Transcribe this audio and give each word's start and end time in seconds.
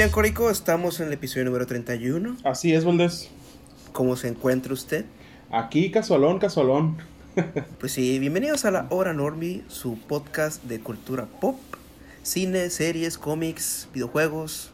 bien, 0.00 0.10
Corico, 0.10 0.48
estamos 0.48 0.98
en 1.00 1.08
el 1.08 1.12
episodio 1.12 1.44
número 1.44 1.66
31. 1.66 2.38
Así 2.44 2.72
es, 2.72 2.86
Valdés. 2.86 3.28
¿Cómo 3.92 4.16
se 4.16 4.28
encuentra 4.28 4.72
usted? 4.72 5.04
Aquí, 5.50 5.90
casualón, 5.90 6.38
casualón. 6.38 6.96
Pues 7.78 7.92
sí, 7.92 8.18
bienvenidos 8.18 8.64
a 8.64 8.70
la 8.70 8.86
Hora 8.88 9.12
Normie, 9.12 9.62
su 9.68 9.98
podcast 9.98 10.64
de 10.64 10.80
cultura 10.80 11.26
pop, 11.26 11.56
cine, 12.22 12.70
series, 12.70 13.18
cómics, 13.18 13.88
videojuegos. 13.92 14.70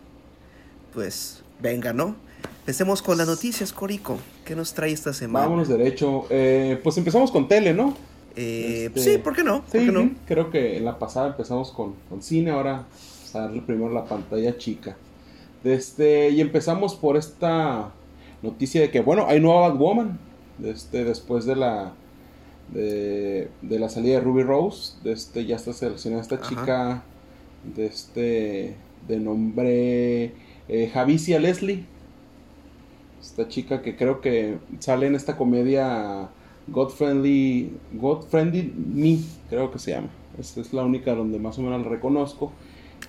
Pues 0.95 1.43
venga, 1.61 1.93
¿no? 1.93 2.15
Empecemos 2.61 3.03
con 3.03 3.19
las 3.19 3.27
noticias, 3.27 3.73
Corico. 3.73 4.21
¿Qué 4.45 4.55
nos 4.55 4.75
trae 4.75 4.93
esta 4.93 5.13
semana? 5.13 5.47
Vámonos 5.47 5.67
derecho. 5.67 6.27
Eh, 6.31 6.79
pues 6.85 6.97
empezamos 6.99 7.33
con 7.33 7.49
tele, 7.49 7.75
¿no? 7.75 7.97
Eh, 8.37 8.93
Este, 8.95 9.01
Sí, 9.15 9.19
¿por 9.19 9.35
qué 9.35 9.43
no? 9.43 9.63
¿Por 9.63 9.73
Sí, 9.73 9.87
qué 9.87 9.93
no? 9.93 10.09
creo 10.25 10.53
que 10.53 10.77
en 10.77 10.85
la 10.85 11.01
pasada 11.01 11.31
empezamos 11.31 11.73
con, 11.73 11.97
con 12.09 12.23
cine, 12.23 12.53
ahora 12.53 12.87
darle 13.33 13.61
primero 13.63 13.93
la 13.93 14.05
pantalla 14.05 14.57
chica. 14.57 14.97
Este, 15.67 16.31
y 16.31 16.41
empezamos 16.41 16.95
por 16.95 17.17
esta 17.17 17.91
noticia 18.43 18.81
de 18.81 18.91
que, 18.91 19.01
bueno, 19.01 19.27
hay 19.27 19.41
nueva 19.41 19.69
Batwoman. 19.69 20.19
Este, 20.63 21.05
después 21.05 21.45
de 21.45 21.57
la 21.57 21.93
de, 22.73 23.49
de 23.63 23.79
la 23.79 23.89
salida 23.89 24.15
de 24.15 24.21
Ruby 24.21 24.43
Rose, 24.43 24.95
de 25.03 25.13
este, 25.13 25.45
ya 25.45 25.57
está 25.57 25.73
seleccionada 25.73 26.23
esta 26.23 26.37
Ajá. 26.37 26.49
chica 26.49 27.03
de 27.75 27.87
este 27.87 28.77
de 29.09 29.21
nombre 29.21 30.33
eh, 30.69 30.91
Javicia 30.93 31.39
Leslie. 31.39 31.85
Esta 33.21 33.49
chica 33.49 33.83
que 33.83 33.97
creo 33.97 34.21
que 34.21 34.59
sale 34.79 35.09
en 35.09 35.15
esta 35.17 35.37
comedia 35.37 36.29
God 36.69 36.91
Friendly, 36.91 37.73
God 37.95 38.23
Friendly 38.29 38.73
Me, 38.77 39.19
creo 39.49 39.71
que 39.71 39.79
se 39.79 39.93
llama. 39.93 40.09
Esta 40.39 40.61
es 40.61 40.73
la 40.73 40.85
única 40.85 41.15
donde 41.15 41.39
más 41.39 41.59
o 41.59 41.63
menos 41.63 41.83
la 41.83 41.89
reconozco. 41.89 42.53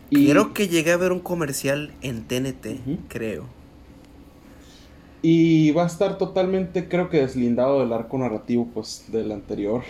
Y, 0.09 0.29
Creo 0.29 0.53
que 0.53 0.67
llegué 0.67 0.91
a 0.93 0.97
ver 0.97 1.11
un 1.11 1.19
comercial 1.19 1.91
en 2.01 2.23
TNT, 2.23 2.79
Ujú. 2.85 2.97
creo. 3.09 3.45
y 5.21 5.71
va 5.71 5.83
a 5.83 5.87
estar 5.87 6.17
totalmente, 6.17 6.87
creo 6.87 7.09
que 7.09 7.17
deslindado 7.17 7.79
del 7.81 7.91
arco 7.91 8.17
narrativo 8.17 8.67
pues 8.73 9.05
del 9.11 9.31
anterior. 9.31 9.81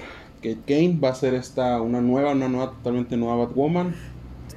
Kate 0.42 0.60
Kane 0.66 0.98
va 1.04 1.10
a 1.10 1.16
ser 1.16 1.34
esta 1.34 1.82
una 1.82 2.02
nueva, 2.02 2.32
una 2.32 2.48
nueva, 2.48 2.72
totalmente 2.72 3.18
nueva 3.18 3.46
Batwoman. 3.46 3.94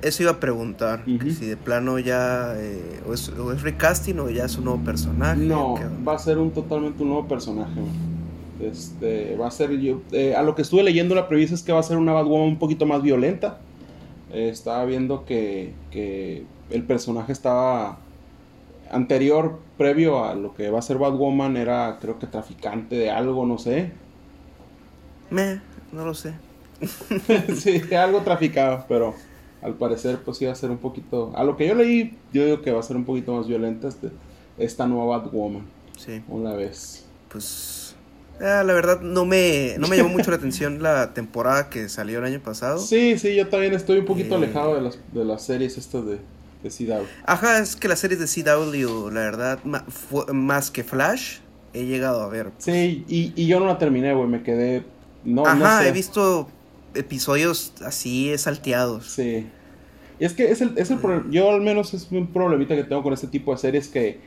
Eso 0.03 0.23
iba 0.23 0.33
a 0.33 0.41
preguntar, 0.41 1.05
que 1.05 1.31
si 1.33 1.45
de 1.45 1.57
plano 1.59 1.99
ya 1.99 2.55
eh, 2.57 3.01
o, 3.07 3.13
es, 3.13 3.29
o 3.31 3.53
es 3.53 3.61
recasting 3.63 4.19
o 4.21 4.31
ya 4.31 4.47
es 4.47 4.57
un 4.57 4.65
nuevo 4.65 4.83
personaje. 4.83 5.39
No, 5.41 5.75
va 6.07 6.15
a 6.15 6.19
ser 6.19 6.39
un 6.39 6.53
totalmente 6.53 7.03
un 7.03 7.11
nuevo 7.11 7.29
personaje. 7.29 7.81
Este, 8.61 9.37
va 9.37 9.49
a 9.49 9.51
ser 9.51 9.79
yo, 9.79 10.01
eh, 10.13 10.35
a 10.35 10.43
lo 10.43 10.55
que 10.55 10.63
estuve 10.63 10.83
leyendo 10.83 11.15
la 11.15 11.29
previsión 11.29 11.55
es 11.57 11.63
que 11.63 11.73
va 11.73 11.81
a 11.81 11.83
ser 11.83 11.99
una 11.99 12.13
Batwoman 12.13 12.49
un 12.49 12.59
poquito 12.59 12.87
más 12.87 13.03
violenta. 13.03 13.59
Eh, 14.33 14.49
estaba 14.49 14.85
viendo 14.85 15.25
que, 15.25 15.73
que 15.91 16.45
el 16.71 16.83
personaje 16.85 17.33
estaba 17.33 17.99
anterior, 18.91 19.59
previo 19.79 20.25
a 20.25 20.35
lo 20.35 20.55
que 20.55 20.71
va 20.71 20.79
a 20.81 20.83
ser 20.83 20.99
Batwoman, 20.99 21.57
era 21.57 21.99
creo 22.01 22.19
que 22.19 22.27
traficante 22.27 22.97
de 22.97 23.11
algo, 23.11 23.47
no 23.47 23.59
sé. 23.59 23.93
Meh, 25.31 25.61
no 25.93 26.05
lo 26.05 26.15
sé. 26.15 26.35
sí, 27.57 27.83
algo 27.95 28.21
traficaba, 28.21 28.87
pero 28.89 29.15
al 29.63 29.75
parecer 29.75 30.21
pues 30.25 30.41
iba 30.43 30.51
a 30.53 30.55
ser 30.55 30.71
un 30.71 30.79
poquito, 30.79 31.33
a 31.37 31.45
lo 31.45 31.57
que 31.57 31.69
yo 31.69 31.75
leí, 31.75 32.17
yo 32.33 32.45
digo 32.45 32.63
que 32.63 32.73
va 32.73 32.81
a 32.81 32.85
ser 32.85 32.97
un 32.97 33.05
poquito 33.05 33.35
más 33.35 33.47
violenta 33.47 33.89
este, 33.89 34.11
esta 34.59 34.87
nueva 34.87 35.19
Batwoman, 35.19 35.65
Sí, 35.97 36.23
una 36.29 36.55
vez. 36.55 37.07
pues 37.31 37.80
ah, 38.41 38.63
la 38.65 38.73
verdad 38.73 39.01
no 39.01 39.25
me, 39.25 39.77
no 39.79 39.89
me 39.89 39.97
llamó 39.97 40.09
mucho 40.11 40.31
la 40.31 40.37
atención 40.39 40.83
la 40.83 41.13
temporada 41.15 41.69
que 41.71 41.89
salió 41.89 42.19
el 42.19 42.25
año 42.25 42.41
pasado. 42.41 42.79
Sí, 42.79 43.19
sí, 43.19 43.35
yo 43.37 43.49
también 43.49 43.75
estoy 43.75 43.99
un 43.99 44.05
poquito 44.07 44.35
Eh. 44.35 44.39
alejado 44.39 44.75
de 44.75 44.81
las, 44.83 44.99
de 45.13 45.25
las 45.25 45.43
series 45.43 45.77
estas 45.79 46.05
de, 46.07 46.19
de 46.63 46.71
CW. 46.71 47.05
Ajá, 47.27 47.59
es 47.59 47.77
que 47.77 47.89
las 47.89 47.99
series 48.01 48.21
de 48.21 48.27
CW, 48.43 49.11
la 49.11 49.21
verdad, 49.21 49.59
más 50.33 50.71
que 50.71 50.85
Flash, 50.85 51.39
he 51.73 51.85
llegado 51.87 52.23
a 52.23 52.29
ver. 52.29 52.51
Sí, 52.59 53.05
y, 53.09 53.33
y 53.37 53.47
yo 53.47 53.61
no 53.61 53.67
la 53.67 53.79
terminé, 53.79 54.13
güey, 54.15 54.29
me 54.29 54.43
quedé... 54.43 54.85
No, 55.25 55.43
no 55.43 55.49
Ajá, 55.49 55.83
sé. 55.83 55.89
he 55.89 55.93
visto 55.93 56.49
episodios 56.95 57.73
así 57.85 58.37
salteados. 58.39 59.07
Sí. 59.07 59.47
Y 60.19 60.25
es 60.25 60.33
que 60.35 60.51
es 60.51 60.61
el, 60.61 60.77
es 60.77 60.91
el 60.91 60.99
pro- 60.99 61.31
yo 61.31 61.51
al 61.51 61.61
menos 61.61 61.95
es 61.95 62.09
un 62.11 62.27
problemita 62.33 62.75
que 62.77 62.85
tengo 62.85 63.03
con 63.03 63.13
este 63.13 63.27
tipo 63.27 63.53
de 63.53 63.59
series 63.59 63.89
que 63.89 64.19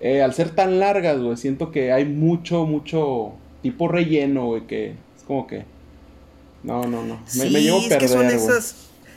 eh, 0.00 0.22
al 0.22 0.34
ser 0.34 0.50
tan 0.50 0.78
largas, 0.78 1.18
güey, 1.20 1.36
siento 1.36 1.70
que 1.70 1.92
hay 1.92 2.04
mucho, 2.04 2.64
mucho 2.64 3.32
tipo 3.70 3.88
relleno, 3.88 4.46
güey, 4.46 4.66
que 4.66 4.90
es 4.90 5.22
como 5.26 5.46
que... 5.46 5.64
No, 6.62 6.82
no, 6.86 7.04
no. 7.04 7.16
Me, 7.16 7.30
sí, 7.30 7.50
me 7.50 7.62
llevo 7.62 7.78
es 7.78 7.84
perder, 7.88 7.98
que 8.00 8.08
son 8.08 8.26
esas, 8.26 8.74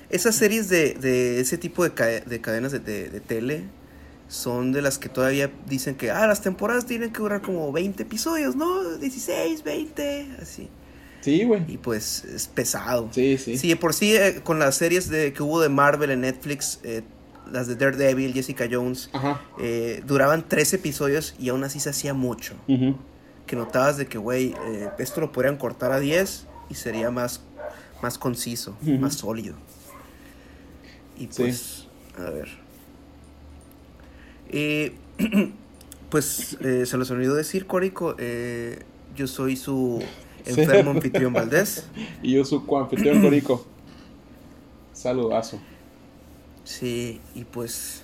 esas 0.09 0.35
series 0.35 0.69
de, 0.69 0.93
de 0.93 1.39
ese 1.39 1.57
tipo 1.57 1.83
de, 1.83 1.91
ca- 1.93 2.05
de 2.19 2.41
cadenas 2.41 2.71
de, 2.71 2.79
de- 2.79 3.19
tele. 3.21 3.63
Son 4.27 4.71
de 4.71 4.83
las 4.83 4.99
que 4.99 5.09
todavía 5.09 5.49
dicen 5.67 5.95
que, 5.95 6.11
ah, 6.11 6.27
las 6.27 6.41
temporadas 6.43 6.85
tienen 6.85 7.11
que 7.11 7.19
durar 7.19 7.41
como 7.41 7.71
20 7.71 8.03
episodios, 8.03 8.55
¿no? 8.55 8.83
16, 8.97 9.63
20, 9.63 10.27
así. 10.41 10.69
Sí, 11.21 11.43
güey. 11.45 11.63
Y 11.67 11.77
pues 11.77 12.23
es 12.25 12.47
pesado. 12.47 13.09
Sí, 13.11 13.37
sí. 13.39 13.57
Sí, 13.57 13.73
por 13.75 13.93
sí, 13.95 14.15
eh, 14.15 14.41
con 14.43 14.59
las 14.59 14.75
series 14.75 15.09
de, 15.09 15.33
que 15.33 15.41
hubo 15.41 15.59
de 15.61 15.69
Marvel 15.69 16.11
en 16.11 16.21
Netflix, 16.21 16.79
eh, 16.83 17.01
las 17.51 17.67
de 17.67 17.75
Daredevil, 17.75 18.31
Jessica 18.33 18.67
Jones, 18.71 19.09
Ajá. 19.13 19.41
eh, 19.59 20.03
duraban 20.05 20.45
tres 20.47 20.71
episodios 20.73 21.33
y 21.39 21.49
aún 21.49 21.63
así 21.63 21.79
se 21.79 21.89
hacía 21.89 22.13
mucho. 22.13 22.53
Ujú. 22.67 22.95
Que 23.49 23.55
notabas 23.55 23.97
de 23.97 24.05
que, 24.05 24.19
güey, 24.19 24.53
eh, 24.67 24.89
esto 24.99 25.21
lo 25.21 25.31
podrían 25.31 25.57
cortar 25.57 25.91
a 25.91 25.99
10 25.99 26.45
y 26.69 26.75
sería 26.75 27.09
más, 27.09 27.41
más 28.03 28.19
conciso, 28.19 28.77
más 28.99 29.15
sólido. 29.15 29.55
Y 31.17 31.21
Sí. 31.23 31.29
pues, 31.37 31.87
a 32.19 32.29
ver. 32.29 32.47
Eh, 34.49 34.93
pues 36.11 36.57
eh, 36.61 36.85
se 36.85 36.95
los 36.97 37.09
olvidó 37.09 37.33
decir, 37.33 37.65
Córico, 37.65 38.13
eh, 38.19 38.83
yo 39.15 39.25
soy 39.25 39.57
su 39.57 40.03
Sí. 40.45 40.61
enfermo 40.61 40.91
anfitrión 40.91 41.33
Valdés. 41.33 41.87
Y 42.21 42.33
yo 42.33 42.45
soy 42.45 42.59
coanfitrión 42.67 43.19
Corico. 43.19 43.65
Saludazo. 44.93 45.59
Sí, 46.65 47.19
y 47.33 47.45
pues 47.45 48.03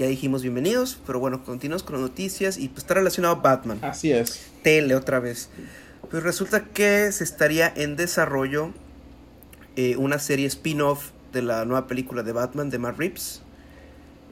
ya 0.00 0.06
dijimos 0.06 0.40
bienvenidos, 0.40 0.98
pero 1.06 1.20
bueno, 1.20 1.44
continuamos 1.44 1.82
con 1.82 1.96
las 1.96 2.00
noticias 2.00 2.56
y 2.56 2.68
pues 2.68 2.84
está 2.84 2.94
relacionado 2.94 3.36
a 3.36 3.40
Batman. 3.40 3.80
Así 3.82 4.10
es. 4.10 4.46
Tele 4.62 4.94
otra 4.94 5.20
vez. 5.20 5.50
Pues 6.10 6.22
resulta 6.22 6.64
que 6.64 7.12
se 7.12 7.22
estaría 7.22 7.70
en 7.76 7.96
desarrollo 7.96 8.70
eh, 9.76 9.96
una 9.98 10.18
serie 10.18 10.46
spin-off 10.46 11.10
de 11.34 11.42
la 11.42 11.66
nueva 11.66 11.86
película 11.86 12.22
de 12.22 12.32
Batman 12.32 12.70
de 12.70 12.78
Matt 12.78 12.96
Reeves. 12.96 13.42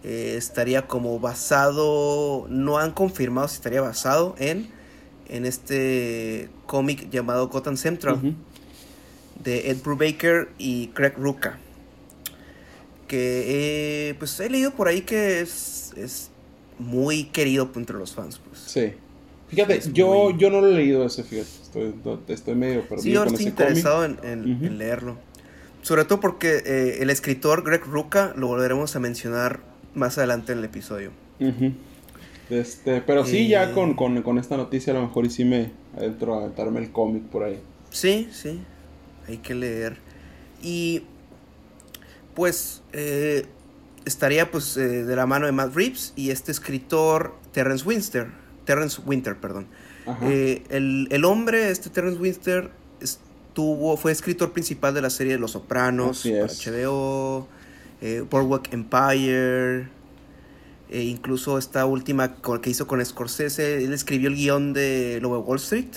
Eh, 0.05 0.37
estaría 0.39 0.87
como 0.87 1.21
basado, 1.21 2.47
no 2.49 2.79
han 2.79 2.93
confirmado 2.93 3.47
si 3.49 3.57
estaría 3.57 3.83
basado 3.83 4.37
en, 4.39 4.71
en 5.29 5.45
este 5.45 6.49
cómic 6.65 7.11
llamado 7.11 7.49
Gotham 7.49 7.77
Central 7.77 8.37
de 9.45 9.71
Ed 9.71 9.83
Brubaker 9.85 10.49
y 10.57 10.87
Craig 10.89 11.13
Rucka. 11.19 11.59
Que 13.09 14.11
eh, 14.11 14.15
pues 14.19 14.39
he 14.39 14.49
leído 14.49 14.71
por 14.75 14.87
ahí 14.87 15.01
que 15.01 15.41
es, 15.41 15.93
es 15.97 16.31
muy 16.79 17.25
querido 17.25 17.69
entre 17.75 17.97
los 17.97 18.15
fans. 18.15 18.39
Pues. 18.39 18.61
Sí. 18.61 18.93
Fíjate, 19.49 19.77
Es 19.79 19.93
yo, 19.93 20.13
muy- 20.13 20.37
yo 20.39 20.51
no 20.51 20.61
lo 20.61 20.69
he 20.69 20.75
leído 20.75 21.05
ese, 21.05 21.25
fíjate. 21.25 21.49
Estoy, 22.29 22.55
medio 22.55 22.83
perdido 22.83 23.03
Sí, 23.03 23.11
yo 23.13 23.25
estoy 23.25 23.47
interesado 23.47 24.05
en, 24.05 24.19
en- 24.23 24.55
Ujú. 24.57 24.65
en 24.67 24.79
leerlo. 24.79 25.17
Sobre 25.83 26.05
todo 26.05 26.21
porque 26.21 26.63
eh, 26.67 26.99
el 27.01 27.09
escritor 27.11 27.65
Greg 27.65 27.83
Rucka 27.85 28.35
lo 28.37 28.47
volveremos 28.49 28.95
a 28.95 29.01
mencionar 29.01 29.61
más 29.95 30.19
adelante 30.19 30.53
en 30.53 30.59
el 30.59 30.65
episodio. 30.65 31.11
Este, 32.51 33.01
pero 33.03 33.25
sí, 33.27 33.39
Eh. 33.39 33.49
ya 33.49 33.73
con, 33.73 33.95
con, 33.95 34.23
con 34.23 34.39
esta 34.39 34.57
noticia 34.57 34.93
a 34.93 34.97
lo 34.97 35.03
mejor 35.03 35.27
y 35.27 35.31
sí 35.31 35.45
me 35.45 35.71
adentro 35.97 36.35
a 36.35 36.39
aventarme 36.45 36.81
el 36.81 36.91
cómic 36.93 37.23
por 37.25 37.45
ahí. 37.45 37.59
Sí, 37.91 38.29
sí, 38.33 38.61
hay 39.27 39.39
que 39.39 39.55
leer. 39.55 39.97
Y 40.63 41.03
pues 42.39 42.83
eh, 42.93 43.47
estaría 44.05 44.49
pues 44.49 44.77
eh, 44.77 45.03
de 45.03 45.17
la 45.17 45.27
mano 45.27 45.47
de 45.47 45.53
Matt 45.53 45.75
Reeves 45.75 46.13
y 46.15 46.31
este 46.31 46.53
escritor 46.53 47.35
Terrence 47.51 47.85
Winter. 47.85 48.29
Terrence 48.65 49.03
Winter, 49.05 49.37
perdón. 49.37 49.67
Eh, 50.23 50.63
el, 50.71 51.09
el 51.11 51.25
hombre, 51.25 51.71
este 51.71 51.91
Terrence 51.91 52.21
Winter, 52.21 52.71
estuvo, 53.01 53.97
fue 53.97 54.13
escritor 54.13 54.53
principal 54.53 54.95
de 54.95 55.03
la 55.03 55.11
serie 55.11 55.33
de 55.33 55.41
Los 55.41 55.51
Sopranos. 55.51 56.25
HBO, 56.25 57.49
Boardwalk 58.31 58.73
Empire, 58.73 59.89
e 60.91 61.03
incluso 61.03 61.59
esta 61.59 61.87
última 61.87 62.37
que 62.63 62.71
hizo 62.71 62.87
con 62.87 63.05
Scorsese, 63.05 63.83
él 63.85 63.93
escribió 63.93 64.29
el 64.29 64.37
guion 64.37 64.73
de 64.75 65.19
Lobo 65.21 65.41
Wall 65.41 65.59
Street, 65.59 65.89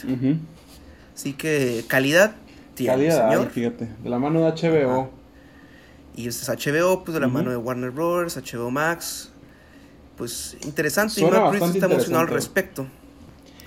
así 1.14 1.34
que 1.34 1.86
calidad 1.88 2.34
tiene, 2.74 2.94
Calidad, 2.94 3.30
señor. 3.30 3.50
fíjate. 3.52 3.90
De 4.02 4.10
la 4.10 4.18
mano 4.18 4.40
de 4.44 4.52
HBO. 4.52 5.21
Y 6.16 6.28
este 6.28 6.44
es 6.44 6.50
HBO, 6.66 7.04
pues 7.04 7.14
de 7.14 7.20
la 7.22 7.28
mano 7.28 7.50
de 7.52 7.58
Warner 7.58 7.92
Bros., 7.92 8.36
HBO 8.38 8.70
Max. 8.72 9.32
Pues 10.18 10.58
interesante, 10.66 11.14
Suena 11.16 11.38
y 11.38 11.42
Matt 11.42 11.52
Reeves 11.54 11.76
está 11.76 11.86
emocionado 11.88 12.22
al 12.24 12.28
respecto. 12.30 12.86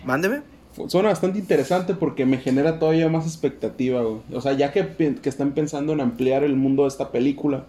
Mándeme. 0.04 0.42
Suena 0.88 1.08
bastante 1.08 1.38
interesante 1.38 1.94
porque 1.94 2.26
me 2.26 2.38
genera 2.38 2.78
todavía 2.78 3.08
más 3.08 3.26
expectativa, 3.26 4.02
güey. 4.02 4.18
O 4.32 4.40
sea, 4.40 4.52
ya 4.52 4.72
que, 4.72 4.86
que 5.20 5.28
están 5.28 5.52
pensando 5.52 5.92
en 5.92 6.00
ampliar 6.00 6.42
el 6.44 6.56
mundo 6.56 6.82
de 6.82 6.88
esta 6.88 7.10
película. 7.10 7.64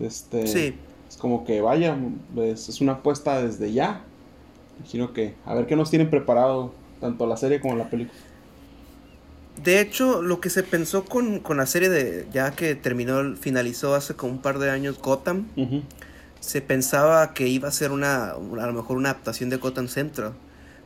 Este, 0.00 0.46
Sí. 0.46 0.74
es 1.08 1.16
como 1.16 1.44
que 1.44 1.60
vaya, 1.60 1.96
pues, 2.34 2.68
es 2.68 2.80
una 2.80 2.92
apuesta 2.92 3.42
desde 3.42 3.72
ya. 3.72 4.02
Imagino 4.78 5.12
que 5.12 5.34
a 5.44 5.54
ver 5.54 5.66
qué 5.66 5.74
nos 5.76 5.90
tienen 5.90 6.10
preparado 6.10 6.72
tanto 7.00 7.26
la 7.26 7.36
serie 7.36 7.60
como 7.60 7.76
la 7.76 7.88
película. 7.90 8.16
De 9.62 9.80
hecho, 9.80 10.22
lo 10.22 10.40
que 10.40 10.50
se 10.50 10.62
pensó 10.62 11.04
con, 11.04 11.40
con 11.40 11.56
la 11.56 11.66
serie 11.66 11.88
de 11.88 12.26
ya 12.32 12.52
que 12.52 12.74
terminó, 12.74 13.36
finalizó 13.36 13.94
hace 13.94 14.14
como 14.14 14.32
un 14.32 14.42
par 14.42 14.58
de 14.58 14.70
años 14.70 14.98
Gotham, 14.98 15.46
se 16.40 16.60
pensaba 16.60 17.34
que 17.34 17.48
iba 17.48 17.68
a 17.68 17.72
ser 17.72 17.90
una, 17.90 18.30
a 18.30 18.38
lo 18.38 18.72
mejor 18.72 18.96
una 18.96 19.10
adaptación 19.10 19.50
de 19.50 19.56
Gotham 19.56 19.88
Central. 19.88 20.34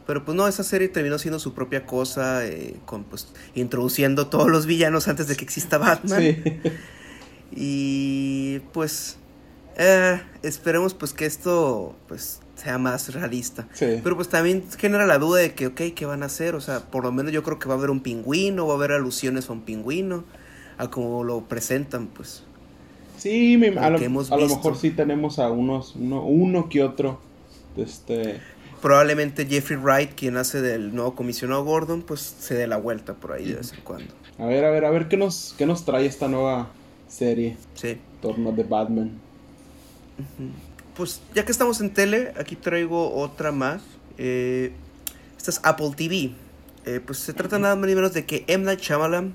Pero 0.06 0.24
pues 0.24 0.36
no, 0.36 0.48
esa 0.48 0.64
serie 0.64 0.88
terminó 0.88 1.18
siendo 1.18 1.38
su 1.38 1.54
propia 1.54 1.86
cosa, 1.86 2.46
eh, 2.46 2.76
con 2.84 3.04
pues 3.04 3.28
introduciendo 3.54 4.26
todos 4.28 4.48
los 4.50 4.66
villanos 4.66 5.08
antes 5.08 5.28
de 5.28 5.36
que 5.36 5.44
exista 5.44 5.78
Batman. 5.78 6.20
Sí. 6.20 6.42
Y 7.52 8.60
pues 8.72 9.18
eh, 9.76 10.20
esperemos 10.42 10.94
pues 10.94 11.12
que 11.12 11.26
esto 11.26 11.96
pues 12.06 12.40
sea 12.60 12.78
más 12.78 13.12
realista. 13.14 13.66
Sí. 13.72 14.00
Pero 14.02 14.16
pues 14.16 14.28
también 14.28 14.64
genera 14.78 15.06
la 15.06 15.18
duda 15.18 15.40
de 15.40 15.54
que, 15.54 15.68
ok, 15.68 15.80
¿qué 15.94 16.06
van 16.06 16.22
a 16.22 16.26
hacer? 16.26 16.54
O 16.54 16.60
sea, 16.60 16.80
por 16.80 17.04
lo 17.04 17.12
menos 17.12 17.32
yo 17.32 17.42
creo 17.42 17.58
que 17.58 17.68
va 17.68 17.74
a 17.74 17.78
haber 17.78 17.90
un 17.90 18.00
pingüino, 18.00 18.66
va 18.66 18.74
a 18.74 18.76
haber 18.76 18.92
alusiones 18.92 19.48
a 19.48 19.52
un 19.52 19.62
pingüino, 19.62 20.24
a 20.78 20.90
como 20.90 21.24
lo 21.24 21.42
presentan, 21.42 22.06
pues. 22.08 22.42
Sí, 23.18 23.56
me- 23.58 23.78
a, 23.78 23.90
Lo 23.90 23.98
hemos 23.98 24.30
a 24.32 24.36
lo 24.36 24.48
mejor 24.48 24.76
sí 24.76 24.90
tenemos 24.90 25.38
a 25.38 25.50
unos, 25.50 25.94
uno, 25.96 26.22
uno 26.24 26.68
que 26.68 26.82
otro. 26.82 27.20
Este, 27.76 28.40
Probablemente 28.80 29.44
Jeffrey 29.46 29.78
Wright, 29.78 30.12
quien 30.14 30.38
hace 30.38 30.62
del 30.62 30.94
nuevo 30.94 31.14
comisionado 31.14 31.62
Gordon, 31.64 32.00
pues 32.02 32.20
se 32.20 32.54
dé 32.54 32.66
la 32.66 32.78
vuelta 32.78 33.12
por 33.14 33.32
ahí 33.32 33.44
de 33.48 33.56
vez 33.56 33.72
en 33.74 33.80
cuando. 33.82 34.14
a 34.38 34.46
ver, 34.46 34.64
a 34.64 34.70
ver, 34.70 34.86
a 34.86 34.90
ver 34.90 35.08
qué 35.08 35.18
nos, 35.18 35.54
qué 35.58 35.66
nos 35.66 35.84
trae 35.84 36.06
esta 36.06 36.28
nueva 36.28 36.70
serie. 37.08 37.58
Sí. 37.74 37.98
Torno 38.22 38.52
de 38.52 38.64
Batman. 38.64 39.10
Pues 41.00 41.22
ya 41.34 41.46
que 41.46 41.52
estamos 41.52 41.80
en 41.80 41.94
tele, 41.94 42.34
aquí 42.38 42.56
traigo 42.56 43.14
otra 43.14 43.52
más. 43.52 43.80
Eh, 44.18 44.70
esta 45.38 45.50
es 45.50 45.58
Apple 45.64 45.92
TV. 45.96 46.32
Eh, 46.84 47.00
pues 47.02 47.20
se 47.20 47.32
trata 47.32 47.58
nada 47.58 47.74
más 47.74 47.88
ni 47.88 47.94
menos 47.94 48.12
de 48.12 48.26
que 48.26 48.44
M. 48.48 48.64
Night 48.66 48.80
Shyamalan 48.80 49.34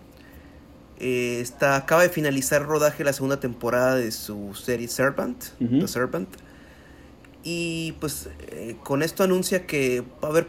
eh, 1.00 1.39
está, 1.41 1.75
acaba 1.75 2.03
de 2.03 2.09
finalizar 2.09 2.62
el 2.62 2.67
rodaje 2.67 3.03
la 3.03 3.13
segunda 3.13 3.39
temporada 3.39 3.95
de 3.95 4.12
su 4.12 4.53
serie 4.53 4.88
Serpent. 4.88 5.44
The 5.57 5.88
Serpent. 5.88 6.29
Y 7.44 7.94
pues 7.94 8.29
eh, 8.50 8.75
con 8.83 9.01
esto 9.01 9.23
anuncia 9.23 9.65
que 9.65 10.01
va 10.23 10.27
a 10.27 10.31
haber, 10.31 10.47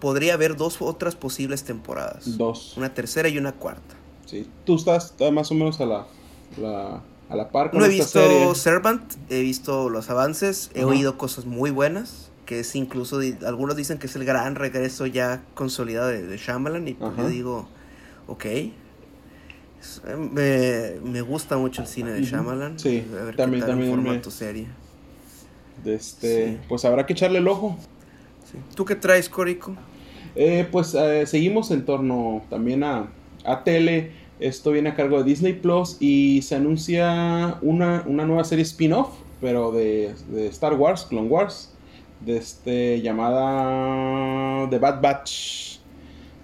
podría 0.00 0.34
haber 0.34 0.56
dos 0.56 0.80
otras 0.80 1.16
posibles 1.16 1.64
temporadas. 1.64 2.38
Dos. 2.38 2.76
Una 2.76 2.94
tercera 2.94 3.28
y 3.28 3.36
una 3.36 3.50
cuarta. 3.50 3.96
Sí. 4.26 4.48
Tú 4.64 4.76
estás, 4.76 5.06
estás 5.06 5.32
más 5.32 5.50
o 5.50 5.54
menos 5.54 5.80
a 5.80 5.86
la, 5.86 6.06
la- 6.56 7.02
a 7.32 7.36
la 7.36 7.50
par 7.50 7.70
con 7.70 7.80
No 7.80 7.86
he 7.86 7.88
esta 7.88 8.20
visto 8.20 8.20
serie. 8.20 8.54
Servant, 8.54 9.14
he 9.30 9.40
visto 9.40 9.88
los 9.88 10.10
avances, 10.10 10.70
he 10.74 10.84
oído 10.84 11.16
cosas 11.18 11.44
muy 11.46 11.70
buenas, 11.70 12.30
que 12.46 12.60
es 12.60 12.74
incluso, 12.76 13.20
algunos 13.46 13.76
dicen 13.76 13.98
que 13.98 14.06
es 14.06 14.16
el 14.16 14.24
gran 14.24 14.54
regreso 14.54 15.06
ya 15.06 15.42
consolidado 15.54 16.08
de, 16.08 16.26
de 16.26 16.36
Shyamalan, 16.36 16.86
y 16.88 16.94
pues 16.94 17.16
yo 17.16 17.28
digo, 17.28 17.68
ok. 18.26 18.44
Eh, 18.46 18.70
Me, 20.16 21.10
me 21.10 21.20
gusta 21.22 21.56
mucho 21.56 21.82
el 21.82 21.88
cine 21.88 22.12
de. 22.12 22.22
Shyamalan. 22.22 22.78
Sí, 22.78 23.04
a 23.20 23.24
ver 23.24 23.36
también- 23.36 23.62
qué 23.62 23.66
tal 23.66 23.70
en 23.70 23.78
también 23.86 23.96
me- 23.96 24.04
formato 24.04 24.30
serie. 24.30 24.68
De 25.82 25.94
este, 25.96 26.46
Sí. 26.52 26.58
Pues 26.68 26.84
habrá 26.84 27.04
que 27.06 27.12
echarle 27.14 27.38
el 27.38 27.48
ojo. 27.48 27.76
Sí. 28.50 28.58
¿Tú 28.76 28.84
qué 28.84 28.94
traes, 28.94 29.28
Corico? 29.28 29.74
Eh, 30.36 30.68
pues 30.70 30.94
eh, 30.94 31.26
seguimos 31.26 31.70
en 31.72 31.84
torno 31.84 32.42
también 32.48 32.84
a, 32.84 33.08
a 33.44 33.64
tele. 33.64 34.12
Esto 34.42 34.72
viene 34.72 34.90
a 34.90 34.94
cargo 34.94 35.18
de 35.18 35.24
Disney 35.24 35.52
Plus 35.52 35.96
y 36.00 36.42
se 36.42 36.56
anuncia 36.56 37.58
una, 37.62 38.02
una 38.06 38.24
nueva 38.26 38.44
serie 38.44 38.62
spin-off, 38.64 39.08
pero 39.40 39.70
de, 39.72 40.14
de 40.28 40.48
Star 40.48 40.74
Wars, 40.74 41.06
Clone 41.08 41.28
Wars, 41.28 41.72
de 42.20 42.36
este, 42.36 43.00
llamada 43.00 44.68
The 44.68 44.78
Bad 44.78 45.00
Batch. 45.00 45.78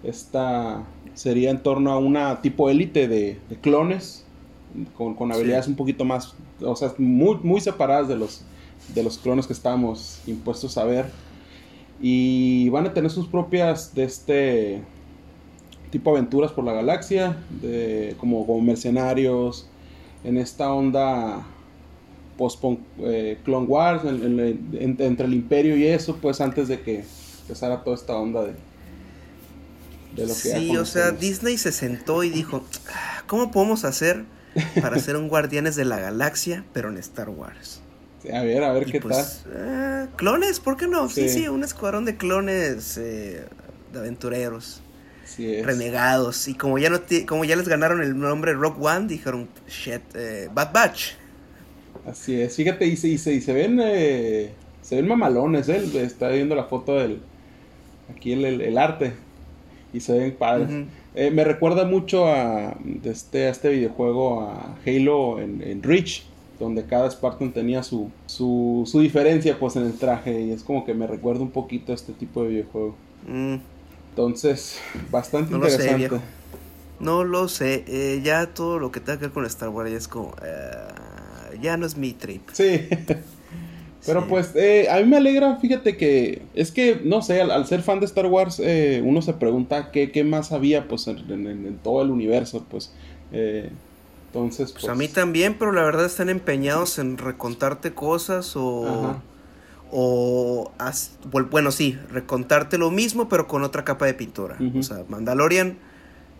Esta 0.05 0.85
sería 1.15 1.51
en 1.51 1.61
torno 1.63 1.91
a 1.93 1.99
una 1.99 2.41
tipo 2.41 2.71
élite 2.71 3.09
de, 3.09 3.39
de 3.49 3.57
clones 3.57 4.25
con, 4.97 5.15
con 5.15 5.33
habilidades 5.33 5.65
Sí. 5.65 5.73
un 5.73 5.77
poquito 5.77 6.05
más, 6.05 6.35
o 6.61 6.77
sea, 6.77 6.93
muy, 6.99 7.37
muy 7.43 7.61
separadas 7.61 8.07
de 8.09 8.17
los, 8.17 8.43
de 8.95 9.03
los 9.03 9.19
clones 9.19 9.47
que 9.47 9.53
estábamos 9.53 10.21
impuestos 10.27 10.79
a 10.79 10.85
ver. 10.85 11.07
Y 12.01 12.69
van 12.69 12.87
a 12.87 12.95
tener 12.95 13.11
sus 13.11 13.27
propias 13.27 13.93
de 13.93 14.05
este 14.05 14.83
tipo 15.91 16.11
aventuras 16.11 16.53
por 16.53 16.65
la 16.65 16.73
galaxia, 16.73 17.37
de, 17.63 18.15
como, 18.19 18.47
como 18.47 18.61
mercenarios, 18.61 19.69
en 20.25 20.37
esta 20.37 20.73
onda 20.73 21.47
post 22.37 22.63
eh, 23.01 23.39
Clone 23.45 23.67
Wars, 23.67 24.05
en- 24.05 24.23
en- 24.41 24.69
en- 24.73 24.97
entre 25.01 25.27
el 25.27 25.35
imperio 25.35 25.77
y 25.77 25.87
eso, 25.87 26.17
pues 26.17 26.41
antes 26.41 26.69
de 26.69 26.81
que 26.81 27.05
empezara 27.43 27.83
toda 27.83 27.97
esta 27.97 28.17
onda 28.17 28.43
de, 28.45 28.53
de 30.15 30.23
lo 30.23 30.29
que 30.29 30.35
Sí, 30.35 30.77
o 30.77 30.85
sea. 30.85 31.11
Disney 31.13 31.59
se 31.59 31.73
sentó 31.73 32.23
y 32.25 32.31
dijo, 32.31 32.65
"Ah, 32.93 33.23
¿cómo 33.27 33.51
podemos 33.51 33.85
hacer 33.85 34.25
para 34.81 34.97
hacer 34.97 35.17
un 35.17 35.29
Guardianes 35.29 35.77
de 35.77 35.85
la 35.85 35.99
Galaxia, 35.99 36.65
pero 36.73 36.89
en 36.91 36.99
Star 36.99 37.29
Wars? 37.29 37.81
A 38.33 38.43
ver, 38.43 38.63
a 38.65 38.73
ver 38.73 38.89
Y 38.89 38.93
qué 38.93 39.01
pues, 39.01 39.45
eh, 39.55 40.07
clones, 40.17 40.61
¿por 40.61 40.77
qué 40.77 40.87
no? 40.89 41.09
Sí, 41.09 41.29
Sí. 41.29 41.41
sí, 41.41 41.49
un 41.49 41.63
escuadrón 41.65 42.05
de 42.05 42.17
clones 42.17 42.99
eh, 42.99 43.45
de 43.93 43.99
aventureros, 43.99 44.81
tal. 44.81 44.88
Renegados. 45.37 46.49
Y 46.49 46.55
como 46.55 46.79
ya 46.79 46.91
no 46.91 47.01
como 47.27 47.45
ya 47.45 47.57
les 47.57 47.69
ganaron 47.69 48.03
el 48.03 48.19
nombre 48.19 48.53
Rock 48.55 48.83
One, 48.83 49.07
dijeron, 49.09 49.49
shit, 49.69 50.01
eh, 50.15 50.49
Bad 50.53 50.73
Batch. 50.73 51.13
Así 52.07 52.41
es, 52.41 52.57
fíjate, 52.57 52.87
y 52.87 52.97
se, 52.97 53.09
y 53.09 53.19
se, 53.19 53.35
y 53.35 53.41
se 53.41 53.53
ven 53.53 53.79
eh, 53.83 54.51
se 54.83 54.97
ven 54.97 55.09
mamalones, 55.09 55.69
¿eh? 55.69 55.83
Está 56.03 56.29
viendo 56.31 56.55
la 56.55 56.65
foto 56.65 56.95
del 56.97 57.21
aquí 58.11 58.33
el, 58.33 58.45
el- 58.45 58.61
el 58.63 58.79
arte 58.79 59.13
y 59.93 60.01
se 60.01 60.19
ven 60.19 60.33
padres. 60.33 60.69
Eh, 61.15 61.31
me 61.31 61.45
recuerda 61.45 61.85
mucho 61.85 62.27
a 62.29 62.77
de 62.85 63.11
este, 63.11 63.47
a 63.47 63.51
este 63.51 63.69
videojuego, 63.71 64.43
a 64.43 64.77
Halo 64.87 65.41
en, 65.41 65.63
en 65.63 65.83
Reach, 65.83 66.23
donde 66.59 66.85
cada 66.85 67.11
Spartan 67.11 67.53
tenía 67.53 67.83
su, 67.83 68.11
su, 68.27 68.85
su 68.87 69.01
diferencia 69.01 69.59
pues 69.59 69.77
en 69.77 69.85
el 69.85 69.95
traje 69.99 70.41
y 70.41 70.53
es 70.53 70.63
como 70.63 70.85
que 70.85 70.95
me 70.95 71.07
recuerda 71.07 71.43
un 71.43 71.51
poquito 71.51 71.93
a 71.93 71.95
este 71.95 72.13
tipo 72.13 72.43
de 72.43 72.49
videojuego. 72.51 72.95
Mm, 73.27 73.57
Entonces, 74.23 74.81
bastante 75.13 75.53
No 75.53 75.59
lo 75.59 75.67
sé, 75.67 75.75
interesante. 75.75 75.97
viejo. 76.09 76.21
no 76.99 77.23
lo 77.23 77.47
sé, 77.47 77.85
eh, 77.87 78.21
ya 78.25 78.47
todo 78.53 78.81
lo 78.81 78.91
que 78.91 78.99
tenga 78.99 79.17
que 79.21 79.27
ver 79.27 79.33
con 79.33 79.47
Star 79.47 79.69
Wars 79.69 79.93
ya 79.93 79.97
es 79.97 80.09
como, 80.09 80.35
eh, 80.43 81.59
ya 81.63 81.77
no 81.77 81.87
es 81.87 81.97
mi 81.97 82.15
trip. 82.15 82.43
Sí. 82.53 82.89
Pero 84.07 84.23
Sí. 84.23 84.27
pues 84.29 84.51
eh, 84.57 84.89
a 84.91 84.97
mí 84.97 85.05
me 85.05 85.19
alegra, 85.19 85.57
fíjate 85.59 85.97
que 85.97 86.43
es 86.55 86.73
que, 86.73 87.01
no 87.05 87.23
sé, 87.23 87.41
al, 87.43 87.53
al 87.53 87.67
ser 87.69 87.83
fan 87.83 88.01
de 88.01 88.07
Star 88.07 88.27
Wars, 88.27 88.61
eh, 88.61 89.01
uno 89.05 89.23
se 89.23 89.35
pregunta 89.35 89.93
qué, 89.93 90.11
qué 90.11 90.25
más 90.25 90.51
había 90.51 90.89
pues 90.89 91.07
en, 91.07 91.19
en- 91.31 91.47
en 91.67 91.79
todo 91.79 92.03
el 92.03 92.11
universo, 92.11 92.67
pues. 92.69 92.93
eh, 93.33 93.71
entonces, 94.27 94.73
pues... 94.73 94.83
Pues 94.85 94.93
a 94.93 94.97
mí 94.97 95.07
también, 95.07 95.55
pero 95.59 95.71
la 95.73 95.83
verdad 95.85 96.07
están 96.07 96.29
empeñados 96.29 96.99
en 96.99 97.19
recontarte 97.19 97.95
cosas 97.95 98.57
o... 98.57 98.85
Ajá. 99.11 99.23
O... 99.91 100.71
bueno, 101.51 101.73
sí, 101.73 101.99
recontarte 102.11 102.79
lo 102.79 102.91
mismo, 102.91 103.29
pero 103.29 103.47
con 103.49 103.63
otra 103.63 103.85
capa 103.85 104.07
de 104.07 104.15
pintura. 104.15 104.57
O 104.79 104.83
sea, 104.83 105.05
Mandalorian, 105.09 105.79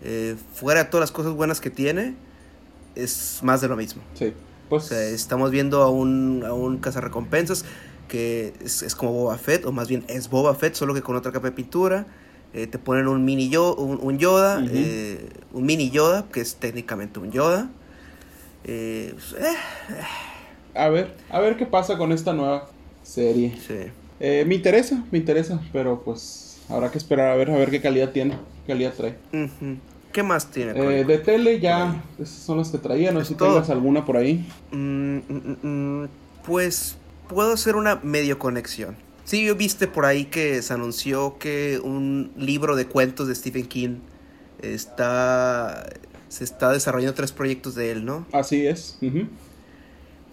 eh, 0.01 0.35
fuera 0.53 0.83
de 0.83 0.89
todas 0.89 1.01
las 1.01 1.11
cosas 1.11 1.33
buenas 1.33 1.59
que 1.61 1.69
tiene, 1.69 2.15
es 2.95 3.39
más 3.43 3.61
de 3.61 3.67
lo 3.67 3.75
mismo. 3.75 4.01
Sí. 4.13 4.27
O 4.27 4.69
Pues... 4.69 4.85
sea, 4.85 5.01
estamos 5.01 5.51
viendo 5.51 5.81
a 5.81 5.89
un, 5.89 6.43
a 6.45 6.53
un 6.53 6.77
cazarrecompensas 6.77 7.65
que 8.07 8.53
es, 8.63 8.81
es 8.83 8.95
como 8.95 9.13
Boba 9.13 9.37
Fett, 9.37 9.65
o 9.65 9.71
más 9.71 9.87
bien 9.87 10.03
es 10.07 10.29
Boba 10.29 10.55
Fett, 10.55 10.73
solo 10.75 10.93
que 10.93 11.01
con 11.01 11.15
otra 11.15 11.31
capa 11.31 11.47
de 11.47 11.53
pintura. 11.53 12.05
Eh, 12.53 12.65
te 12.65 12.79
ponen 12.79 13.07
un 13.07 13.23
mini 13.25 13.49
Yo- 13.49 13.75
un, 13.75 13.99
un 14.01 14.17
Yoda, 14.17 14.63
eh, 14.67 15.29
un 15.53 15.65
mini 15.67 15.91
Yoda, 15.91 16.25
que 16.31 16.41
es 16.41 16.55
técnicamente 16.55 17.19
un 17.19 17.31
Yoda. 17.31 17.69
Eh, 18.63 19.13
pues, 19.13 19.33
eh, 19.39 19.55
A 20.75 20.89
ver, 20.89 21.15
a 21.29 21.39
ver 21.39 21.57
qué 21.57 21.65
pasa 21.67 21.97
con 21.97 22.11
esta 22.11 22.33
nueva 22.33 22.67
serie. 23.09 23.53
sí. 23.67 23.91
Eh, 24.21 24.43
me 24.45 24.55
interesa, 24.55 25.01
me 25.11 25.17
interesa, 25.17 25.61
pero 25.71 26.01
pues 26.03 26.57
habrá 26.67 26.91
que 26.91 26.97
esperar 26.97 27.31
a 27.31 27.35
ver, 27.35 27.49
a 27.49 27.55
ver 27.55 27.69
qué 27.71 27.79
calidad 27.79 28.11
tiene, 28.11 28.33
qué 28.65 28.73
calidad 28.73 28.93
trae. 28.93 29.15
¿Qué 30.11 30.23
más 30.23 30.51
tiene? 30.51 30.71
Eh, 30.71 31.05
de 31.05 31.17
tele 31.19 31.59
ya, 31.59 32.03
esas 32.17 32.35
son 32.35 32.57
las 32.57 32.69
que 32.69 32.79
traía, 32.79 33.11
no 33.11 33.21
sé 33.21 33.27
si 33.27 33.35
tengas 33.35 33.69
alguna 33.69 34.05
por 34.05 34.17
ahí. 34.17 34.45
Mm, 34.71 35.17
mm, 35.17 35.57
mm, 35.61 36.07
pues 36.45 36.97
puedo 37.29 37.53
hacer 37.53 37.75
una 37.77 37.99
medio 38.03 38.39
conexión. 38.39 38.97
Sí, 39.23 39.45
yo 39.45 39.55
viste 39.55 39.87
por 39.87 40.05
ahí 40.05 40.25
que 40.25 40.61
se 40.61 40.73
anunció 40.73 41.37
que 41.37 41.79
un 41.81 42.31
libro 42.35 42.75
de 42.75 42.87
cuentos 42.87 43.27
de 43.27 43.35
Stephen 43.35 43.67
King 43.67 43.99
está 44.61 45.85
se 46.27 46.43
está 46.43 46.71
desarrollando 46.71 47.13
tres 47.13 47.31
proyectos 47.31 47.75
de 47.75 47.91
él, 47.91 48.05
¿no? 48.05 48.25
Así 48.31 48.65
es. 48.65 48.97
ujú. 49.01 49.27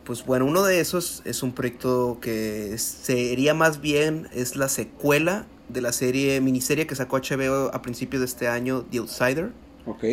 Pues 0.07 0.25
bueno, 0.25 0.47
uno 0.47 0.63
de 0.63 0.79
esos 0.81 1.21
es 1.25 1.43
un 1.43 1.53
proyecto 1.53 2.19
que 2.21 2.79
sería 2.79 3.55
más 3.55 3.81
bien 3.81 4.29
es 4.33 4.55
la 4.57 4.69
secuela 4.69 5.47
de 5.69 5.81
la 5.81 5.93
serie 5.93 6.41
miniserie 6.41 6.87
que 6.87 6.95
sacó 6.95 7.19
HBO 7.19 7.75
a 7.75 7.83
principios 7.83 8.21
de 8.21 8.27
este 8.27 8.47
año, 8.47 8.85
The 8.91 8.99
Outsider, 8.99 9.51
Ok. 9.85 10.05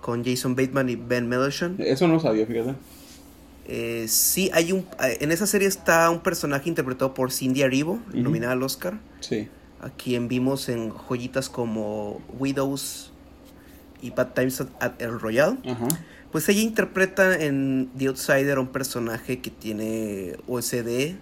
con 0.00 0.24
Jason 0.24 0.56
Bateman 0.56 0.88
y 0.88 0.96
Ben 0.96 1.28
Mendelsohn. 1.28 1.76
Eso 1.78 2.08
no 2.08 2.18
sabía, 2.18 2.46
fíjate. 2.46 2.74
Eh, 3.68 4.06
sí, 4.08 4.50
hay 4.52 4.72
un. 4.72 4.80
eh, 5.00 5.18
En 5.20 5.30
esa 5.30 5.46
serie 5.46 5.68
está 5.68 6.10
un 6.10 6.18
personaje 6.20 6.68
interpretado 6.68 7.14
por 7.14 7.30
Cindy 7.30 7.62
Arrivo, 7.62 8.00
nominada 8.12 8.54
al 8.54 8.62
Oscar. 8.64 8.98
Sí. 9.20 9.48
A 9.80 9.90
quien 9.90 10.26
vimos 10.26 10.68
en 10.68 10.90
joyitas 10.90 11.48
como 11.48 12.20
Widows 12.40 13.12
y 14.00 14.10
Bad 14.10 14.32
Times 14.34 14.60
at, 14.60 14.66
at 14.80 15.00
El 15.00 15.20
Royal. 15.20 15.60
Ajá. 15.64 15.86
Pues 16.32 16.48
ella 16.48 16.62
interpreta 16.62 17.38
en 17.44 17.90
The 17.96 18.06
Outsider 18.06 18.56
a 18.56 18.60
un 18.60 18.68
personaje 18.68 19.40
que 19.40 19.50
tiene 19.50 20.36
OSD. 20.48 21.16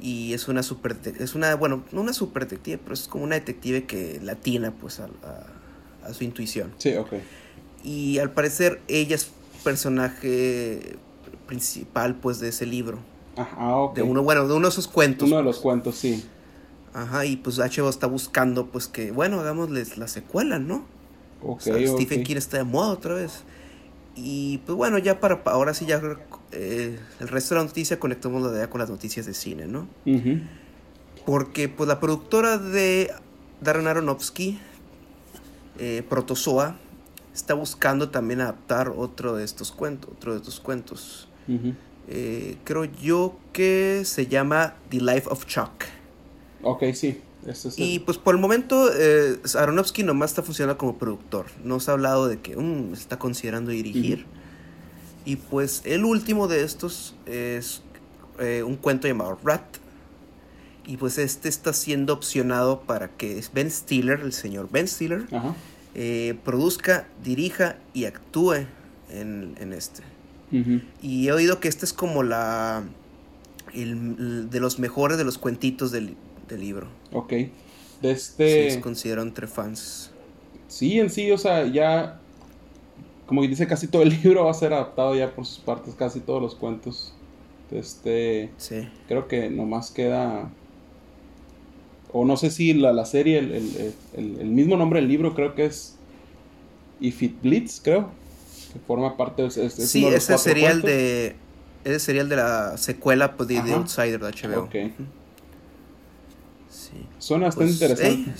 Y 0.00 0.34
es 0.34 0.48
una 0.48 0.62
super. 0.62 0.96
Es 1.18 1.34
una. 1.34 1.54
Bueno, 1.56 1.82
no 1.92 2.02
una 2.02 2.12
super 2.12 2.44
detective, 2.46 2.78
pero 2.82 2.92
es 2.94 3.08
como 3.08 3.24
una 3.24 3.36
detective 3.36 3.84
que 3.84 4.20
latina, 4.22 4.72
pues, 4.78 5.00
a, 5.00 5.04
a- 5.04 6.06
a 6.08 6.12
su 6.14 6.22
intuición. 6.24 6.72
Sí, 6.78 6.94
ok. 6.94 7.14
Y 7.82 8.18
al 8.18 8.30
parecer 8.30 8.80
ella 8.88 9.16
es 9.16 9.30
personaje 9.64 10.96
principal 11.46 12.14
pues 12.16 12.38
de 12.40 12.48
ese 12.48 12.66
libro. 12.66 12.98
Ajá, 13.36 13.56
ah, 13.58 13.76
ok. 13.78 13.96
De 13.96 14.02
uno, 14.02 14.22
bueno, 14.22 14.46
de 14.46 14.54
uno 14.54 14.66
de 14.68 14.72
esos 14.72 14.86
cuentos. 14.88 15.28
Uno 15.28 15.38
de 15.38 15.42
los 15.44 15.58
cuentos, 15.58 15.96
sí. 15.96 16.24
Ajá, 16.92 17.24
y 17.26 17.36
pues 17.36 17.58
HBO 17.58 17.88
está 17.88 18.06
buscando 18.06 18.66
pues 18.66 18.86
que, 18.86 19.10
bueno, 19.10 19.40
hagámosles 19.40 19.98
la 19.98 20.08
secuela, 20.08 20.58
¿no? 20.58 20.86
Ok, 21.42 21.58
O 21.58 21.60
sea, 21.60 21.86
Stephen. 21.88 22.22
King 22.24 22.36
está 22.36 22.58
de 22.58 22.64
moda 22.64 22.88
otra 22.90 23.14
vez. 23.14 23.42
Y 24.16 24.58
pues 24.58 24.76
bueno, 24.76 24.98
ya 24.98 25.20
para, 25.20 25.44
pa- 25.44 25.52
ahora 25.52 25.74
sí 25.74 25.84
ya 25.86 26.00
eh, 26.52 26.98
el 27.20 27.28
resto 27.28 27.54
de 27.54 27.60
la 27.60 27.66
noticia 27.66 28.00
conectamos 28.00 28.42
la 28.42 28.50
idea 28.56 28.70
con 28.70 28.80
las 28.80 28.88
noticias 28.90 29.26
de 29.26 29.34
cine, 29.34 29.66
¿no? 29.66 29.86
Porque 31.26 31.68
pues 31.68 31.86
la 31.88 32.00
productora 32.00 32.56
de 32.58 33.10
Darren 33.60 33.86
Aronofsky, 33.86 34.58
eh, 35.78 36.02
Protozoa, 36.08 36.76
está 37.34 37.54
buscando 37.54 38.08
también 38.10 38.40
adaptar 38.40 38.88
otro 38.96 39.36
de 39.36 39.44
estos 39.44 39.72
cuentos, 39.72 40.10
otro 40.16 40.32
de 40.32 40.38
estos 40.38 40.60
cuentos. 40.60 41.28
Eh, 42.08 42.56
creo 42.64 42.84
yo 42.84 43.36
que 43.52 44.02
se 44.04 44.26
llama 44.28 44.74
The 44.90 45.00
Life 45.00 45.28
of 45.28 45.44
Chuck. 45.46 45.84
Ok, 46.62 46.84
sí. 46.94 47.20
Y 47.82 47.98
pues 48.00 48.18
por 48.18 48.34
el 48.34 48.40
momento 48.40 48.90
eh, 48.92 49.38
Aronofsky 49.58 50.02
nomás 50.02 50.30
está 50.30 50.42
funcionando 50.42 50.78
como 50.78 50.98
productor. 50.98 51.46
No 51.64 51.80
se 51.80 51.90
ha 51.90 51.94
hablado 51.94 52.28
de 52.28 52.38
que 52.40 52.56
mm, 52.56 52.92
está 52.94 53.18
considerando 53.18 53.70
dirigir. 53.70 54.26
Y 55.24 55.36
pues 55.36 55.82
el 55.84 56.04
último 56.04 56.48
de 56.48 56.62
estos 56.62 57.14
es 57.26 57.82
eh, 58.38 58.62
un 58.64 58.76
cuento 58.76 59.08
llamado 59.08 59.38
Rat. 59.44 59.62
Y 60.86 60.98
pues 60.98 61.18
este 61.18 61.48
está 61.48 61.72
siendo 61.72 62.12
opcionado 62.12 62.80
para 62.82 63.08
que 63.08 63.42
Ben 63.52 63.70
Stiller, 63.70 64.20
el 64.20 64.32
señor 64.32 64.68
Ben 64.70 64.86
Stiller, 64.86 65.26
eh, 65.94 66.38
produzca, 66.44 67.08
dirija 67.24 67.76
y 67.92 68.04
actúe 68.04 68.66
en, 69.10 69.56
en 69.58 69.72
este. 69.72 70.02
Y 71.02 71.26
he 71.26 71.32
oído 71.32 71.58
que 71.58 71.66
este 71.68 71.84
es 71.86 71.92
como 71.92 72.22
la. 72.22 72.84
el- 73.74 74.14
el 74.18 74.48
de 74.50 74.60
los 74.60 74.78
mejores 74.78 75.18
de 75.18 75.24
los 75.24 75.38
cuentitos 75.38 75.90
del, 75.90 76.14
del 76.48 76.60
libro. 76.60 76.86
Ok. 77.16 77.30
De 77.30 77.48
Sí, 78.02 78.08
este. 78.08 78.66
es 78.68 78.78
considerado 78.78 79.26
entre 79.26 79.46
fans. 79.46 80.10
Sí, 80.68 80.98
en 81.00 81.10
sí, 81.10 81.30
o 81.30 81.38
sea, 81.38 81.66
ya. 81.66 82.20
Como 83.26 83.42
dice, 83.42 83.66
casi 83.66 83.88
todo 83.88 84.02
el 84.02 84.10
libro 84.22 84.44
va 84.44 84.50
a 84.50 84.54
ser 84.54 84.72
adaptado 84.72 85.14
ya 85.16 85.34
por 85.34 85.46
sus 85.46 85.58
partes, 85.58 85.94
casi 85.94 86.20
todos 86.20 86.42
los 86.42 86.54
cuentos. 86.54 87.12
Este. 87.70 88.50
Sí. 88.58 88.88
Creo 89.08 89.26
que 89.28 89.48
nomás 89.50 89.90
queda. 89.90 90.50
O 92.12 92.24
no 92.24 92.36
sé 92.36 92.50
si 92.50 92.72
la, 92.74 92.92
la 92.92 93.04
serie, 93.04 93.38
el, 93.38 93.52
el- 93.52 93.94
el- 94.16 94.40
el 94.40 94.46
mismo 94.48 94.76
nombre 94.76 95.00
del 95.00 95.08
libro, 95.08 95.34
creo 95.34 95.54
que 95.54 95.66
es. 95.66 95.96
If 97.00 97.22
It 97.22 97.42
Bleeds, 97.42 97.80
creo. 97.82 98.10
Que 98.72 98.78
forma 98.86 99.16
parte 99.16 99.42
de. 99.42 99.48
es- 99.48 99.72
sí, 99.74 100.02
de 100.08 100.16
ese 100.16 100.36
sería 100.38 100.70
el 100.70 100.82
de. 100.82 101.34
Ese 101.84 101.98
sería 102.00 102.22
el 102.22 102.28
de 102.28 102.36
la 102.36 102.76
secuela 102.78 103.36
pues, 103.36 103.48
de 103.48 103.60
The. 103.60 103.72
Outsider 103.74 104.20
de 104.20 104.26
HBO. 104.30 104.62
Ok. 104.64 104.74
Ujú. 104.74 104.92
Sí. 104.98 105.04
Suena 107.26 107.46
bastante 107.46 107.72
Pues, 107.72 107.82
interesante. 107.82 108.30
eh, 108.30 108.34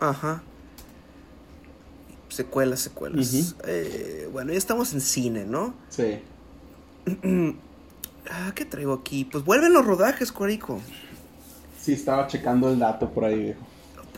Ajá. 0.00 0.42
Secuelas, 2.28 2.80
secuelas. 2.80 3.54
Eh, 3.64 4.28
bueno, 4.32 4.50
ya 4.52 4.58
estamos 4.58 4.92
en 4.92 5.00
cine, 5.00 5.44
¿no? 5.44 5.74
Sí. 5.90 6.18
Ah, 8.30 8.52
¿Qué 8.54 8.64
traigo 8.64 8.94
aquí? 8.94 9.26
Pues 9.26 9.44
vuelven 9.44 9.74
los 9.74 9.84
rodajes, 9.84 10.32
Corico. 10.32 10.80
Sí, 11.78 11.92
estaba 11.92 12.26
checando 12.26 12.70
el 12.72 12.78
dato 12.78 13.10
por 13.10 13.26
ahí, 13.26 13.38
viejo. 13.38 13.60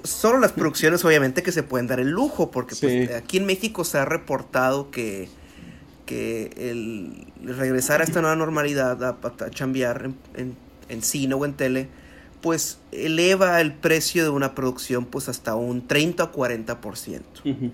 Solo 0.05 0.39
las 0.39 0.53
producciones, 0.53 1.05
obviamente, 1.05 1.43
que 1.43 1.51
se 1.51 1.65
pueden 1.65 1.89
dar 1.89 1.99
el 1.99 2.11
lujo, 2.11 2.53
porque 2.53 2.77
pues, 2.77 3.11
aquí 3.17 3.39
en 3.39 3.47
México 3.47 3.83
se 3.83 3.99
ha 3.99 4.05
reportado 4.05 4.93
que, 4.93 5.29
que 6.07 6.53
el 6.57 7.27
regresar 7.43 8.01
a 8.01 8.05
esta 8.05 8.21
nueva 8.21 8.37
normalidad, 8.37 9.03
a, 9.03 9.17
a 9.21 9.51
chambear 9.51 10.05
en, 10.05 10.17
en- 10.41 10.57
en 10.89 11.03
cine 11.03 11.35
o 11.35 11.45
en 11.45 11.55
tele, 11.55 11.89
pues 12.41 12.79
eleva 12.93 13.61
el 13.61 13.73
precio 13.75 14.23
de 14.25 14.31
una 14.31 14.55
producción 14.55 15.05
pues 15.07 15.29
hasta 15.29 15.55
un 15.55 15.87
30 15.87 16.25
o 16.25 16.33
40%, 16.33 17.23
Ujú. 17.45 17.73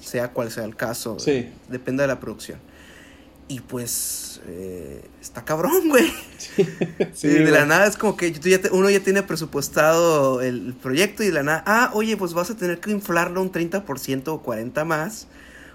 sea 0.00 0.32
cual 0.32 0.50
sea 0.50 0.64
el 0.64 0.76
caso, 0.76 1.18
Sí. 1.18 1.48
depende 1.68 2.02
de 2.02 2.08
la 2.08 2.20
producción. 2.20 2.58
Y 3.48 3.60
pues 3.60 4.40
eh, 4.46 5.02
está 5.20 5.44
cabrón, 5.44 5.88
güey. 5.88 6.10
Sí, 7.12 7.28
de, 7.28 7.50
la 7.50 7.66
nada 7.66 7.86
es 7.86 7.96
como 7.96 8.16
que 8.16 8.30
tú 8.30 8.48
ya 8.48 8.60
te- 8.60 8.70
uno 8.70 8.88
ya 8.88 9.00
tiene 9.00 9.22
presupuestado 9.22 10.40
el, 10.40 10.66
el 10.68 10.74
proyecto 10.74 11.22
y 11.22 11.26
de 11.26 11.32
la 11.32 11.42
nada, 11.42 11.62
ah, 11.66 11.90
oye, 11.94 12.16
pues 12.16 12.32
vas 12.34 12.50
a 12.50 12.56
tener 12.56 12.78
que 12.80 12.90
inflarlo 12.90 13.42
un 13.42 13.52
30% 13.52 14.28
o 14.28 14.42
40% 14.42 14.84
más, 14.84 15.26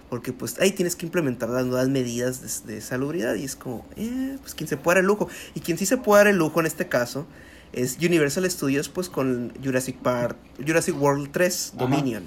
porque 0.10 0.34
pues 0.34 0.58
ahí 0.60 0.72
tienes 0.72 0.96
que 0.96 1.06
implementar 1.06 1.50
las 1.50 1.66
nuevas 1.66 1.90
medidas 1.90 2.64
de, 2.66 2.74
de 2.76 2.82
salubridad 2.82 3.36
y 3.36 3.44
es 3.44 3.56
como, 3.56 3.86
eh, 3.98 4.38
pues 4.42 4.56
quien 4.56 4.68
se 4.68 4.78
puede 4.78 4.96
dar 4.96 5.02
el 5.04 5.08
lujo. 5.08 5.28
Y 5.54 5.60
quien 5.60 5.78
sí 5.78 5.86
se 5.86 5.98
puede 5.98 6.22
dar 6.22 6.28
el 6.28 6.38
lujo 6.38 6.60
en 6.62 6.66
este 6.66 6.88
caso 6.88 7.28
es 7.74 7.98
Universal 7.98 8.50
Studios, 8.50 8.90
pues 8.90 9.10
con 9.10 9.54
Jurassic 9.64 9.98
Park, 9.98 10.38
Jurassic 10.66 11.00
World 11.00 11.30
3, 11.32 11.74
Ajá. 11.76 11.78
Dominion. 11.86 12.24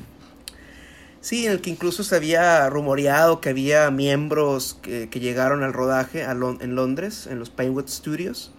Sí, 1.20 1.44
en 1.46 1.52
el 1.52 1.60
que 1.60 1.68
incluso 1.70 2.02
se 2.02 2.16
había 2.16 2.68
rumoreado 2.70 3.40
que 3.42 3.50
había 3.50 3.90
miembros 3.90 4.78
que, 4.80 5.08
que 5.10 5.20
llegaron 5.20 5.62
al 5.62 5.72
rodaje 5.74 6.24
a 6.24 6.34
Lon- 6.34 6.58
en 6.62 6.74
Londres, 6.74 7.26
en 7.30 7.38
los 7.38 7.50
Pinewood 7.50 7.88
Studios, 7.88 8.52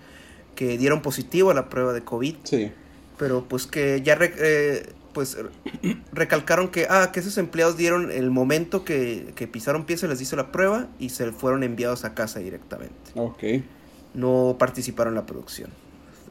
que 0.55 0.77
dieron 0.77 1.01
positivo 1.01 1.49
a 1.49 1.53
la 1.55 1.69
prueba 1.69 1.91
de 1.93 2.03
COVID, 2.03 2.35
Sí. 2.43 2.71
pero 3.17 3.45
pues 3.47 3.65
que 3.65 4.01
ya 4.03 4.13
re- 4.13 4.33
eh, 4.37 4.89
pues 5.13 5.37
recalcaron 6.13 6.69
que, 6.69 6.85
ah, 6.89 7.09
que 7.11 7.19
esos 7.19 7.37
empleados 7.39 7.77
dieron 7.77 8.11
el 8.11 8.29
momento 8.29 8.85
que, 8.85 9.33
que 9.35 9.47
pisaron 9.47 9.85
pie, 9.85 9.97
se 9.97 10.07
les 10.07 10.21
hizo 10.21 10.35
la 10.35 10.51
prueba 10.51 10.87
y 10.99 11.09
se 11.09 11.31
fueron 11.31 11.63
enviados 11.63 12.05
a 12.05 12.13
casa 12.13 12.39
directamente. 12.39 12.93
Ok. 13.15 13.43
No 14.13 14.55
participaron 14.59 15.13
en 15.13 15.15
la 15.15 15.25
producción. 15.25 15.71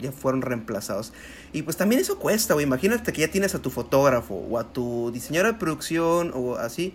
Ya 0.00 0.12
fueron 0.12 0.42
reemplazados. 0.42 1.12
Y 1.52 1.62
pues 1.62 1.76
también 1.76 2.00
eso 2.00 2.19
cuesta, 2.19 2.54
güey. 2.54 2.64
Imagínate 2.66 3.12
que 3.12 3.21
ya 3.21 3.28
tienes 3.28 3.54
a 3.54 3.61
tu 3.61 3.71
fotógrafo 3.71 4.35
o 4.35 4.59
a 4.59 4.73
tu 4.73 5.11
diseñador 5.12 5.52
de 5.52 5.59
producción 5.59 6.33
o 6.35 6.57
así. 6.57 6.95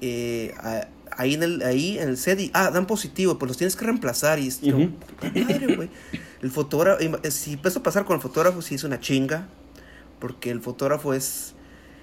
eh, 0.00 0.52
a- 0.58 0.88
ahí, 1.16 1.34
en 1.34 1.42
el, 1.42 1.62
ahí 1.62 1.98
en 1.98 2.08
el 2.08 2.16
set 2.18 2.38
y, 2.40 2.50
ah, 2.52 2.70
dan 2.70 2.86
positivo, 2.86 3.38
pues 3.38 3.48
los 3.48 3.56
tienes 3.56 3.76
que 3.76 3.84
reemplazar. 3.84 4.38
Y 4.38 4.48
Ujú. 4.48 4.90
puta 4.90 5.32
madre, 5.40 5.76
güey. 5.76 5.90
El 6.42 6.50
fotógrafo, 6.50 7.00
eh, 7.00 7.30
si 7.30 7.52
empezó 7.54 7.78
a 7.78 7.82
pasar 7.82 8.04
con 8.04 8.16
el 8.16 8.20
fotógrafo, 8.22 8.60
sí 8.62 8.74
es 8.74 8.84
una 8.84 9.00
chinga. 9.00 9.46
Porque 10.18 10.50
el 10.50 10.60
fotógrafo 10.60 11.14
es, 11.14 11.54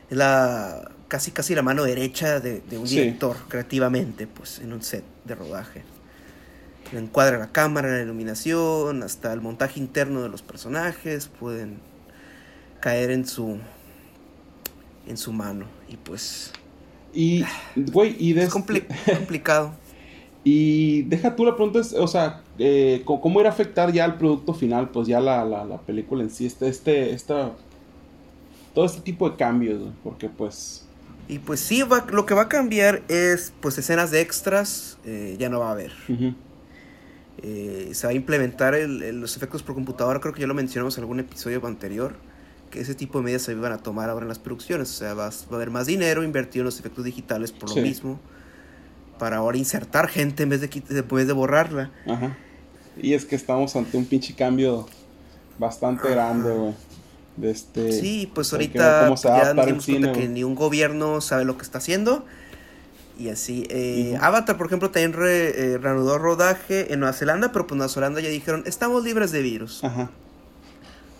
es 0.09 0.17
la 0.17 0.89
casi 1.07 1.31
casi 1.31 1.53
la 1.55 1.61
mano 1.61 1.83
derecha 1.83 2.39
de, 2.39 2.61
de 2.61 2.77
un 2.77 2.87
Sí. 2.87 2.95
director 2.97 3.35
creativamente, 3.49 4.27
pues, 4.27 4.59
en 4.59 4.71
un 4.73 4.81
set 4.81 5.03
de 5.25 5.35
rodaje. 5.35 5.83
El 6.91 6.97
encuadre 6.99 7.33
de 7.37 7.39
la 7.39 7.51
cámara, 7.51 7.89
la 7.89 8.01
iluminación, 8.03 9.03
hasta 9.03 9.31
el 9.33 9.41
montaje 9.41 9.79
interno 9.79 10.21
de 10.21 10.29
los 10.29 10.41
personajes 10.41 11.27
pueden 11.27 11.79
caer 12.81 13.11
en 13.11 13.25
su 13.27 13.59
en 15.07 15.17
su 15.17 15.31
mano 15.33 15.65
y 15.87 15.97
pues 15.97 16.51
Y, 17.13 17.43
güey, 17.75 18.15
y 18.19 18.33
de 18.33 18.43
es 18.43 18.51
compli- 18.53 18.87
complicado. 19.17 19.73
Y 20.43 21.03
deja 21.03 21.35
tú 21.35 21.45
la 21.45 21.55
pregunta, 21.55 21.79
es, 21.79 21.93
o 21.93 22.07
sea, 22.07 22.43
eh, 22.57 23.03
¿cómo, 23.05 23.39
irá 23.39 23.49
a 23.49 23.53
afectar 23.53 23.91
ya 23.91 24.05
al 24.05 24.17
producto 24.17 24.53
final? 24.53 24.89
Pues 24.89 25.07
ya 25.07 25.19
la, 25.19 25.45
la, 25.45 25.65
la 25.65 25.81
película 25.81 26.23
en 26.23 26.31
sí, 26.31 26.45
este, 26.47 26.67
este, 26.67 27.13
esta, 27.13 27.59
todo 28.73 28.85
este 28.85 29.01
tipo 29.01 29.29
de 29.29 29.35
cambios, 29.37 29.93
porque 30.03 30.29
pues, 30.29 30.89
Y 31.27 31.39
pues 31.39 31.61
sí, 31.61 31.81
va, 31.83 32.05
lo 32.11 32.25
que 32.25 32.33
va 32.33 32.43
a 32.43 32.49
cambiar 32.49 33.03
es 33.07 33.53
pues 33.61 33.77
escenas 33.77 34.11
de 34.11 34.21
extras, 34.21 34.99
eh, 35.05 35.35
ya 35.39 35.49
no 35.49 35.59
va 35.59 35.69
a 35.69 35.71
haber. 35.71 35.93
ujú, 36.07 36.35
Eh, 37.43 37.91
se 37.93 38.05
va 38.07 38.11
a 38.11 38.13
implementar 38.13 38.75
el- 38.75 39.01
el- 39.01 39.19
los 39.21 39.35
efectos 39.37 39.63
por 39.63 39.73
computadora, 39.75 40.19
creo 40.19 40.33
que 40.33 40.41
ya 40.41 40.47
lo 40.47 40.53
mencionamos 40.53 40.97
en 40.97 41.03
algún 41.03 41.19
episodio 41.19 41.65
anterior, 41.65 42.13
que 42.69 42.79
ese 42.81 42.93
tipo 42.95 43.17
de 43.19 43.23
medidas 43.25 43.41
se 43.43 43.53
iban 43.53 43.71
a 43.71 43.77
tomar 43.79 44.09
ahora 44.09 44.23
en 44.23 44.29
las 44.29 44.39
producciones, 44.39 44.89
o 44.91 44.93
sea, 44.93 45.13
va, 45.13 45.27
a- 45.27 45.29
va 45.29 45.51
a 45.51 45.55
haber 45.55 45.71
más 45.71 45.87
dinero 45.87 46.23
invertido 46.23 46.61
en 46.61 46.65
los 46.65 46.79
efectos 46.79 47.03
digitales 47.05 47.51
por 47.51 47.69
Sí. 47.69 47.77
lo 47.79 47.81
mismo, 47.85 48.19
para 49.17 49.37
ahora 49.37 49.57
insertar 49.57 50.07
gente 50.07 50.43
en 50.43 50.49
vez 50.49 50.61
de, 50.61 50.69
en 50.89 51.07
vez 51.07 51.27
de 51.27 51.33
borrarla. 51.33 51.91
ajá. 52.07 52.37
Y 53.01 53.13
es 53.13 53.23
que 53.25 53.35
estamos 53.37 53.75
ante 53.77 53.95
un 53.97 54.05
pinche 54.05 54.35
cambio 54.35 54.85
bastante 55.57 56.07
Ajá. 56.07 56.15
grande, 56.15 56.51
güey. 56.53 56.73
De 57.37 57.49
este, 57.49 57.91
Sí, 57.93 58.29
pues 58.35 58.51
ahorita 58.51 59.15
ya 59.15 59.53
nos 59.53 59.65
dimos 59.65 59.85
cuenta 59.85 60.11
que 60.11 60.27
ni 60.27 60.43
un 60.43 60.53
gobierno 60.55 61.21
sabe 61.21 61.45
lo 61.45 61.57
que 61.57 61.63
está 61.63 61.77
haciendo 61.77 62.25
y 63.21 63.29
así. 63.29 63.65
Eh, 63.69 64.17
Avatar, 64.19 64.57
por 64.57 64.65
ejemplo, 64.67 64.89
también 64.89 65.13
re, 65.13 65.73
eh, 65.73 65.77
reanudó 65.77 66.17
rodaje 66.17 66.91
en 66.91 66.99
Nueva 66.99 67.13
Zelanda, 67.13 67.51
pero 67.51 67.67
pues 67.67 67.77
Nueva 67.77 67.93
Zelanda 67.93 68.19
ya 68.19 68.29
dijeron, 68.29 68.63
estamos 68.65 69.03
libres 69.03 69.31
de 69.31 69.41
virus. 69.41 69.83
Ajá. 69.83 70.09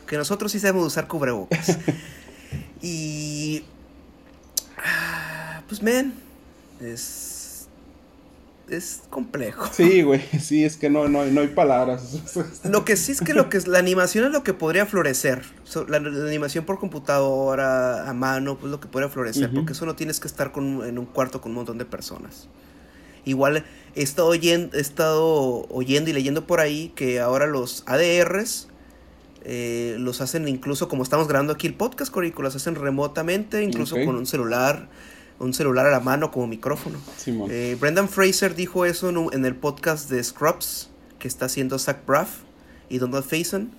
Que 0.08 0.18
nosotros 0.18 0.52
sí 0.52 0.60
sabemos 0.60 0.88
usar 0.88 1.08
cubrebocas. 1.08 1.78
y... 2.82 3.64
ah, 4.78 5.62
Pues, 5.68 5.82
man, 5.84 6.14
es... 6.82 7.31
Es 8.72 9.02
complejo. 9.10 9.70
Sí, 9.74 10.02
güey, 10.02 10.22
sí, 10.40 10.64
es 10.64 10.78
que 10.78 10.90
no, 10.90 11.10
no, 11.10 11.26
no 11.26 11.42
hay 11.42 11.50
palabras. 11.50 12.64
Lo 12.64 12.86
que 12.86 12.96
sí 12.96 13.12
es 13.12 13.20
que 13.20 13.34
lo 13.34 13.50
que 13.50 13.58
es 13.58 13.68
la 13.68 13.80
animación 13.80 14.24
es 14.26 14.32
lo 14.32 14.44
que 14.44 14.54
podría 14.54 14.86
florecer. 14.86 15.44
So, 15.66 15.86
la, 15.88 16.00
la 16.00 16.26
animación 16.26 16.64
por 16.64 16.80
computadora, 16.80 18.10
a 18.10 18.14
mano, 18.14 18.58
pues 18.58 18.72
lo 18.72 18.80
que 18.80 18.88
podría 18.88 19.10
florecer. 19.10 19.52
Porque 19.54 19.74
eso 19.74 19.86
no 19.86 19.96
tienes 19.96 20.22
que 20.22 20.28
estar 20.28 20.54
con, 20.54 20.86
en 20.86 20.98
un 20.98 21.06
cuarto 21.06 21.42
con 21.42 21.52
un 21.52 21.58
montón 21.58 21.78
de 21.78 21.86
personas. 21.86 22.48
Igual 23.26 23.66
he 23.94 24.02
estado, 24.02 24.30
oyendo, 24.30 24.78
he 24.78 24.82
estado 24.82 25.68
oyendo 25.70 26.10
y 26.10 26.14
leyendo 26.14 26.48
por 26.48 26.62
ahí 26.62 26.94
que 26.96 27.20
ahora 27.20 27.48
los 27.48 27.84
ADRs 27.88 28.70
eh, 29.44 29.96
los 30.00 30.22
hacen 30.22 30.48
incluso 30.48 30.88
como 30.88 31.04
estamos 31.04 31.28
grabando 31.28 31.54
aquí 31.54 31.68
el 31.68 31.74
podcast, 31.74 32.12
Corico, 32.12 32.42
los 32.42 32.56
hacen 32.56 32.76
remotamente, 32.76 33.64
incluso 33.64 33.96
con 34.06 34.16
un 34.16 34.26
celular, 34.26 34.88
un 35.42 35.54
celular 35.54 35.86
a 35.88 35.92
la 35.92 36.00
mano 36.00 36.32
como 36.32 36.48
micrófono. 36.48 37.00
Eh, 37.50 37.76
Brendan 37.80 38.08
Fraser 38.10 38.56
dijo 38.56 38.86
eso 38.86 39.10
en, 39.10 39.18
un- 39.18 39.34
en 39.34 39.46
el 39.46 39.56
podcast 39.56 40.10
de 40.10 40.24
Scrubs 40.24 40.90
que 41.20 41.28
está 41.28 41.46
haciendo 41.46 41.78
Zach 41.80 42.06
Braff 42.06 42.30
y 42.90 42.98
Donald 43.00 43.24
Faison, 43.26 43.72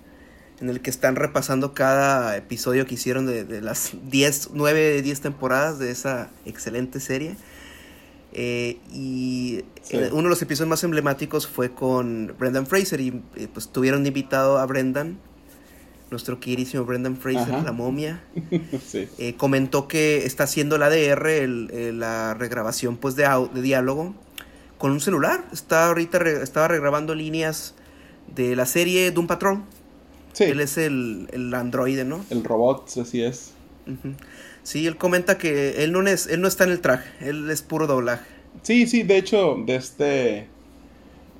en 0.60 0.68
el 0.70 0.80
que 0.80 0.90
están 0.90 1.16
repasando 1.16 1.74
cada 1.74 2.36
episodio 2.36 2.86
que 2.86 2.94
hicieron 2.94 3.26
de, 3.26 3.44
de 3.44 3.60
las 3.60 3.92
10, 4.10 4.50
9, 4.54 5.02
10 5.02 5.20
temporadas 5.20 5.78
de 5.78 5.90
esa 5.90 6.30
excelente 6.46 7.00
serie. 7.00 7.36
Eh, 8.32 8.78
y 8.92 9.64
Sí. 9.82 9.96
eh, 9.96 10.10
uno 10.12 10.22
de 10.22 10.28
los 10.30 10.40
episodios 10.40 10.68
más 10.68 10.84
emblemáticos 10.84 11.46
fue 11.46 11.72
con 11.72 12.34
Brendan 12.38 12.66
Fraser 12.66 13.00
y 13.00 13.10
pues 13.52 13.68
tuvieron 13.68 14.06
invitado 14.06 14.58
a 14.58 14.64
Brendan, 14.66 15.18
nuestro 16.12 16.38
queridísimo 16.38 16.84
Brendan 16.84 17.16
Fraser, 17.16 17.54
Ajá. 17.54 17.64
la 17.64 17.72
momia. 17.72 18.22
sí. 18.86 19.08
Eh, 19.18 19.34
comentó 19.36 19.88
que 19.88 20.24
está 20.24 20.44
haciendo 20.44 20.76
el 20.76 20.82
ADR, 20.84 21.26
el- 21.42 21.70
el- 21.72 21.98
la 22.00 22.34
regrabación 22.34 22.96
pues 22.96 23.16
de, 23.16 23.26
diálogo, 23.60 24.14
con 24.78 24.92
un 24.92 25.00
celular. 25.00 25.44
Está 25.52 25.88
ahorita 25.88 26.18
re- 26.20 26.42
estaba 26.42 26.68
regrabando 26.68 27.14
líneas 27.14 27.74
de 28.34 28.54
la 28.56 28.66
serie 28.66 29.10
Doom 29.10 29.26
Patrol. 29.26 29.62
Sí, 30.32 30.44
Él 30.44 30.60
es 30.60 30.78
el, 30.78 31.28
el 31.32 31.52
androide, 31.52 32.04
¿no? 32.04 32.24
el 32.30 32.42
robot, 32.44 32.88
así 33.00 33.22
es. 33.22 33.52
Sí, 34.62 34.86
él 34.86 34.96
comenta 34.96 35.36
que 35.38 35.82
él 35.84 35.92
no, 35.92 36.00
es, 36.06 36.26
él 36.28 36.40
no 36.40 36.48
está 36.48 36.64
en 36.64 36.70
el 36.70 36.80
traje, 36.80 37.10
él 37.20 37.50
es 37.50 37.62
puro 37.62 37.86
doblaje. 37.86 38.24
Sí, 38.62 38.86
sí, 38.86 39.02
de 39.02 39.18
hecho, 39.18 39.56
de 39.66 39.74
este. 39.74 40.46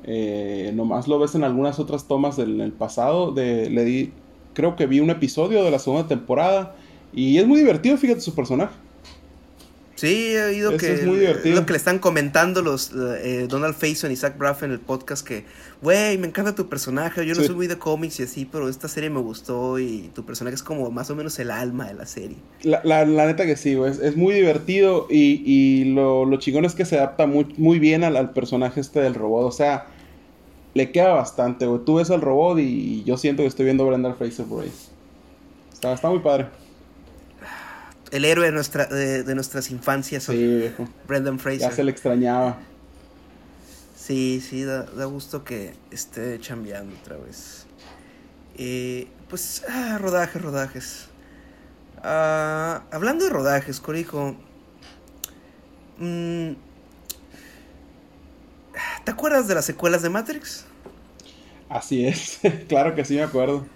eh, 0.04 0.72
nomás 0.74 1.06
lo 1.08 1.18
ves 1.18 1.34
en 1.34 1.44
algunas 1.44 1.78
otras 1.78 2.08
tomas 2.08 2.36
del 2.36 2.60
el 2.60 2.72
pasado. 2.72 3.32
De, 3.32 3.70
le 3.70 3.84
di. 3.84 4.12
Creo 4.54 4.76
que 4.76 4.86
vi 4.86 5.00
un 5.00 5.10
episodio 5.10 5.64
de 5.64 5.70
la 5.70 5.78
segunda 5.78 6.08
temporada. 6.08 6.74
Y 7.12 7.38
es 7.38 7.46
muy 7.46 7.58
divertido, 7.58 7.96
fíjate 7.96 8.20
su 8.20 8.34
personaje. 8.34 8.72
Sí, 9.94 10.32
he 10.34 10.42
oído 10.42 10.70
Eso 10.70 10.78
que 10.78 10.94
es 10.94 11.06
muy 11.06 11.18
divertido. 11.18 11.54
lo 11.60 11.66
que 11.66 11.74
le 11.74 11.76
están 11.76 12.00
comentando 12.00 12.60
los 12.60 12.90
eh, 13.22 13.46
Donald 13.48 13.74
Faison 13.76 14.10
y 14.10 14.16
Zach 14.16 14.36
Braff 14.36 14.64
en 14.64 14.72
el 14.72 14.80
podcast 14.80 15.24
que, 15.24 15.44
güey, 15.80 16.18
me 16.18 16.26
encanta 16.26 16.56
tu 16.56 16.68
personaje, 16.68 17.24
yo 17.24 17.34
no 17.34 17.40
Sí. 17.42 17.46
soy 17.46 17.54
muy 17.54 17.66
de 17.68 17.78
cómics 17.78 18.18
y 18.18 18.24
así, 18.24 18.48
pero 18.50 18.68
esta 18.68 18.88
serie 18.88 19.10
me 19.10 19.20
gustó 19.20 19.78
y 19.78 20.10
tu 20.12 20.24
personaje 20.24 20.56
es 20.56 20.62
como 20.64 20.90
más 20.90 21.08
o 21.10 21.14
menos 21.14 21.38
el 21.38 21.52
alma 21.52 21.86
de 21.86 21.94
la 21.94 22.06
serie. 22.06 22.36
La, 22.64 22.80
la, 22.82 23.04
la 23.04 23.26
neta 23.26 23.46
que 23.46 23.56
sí, 23.56 23.74
güey, 23.76 23.92
es, 23.92 24.00
es 24.00 24.16
muy 24.16 24.34
divertido. 24.34 25.06
Y, 25.08 25.40
y 25.46 25.84
lo, 25.94 26.24
lo 26.24 26.36
chingón 26.38 26.64
es 26.64 26.74
que 26.74 26.84
se 26.84 26.96
adapta 26.96 27.26
muy, 27.26 27.46
muy 27.56 27.78
bien 27.78 28.02
al, 28.02 28.16
al 28.16 28.30
personaje 28.32 28.80
este 28.80 28.98
del 28.98 29.14
robot. 29.14 29.44
O 29.46 29.52
sea, 29.52 29.86
le 30.74 30.90
queda 30.92 31.12
bastante, 31.14 31.66
güey. 31.66 31.84
Tú 31.84 31.96
ves 31.96 32.10
al 32.10 32.20
robot 32.20 32.58
y 32.58 33.02
yo 33.04 33.16
siento 33.16 33.42
que 33.42 33.48
estoy 33.48 33.64
viendo 33.66 33.84
a 33.84 33.88
Brendan 33.88 34.16
Fraser 34.16 34.46
por 34.46 34.64
ahí. 34.64 34.72
Está, 35.72 35.92
está 35.92 36.08
muy 36.08 36.20
padre. 36.20 36.48
El 38.10 38.24
héroe 38.26 38.46
de, 38.46 38.52
nuestra, 38.52 38.86
de, 38.86 39.22
de 39.22 39.34
nuestras 39.34 39.70
infancias, 39.70 40.24
Sí, 40.24 40.36
viejo. 40.36 40.86
Brendan 41.08 41.38
Ya 41.38 41.42
Fraser. 41.42 41.72
se 41.72 41.84
le 41.84 41.90
extrañaba. 41.90 42.58
Sí, 43.96 44.42
sí, 44.46 44.64
da, 44.64 44.82
da 44.82 45.04
gusto 45.06 45.44
que 45.44 45.72
esté 45.90 46.38
chambeando 46.40 46.94
otra 47.00 47.16
vez. 47.16 47.66
Eh, 48.58 49.08
pues, 49.30 49.64
ah, 49.68 49.96
rodajes, 49.98 50.42
rodajes. 50.42 51.06
Ah, 52.02 52.82
hablando 52.90 53.24
de 53.24 53.30
rodajes, 53.30 53.80
Corico. 53.80 54.34
mm, 55.98 56.50
¿Te 59.04 59.10
acuerdas 59.10 59.48
de 59.48 59.54
las 59.54 59.64
secuelas 59.64 60.02
de 60.02 60.10
Matrix? 60.10 60.64
Así 61.68 62.06
es. 62.06 62.38
claro 62.68 62.94
que 62.94 63.04
sí 63.04 63.14
me 63.14 63.22
acuerdo. 63.22 63.66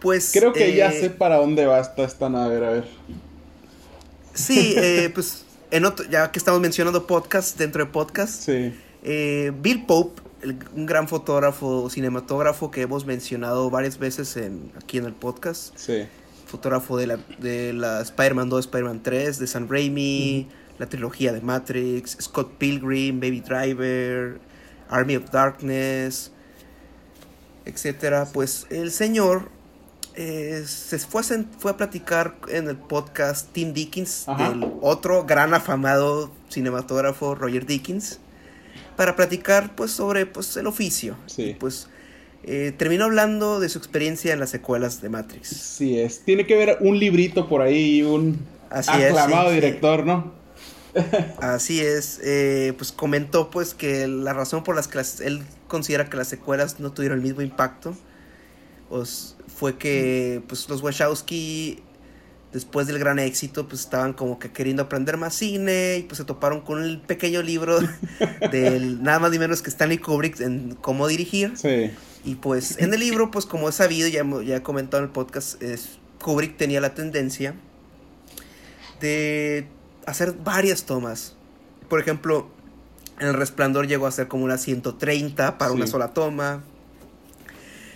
Pues. 0.00 0.30
Creo 0.32 0.52
que 0.52 0.74
ya 0.74 0.90
eh, 0.90 1.00
sé 1.00 1.10
para 1.10 1.36
dónde 1.36 1.66
va 1.66 1.80
esta, 1.80 2.04
esta 2.04 2.28
nave. 2.28 2.56
A 2.56 2.60
ver, 2.60 2.64
a 2.64 2.70
ver. 2.70 2.88
Sí, 4.34 4.74
eh, 4.76 5.10
pues, 5.14 5.44
en 5.70 5.84
otro, 5.84 6.06
ya 6.08 6.30
que 6.30 6.38
estamos 6.38 6.60
mencionando 6.60 7.06
podcast, 7.06 7.58
dentro 7.58 7.84
de 7.84 7.90
podcast, 7.90 8.42
Sí. 8.42 8.74
Eh, 9.02 9.52
Bill 9.60 9.86
Pope, 9.86 10.22
el- 10.42 10.58
un 10.74 10.86
gran 10.86 11.08
fotógrafo, 11.08 11.88
cinematógrafo 11.90 12.70
que 12.70 12.82
hemos 12.82 13.04
mencionado 13.06 13.70
varias 13.70 13.98
veces 13.98 14.36
en, 14.36 14.72
aquí 14.80 14.98
en 14.98 15.04
el 15.04 15.12
podcast. 15.14 15.76
Sí. 15.76 16.06
Fotógrafo 16.46 16.96
de 16.96 17.06
la, 17.08 17.18
de 17.38 17.72
la 17.74 18.00
Spider-Man 18.00 18.48
2, 18.48 18.66
Spider-Man 18.66 19.02
3, 19.02 19.38
de 19.38 19.46
Sam 19.46 19.68
Raimi, 19.68 20.48
la 20.78 20.86
trilogía 20.86 21.32
de 21.32 21.40
Matrix, 21.40 22.16
Scott 22.20 22.52
Pilgrim, 22.58 23.20
Baby 23.20 23.40
Driver, 23.40 24.40
Army 24.88 25.16
of 25.16 25.30
Darkness, 25.30 26.32
etcétera. 27.64 28.28
Pues 28.32 28.66
el 28.70 28.90
señor 28.90 29.50
eh, 30.14 30.64
se 30.66 30.98
fue 30.98 31.22
a, 31.22 31.24
fue 31.58 31.72
a 31.72 31.76
platicar 31.76 32.36
en 32.48 32.68
el 32.68 32.76
podcast 32.76 33.52
Tim 33.52 33.72
Dickens, 33.72 34.28
Ajá. 34.28 34.50
del 34.50 34.66
otro 34.80 35.24
gran 35.24 35.54
afamado 35.54 36.32
cinematógrafo 36.48 37.34
Roger 37.34 37.66
Dickens, 37.66 38.20
para 38.96 39.16
platicar 39.16 39.74
pues 39.74 39.90
sobre 39.90 40.26
pues 40.26 40.56
el 40.56 40.66
oficio. 40.66 41.16
Sí. 41.26 41.42
Y, 41.42 41.54
pues 41.54 41.88
eh, 42.44 42.72
terminó 42.76 43.04
hablando 43.04 43.60
de 43.60 43.68
su 43.68 43.78
experiencia 43.78 44.32
en 44.32 44.40
las 44.40 44.50
secuelas 44.50 45.02
de 45.02 45.08
Matrix. 45.08 45.48
Sí 45.48 45.98
es. 45.98 46.20
Tiene 46.20 46.46
que 46.46 46.56
ver 46.56 46.78
un 46.80 46.98
librito 46.98 47.48
por 47.48 47.62
ahí 47.62 48.02
un 48.02 48.38
Así 48.70 48.90
aclamado 48.90 49.48
sí. 49.48 49.56
director, 49.56 50.06
¿no? 50.06 50.37
Así 51.40 51.80
es, 51.80 52.20
eh, 52.24 52.72
pues 52.76 52.92
comentó 52.92 53.50
pues 53.50 53.74
que 53.74 54.06
la 54.08 54.32
razón 54.32 54.64
por 54.64 54.74
las 54.74 54.88
que 54.88 54.96
las- 54.96 55.20
él 55.20 55.42
considera 55.68 56.08
que 56.08 56.16
las 56.16 56.28
secuelas 56.28 56.80
no 56.80 56.92
tuvieron 56.92 57.18
el 57.18 57.24
mismo 57.24 57.42
impacto 57.42 57.94
pues, 58.88 59.36
fue 59.54 59.76
que 59.76 60.42
pues 60.48 60.68
los 60.68 60.80
Wachowski 60.82 61.82
después 62.52 62.86
del 62.86 62.98
gran 62.98 63.18
éxito 63.18 63.68
pues 63.68 63.82
estaban 63.82 64.14
como 64.14 64.38
que 64.38 64.50
queriendo 64.50 64.82
aprender 64.84 65.18
más 65.18 65.34
cine 65.34 65.98
y 65.98 66.02
pues 66.04 66.16
se 66.16 66.24
toparon 66.24 66.62
con 66.62 66.82
el 66.82 66.98
pequeño 67.00 67.42
libro 67.42 67.78
del 68.50 69.02
nada 69.02 69.18
más 69.18 69.30
ni 69.30 69.38
menos 69.38 69.60
que 69.60 69.68
Stanley 69.68 69.98
Kubrick 69.98 70.40
en 70.40 70.74
cómo 70.80 71.06
dirigir 71.06 71.52
Sí. 71.58 71.90
y 72.24 72.36
pues 72.36 72.78
en 72.78 72.94
el 72.94 73.00
libro, 73.00 73.30
pues 73.30 73.44
como 73.44 73.68
es 73.68 73.74
sabido, 73.74 74.08
ya, 74.08 74.24
ya 74.42 74.56
he 74.56 74.62
comentado 74.62 75.02
en 75.02 75.08
el 75.08 75.12
podcast, 75.12 75.62
es, 75.62 75.98
Kubrick 76.22 76.56
tenía 76.56 76.80
la 76.80 76.94
tendencia 76.94 77.54
de 79.00 79.66
hacer 80.08 80.32
varias 80.44 80.84
tomas. 80.84 81.34
Por 81.88 82.00
ejemplo, 82.00 82.48
en 83.20 83.28
El 83.28 83.34
Resplandor 83.34 83.86
llegó 83.86 84.06
a 84.06 84.10
ser 84.12 84.28
como 84.28 84.44
unas 84.44 84.60
130 84.62 85.58
para 85.58 85.72
una 85.72 85.86
sola 85.90 86.08
toma. 86.14 86.62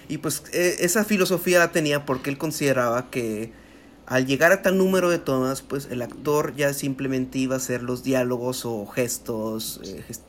Y 0.09 0.19
pues 0.19 0.43
eh, 0.53 0.77
esa 0.81 1.05
filosofía 1.05 1.59
la 1.59 1.73
tenía 1.73 2.05
porque 2.05 2.31
él 2.31 2.39
consideraba 2.39 3.09
que 3.11 3.53
al 4.07 4.27
llegar 4.27 4.53
a 4.53 4.61
tal 4.63 4.77
número 4.77 5.09
de 5.11 5.19
tomas, 5.19 5.63
pues 5.63 5.89
el 5.91 6.03
actor 6.03 6.55
ya 6.57 6.75
simplemente 6.75 7.39
iba 7.39 7.55
a 7.55 7.59
hacer 7.59 7.83
los 7.83 8.03
diálogos 8.03 8.65
o 8.67 8.85
gestos, 8.87 9.81
eh, 9.85 10.05
gest- 10.09 10.21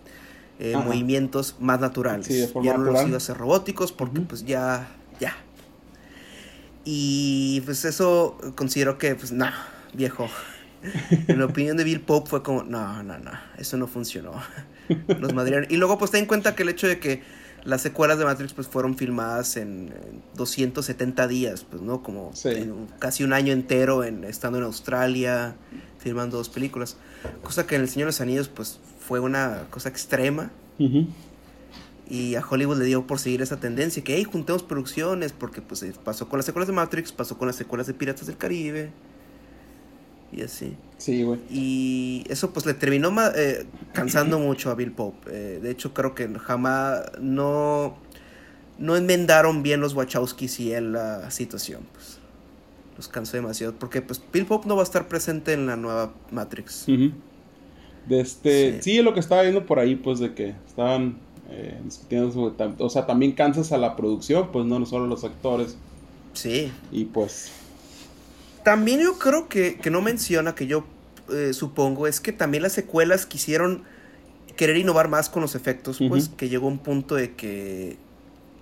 eh, 0.59 0.73
movimientos 0.85 1.55
más 1.59 1.79
naturales. 1.79 2.27
Sí, 2.27 2.35
de 2.35 2.47
forma 2.47 2.65
ya 2.71 2.77
no 2.77 2.83
los 2.85 2.93
iba 3.07 3.15
a 3.15 3.17
hacer 3.17 3.37
robóticos 3.37 3.91
porque 3.91 4.21
pues 4.21 4.45
ya, 4.45 4.87
ya. 5.19 5.35
Y 6.85 7.61
pues 7.61 7.85
eso 7.85 8.37
considero 8.55 8.97
que 8.97 9.15
pues 9.15 9.31
no, 9.31 9.47
viejo. 9.93 10.27
En 11.27 11.39
la 11.39 11.45
opinión 11.45 11.77
de 11.77 11.83
Bill 11.83 12.01
Pope 12.01 12.29
fue 12.29 12.43
como, 12.43 12.63
no, 12.63 13.01
no, 13.03 13.17
no, 13.17 13.31
eso 13.57 13.77
no 13.77 13.87
funcionó. 13.87 14.33
Los 15.19 15.33
madrieron. 15.33 15.65
Y 15.69 15.77
luego 15.77 15.97
pues 15.97 16.11
ten 16.11 16.21
en 16.21 16.25
cuenta 16.27 16.55
que 16.55 16.63
el 16.63 16.69
hecho 16.69 16.87
de 16.87 16.99
que 16.99 17.21
las 17.63 17.81
secuelas 17.81 18.17
de 18.19 18.25
Matrix 18.25 18.51
pues 18.53 18.67
fueron 18.67 18.97
filmadas 18.97 19.55
en, 19.55 19.87
en 19.89 20.21
270 20.35 21.27
días, 21.29 21.63
pues 21.69 21.81
no, 21.81 22.03
como 22.03 22.31
Sí. 22.35 22.49
en 22.49 22.71
un- 22.73 22.87
casi 22.99 23.23
un 23.23 23.31
año 23.31 23.53
entero 23.53 24.03
en, 24.03 24.25
estando 24.25 24.57
en 24.57 24.65
Australia, 24.65 25.55
filmando 25.99 26.35
dos 26.37 26.49
películas. 26.49 26.97
Cosa 27.41 27.65
que 27.65 27.75
en 27.75 27.81
El 27.83 27.87
Señor 27.89 28.07
de 28.07 28.09
los 28.09 28.19
Anillos 28.21 28.49
pues 28.49 28.79
fue 28.99 29.21
una 29.21 29.63
cosa 29.69 29.87
extrema. 29.89 30.51
Y 32.09 32.35
a 32.35 32.43
Hollywood 32.47 32.77
le 32.79 32.85
dio 32.85 33.07
por 33.07 33.17
seguir 33.19 33.41
esa 33.41 33.57
tendencia, 33.61 34.03
que 34.03 34.15
hey, 34.17 34.25
juntemos 34.25 34.61
producciones, 34.61 35.31
porque 35.31 35.61
pues 35.61 35.85
pasó 36.03 36.27
con 36.27 36.37
las 36.37 36.45
secuelas 36.45 36.67
de 36.67 36.73
Matrix, 36.73 37.13
pasó 37.13 37.37
con 37.37 37.47
las 37.47 37.55
secuelas 37.55 37.87
de 37.87 37.93
Piratas 37.93 38.27
del 38.27 38.35
Caribe. 38.37 38.91
Y 40.35 40.41
así. 40.41 40.75
Sí, 40.97 41.23
güey. 41.23 41.39
Y 41.49 42.23
eso 42.29 42.51
pues 42.51 42.65
le 42.65 42.73
terminó 42.73 43.13
eh, 43.35 43.65
cansando 43.93 44.39
mucho 44.39 44.71
a 44.71 44.75
Bill 44.75 44.91
Pope. 44.91 45.29
Eh, 45.31 45.59
de 45.61 45.71
hecho 45.71 45.93
creo 45.93 46.15
que 46.15 46.27
jamás 46.39 47.01
no, 47.19 47.97
no 48.77 48.95
enmendaron 48.95 49.63
bien 49.63 49.81
los 49.81 49.93
Wachowskis 49.93 50.59
y 50.59 50.71
él 50.71 50.93
la 50.93 51.29
situación. 51.31 51.81
Pues. 51.91 52.19
Los 52.95 53.07
cansó 53.07 53.37
demasiado. 53.37 53.73
Porque 53.73 54.01
pues 54.01 54.21
Bill 54.31 54.45
Pope 54.45 54.67
no 54.67 54.75
va 54.75 54.81
a 54.81 54.85
estar 54.85 55.07
presente 55.07 55.53
en 55.53 55.65
la 55.65 55.75
nueva 55.75 56.13
Matrix. 56.31 56.85
De 56.85 58.19
este, 58.19 58.81
Sí. 58.81 58.91
sí. 58.97 59.01
lo 59.01 59.13
que 59.13 59.19
estaba 59.19 59.41
viendo 59.41 59.65
por 59.65 59.79
ahí, 59.79 59.95
pues 59.95 60.19
de 60.19 60.33
que 60.33 60.53
estaban 60.67 61.17
eh, 61.49 61.79
discutiendo 61.83 62.31
sobre, 62.31 62.73
o 62.77 62.89
sea, 62.89 63.05
también 63.05 63.31
cansas 63.33 63.71
a 63.71 63.77
la 63.77 63.95
producción, 63.95 64.51
pues 64.51 64.65
no, 64.65 64.79
no 64.79 64.85
solo 64.85 65.07
los 65.07 65.23
actores. 65.23 65.77
Sí. 66.33 66.71
Y 66.91 67.05
pues, 67.05 67.51
También 68.63 69.01
yo 69.01 69.17
creo 69.19 69.49
que, 69.49 69.77
que 69.77 69.89
no 69.89 70.01
menciona, 70.01 70.55
que 70.55 70.67
yo 70.67 70.85
eh, 71.31 71.53
supongo, 71.53 72.07
es 72.07 72.19
que 72.21 72.31
también 72.31 72.63
las 72.63 72.73
secuelas 72.73 73.25
quisieron 73.25 73.83
querer 74.55 74.77
innovar 74.77 75.09
más 75.09 75.29
con 75.29 75.41
los 75.41 75.55
efectos, 75.55 75.99
pues 76.07 76.29
que 76.29 76.47
llegó 76.49 76.67
un 76.67 76.79
punto 76.79 77.15
de 77.15 77.33
que 77.33 77.97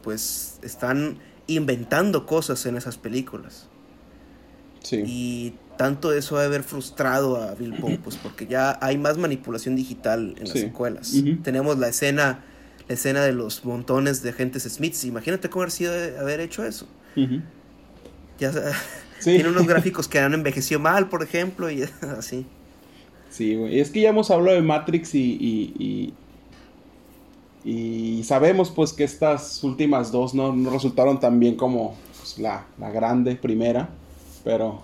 pues 0.03 0.59
están 0.63 1.17
inventando 1.47 2.25
cosas 2.25 2.65
en 2.65 2.77
esas 2.77 2.97
películas. 2.97 3.67
sí. 4.81 5.03
Y 5.05 5.53
tanto 5.77 6.13
eso 6.13 6.35
debe 6.35 6.45
haber 6.47 6.63
frustrado 6.63 7.37
a 7.41 7.55
Bill 7.55 7.73
Pope, 7.73 7.99
pues 8.03 8.15
porque 8.15 8.45
ya 8.45 8.77
hay 8.81 8.97
más 8.99 9.17
manipulación 9.17 9.75
digital 9.75 10.35
en 10.37 10.43
las 10.47 10.53
Sí. 10.53 10.59
secuelas. 10.59 11.13
Tenemos 11.43 11.77
la 11.79 11.87
escena, 11.87 12.43
la 12.87 12.93
escena 12.93 13.23
de 13.23 13.33
los 13.33 13.65
montones 13.65 14.21
de 14.21 14.29
agentes 14.29 14.63
Smiths. 14.63 15.03
Imagínate 15.05 15.49
cómo 15.49 15.63
haber 15.63 15.71
sido 15.71 15.93
haber 16.19 16.39
hecho 16.39 16.63
eso. 16.63 16.87
Ujú. 17.15 17.41
Ya 18.39 18.51
Sí. 19.21 19.35
tiene 19.35 19.49
unos 19.49 19.67
gráficos 19.67 20.07
que 20.07 20.19
han 20.19 20.33
envejecido 20.33 20.79
mal, 20.79 21.07
por 21.07 21.23
ejemplo, 21.23 21.69
y 21.69 21.83
así. 22.17 22.45
Sí, 23.29 23.55
güey. 23.55 23.79
Es 23.79 23.89
que 23.89 24.01
ya 24.01 24.09
hemos 24.09 24.29
hablado 24.31 24.55
de 24.55 24.61
Matrix 24.61 25.15
y, 25.15 25.37
y, 25.39 26.13
y, 27.63 28.19
y 28.19 28.23
sabemos 28.23 28.71
pues 28.71 28.93
que 28.93 29.03
estas 29.03 29.63
últimas 29.63 30.11
dos 30.11 30.33
no, 30.33 30.53
no 30.53 30.69
resultaron 30.71 31.19
tan 31.19 31.39
bien 31.39 31.55
como 31.55 31.95
pues, 32.17 32.39
la, 32.39 32.65
la 32.77 32.91
grande 32.91 33.35
primera. 33.35 33.89
Pero, 34.43 34.81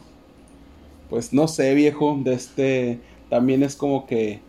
pues 1.09 1.33
no 1.33 1.47
sé, 1.47 1.73
viejo. 1.73 2.17
De 2.23 2.33
este, 2.33 2.99
también 3.29 3.63
es 3.63 3.75
como 3.75 4.05
que, 4.05 4.39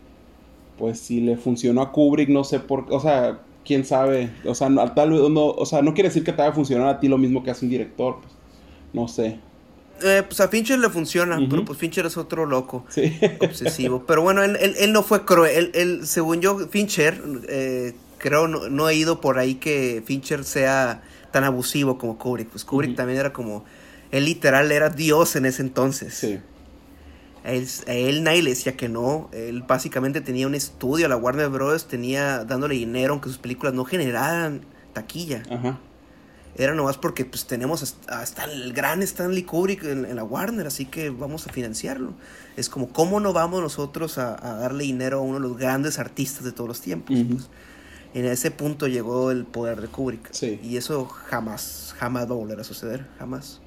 pues 0.77 0.99
si 0.99 1.21
le 1.21 1.35
funcionó 1.35 1.81
a 1.81 1.91
Kubrick, 1.91 2.29
no 2.29 2.43
sé 2.43 2.59
por 2.59 2.85
qué. 2.85 2.93
O 2.93 2.99
sea, 2.99 3.39
quién 3.65 3.85
sabe. 3.85 4.31
O 4.45 4.55
sea, 4.55 4.69
no, 4.69 4.91
tal 4.93 5.11
vez 5.11 5.21
no, 5.29 5.47
o 5.47 5.65
sea, 5.65 5.81
no 5.81 5.93
quiere 5.93 6.09
decir 6.09 6.23
que 6.23 6.31
te 6.31 6.37
vaya 6.37 6.51
a 6.51 6.55
funcionar 6.55 6.87
a 6.87 6.99
ti 6.99 7.07
lo 7.07 7.17
mismo 7.17 7.43
que 7.43 7.51
hace 7.51 7.65
un 7.65 7.71
director. 7.71 8.17
Pues, 8.21 8.33
no 8.93 9.07
sé. 9.07 9.39
Eh, 10.03 10.23
pues 10.27 10.39
a 10.39 10.47
Fincher 10.47 10.79
le 10.79 10.89
funciona, 10.89 11.39
pero 11.49 11.65
pues 11.65 11.77
Fincher 11.79 12.05
es 12.05 12.17
otro 12.17 12.45
loco, 12.45 12.85
Sí. 12.89 13.17
obsesivo. 13.39 14.03
Pero 14.07 14.21
bueno, 14.21 14.43
él, 14.43 14.57
él, 14.59 14.75
él 14.79 14.93
no 14.93 15.03
fue 15.03 15.25
cruel. 15.25 15.55
Él, 15.55 15.71
él, 15.73 16.07
según 16.07 16.41
yo, 16.41 16.57
Fincher, 16.69 17.21
eh, 17.47 17.93
creo, 18.17 18.47
no, 18.47 18.69
no 18.69 18.89
he 18.89 18.95
ido 18.95 19.21
por 19.21 19.37
ahí 19.39 19.55
que 19.55 20.03
Fincher 20.05 20.43
sea 20.43 21.01
tan 21.31 21.43
abusivo 21.43 21.97
como 21.97 22.17
Kubrick. 22.17 22.49
Pues 22.49 22.65
Kubrick 22.65 22.95
también 22.95 23.19
era 23.19 23.33
como, 23.33 23.65
él 24.11 24.25
literal 24.25 24.71
era 24.71 24.89
Dios 24.89 25.35
en 25.35 25.45
ese 25.45 25.61
entonces. 25.61 26.13
sí. 26.13 26.39
Él, 27.45 27.65
él 27.87 28.23
nadie 28.23 28.43
le 28.43 28.49
decía 28.49 28.75
que 28.75 28.89
no. 28.89 29.29
Él 29.31 29.63
básicamente 29.65 30.19
tenía 30.19 30.45
un 30.45 30.55
estudio, 30.55 31.07
la 31.07 31.15
Warner 31.15 31.47
Bros. 31.47 31.87
tenía 31.87 32.43
dándole 32.43 32.75
dinero 32.75 33.13
aunque 33.13 33.29
sus 33.29 33.37
películas 33.37 33.73
no 33.73 33.85
generaran 33.85 34.61
taquilla. 34.93 35.43
Ajá. 35.49 35.79
Era 36.55 36.73
nomás 36.73 36.97
porque 36.97 37.23
pues 37.23 37.45
tenemos 37.45 37.95
hasta, 38.07 38.43
el 38.45 38.73
gran 38.73 39.01
Stanley 39.01 39.43
Kubrick 39.43 39.83
en, 39.83 40.05
en 40.05 40.15
la 40.15 40.23
Warner, 40.23 40.67
así 40.67 40.85
que 40.85 41.09
vamos 41.09 41.47
a 41.47 41.53
financiarlo. 41.53 42.13
Es 42.57 42.69
como, 42.69 42.89
¿cómo 42.89 43.19
no 43.19 43.31
vamos 43.31 43.61
nosotros 43.61 44.17
a, 44.17 44.33
a 44.33 44.55
darle 44.55 44.83
dinero 44.83 45.19
a 45.19 45.21
uno 45.21 45.35
de 45.35 45.47
los 45.47 45.57
grandes 45.57 45.99
artistas 45.99 46.43
de 46.43 46.51
todos 46.51 46.67
los 46.67 46.81
tiempos? 46.81 47.15
Pues, 47.29 47.49
en 48.13 48.25
ese 48.25 48.51
punto 48.51 48.87
llegó 48.87 49.31
el 49.31 49.45
poder 49.45 49.81
de 49.81 49.87
Kubrick. 49.87 50.31
Sí. 50.31 50.59
Y 50.63 50.77
eso 50.77 51.05
jamás, 51.05 51.93
jamás 51.97 52.27
va 52.27 52.31
a 52.31 52.37
volver 52.37 52.59
a 52.59 52.63
suceder, 52.63 53.05
jamás. 53.19 53.61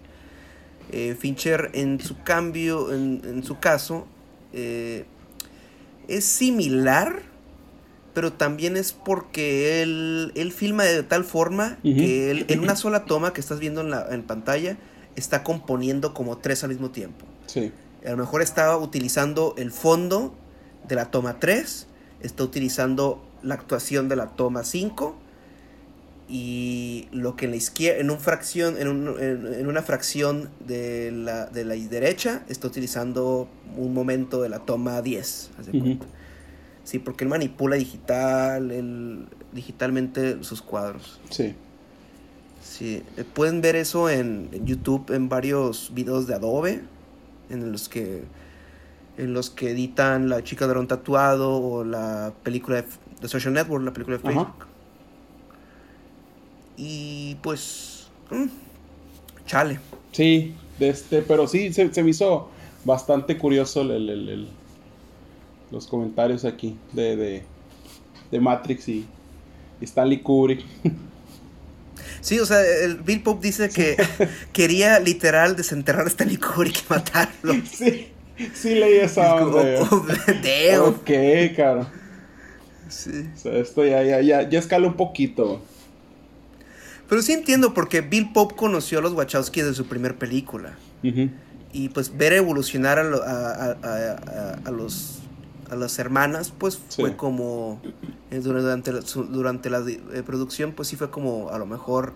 Eh, 0.90 1.16
Fincher, 1.18 1.70
en 1.74 2.00
su 2.00 2.22
cambio, 2.22 2.92
en, 2.92 3.22
en 3.24 3.44
su 3.44 3.58
caso, 3.58 4.06
eh, 4.52 5.06
es 6.08 6.24
similar, 6.24 7.22
pero 8.14 8.32
también 8.32 8.76
es 8.76 8.92
porque 8.92 9.82
él, 9.82 10.32
él 10.34 10.52
filma 10.52 10.84
de 10.84 11.02
tal 11.02 11.24
forma 11.24 11.78
que 11.82 12.30
él, 12.30 12.44
en 12.48 12.60
una 12.60 12.76
sola 12.76 13.04
toma 13.06 13.32
que 13.32 13.40
estás 13.40 13.58
viendo 13.60 13.80
en 13.80 13.90
la 13.90 14.06
en 14.10 14.22
pantalla 14.22 14.76
está 15.16 15.42
componiendo 15.42 16.14
como 16.14 16.38
tres 16.38 16.62
al 16.64 16.70
mismo 16.70 16.90
tiempo. 16.90 17.26
Sí. 17.46 17.70
A 18.06 18.10
lo 18.10 18.16
mejor 18.16 18.42
estaba 18.42 18.76
utilizando 18.76 19.54
el 19.58 19.70
fondo 19.70 20.34
de 20.88 20.94
la 20.96 21.10
toma 21.10 21.38
3, 21.38 21.86
está 22.20 22.42
utilizando 22.44 23.22
la 23.42 23.54
actuación 23.54 24.08
de 24.08 24.16
la 24.16 24.28
toma 24.28 24.64
5 24.64 25.16
y 26.28 27.08
lo 27.12 27.36
que 27.36 27.44
en 27.44 27.50
la 27.50 27.56
izquierda, 27.58 28.00
en, 28.00 28.10
un 28.10 28.18
fracción, 28.18 28.78
en, 28.78 28.88
un- 28.88 29.20
en- 29.22 29.54
en 29.54 29.66
una 29.66 29.82
fracción 29.82 30.48
de 30.66 31.10
la, 31.12 31.46
de 31.46 31.64
la 31.64 31.74
derecha, 31.74 32.42
está 32.48 32.68
utilizando 32.68 33.48
un 33.76 33.92
momento 33.92 34.40
de 34.42 34.48
la 34.48 34.60
toma 34.60 35.02
10. 35.02 35.50
haz 35.58 35.66
de 35.66 35.72
Ujú. 35.72 35.80
cuenta. 35.80 36.06
Sí, 36.84 36.98
porque 36.98 37.24
él 37.24 37.30
manipula 37.30 37.76
digital, 37.76 38.70
él- 38.70 39.26
digitalmente 39.52 40.42
sus 40.44 40.62
cuadros. 40.62 41.20
Sí. 41.30 41.54
Sí, 42.62 43.02
eh, 43.16 43.24
pueden 43.24 43.60
ver 43.60 43.76
eso 43.76 44.08
en, 44.08 44.48
en 44.52 44.66
YouTube 44.66 45.10
en 45.14 45.28
varios 45.28 45.92
videos 45.94 46.26
de 46.26 46.34
Adobe 46.34 46.82
en 47.50 47.72
los 47.72 47.88
que 47.88 48.22
en 49.18 49.34
los 49.34 49.50
que 49.50 49.72
editan 49.72 50.28
La 50.30 50.42
chica 50.42 50.66
de 50.66 50.78
un 50.78 50.88
tatuado 50.88 51.58
o 51.60 51.84
la 51.84 52.32
película 52.42 52.80
de, 52.82 52.88
de 53.20 53.28
Social 53.28 53.52
Network, 53.52 53.84
la 53.84 53.92
película 53.92 54.16
de 54.16 54.22
Ajá. 54.28 54.32
Facebook. 54.32 54.66
Y 56.76 57.36
pues 57.42 58.08
mm, 58.30 58.46
chale. 59.46 59.78
Sí, 60.12 60.54
de 60.78 60.88
este, 60.88 61.22
pero 61.22 61.46
sí, 61.46 61.72
se, 61.72 61.92
se 61.92 62.02
me 62.02 62.10
hizo 62.10 62.48
bastante 62.84 63.36
curioso 63.38 63.82
el- 63.82 64.08
el- 64.08 64.28
el- 64.28 64.48
los 65.72 65.86
comentarios 65.88 66.44
aquí 66.44 66.76
de, 66.92 67.16
de, 67.16 67.42
de 68.30 68.40
Matrix 68.40 68.88
y, 68.88 69.06
y 69.80 69.84
Stanley 69.84 70.20
Kubrick. 70.20 70.64
Sí, 72.20 72.38
o 72.38 72.46
sea, 72.46 72.60
el 72.84 72.96
Bill 72.98 73.22
Pope 73.22 73.46
dice 73.48 73.68
que 73.70 73.96
quería 74.52 75.00
literal 75.00 75.56
desenterrar 75.56 76.04
a 76.04 76.08
Stanley 76.08 76.36
Kubrick 76.36 76.76
y 76.78 76.84
matarlo. 76.88 77.54
sí, 77.72 78.08
sí 78.54 78.74
leí 78.76 78.98
esa 78.98 79.34
onda. 79.34 79.82
oh, 79.90 80.06
damn. 80.42 80.82
Ok, 80.82 81.10
claro. 81.54 81.86
Sí. 82.88 83.26
O 83.34 83.38
sea, 83.38 83.54
esto 83.54 83.84
ya, 83.84 84.02
ya, 84.04 84.20
ya, 84.20 84.48
ya 84.48 84.58
escala 84.58 84.86
un 84.86 84.94
poquito. 84.96 85.62
Pero 87.08 87.22
sí 87.22 87.32
entiendo 87.32 87.74
porque 87.74 88.02
Bill 88.02 88.32
Pope 88.32 88.54
conoció 88.54 88.98
a 88.98 89.02
los 89.02 89.14
Wachowski 89.14 89.62
de 89.62 89.74
su 89.74 89.86
primer 89.86 90.16
película. 90.16 90.76
Y 91.72 91.88
pues 91.88 92.16
ver 92.16 92.34
evolucionar 92.34 92.98
a, 92.98 93.02
lo- 93.04 93.22
a, 93.22 93.54
a- 93.54 93.76
a- 93.82 94.12
a- 94.12 94.60
a 94.64 94.70
los 94.70 95.21
a 95.72 95.76
las 95.76 95.98
hermanas, 95.98 96.52
pues 96.56 96.78
fue 96.90 97.16
como 97.16 97.80
eh, 98.30 98.40
durante 98.40 98.92
la, 98.92 99.00
durante 99.00 99.70
la 99.70 99.78
eh, 99.88 100.22
producción, 100.24 100.72
pues 100.72 100.88
sí 100.88 100.96
fue 100.96 101.10
como 101.10 101.48
a 101.48 101.58
lo 101.58 101.64
mejor 101.64 102.12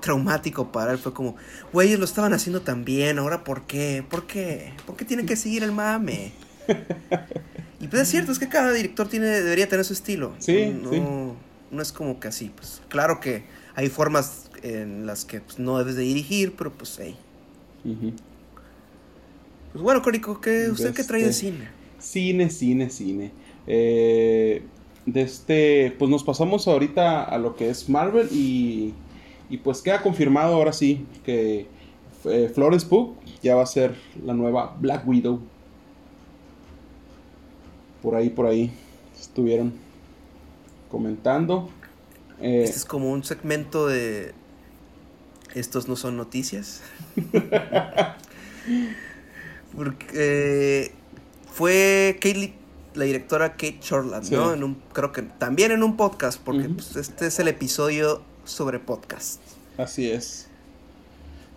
traumático 0.00 0.72
para 0.72 0.92
él. 0.92 0.98
Fue 0.98 1.12
como, 1.12 1.36
güey, 1.70 1.88
ellos 1.88 1.98
lo 2.00 2.06
estaban 2.06 2.32
haciendo 2.32 2.62
tan 2.62 2.86
bien, 2.86 3.18
ahora 3.18 3.44
¿por 3.44 3.66
qué? 3.66 4.02
¿Por 4.08 4.26
qué? 4.26 4.72
¿Por 4.86 4.96
qué 4.96 5.04
tienen 5.04 5.26
que 5.26 5.36
seguir 5.36 5.62
el 5.62 5.72
mame? 5.72 6.32
y 7.80 7.88
pues 7.88 8.02
es 8.02 8.08
cierto, 8.08 8.32
es 8.32 8.38
que 8.38 8.48
cada 8.48 8.72
director 8.72 9.06
tiene 9.06 9.26
debería 9.26 9.68
tener 9.68 9.84
su 9.84 9.92
estilo. 9.92 10.34
Sí, 10.38 10.74
no, 10.82 10.90
sí. 10.90 11.02
no 11.70 11.82
es 11.82 11.92
como 11.92 12.18
que 12.20 12.28
así, 12.28 12.50
pues 12.56 12.80
claro 12.88 13.20
que 13.20 13.44
hay 13.74 13.90
formas 13.90 14.50
en 14.62 15.04
las 15.04 15.26
que 15.26 15.42
pues, 15.42 15.58
no 15.58 15.76
debes 15.76 15.96
de 15.96 16.02
dirigir, 16.02 16.54
pero 16.56 16.72
pues 16.72 16.96
hey. 16.98 17.18
Pues 19.72 19.82
bueno, 19.82 20.00
Córico, 20.00 20.40
¿qué, 20.40 20.70
¿usted 20.70 20.94
qué 20.94 21.04
trae 21.04 21.22
de 21.22 21.28
Este, 21.28 21.50
cine? 21.50 21.83
Cine, 22.04 22.50
cine, 22.50 22.90
cine. 22.90 23.32
Eh, 23.66 24.62
de 25.06 25.22
este, 25.22 25.94
pues 25.98 26.10
nos 26.10 26.22
pasamos 26.22 26.68
ahorita 26.68 27.24
a 27.24 27.38
lo 27.38 27.56
que 27.56 27.70
es 27.70 27.88
Marvel 27.88 28.28
y, 28.30 28.92
y 29.48 29.56
pues 29.58 29.80
queda 29.82 30.02
confirmado 30.02 30.54
ahora 30.54 30.72
sí 30.72 31.06
que 31.24 31.66
eh, 32.24 32.50
Florence 32.54 32.86
Pugh 32.86 33.14
ya 33.42 33.54
va 33.54 33.62
a 33.62 33.66
ser 33.66 33.94
la 34.24 34.34
nueva 34.34 34.76
Black 34.80 35.06
Widow. 35.06 35.40
Por 38.02 38.14
ahí, 38.16 38.28
por 38.28 38.46
ahí 38.46 38.70
estuvieron 39.18 39.72
comentando. 40.90 41.70
Eh, 42.40 42.64
Este 42.64 42.76
es 42.76 42.84
como 42.84 43.10
un 43.10 43.24
segmento 43.24 43.86
de... 43.86 44.32
Estos 45.54 45.88
no 45.88 45.96
son 45.96 46.16
noticias. 46.16 46.82
Porque 49.76 50.06
eh, 50.14 50.92
fue 51.54 52.18
Kate, 52.20 52.52
la 52.94 53.04
directora 53.04 53.52
Kate 53.52 53.78
Shortland, 53.80 54.24
Sí. 54.24 54.34
¿no? 54.34 54.52
En 54.52 54.64
un, 54.64 54.82
creo 54.92 55.12
que 55.12 55.22
también 55.22 55.70
en 55.70 55.84
un 55.84 55.96
podcast, 55.96 56.40
porque 56.40 56.68
pues, 56.68 56.96
este 56.96 57.28
es 57.28 57.38
el 57.38 57.46
episodio 57.46 58.22
sobre 58.44 58.80
podcast. 58.80 59.40
Así 59.78 60.10
es. 60.10 60.48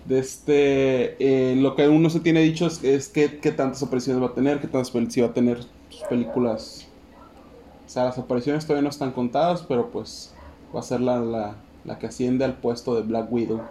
De 0.06 0.20
este, 0.20 1.16
eh, 1.52 1.56
lo 1.56 1.76
que 1.76 1.88
uno 1.90 2.12
se 2.12 2.20
tiene 2.20 2.42
dicho 2.42 2.68
es, 2.68 2.84
es 2.84 3.10
que, 3.10 3.40
qué 3.40 3.52
tantas 3.52 3.82
apariciones 3.82 4.22
va 4.22 4.28
a 4.28 4.34
tener, 4.34 4.62
qué 4.62 4.68
tantas 4.68 4.92
si 5.12 5.22
va 5.22 5.28
a 5.28 5.34
tener 5.34 5.66
sus 5.90 6.04
películas. 6.08 6.86
O 7.86 7.90
sea, 7.90 8.06
las 8.06 8.18
apariciones 8.20 8.66
todavía 8.66 8.84
no 8.84 8.90
están 8.90 9.12
contadas, 9.12 9.64
pero 9.68 9.90
pues 9.90 10.32
va 10.76 10.80
a 10.82 10.84
ser 10.84 11.02
la, 11.02 11.20
la, 11.20 11.56
la 11.86 11.98
que 11.98 12.06
asciende 12.06 12.46
al 12.46 12.54
puesto 12.58 12.94
de 12.96 13.02
Black 13.02 13.32
Widow 13.32 13.62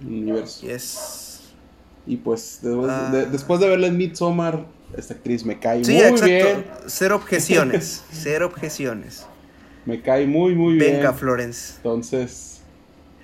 en 0.00 0.08
el 0.08 0.14
universo. 0.24 0.66
Yes. 0.66 1.40
Y 2.06 2.16
pues 2.16 2.58
después, 2.60 2.90
Ah. 2.90 3.10
de, 3.12 3.26
después 3.26 3.60
de 3.60 3.68
verla 3.68 3.86
en 3.86 3.96
Midsommar, 3.96 4.66
esta 4.96 5.14
actriz 5.14 5.44
me 5.44 5.58
cae 5.58 5.84
Sí, 5.84 5.92
muy 5.92 6.00
exacto. 6.02 6.24
bien. 6.26 6.64
Cero 6.86 7.16
objeciones. 7.16 8.04
Cero 8.12 8.46
objeciones. 8.46 9.26
Me 9.84 10.00
cae 10.00 10.26
muy, 10.26 10.54
muy 10.54 10.76
Venga, 10.78 11.10
bien. 11.10 11.14
Florence. 11.14 11.74
Entonces, 11.76 12.60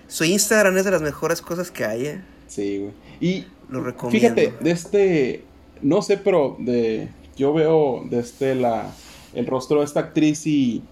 Su 0.09 0.25
Instagram 0.25 0.77
es 0.79 0.85
de 0.85 0.91
las 0.91 1.03
mejores 1.03 1.41
cosas 1.43 1.71
que 1.71 1.85
hay, 1.85 2.07
¿eh? 2.07 2.21
sí, 2.47 2.79
güey. 2.79 2.93
Y 3.21 3.47
Lo 3.69 3.83
recomiendo. 3.83 4.35
Fíjate, 4.37 4.55
de 4.65 4.71
este, 4.71 5.45
no 5.83 6.03
sé, 6.03 6.17
pero 6.19 6.57
de, 6.59 7.09
yo 7.37 7.53
veo 7.53 8.05
de 8.09 8.21
este 8.21 8.55
la, 8.55 8.91
el 9.35 9.47
rostro 9.47 9.81
de 9.81 9.85
esta 9.85 10.01
actriz 10.01 10.47
y 10.47 10.83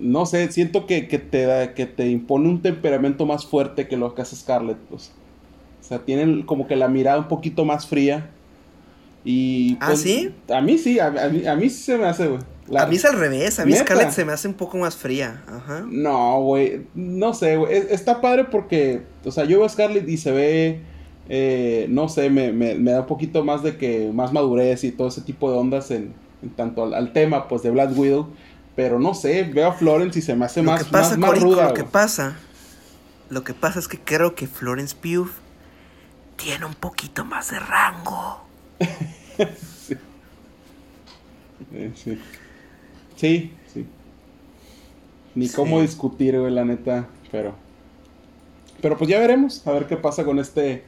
no 0.00 0.26
sé, 0.26 0.50
siento 0.50 0.86
que, 0.86 1.06
que 1.08 1.18
te 1.18 1.42
da, 1.44 1.74
que 1.74 1.86
te 1.86 2.08
impone 2.08 2.48
un 2.48 2.62
temperamento 2.62 3.26
más 3.26 3.46
fuerte 3.46 3.86
que 3.88 3.96
lo 3.96 4.14
que 4.14 4.22
hace 4.22 4.34
Scarlett, 4.36 4.78
pues. 4.88 5.12
O 5.80 5.84
sea, 5.84 6.00
tienen 6.00 6.42
como 6.42 6.66
que 6.66 6.76
la 6.76 6.88
mirada 6.88 7.18
un 7.18 7.28
poquito 7.28 7.64
más 7.64 7.86
fría 7.86 8.30
y 9.24 9.76
¿Ah, 9.80 9.86
pues, 9.88 10.00
sí? 10.00 10.34
A 10.48 10.60
mí 10.60 10.78
sí, 10.78 10.98
a, 10.98 11.06
a 11.06 11.28
mí, 11.28 11.46
a 11.46 11.54
mí 11.56 11.68
sí 11.70 11.82
se 11.82 11.98
me 11.98 12.06
hace, 12.06 12.26
güey. 12.28 12.40
La- 12.68 12.82
A 12.82 12.86
mí 12.86 12.96
es 12.96 13.04
al 13.04 13.18
revés. 13.18 13.58
A 13.58 13.64
mí 13.64 13.72
¿Neta? 13.72 13.84
Scarlett 13.84 14.10
se 14.12 14.24
me 14.24 14.32
hace 14.32 14.46
un 14.48 14.54
poco 14.54 14.78
más 14.78 14.94
fría. 14.96 15.42
Ajá. 15.48 15.84
No, 15.88 16.40
güey, 16.42 16.86
no 16.94 17.34
sé, 17.34 17.56
güey. 17.56 17.74
Es- 17.76 17.90
Está 17.90 18.20
padre 18.20 18.44
porque, 18.44 19.02
o 19.24 19.30
sea, 19.32 19.44
yo 19.44 19.58
veo 19.58 19.66
a 19.66 19.68
Scarlett 19.68 20.08
y 20.08 20.16
se 20.16 20.30
ve, 20.30 20.80
eh, 21.28 21.86
no 21.90 22.08
sé, 22.08 22.30
me, 22.30 22.52
me- 22.52 22.76
me 22.76 22.92
da 22.92 23.00
un 23.00 23.06
poquito 23.06 23.44
más 23.44 23.62
de 23.64 23.76
que, 23.76 24.10
más 24.14 24.32
madurez 24.32 24.84
y 24.84 24.92
todo 24.92 25.08
ese 25.08 25.20
tipo 25.22 25.50
de 25.50 25.58
ondas 25.58 25.90
en, 25.90 26.14
en 26.42 26.50
tanto 26.50 26.84
al, 26.84 26.94
al 26.94 27.12
tema, 27.12 27.48
pues, 27.48 27.62
de 27.62 27.70
Black 27.70 27.96
Widow. 27.96 28.28
Pero 28.76 28.98
no 29.00 29.14
sé, 29.14 29.42
veo 29.42 29.68
a 29.68 29.72
Florence 29.72 30.18
y 30.20 30.22
se 30.22 30.34
me 30.36 30.44
hace 30.44 30.62
Lo 30.62 30.70
más, 30.70 30.84
que 30.84 30.90
pasa, 30.90 31.10
más, 31.10 31.18
más 31.18 31.30
Corico, 31.30 31.46
ruda, 31.46 31.68
lo 31.68 31.74
que 31.74 31.84
pasa, 31.84 32.36
lo 33.28 33.42
que 33.44 33.52
pasa 33.52 33.80
es 33.80 33.88
que 33.88 33.98
creo 33.98 34.34
que 34.36 34.46
Florence 34.46 34.94
Pugh 34.96 35.28
tiene 36.36 36.64
un 36.66 36.74
poquito 36.74 37.24
más 37.24 37.50
de 37.50 37.58
rango. 37.58 38.48
Sí. 41.96 42.18
sí, 43.16 43.52
sí. 43.72 43.86
Ni 45.34 45.48
Sí. 45.48 45.54
cómo 45.54 45.80
discutir, 45.82 46.38
güey, 46.38 46.52
la 46.52 46.64
neta, 46.64 47.06
pero... 47.30 47.54
Pero 48.80 48.96
pues 48.96 49.10
ya 49.10 49.18
veremos, 49.20 49.66
a 49.66 49.72
ver 49.72 49.86
qué 49.86 49.96
pasa 49.96 50.24
con 50.24 50.38
este... 50.38 50.84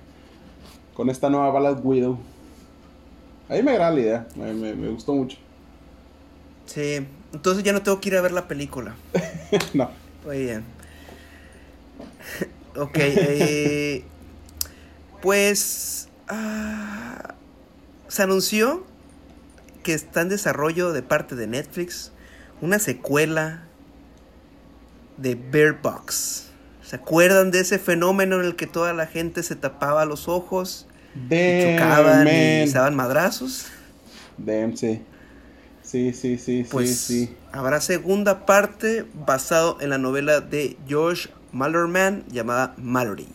Con 0.94 1.10
esta 1.10 1.28
nueva 1.30 1.58
Black 1.58 1.84
Widow. 1.84 2.18
A 3.48 3.54
mí 3.54 3.62
me 3.62 3.72
agrada 3.72 3.90
la 3.92 4.00
idea, 4.00 4.28
me, 4.36 4.52
me- 4.54 4.74
me 4.74 4.88
gustó 4.88 5.12
mucho. 5.14 5.36
Sí, 6.66 7.06
entonces 7.32 7.62
ya 7.64 7.72
no 7.72 7.82
tengo 7.82 8.00
que 8.00 8.08
ir 8.08 8.16
a 8.16 8.20
ver 8.22 8.32
la 8.32 8.48
película. 8.48 8.94
no. 9.74 9.90
Muy 10.24 10.38
bien. 10.44 10.64
ok, 12.76 12.96
eh, 12.98 14.04
pues 15.20 16.08
ah, 16.28 17.31
se 18.12 18.22
anunció 18.22 18.84
que 19.82 19.94
está 19.94 20.20
en 20.20 20.28
desarrollo 20.28 20.92
de 20.92 21.02
parte 21.02 21.34
de 21.34 21.46
Netflix 21.46 22.12
una 22.60 22.78
secuela 22.78 23.62
de 25.16 25.34
Bear 25.34 25.80
Box. 25.80 26.50
¿Se 26.84 26.96
acuerdan 26.96 27.50
de 27.50 27.60
ese 27.60 27.78
fenómeno 27.78 28.38
en 28.38 28.44
el 28.44 28.54
que 28.54 28.66
toda 28.66 28.92
la 28.92 29.06
gente 29.06 29.42
se 29.42 29.56
tapaba 29.56 30.04
los 30.04 30.28
ojos 30.28 30.86
y 31.14 31.62
chocaban 31.62 32.28
y 32.28 32.66
se 32.66 32.74
daban 32.74 32.96
madrazos? 32.96 33.68
Damn, 34.36 34.76
sí. 34.76 35.00
Sí, 35.82 36.12
sí, 36.12 36.36
sí, 36.36 36.66
Pues 36.70 36.94
sí, 36.94 37.28
sí. 37.28 37.36
habrá 37.50 37.80
segunda 37.80 38.44
parte 38.44 39.06
basado 39.14 39.78
en 39.80 39.88
la 39.88 39.96
novela 39.96 40.42
de 40.42 40.76
George 40.86 41.30
Mallerman 41.50 42.24
llamada 42.28 42.74
Mallory. 42.76 43.26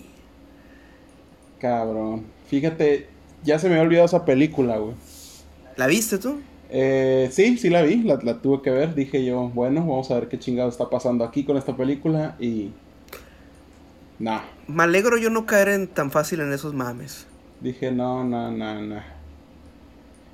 Cabrón. 1.60 2.28
Fíjate, 2.48 3.17
ya 3.48 3.58
se 3.58 3.68
me 3.68 3.76
había 3.76 3.84
olvidado 3.84 4.06
esa 4.06 4.26
película, 4.26 4.78
güey. 4.78 4.94
¿La 5.78 5.88
viste 5.88 6.18
tú? 6.18 6.42
Eh, 6.70 7.30
sí, 7.32 7.58
sí 7.58 7.70
la 7.70 7.82
vi, 7.82 8.04
la, 8.04 8.20
la 8.22 8.42
tuve 8.42 8.62
que 8.62 8.70
ver. 8.70 8.94
Dije 8.94 9.24
yo, 9.24 9.48
bueno, 9.50 9.80
vamos 9.80 10.12
a 10.12 10.16
ver 10.16 10.28
qué 10.28 10.38
chingado 10.38 10.68
está 10.68 10.90
pasando 10.90 11.24
aquí 11.24 11.44
con 11.44 11.58
esta 11.58 11.76
película 11.76 12.36
y... 12.40 12.72
Nah, 14.20 14.42
Me 14.68 14.84
alegro 14.84 15.18
yo 15.18 15.30
no 15.30 15.46
caer 15.46 15.70
en 15.70 15.88
tan 15.88 16.12
fácil 16.12 16.42
en 16.42 16.52
esos 16.52 16.74
mames. 16.74 17.28
dije 17.62 17.92
no, 17.92 18.24
no, 18.24 18.52
no, 18.52 18.82
no. 18.82 19.02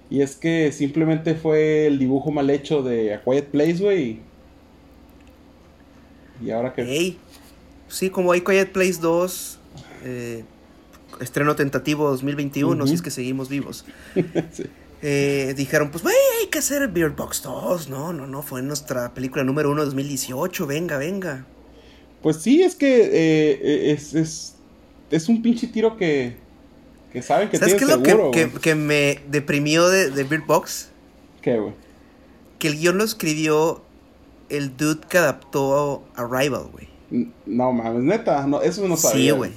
Y 0.09 0.21
es 0.21 0.35
que 0.35 0.71
simplemente 0.71 1.35
fue 1.35 1.85
el 1.87 1.99
dibujo 1.99 2.31
mal 2.31 2.49
hecho 2.49 2.81
de 2.81 3.13
A 3.13 3.23
Quiet 3.23 3.49
Place, 3.49 3.77
güey. 3.83 4.19
Y 6.43 6.49
ahora 6.51 6.73
que... 6.73 6.81
Ey, 6.81 7.17
sí, 7.89 8.09
como 8.09 8.31
hay 8.31 8.41
Quiet 8.41 8.71
Place 8.71 8.99
2, 9.01 9.59
eh, 10.05 10.43
estreno 11.19 11.55
tentativo 11.55 12.09
2021, 12.09 12.75
Ujú. 12.75 12.87
si 12.87 12.93
es 12.95 13.01
que 13.01 13.11
seguimos 13.11 13.49
vivos. 13.49 13.85
Sí. 14.51 14.63
Eh, 15.05 15.53
dijeron, 15.57 15.91
pues, 15.91 16.01
güey, 16.01 16.15
hay 16.39 16.47
que 16.47 16.59
hacer 16.59 16.87
Beer 16.87 17.09
Box 17.09 17.41
2. 17.43 17.89
No, 17.89 18.13
no, 18.13 18.25
no, 18.25 18.41
fue 18.41 18.61
nuestra 18.61 19.13
película 19.13 19.43
número 19.43 19.69
uno 19.69 19.81
de 19.81 19.87
2018. 19.87 20.65
Venga, 20.65 20.97
venga. 20.97 21.45
Pues 22.21 22.37
sí, 22.37 22.63
es 22.63 22.75
que 22.75 23.01
eh, 23.03 23.59
eh, 23.61 23.91
es, 23.91 24.13
es, 24.13 24.55
es 25.11 25.27
un 25.27 25.41
pinche 25.41 25.67
tiro 25.67 25.97
que, 25.97 26.37
que 27.11 27.21
saben 27.21 27.49
que 27.49 27.57
¿Sabes 27.57 27.75
qué 27.75 27.83
es 27.83 27.89
lo 27.89 28.01
que, 28.01 28.31
que, 28.31 28.59
que 28.61 28.75
me 28.75 29.19
deprimió 29.29 29.89
de, 29.89 30.09
de 30.09 30.23
Beer 30.23 30.43
Box? 30.47 30.87
¿Qué, 31.41 31.59
güey? 31.59 31.73
Que 32.57 32.69
el 32.69 32.79
guion 32.79 32.97
lo 32.97 33.03
escribió 33.03 33.83
el 34.47 34.77
dude 34.77 35.01
que 35.09 35.17
adaptó 35.17 36.05
a 36.15 36.21
Arrival, 36.21 36.69
güey. 36.71 36.87
No 37.45 37.73
mames, 37.73 38.03
neta, 38.03 38.47
no, 38.47 38.61
eso 38.61 38.87
no 38.87 38.95
sabía. 38.95 39.33
Sí, 39.33 39.37
güey. 39.37 39.51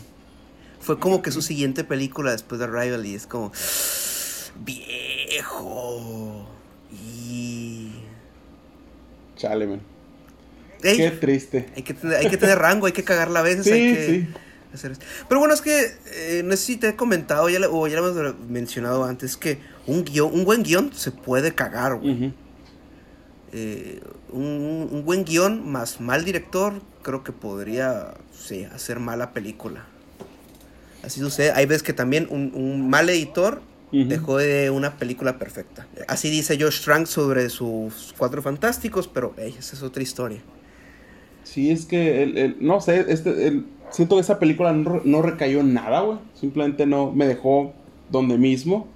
Fue 0.86 1.00
como 1.00 1.20
que 1.20 1.32
su 1.32 1.42
siguiente 1.42 1.82
película 1.82 2.30
después 2.30 2.60
de 2.60 2.66
Arrival 2.66 3.04
y 3.04 3.16
es 3.16 3.26
como... 3.26 3.50
Viejo. 4.64 6.46
Y... 6.92 7.90
Chale, 9.34 9.66
man. 9.66 9.80
Ey, 10.84 10.96
Qué 10.96 11.10
triste. 11.10 11.66
hay, 11.74 11.82
que 11.82 11.92
tener, 11.92 12.18
hay 12.18 12.30
que 12.30 12.36
tener 12.36 12.56
rango, 12.58 12.86
hay 12.86 12.92
que 12.92 13.02
cagarla 13.02 13.40
a 13.40 13.42
veces. 13.42 13.64
Sí, 13.64 13.72
hay 13.72 13.94
que 13.94 14.06
sí. 14.06 14.28
hacer 14.72 14.92
esto. 14.92 15.04
Pero 15.28 15.40
bueno, 15.40 15.54
es 15.54 15.60
que 15.60 15.92
eh, 16.06 16.42
no 16.44 16.52
sé 16.52 16.58
si 16.58 16.76
te 16.76 16.90
he 16.90 16.94
comentado 16.94 17.48
ya 17.48 17.58
o 17.68 17.88
ya 17.88 18.00
lo 18.00 18.08
hemos 18.08 18.38
mencionado 18.48 19.02
antes 19.02 19.36
que 19.36 19.58
un 19.88 20.04
guion, 20.04 20.32
un 20.32 20.44
buen 20.44 20.62
guion 20.62 20.92
se 20.94 21.10
puede 21.10 21.52
cagar, 21.52 21.96
güey. 21.96 22.32
Eh, 23.52 24.00
un, 24.30 24.88
un 24.88 25.04
buen 25.04 25.24
guion 25.24 25.68
más 25.68 26.00
mal 26.00 26.24
director, 26.24 26.80
creo 27.02 27.24
que 27.24 27.32
podría 27.32 28.14
sí, 28.32 28.62
hacer 28.62 29.00
mala 29.00 29.32
película. 29.32 29.84
Así 31.06 31.20
sucede. 31.20 31.52
Hay 31.52 31.66
veces 31.66 31.82
que 31.82 31.92
también 31.92 32.26
un, 32.30 32.52
un 32.54 32.90
mal 32.90 33.08
editor 33.08 33.62
dejó 33.92 34.36
de 34.38 34.68
una 34.70 34.96
película 34.98 35.38
perfecta. 35.38 35.86
Así 36.08 36.28
dice 36.28 36.58
Josh 36.60 36.82
Trank 36.84 37.06
sobre 37.06 37.48
sus 37.48 38.12
cuatro 38.18 38.42
fantásticos, 38.42 39.08
pero 39.08 39.32
ey, 39.38 39.54
esa 39.58 39.76
es 39.76 39.82
otra 39.82 40.02
historia. 40.02 40.40
Sí, 41.44 41.70
es 41.70 41.86
que, 41.86 42.22
el, 42.24 42.36
el- 42.36 42.56
no 42.60 42.80
sé, 42.80 43.06
este, 43.08 43.46
el- 43.46 43.64
siento 43.90 44.16
que 44.16 44.20
esa 44.20 44.38
película 44.38 44.72
no, 44.72 45.00
no 45.04 45.22
recayó 45.22 45.60
en 45.60 45.72
nada, 45.72 46.00
güey. 46.00 46.18
Simplemente 46.34 46.84
no 46.86 47.12
me 47.12 47.26
dejó 47.26 47.72
donde 48.10 48.36
mismo. 48.36 48.88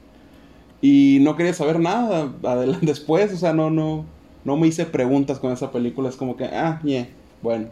Y 0.83 1.18
no 1.20 1.37
quería 1.37 1.55
saber 1.55 1.79
nada 1.79 2.33
adelante 2.42 2.87
después, 2.87 3.33
o 3.33 3.37
sea, 3.37 3.53
no, 3.53 3.70
no, 3.70 4.05
no 4.44 4.57
me 4.57 4.66
hice 4.66 4.85
preguntas 4.87 5.38
con 5.38 5.53
esa 5.53 5.70
película. 5.70 6.09
Es 6.09 6.16
como 6.16 6.37
que, 6.37 6.44
ah, 6.46 6.81
yeah, 6.83 7.09
bueno. 7.40 7.68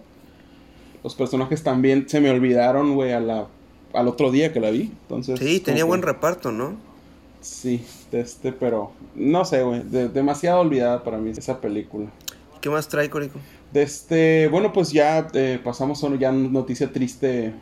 Los 1.02 1.14
personajes 1.14 1.62
también 1.62 2.08
se 2.08 2.20
me 2.20 2.30
olvidaron, 2.30 2.94
güey, 2.94 3.12
a 3.12 3.20
la, 3.20 3.48
al 3.92 4.08
otro 4.08 4.30
día 4.30 4.52
que 4.52 4.60
la 4.60 4.70
vi. 4.70 4.82
Entonces, 5.02 5.38
Sí, 5.38 5.60
tenía 5.60 5.80
que- 5.80 5.88
buen 5.88 6.02
reparto, 6.02 6.52
¿no? 6.52 6.76
Sí, 7.40 7.84
este, 8.12 8.52
pero 8.52 8.92
no 9.14 9.44
sé, 9.44 9.62
güey, 9.62 9.82
de- 9.84 10.08
demasiado 10.08 10.60
olvidada 10.60 11.04
para 11.04 11.18
mí 11.18 11.30
esa 11.30 11.60
película. 11.60 12.08
¿Qué 12.60 12.68
más 12.68 12.88
trae, 12.88 13.08
Corico? 13.08 13.38
De 13.72 13.82
este, 13.82 14.48
bueno, 14.48 14.72
pues 14.72 14.90
ya 14.92 15.28
eh, 15.32 15.60
pasamos 15.62 16.02
a 16.02 16.14
ya 16.16 16.32
noticia 16.32 16.90
triste 16.92 17.52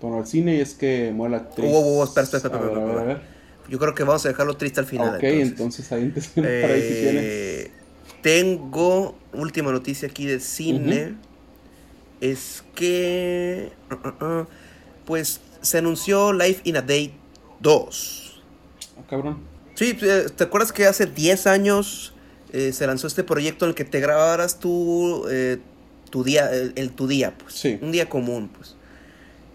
con 0.00 0.14
el 0.14 0.26
cine 0.26 0.56
y 0.56 0.60
es 0.60 0.72
que 0.74 1.12
muere 1.14 1.32
la 1.32 1.36
actriz. 1.38 1.70
Oh, 1.72 1.78
oh, 1.78 2.00
oh, 2.00 2.04
espera, 2.04 2.24
espera, 2.24 2.38
espera, 2.38 2.58
A 2.64 2.84
ver, 2.84 2.98
a 2.98 3.02
ver. 3.04 3.20
Yo 3.68 3.78
creo 3.78 3.94
que 3.94 4.04
vamos 4.04 4.24
a 4.24 4.28
dejarlo 4.28 4.56
triste 4.56 4.80
al 4.80 4.86
final. 4.86 5.16
ok, 5.16 5.22
entonces, 5.24 5.90
ahí 5.92 6.08
te 6.10 6.20
para 6.40 6.74
ahí 6.74 6.82
si 6.82 6.94
tienes. 6.94 7.24
Eh, 7.24 7.70
tengo 8.22 9.16
última 9.34 9.72
noticia 9.72 10.08
aquí 10.08 10.24
de 10.24 10.40
cine. 10.40 11.14
Es 12.20 12.64
que. 12.74 13.72
uh, 13.90 14.24
uh, 14.24 14.24
uh, 14.40 14.46
pues 15.04 15.40
se 15.66 15.78
anunció 15.78 16.32
Life 16.32 16.60
in 16.64 16.76
a 16.76 16.82
Day 16.82 17.12
2. 17.60 18.42
Ah, 18.98 19.02
cabrón. 19.08 19.38
Sí, 19.74 19.96
eh, 20.00 20.26
¿te 20.34 20.44
acuerdas 20.44 20.72
que 20.72 20.86
hace 20.86 21.06
10 21.06 21.46
años 21.46 22.14
eh, 22.52 22.72
se 22.72 22.86
lanzó 22.86 23.06
este 23.06 23.24
proyecto 23.24 23.64
en 23.66 23.70
el 23.70 23.74
que 23.74 23.84
te 23.84 24.00
grabaras 24.00 24.58
tú, 24.58 25.26
eh, 25.30 25.58
tu 26.10 26.24
día, 26.24 26.50
el, 26.52 26.72
el- 26.76 26.92
tu 26.92 27.06
día, 27.06 27.36
pues? 27.36 27.54
Sí. 27.54 27.78
Un 27.82 27.92
día 27.92 28.08
común, 28.08 28.48
pues. 28.48 28.74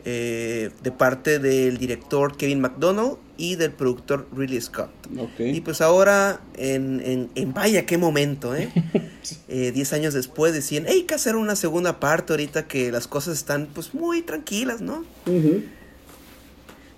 eh, 0.03 0.71
de 0.83 0.91
parte 0.91 1.37
del 1.39 1.77
director 1.77 2.35
Kevin 2.35 2.59
McDonald 2.59 3.17
y 3.37 3.55
del 3.55 3.71
productor 3.71 4.27
Ridley 4.35 4.59
Scott. 4.61 4.89
Ok. 5.17 5.39
Y 5.39 5.61
pues 5.61 5.79
ahora, 5.81 6.41
en, 6.55 7.01
en, 7.05 7.29
en 7.35 7.53
vaya 7.53 7.85
qué 7.85 7.97
momento, 7.97 8.55
¿eh? 8.55 8.69
Eh, 9.47 9.71
Diez 9.71 9.93
años 9.93 10.15
después 10.15 10.51
decían, 10.51 10.85
hey, 10.87 11.01
hay 11.01 11.03
que 11.03 11.13
hacer 11.13 11.35
una 11.35 11.55
segunda 11.55 11.99
parte 11.99 12.33
ahorita 12.33 12.67
que 12.67 12.91
las 12.91 13.05
cosas 13.07 13.37
están 13.37 13.67
pues 13.71 13.93
muy 13.93 14.23
tranquilas, 14.23 14.81
¿no? 14.81 15.05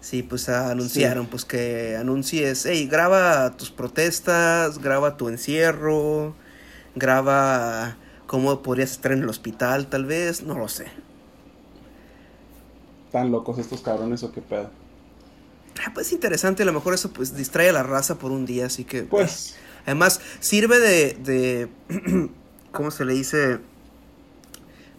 Sí, 0.04 0.22
pues 0.22 0.50
anunciaron, 0.50 1.28
pues 1.28 1.46
que 1.46 1.96
anuncies, 1.96 2.66
hey, 2.66 2.88
graba 2.92 3.56
tus 3.56 3.72
protestas, 3.72 4.80
graba 4.80 5.16
tu 5.16 5.30
encierro, 5.30 6.36
graba 6.94 7.96
cómo 8.28 8.62
podrías 8.62 8.92
estar 8.92 9.14
en 9.14 9.24
el 9.24 9.30
hospital, 9.30 9.88
tal 9.88 10.04
vez, 10.04 10.44
no 10.44 10.60
lo 10.60 10.68
sé. 10.68 10.88
Tan 13.14 13.32
locos 13.32 13.60
estos 13.60 13.80
cabrones 13.82 14.24
o 14.24 14.34
qué 14.34 14.42
pedo. 14.42 14.72
Ah, 15.86 15.92
Pues 15.94 16.12
interesante, 16.12 16.64
a 16.64 16.66
lo 16.66 16.74
mejor 16.74 16.94
eso 16.94 17.14
pues 17.14 17.34
distrae 17.38 17.70
a 17.70 17.74
la 17.74 17.84
raza 17.84 18.20
por 18.20 18.32
un 18.34 18.46
día, 18.46 18.66
así 18.66 18.84
que... 18.84 19.04
Pues, 19.04 19.54
eh, 19.54 19.60
Además, 19.86 20.20
sirve 20.42 20.80
de, 20.80 21.14
de 21.14 21.70
¿cómo 22.74 22.92
se 22.92 23.06
le 23.06 23.14
dice? 23.14 23.60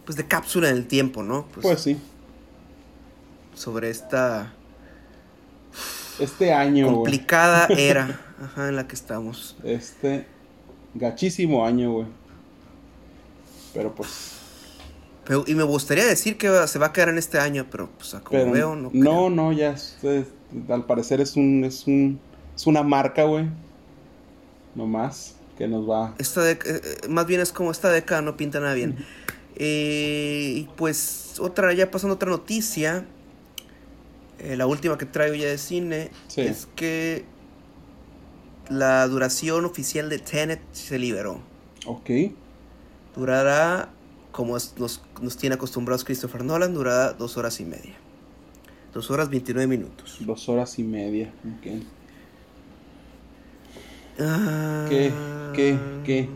Pues 0.03 0.17
de 0.17 0.27
cápsula 0.27 0.69
en 0.69 0.77
el 0.77 0.87
tiempo, 0.87 1.21
¿no? 1.21 1.45
Pues, 1.53 1.61
pues 1.63 1.81
sí. 1.81 2.01
sobre 3.53 3.89
esta 3.91 4.54
Este 6.19 6.53
año, 6.53 6.87
complicada 6.87 7.67
era 7.69 8.19
ajá, 8.43 8.69
en 8.69 8.75
la 8.75 8.87
que 8.87 8.95
estamos. 8.95 9.55
Este 9.63 10.25
gachísimo 10.93 11.65
año, 11.65 11.91
güey. 11.93 12.07
Pero 13.73 13.93
pues. 13.93 14.31
Pero- 15.25 15.43
y 15.47 15.55
me 15.55 15.63
gustaría 15.63 16.05
decir 16.05 16.37
que 16.37 16.49
se 16.67 16.79
va 16.79 16.87
a 16.87 16.93
quedar 16.93 17.09
en 17.09 17.17
este 17.17 17.39
año, 17.39 17.65
pero 17.69 17.89
pues 17.97 18.13
a 18.13 18.21
como 18.21 18.39
Pero 18.39 18.51
veo, 18.51 18.75
no. 18.75 18.89
no, 18.93 19.01
creo. 19.01 19.29
no, 19.29 19.51
ya. 19.51 19.75
al 20.69 20.85
parecer 20.85 21.19
es 21.21 21.35
un. 21.35 21.63
Es 21.63 21.87
un. 21.87 22.19
Es 22.55 22.67
una 22.67 22.83
marca, 22.83 23.23
güey. 23.23 23.45
No 24.75 24.85
más. 24.87 25.35
Que 25.57 25.67
nos 25.67 25.89
va. 25.89 26.13
Esta 26.17 26.41
dec- 26.41 26.65
eh, 26.65 26.81
eh, 26.83 27.07
más 27.07 27.25
bien 27.25 27.41
es 27.41 27.51
como 27.51 27.71
esta 27.71 27.89
década 27.89 28.21
no 28.21 28.37
pinta 28.37 28.59
nada 28.59 28.73
bien. 28.73 28.97
Eh, 29.57 30.53
y 30.57 30.69
pues 30.75 31.35
otra, 31.39 31.73
ya 31.73 31.89
pasando 31.89 32.15
otra 32.15 32.29
noticia, 32.29 33.05
eh, 34.39 34.55
la 34.55 34.67
última 34.67 34.97
que 34.97 35.05
traigo 35.05 35.35
ya 35.35 35.47
de 35.47 35.57
cine, 35.57 36.11
Sí. 36.27 36.41
es 36.41 36.67
que 36.75 37.25
la 38.69 39.07
duración 39.07 39.65
oficial 39.65 40.09
de 40.09 40.19
Tenet 40.19 40.59
se 40.71 40.97
liberó. 40.99 41.39
Ok. 41.85 42.09
Durará, 43.15 43.89
como 44.31 44.57
es- 44.57 44.73
nos, 44.77 45.01
nos 45.21 45.37
tiene 45.37 45.55
acostumbrados 45.55 46.03
Christopher 46.03 46.43
Nolan, 46.43 46.73
durará 46.73 47.13
dos 47.13 47.37
horas 47.37 47.59
y 47.59 47.65
media. 47.65 47.93
Dos 48.93 49.11
horas 49.11 49.29
29 49.29 49.67
minutos. 49.67 50.17
Dos 50.21 50.47
horas 50.49 50.79
y 50.79 50.83
media. 50.83 51.31
Ok. 51.59 51.83
Ah, 54.19 54.85
¿Qué? 54.89 55.11
¿Qué? 55.53 55.77
¿Qué? 56.05 56.29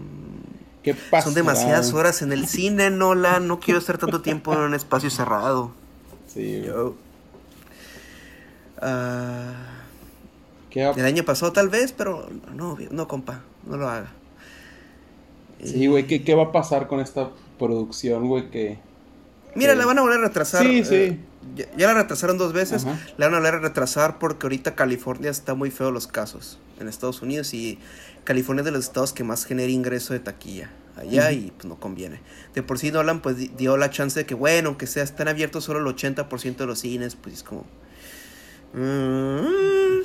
¿Qué 0.84 0.94
pasa? 0.94 1.26
Son 1.26 1.34
demasiadas 1.34 1.94
horas 1.94 2.22
en 2.22 2.32
el 2.32 2.48
cine, 2.48 2.90
Nolan. 2.90 3.48
No 3.48 3.60
quiero 3.60 3.80
estar 3.80 3.98
tanto 3.98 4.22
tiempo 4.22 4.54
en 4.54 4.60
un 4.60 4.74
espacio 4.74 5.10
cerrado. 5.10 5.72
Sí. 6.28 6.62
Yo. 6.66 6.96
Ah, 8.82 9.54
¿Qué 10.70 10.86
va- 10.86 10.92
el 10.92 11.06
año 11.06 11.24
pasado 11.24 11.52
tal 11.52 11.70
vez, 11.70 11.92
pero 11.92 12.30
no, 12.56 12.78
no, 12.92 13.08
compa, 13.08 13.42
no 13.66 13.78
lo 13.78 13.90
haga. 13.90 14.12
Sí, 15.64 15.88
güey. 15.88 16.08
¿qué, 16.08 16.24
¿Qué 16.24 16.36
va 16.36 16.44
a 16.44 16.52
pasar 16.52 16.88
con 16.88 17.00
esta 17.00 17.30
producción, 17.58 18.28
güey? 18.28 18.50
Que. 18.50 18.80
Mira, 19.56 19.76
la 19.76 19.86
van 19.86 19.98
a 19.98 20.02
volver 20.02 20.20
a 20.20 20.24
retrasar. 20.28 20.64
Sí, 20.66 20.80
eh, 20.80 20.86
sí. 20.86 21.20
ya, 21.56 21.66
ya 21.76 21.88
la 21.88 21.96
retrasaron 21.96 22.38
dos 22.38 22.54
veces. 22.54 22.86
Ajá. 22.86 22.98
La 23.18 23.26
van 23.28 23.36
a 23.36 23.38
volver 23.40 23.56
a 23.56 23.60
retrasar 23.60 24.20
porque 24.20 24.46
ahorita 24.46 24.76
California 24.76 25.30
está 25.32 25.56
muy 25.56 25.72
feo 25.72 25.92
los 25.92 26.08
casos 26.08 26.60
en 26.80 26.88
Estados 26.88 27.22
Unidos 27.22 27.54
y 27.54 27.78
California 28.24 28.62
es 28.62 28.66
de 28.66 28.72
los 28.72 28.86
estados 28.86 29.12
que 29.12 29.24
más 29.26 29.44
genera 29.46 29.70
ingreso 29.72 30.14
de 30.14 30.20
taquilla 30.20 30.70
allá 30.96 31.32
y 31.32 31.52
pues 31.52 31.66
no 31.66 31.78
conviene. 31.80 32.22
De 32.54 32.62
por 32.64 32.78
sí 32.80 32.92
Nolan 32.92 33.22
pues 33.22 33.36
di- 33.38 33.52
dio 33.58 33.76
la 33.76 33.90
chance 33.90 34.20
de 34.20 34.26
que 34.26 34.36
bueno, 34.36 34.70
aunque 34.70 34.86
sea 34.88 35.04
están 35.04 35.28
abiertos 35.28 35.64
solo 35.66 35.80
el 35.80 35.86
80% 35.96 36.56
de 36.58 36.66
los 36.66 36.80
cines, 36.80 37.16
pues 37.16 37.36
es 37.36 37.44
como... 37.44 37.66
mm, 38.74 40.02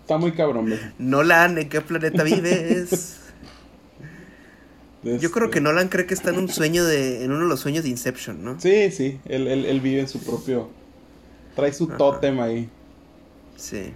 Está 0.00 0.18
muy 0.18 0.32
cabrón, 0.32 0.66
güey. 0.68 0.80
Nolan, 0.98 1.58
¿en 1.58 1.68
qué 1.68 1.80
planeta 1.80 2.22
vives? 2.22 3.18
Yo 5.04 5.12
Este, 5.14 5.30
creo 5.30 5.50
que 5.50 5.60
Nolan 5.60 5.88
cree 5.88 6.06
que 6.06 6.14
está 6.14 6.30
en 6.30 6.38
un 6.38 6.48
sueño 6.48 6.84
de... 6.84 7.24
en 7.24 7.32
uno 7.32 7.42
de 7.42 7.48
los 7.48 7.60
sueños 7.60 7.82
de 7.84 7.90
Inception, 7.90 8.44
¿no? 8.44 8.60
Sí, 8.60 8.90
sí. 8.92 9.20
Él, 9.24 9.48
él, 9.48 9.64
él 9.66 9.80
vive 9.80 10.00
en 10.00 10.08
su 10.08 10.20
propio. 10.20 10.70
Trae 11.56 11.72
su 11.72 11.84
Ajá. 11.84 11.96
tótem 11.96 12.38
ahí. 12.40 12.68
Sí. 13.56 13.92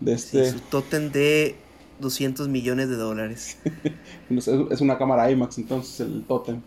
De 0.00 0.16
sí, 0.18 0.38
este. 0.38 0.52
su 0.52 0.60
tótem 0.60 1.10
de 1.12 1.54
200 2.00 2.48
millones 2.48 2.88
de 2.88 2.96
dólares. 2.96 3.58
Es, 4.30 4.48
es 4.48 4.80
una 4.80 4.96
cámara 4.96 5.30
IMAX, 5.30 5.58
entonces 5.58 6.00
el 6.00 6.24
tótem. 6.24 6.62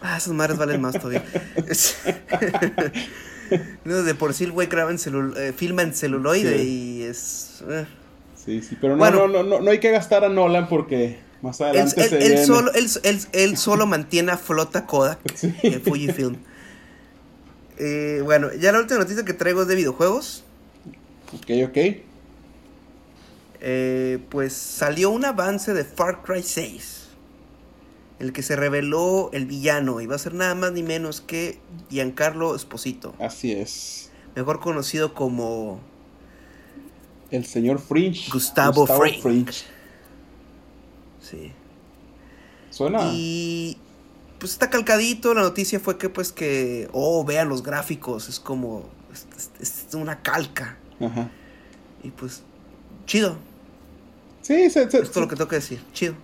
Ah, 0.00 0.16
esas 0.18 0.32
madres 0.34 0.56
valen 0.58 0.80
más 0.80 0.94
todavía. 0.94 1.24
no, 3.84 4.02
de 4.02 4.14
por 4.14 4.34
sí 4.34 4.44
el 4.44 4.52
güey 4.52 4.68
graba 4.68 4.90
en 4.90 4.98
celu- 4.98 5.36
eh, 5.36 5.52
filma 5.52 5.82
en 5.82 5.94
celuloide 5.94 6.58
Sí. 6.58 6.62
y 6.98 7.02
es... 7.02 7.62
eh. 7.68 7.86
Sí, 8.44 8.60
sí. 8.62 8.76
Pero 8.80 8.94
no, 8.94 8.98
Bueno. 8.98 9.26
no, 9.28 9.28
no, 9.28 9.42
no, 9.44 9.60
no 9.60 9.70
hay 9.70 9.78
que 9.80 9.90
gastar 9.90 10.24
a 10.24 10.28
Nolan 10.28 10.68
porque 10.68 11.18
más 11.42 11.60
Él, 11.60 11.66
adelante 11.66 12.02
él- 12.02 12.08
se 12.08 12.16
él 12.18 12.28
viene. 12.32 12.44
solo, 12.46 12.72
él, 12.74 12.86
él- 13.04 13.20
él 13.32 13.56
solo 13.56 13.86
mantiene 13.86 14.32
a 14.32 14.38
flota 14.38 14.86
Kodak, 14.86 15.18
Sí. 15.34 15.54
eh, 15.62 15.80
Fujifilm. 15.84 16.36
Bueno, 18.24 18.52
ya 18.54 18.70
la 18.72 18.78
última 18.78 19.00
noticia 19.00 19.24
que 19.24 19.32
traigo 19.32 19.62
es 19.62 19.68
de 19.68 19.74
videojuegos. 19.74 20.44
Ok, 21.34 21.50
ok. 21.68 21.78
Eh, 23.60 24.18
pues 24.28 24.52
salió 24.52 25.10
un 25.10 25.24
avance 25.24 25.72
de 25.72 25.84
Far 25.84 26.22
Cry 26.22 26.42
6. 26.42 27.01
El 28.18 28.32
que 28.32 28.42
se 28.42 28.54
reveló 28.56 29.30
el 29.32 29.46
villano. 29.46 30.00
Y 30.00 30.06
va 30.06 30.14
a 30.16 30.18
ser 30.18 30.34
nada 30.34 30.54
más 30.54 30.72
ni 30.72 30.82
menos 30.82 31.20
que 31.20 31.58
Giancarlo 31.90 32.54
Esposito. 32.54 33.14
Así 33.18 33.52
es. 33.52 34.10
Mejor 34.36 34.60
conocido 34.60 35.12
como 35.14 35.80
El 37.30 37.44
señor 37.46 37.78
Fringe. 37.80 38.30
Gustavo 38.30 38.86
Fring. 38.86 39.46
Sí. 41.20 41.52
Suena. 42.70 43.10
Y 43.12 43.76
pues 44.38 44.52
está 44.52 44.70
calcadito. 44.70 45.34
La 45.34 45.42
noticia 45.42 45.80
fue 45.80 45.98
que 45.98 46.08
pues 46.08 46.32
que, 46.32 46.88
oh, 46.92 47.24
vean 47.24 47.48
los 47.48 47.62
gráficos. 47.62 48.28
Es 48.28 48.40
como, 48.40 48.88
es, 49.12 49.26
es- 49.60 49.86
es 49.88 49.94
una 49.94 50.22
calca. 50.22 50.78
Ajá. 51.00 51.30
Y 52.02 52.10
pues, 52.10 52.42
chido. 53.06 53.36
Sí, 54.40 54.70
se, 54.70 54.90
se- 54.90 54.98
Es 55.02 55.10
todo 55.10 55.20
lo 55.24 55.28
que 55.28 55.36
tengo 55.36 55.48
que 55.48 55.56
decir. 55.56 55.80
Chido. 55.92 56.14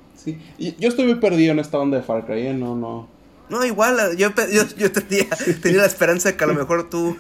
Sí. 0.59 0.75
Yo 0.79 0.89
estoy 0.89 1.07
muy 1.07 1.17
perdido 1.17 1.53
en 1.53 1.59
esta 1.59 1.79
onda 1.79 1.97
de 1.99 2.03
Far 2.03 2.27
Cry, 2.27 2.49
¿eh? 2.49 2.55
No, 2.55 2.75
no. 2.77 3.09
No, 3.49 3.65
igual, 3.65 4.17
yo, 4.17 4.31
yo, 4.53 4.63
yo 4.77 4.93
tenía, 4.93 5.27
tenía 5.63 5.79
la 5.79 5.87
esperanza 5.87 6.31
de 6.31 6.37
que 6.37 6.45
a 6.45 6.47
lo 6.49 6.55
mejor 6.55 6.91
tú 6.91 7.17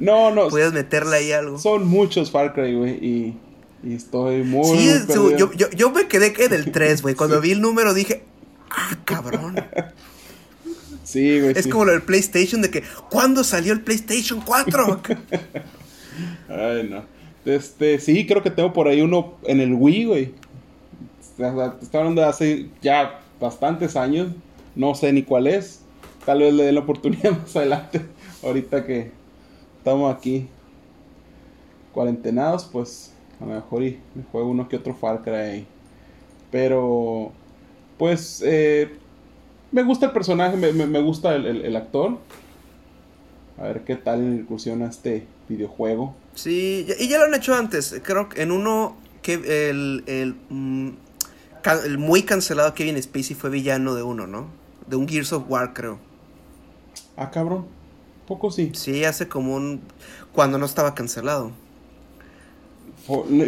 No, 0.00 0.30
no. 0.30 0.48
pudieras 0.48 0.72
meterle 0.74 1.16
ahí 1.16 1.32
algo. 1.32 1.58
Son 1.58 1.86
muchos 1.86 2.30
Far 2.30 2.52
Cry, 2.52 2.74
güey. 2.74 2.92
Y, 3.04 3.36
y 3.82 3.94
estoy 3.94 4.42
muy. 4.42 4.64
Sí, 4.78 4.88
muy 4.88 4.98
perdido. 5.06 5.36
yo, 5.36 5.52
yo, 5.54 5.70
yo 5.70 5.90
me 5.90 6.06
quedé 6.06 6.32
que 6.32 6.48
del 6.48 6.70
3, 6.72 7.02
güey. 7.02 7.14
Cuando 7.14 7.40
vi 7.40 7.52
el 7.52 7.60
número 7.62 7.94
dije, 7.94 8.24
ah, 8.70 8.96
cabrón. 9.04 9.56
Sí, 11.02 11.40
güey. 11.40 11.54
Es 11.56 11.64
sí. 11.64 11.70
como 11.70 11.86
lo 11.86 11.90
del 11.92 12.02
PlayStation 12.02 12.62
de 12.62 12.70
que, 12.70 12.84
¿cuándo 13.10 13.42
salió 13.42 13.72
el 13.72 13.80
PlayStation 13.80 14.40
4? 14.42 15.00
Ay, 16.48 16.88
no. 16.88 17.04
Este, 17.44 17.98
sí, 17.98 18.26
creo 18.26 18.44
que 18.44 18.50
tengo 18.50 18.72
por 18.72 18.86
ahí 18.86 19.00
uno 19.00 19.38
en 19.44 19.60
el 19.60 19.72
Wii, 19.74 20.04
güey. 20.04 20.34
Estoy 21.40 21.98
hablando 21.98 22.20
de 22.22 22.28
hace 22.28 22.68
ya 22.82 23.20
bastantes 23.40 23.96
años. 23.96 24.28
No 24.74 24.94
sé 24.94 25.12
ni 25.12 25.22
cuál 25.22 25.46
es. 25.46 25.80
Tal 26.26 26.40
vez 26.40 26.52
le 26.52 26.64
dé 26.64 26.72
la 26.72 26.80
oportunidad 26.80 27.30
más 27.38 27.56
adelante. 27.56 28.02
Ahorita 28.42 28.84
que 28.84 29.10
estamos 29.78 30.14
aquí 30.14 30.48
cuarentenados, 31.92 32.64
pues 32.64 33.12
a 33.40 33.46
lo 33.46 33.54
mejor 33.54 33.82
y 33.82 33.98
me 34.14 34.22
juego 34.30 34.48
uno 34.50 34.68
que 34.68 34.76
otro 34.76 34.94
Far 34.94 35.22
Cry. 35.22 35.66
Pero, 36.50 37.32
pues, 37.98 38.42
eh, 38.44 38.90
me 39.72 39.82
gusta 39.82 40.06
el 40.06 40.12
personaje, 40.12 40.56
me, 40.56 40.72
me- 40.72 41.00
gusta 41.00 41.34
el, 41.36 41.76
actor. 41.76 42.18
A 43.58 43.64
ver 43.64 43.82
qué 43.84 43.96
tal 43.96 44.22
incursiona 44.40 44.86
este 44.86 45.26
videojuego. 45.48 46.14
sí, 46.34 46.86
y 46.98 47.08
ya 47.08 47.18
lo 47.18 47.24
han 47.24 47.34
hecho 47.34 47.54
antes. 47.54 48.00
Creo 48.02 48.28
que 48.28 48.42
en 48.42 48.50
uno 48.52 48.96
que 49.22 49.34
el, 49.34 50.02
el, 50.06 50.34
mm, 50.48 50.90
ca- 51.62 51.84
el 51.84 51.98
muy 51.98 52.22
cancelado 52.22 52.74
Kevin 52.74 53.00
Spacey 53.02 53.34
fue 53.36 53.50
villano 53.50 53.94
de 53.94 54.02
uno, 54.02 54.26
¿no? 54.26 54.48
De 54.86 54.96
un 54.96 55.08
Gears 55.08 55.32
of 55.32 55.44
War, 55.48 55.72
creo. 55.72 55.98
Ah, 57.16 57.30
cabrón. 57.30 57.66
Poco 58.26 58.50
sí. 58.50 58.70
Sí, 58.74 59.04
hace 59.04 59.28
como 59.28 59.54
un... 59.54 59.80
Cuando 60.32 60.58
no 60.58 60.66
estaba 60.66 60.94
cancelado. 60.94 61.52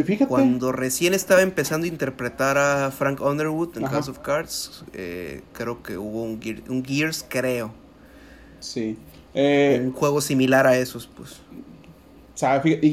Fíjate. 0.05 0.27
Cuando 0.27 0.73
recién 0.73 1.15
estaba 1.15 1.43
empezando 1.43 1.85
a 1.85 1.89
interpretar 1.89 2.59
a 2.59 2.91
Frank 2.91 3.21
Underwood 3.21 3.77
en 3.77 3.85
Ajá. 3.85 3.95
House 3.97 4.09
of 4.09 4.19
Cards, 4.19 4.85
eh, 4.93 5.43
creo 5.53 5.83
que 5.83 5.99
hubo 5.99 6.23
un, 6.25 6.41
Gear- 6.41 6.63
un 6.69 6.85
Gears, 6.85 7.25
creo. 7.29 7.71
Sí. 8.61 8.99
Eh, 9.35 9.81
un 9.85 9.93
juego 9.93 10.21
similar 10.21 10.67
a 10.67 10.77
esos, 10.77 11.07
pues. 11.07 11.41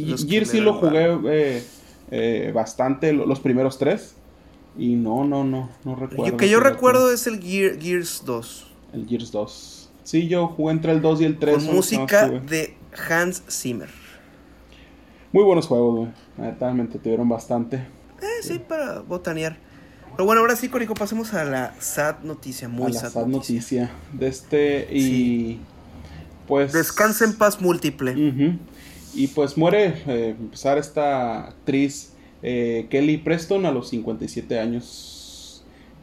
Los 0.05 0.25
que 0.25 0.31
Gears 0.31 0.49
sí 0.49 0.59
lo 0.59 0.75
jugué 0.75 1.63
eh, 2.11 2.51
bastante, 2.53 3.13
lo- 3.13 3.25
los 3.25 3.39
primeros 3.39 3.77
tres. 3.79 4.15
Y 4.77 4.95
no, 4.95 5.23
no, 5.25 5.43
no, 5.43 5.69
no 5.83 5.95
recuerdo. 5.95 6.25
Yo, 6.25 6.37
que 6.37 6.49
yo 6.49 6.59
recuerdo 6.59 7.11
es 7.11 7.27
el 7.27 7.39
Gear- 7.41 7.79
Gears 7.81 8.23
2. 8.25 8.67
El 8.93 9.07
Gears 9.07 9.31
2. 9.31 9.89
Sí, 10.03 10.27
yo 10.27 10.47
jugué 10.47 10.71
entre 10.73 10.91
el 10.93 11.01
2 11.01 11.21
y 11.21 11.25
el 11.25 11.37
3. 11.37 11.63
Con 11.65 11.75
música 11.75 12.27
de 12.29 12.75
Hans 13.09 13.43
Zimmer. 13.49 13.89
Muy 15.31 15.43
buenos 15.43 15.67
juegos, 15.67 15.95
güey. 16.37 16.73
Me 16.73 16.81
entretuvieron 16.81 17.29
bastante. 17.29 17.77
Eh, 18.21 18.41
sí, 18.41 18.59
para 18.59 18.99
botanear. 19.01 19.57
Pero 20.11 20.25
bueno, 20.25 20.41
ahora 20.41 20.55
sí, 20.55 20.67
Corico, 20.69 20.93
pasemos 20.95 21.33
a 21.33 21.43
la 21.45 21.75
sad 21.79 22.19
noticia. 22.23 22.67
Muy 22.67 22.87
a 22.91 22.95
la 22.95 22.99
sad, 23.01 23.09
sad 23.11 23.25
noticia. 23.27 23.83
noticia 23.83 23.91
de 24.13 24.27
este 24.27 24.87
y 24.91 25.01
Sí. 25.01 25.59
pues 26.47 26.73
Descansa 26.73 27.25
en 27.25 27.33
paz 27.33 27.61
múltiple. 27.61 28.11
Ujú. 28.13 28.57
y 29.15 29.27
pues 29.27 29.57
muere 29.57 30.03
eh, 30.07 30.35
empezar 30.39 30.77
esta 30.77 31.47
actriz 31.47 32.13
eh, 32.41 32.87
Kelly 32.89 33.17
Preston 33.17 33.65
a 33.65 33.71
los 33.71 33.89
57 33.89 34.59
años 34.59 35.17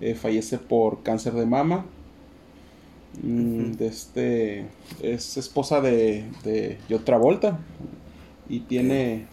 Eh, 0.01 0.15
fallece 0.15 0.59
por 0.59 1.03
cáncer 1.03 1.33
de 1.35 1.47
mama. 1.47 1.87
Mm, 3.23 3.73
de 3.73 3.87
este 3.87 4.67
es 5.03 5.37
esposa 5.39 5.81
de, 5.81 6.25
de 6.45 6.79
Travolta 7.05 7.59
y 8.49 8.61
tiene 8.61 9.27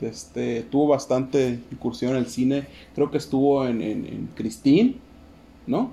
de 0.00 0.08
este 0.08 0.62
tuvo 0.62 0.88
bastante 0.88 1.60
incursión 1.72 2.12
en 2.12 2.18
el 2.18 2.26
cine. 2.28 2.66
Creo 2.94 3.10
que 3.10 3.18
estuvo 3.18 3.66
en, 3.66 3.82
en, 3.82 4.06
en 4.06 4.28
Christine 4.36 4.96
¿no? 5.66 5.92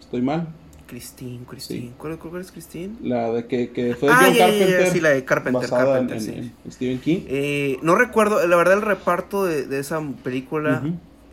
estoy 0.00 0.22
mal 0.22 0.48
Christine, 0.90 1.44
Christine. 1.48 1.80
Sí. 1.88 1.92
¿Cuál, 1.96 2.18
cuál 2.18 2.40
es 2.42 2.50
Christine? 2.50 2.96
La 3.02 3.30
de 3.30 3.46
que, 3.46 3.70
que 3.70 3.94
fue 3.94 4.08
de 4.08 4.14
Ah, 4.14 4.22
John 4.26 4.34
ya, 4.34 4.46
Carpenter. 4.48 4.90
sí, 4.90 5.00
la 5.00 5.08
de 5.10 5.24
Carpenter, 5.24 5.70
Carpenter, 5.70 6.16
en, 6.16 6.22
sí. 6.22 6.52
en 6.64 6.72
Stephen 6.72 6.98
King. 6.98 7.20
Eh, 7.28 7.78
no 7.82 7.94
recuerdo, 7.94 8.44
la 8.46 8.56
verdad, 8.56 8.74
el 8.74 8.82
reparto 8.82 9.44
de, 9.44 9.66
de 9.66 9.78
esa 9.78 10.00
película 10.24 10.82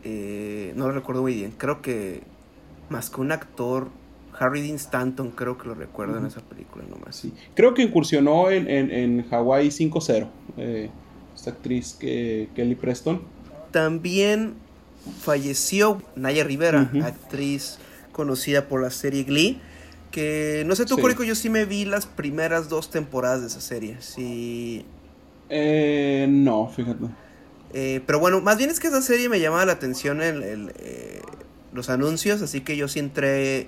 eh, 0.04 0.74
no 0.76 0.88
lo 0.88 0.94
recuerdo 0.94 1.24
muy 1.24 1.34
bien. 1.34 1.54
Creo 1.58 1.82
que 1.82 2.22
más 2.90 3.10
que 3.10 3.20
un 3.20 3.32
actor, 3.32 3.88
Harry 4.40 4.62
Dean 4.62 4.76
Stanton, 4.76 5.32
creo 5.32 5.58
que 5.58 5.68
lo 5.68 5.74
recuerdo 5.74 6.20
en 6.20 6.28
esa 6.28 6.42
película 6.42 6.86
nomás. 6.88 7.16
Sí. 7.16 7.34
Creo 7.56 7.74
que 7.74 7.82
incursionó 7.82 8.52
en, 8.52 8.70
en, 8.70 8.92
en 8.92 9.26
Hawaii 9.32 9.70
5-0. 9.70 10.28
eh, 10.58 10.90
esta 11.36 11.50
actriz 11.52 11.96
que, 12.00 12.50
Kelly 12.56 12.76
Preston. 12.76 13.22
También 13.72 14.54
falleció 15.22 16.02
Naya 16.16 16.44
Rivera, 16.44 16.92
actriz 17.04 17.78
conocida 18.18 18.68
por 18.68 18.82
la 18.82 18.90
serie 18.92 19.24
Glee. 19.24 19.62
Que 20.12 20.64
no 20.66 20.76
sé 20.76 20.86
tú, 20.86 20.96
Sí. 20.96 21.02
Corico, 21.02 21.24
yo 21.24 21.36
sí 21.36 21.50
me 21.50 21.64
vi 21.66 21.86
las 21.86 22.06
primeras 22.06 22.68
dos 22.68 22.90
temporadas 22.90 23.40
de 23.42 23.48
esa 23.48 23.62
serie. 23.62 23.98
Sí. 24.02 24.86
Eh, 25.50 26.28
no, 26.30 26.68
fíjate. 26.76 27.06
Eh, 27.74 28.02
pero 28.06 28.20
bueno, 28.20 28.42
más 28.42 28.58
bien 28.58 28.70
es 28.70 28.80
que 28.80 28.88
esa 28.88 29.02
serie 29.02 29.30
me 29.30 29.40
llamaba 29.40 29.66
la 29.66 29.74
atención 29.74 30.22
el, 30.22 30.44
el, 30.44 30.74
eh, 30.80 31.22
los 31.74 31.90
anuncios, 31.90 32.42
así 32.42 32.62
que 32.62 32.76
yo 32.78 32.88
sí 32.88 33.00
entré 33.00 33.68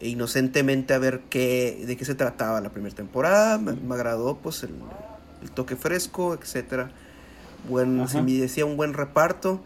inocentemente 0.00 0.94
a 0.94 0.98
ver 0.98 1.20
qué, 1.30 1.82
de 1.86 1.96
qué 1.96 2.04
se 2.04 2.14
trataba 2.14 2.60
la 2.60 2.70
primera 2.70 2.94
temporada. 2.94 3.58
Me, 3.58 3.72
me 3.72 3.94
agradó 3.94 4.36
pues 4.36 4.62
el, 4.62 4.74
el 5.42 5.50
toque 5.50 5.76
fresco, 5.76 6.34
etcétera. 6.34 6.90
Buen, 7.68 8.00
Ajá. 8.00 8.12
se 8.12 8.22
me 8.22 8.32
decía 8.32 8.64
un 8.66 8.76
buen 8.76 8.92
reparto. 8.92 9.62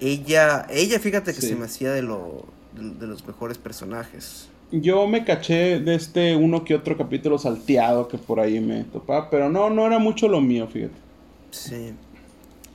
Ella, 0.00 0.66
ella 0.70 1.00
fíjate 1.00 1.32
que 1.34 1.40
Sí. 1.40 1.48
se 1.48 1.56
me 1.56 1.64
hacía 1.64 1.92
de, 1.92 2.02
lo, 2.02 2.46
de, 2.74 2.90
de 2.98 3.06
los 3.06 3.26
mejores 3.26 3.58
personajes. 3.58 4.48
Yo 4.70 5.06
me 5.06 5.24
caché 5.24 5.80
de 5.80 5.94
este 5.94 6.36
uno 6.36 6.64
que 6.64 6.74
otro 6.74 6.96
capítulo 6.98 7.38
salteado 7.38 8.06
que 8.08 8.18
por 8.18 8.38
ahí 8.38 8.60
me 8.60 8.84
topaba, 8.84 9.30
pero 9.30 9.48
no, 9.48 9.70
no 9.70 9.86
era 9.86 9.98
mucho 9.98 10.28
lo 10.28 10.40
mío, 10.40 10.66
fíjate. 10.66 10.94
Sí. 11.50 11.94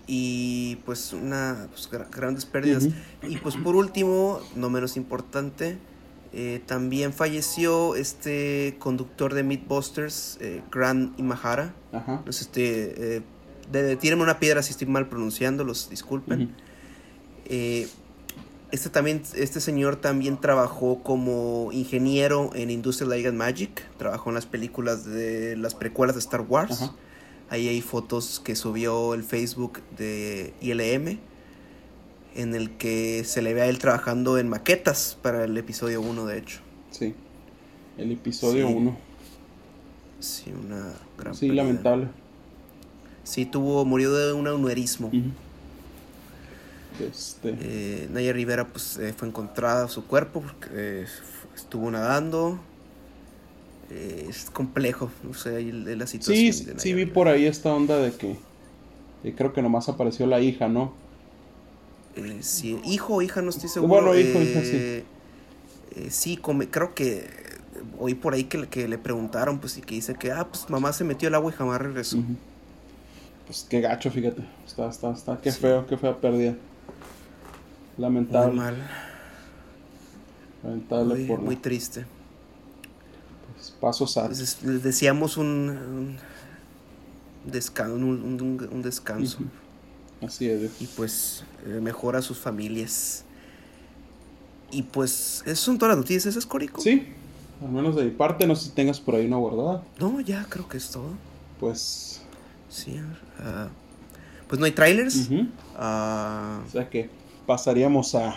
Y 0.07 0.77
pues 0.85 1.13
una 1.13 1.67
pues, 1.69 1.89
gra- 1.91 2.07
grandes 2.09 2.45
pérdidas. 2.45 2.89
Y 3.21 3.37
pues 3.37 3.55
por 3.55 3.75
último, 3.75 4.39
no 4.55 4.69
menos 4.69 4.97
importante, 4.97 5.77
eh, 6.33 6.61
también 6.65 7.13
falleció 7.13 7.95
este 7.95 8.75
conductor 8.79 9.33
de 9.35 9.43
Mythbusters, 9.43 10.39
eh, 10.41 10.61
Grant 10.71 11.17
Imahara. 11.19 11.75
Ajá. 11.91 12.23
Este, 12.27 13.17
eh, 13.17 13.21
de, 13.71 13.95
tírenme 13.97 14.23
una 14.23 14.39
piedra 14.39 14.63
si 14.63 14.71
estoy 14.71 14.87
mal 14.87 15.07
pronunciando, 15.07 15.63
los 15.63 15.89
disculpen. 15.91 16.49
Eh, 17.45 17.87
este 18.73 18.89
también, 18.89 19.21
este 19.35 19.61
señor 19.61 19.97
también 19.97 20.41
trabajó 20.41 21.03
como 21.03 21.69
ingeniero 21.71 22.49
en 22.55 22.71
Industrial 22.71 23.09
Light 23.11 23.27
and 23.27 23.37
Magic. 23.37 23.87
Trabajó 23.97 24.31
en 24.31 24.33
las 24.35 24.47
películas 24.47 25.05
de 25.05 25.55
las 25.55 25.75
precuelas 25.75 26.15
de 26.15 26.19
Star 26.19 26.41
Wars. 26.41 26.81
Ajá. 26.81 26.93
Ahí 27.49 27.67
hay 27.67 27.81
fotos 27.81 28.41
que 28.43 28.55
subió 28.55 29.13
el 29.13 29.23
Facebook 29.23 29.79
de 29.95 30.53
ILM. 30.61 31.19
En 32.35 32.55
el 32.55 32.71
que 32.77 33.23
se 33.25 33.43
le 33.43 33.53
ve 33.53 33.61
a 33.61 33.67
él 33.67 33.77
trabajando 33.77 34.39
en 34.39 34.49
maquetas 34.49 35.19
para 35.21 35.43
el 35.43 35.55
episodio 35.55 36.01
1, 36.01 36.25
de 36.25 36.39
hecho. 36.39 36.61
Sí. 36.89 37.13
El 37.95 38.11
episodio 38.11 38.67
Sí. 38.67 38.73
1. 38.73 38.97
Sí, 40.19 40.51
una 40.51 40.93
gran 41.19 41.35
Sí, 41.35 41.45
pérdida. 41.45 41.63
lamentable. 41.63 42.07
Sí, 43.23 43.45
tuvo, 43.45 43.85
murió 43.85 44.11
de 44.15 44.33
un 44.33 44.47
aneurismo. 44.47 45.07
Ujú. 45.09 45.21
Este. 46.99 47.55
Eh, 47.59 48.07
Naya 48.11 48.33
Rivera 48.33 48.67
pues 48.67 48.97
eh, 48.97 49.13
fue 49.15 49.27
encontrada 49.27 49.87
su 49.87 50.05
cuerpo 50.05 50.41
porque 50.41 50.67
eh, 50.71 51.05
estuvo 51.55 51.89
nadando. 51.91 52.59
Es 53.89 54.49
complejo, 54.49 55.11
no 55.23 55.33
sé, 55.33 55.55
ahí 55.57 55.71
la 55.71 56.07
situación. 56.07 56.53
Sí, 56.53 56.63
de 56.65 56.71
Naya 56.71 56.79
sí 56.79 56.93
vi 56.93 57.05
por 57.05 57.27
ahí 57.27 57.45
esta 57.45 57.73
onda 57.73 57.97
de 57.97 58.11
que 58.11 58.37
creo 59.35 59.53
que 59.53 59.61
nomás 59.61 59.87
apareció 59.89 60.25
la 60.25 60.39
hija, 60.39 60.67
¿no? 60.67 60.93
Sí, 62.41 62.79
hijo 62.85 63.15
o 63.15 63.21
hija, 63.21 63.41
no 63.41 63.49
estoy 63.49 63.69
seguro. 63.69 63.93
Bueno, 63.93 64.15
hijo, 64.17 64.39
hija, 64.41 64.61
sí. 64.63 65.03
Sí, 66.09 66.37
come- 66.37 66.69
creo 66.69 66.95
que 66.95 67.27
oí 67.99 68.13
por 68.15 68.33
ahí 68.33 68.45
que, 68.45 68.57
le- 68.59 68.67
que 68.67 68.87
le 68.87 68.97
preguntaron, 68.97 69.59
pues, 69.59 69.77
y 69.77 69.81
que 69.81 69.95
dice 69.95 70.15
que, 70.15 70.31
ah, 70.31 70.47
pues 70.49 70.69
mamá 70.69 70.93
se 70.93 71.03
metió 71.03 71.27
al 71.27 71.35
agua 71.35 71.51
y 71.51 71.55
jamás 71.55 71.81
regresó. 71.81 72.17
Pues 73.45 73.65
qué 73.69 73.81
gacho, 73.81 74.09
fíjate. 74.09 74.43
Está, 74.65 74.89
está, 74.89 75.11
está, 75.11 75.39
qué 75.41 75.51
Sí. 75.51 75.59
feo, 75.59 75.85
qué 75.85 75.97
fea 75.97 76.19
pérdida. 76.19 76.55
Muy 77.97 78.01
Lamentable. 78.03 78.55
mal, 78.55 78.75
Lamentable 80.63 81.15
muy, 81.15 81.25
por 81.25 81.39
muy 81.41 81.55
triste. 81.57 82.05
pues, 83.53 83.71
pasos 83.79 84.17
a. 84.17 84.27
Les 84.29 84.83
deseamos 84.83 85.37
un, 85.37 85.45
un, 85.47 86.17
descan- 87.51 87.91
un- 87.91 88.01
un- 88.41 88.69
un 88.71 88.81
descanso. 88.81 89.39
Así 90.25 90.47
es. 90.49 90.71
y 90.81 90.87
pues 90.87 91.43
eh, 91.65 91.79
mejora 91.81 92.19
a 92.19 92.21
sus 92.21 92.37
familias. 92.39 93.25
Y 94.71 94.81
pues, 94.83 95.43
esas 95.45 95.59
son 95.59 95.77
todas 95.77 95.91
las 95.95 95.97
noticias, 95.97 96.25
¿esas, 96.25 96.45
Corico? 96.45 96.81
Sí, 96.81 97.07
al 97.61 97.69
menos 97.69 97.95
de 97.95 98.05
mi 98.05 98.11
parte, 98.11 98.47
no 98.47 98.55
sé 98.55 98.65
si 98.65 98.71
tengas 98.71 98.99
por 98.99 99.15
ahí 99.15 99.25
una 99.27 99.37
guardada. 99.37 99.83
No, 99.99 100.19
ya 100.21 100.45
creo 100.49 100.67
que 100.67 100.77
es 100.77 100.89
todo. 100.89 101.09
Pues. 101.59 102.21
Sí, 102.69 102.99
ah, 103.39 103.67
pues 104.47 104.59
no 104.59 104.65
hay 104.65 104.71
trailers. 104.71 105.27
ujú. 105.27 105.47
Ah, 105.75 106.61
O 106.67 106.71
sea 106.71 106.89
que 106.89 107.09
pasaríamos 107.45 108.15
a 108.15 108.35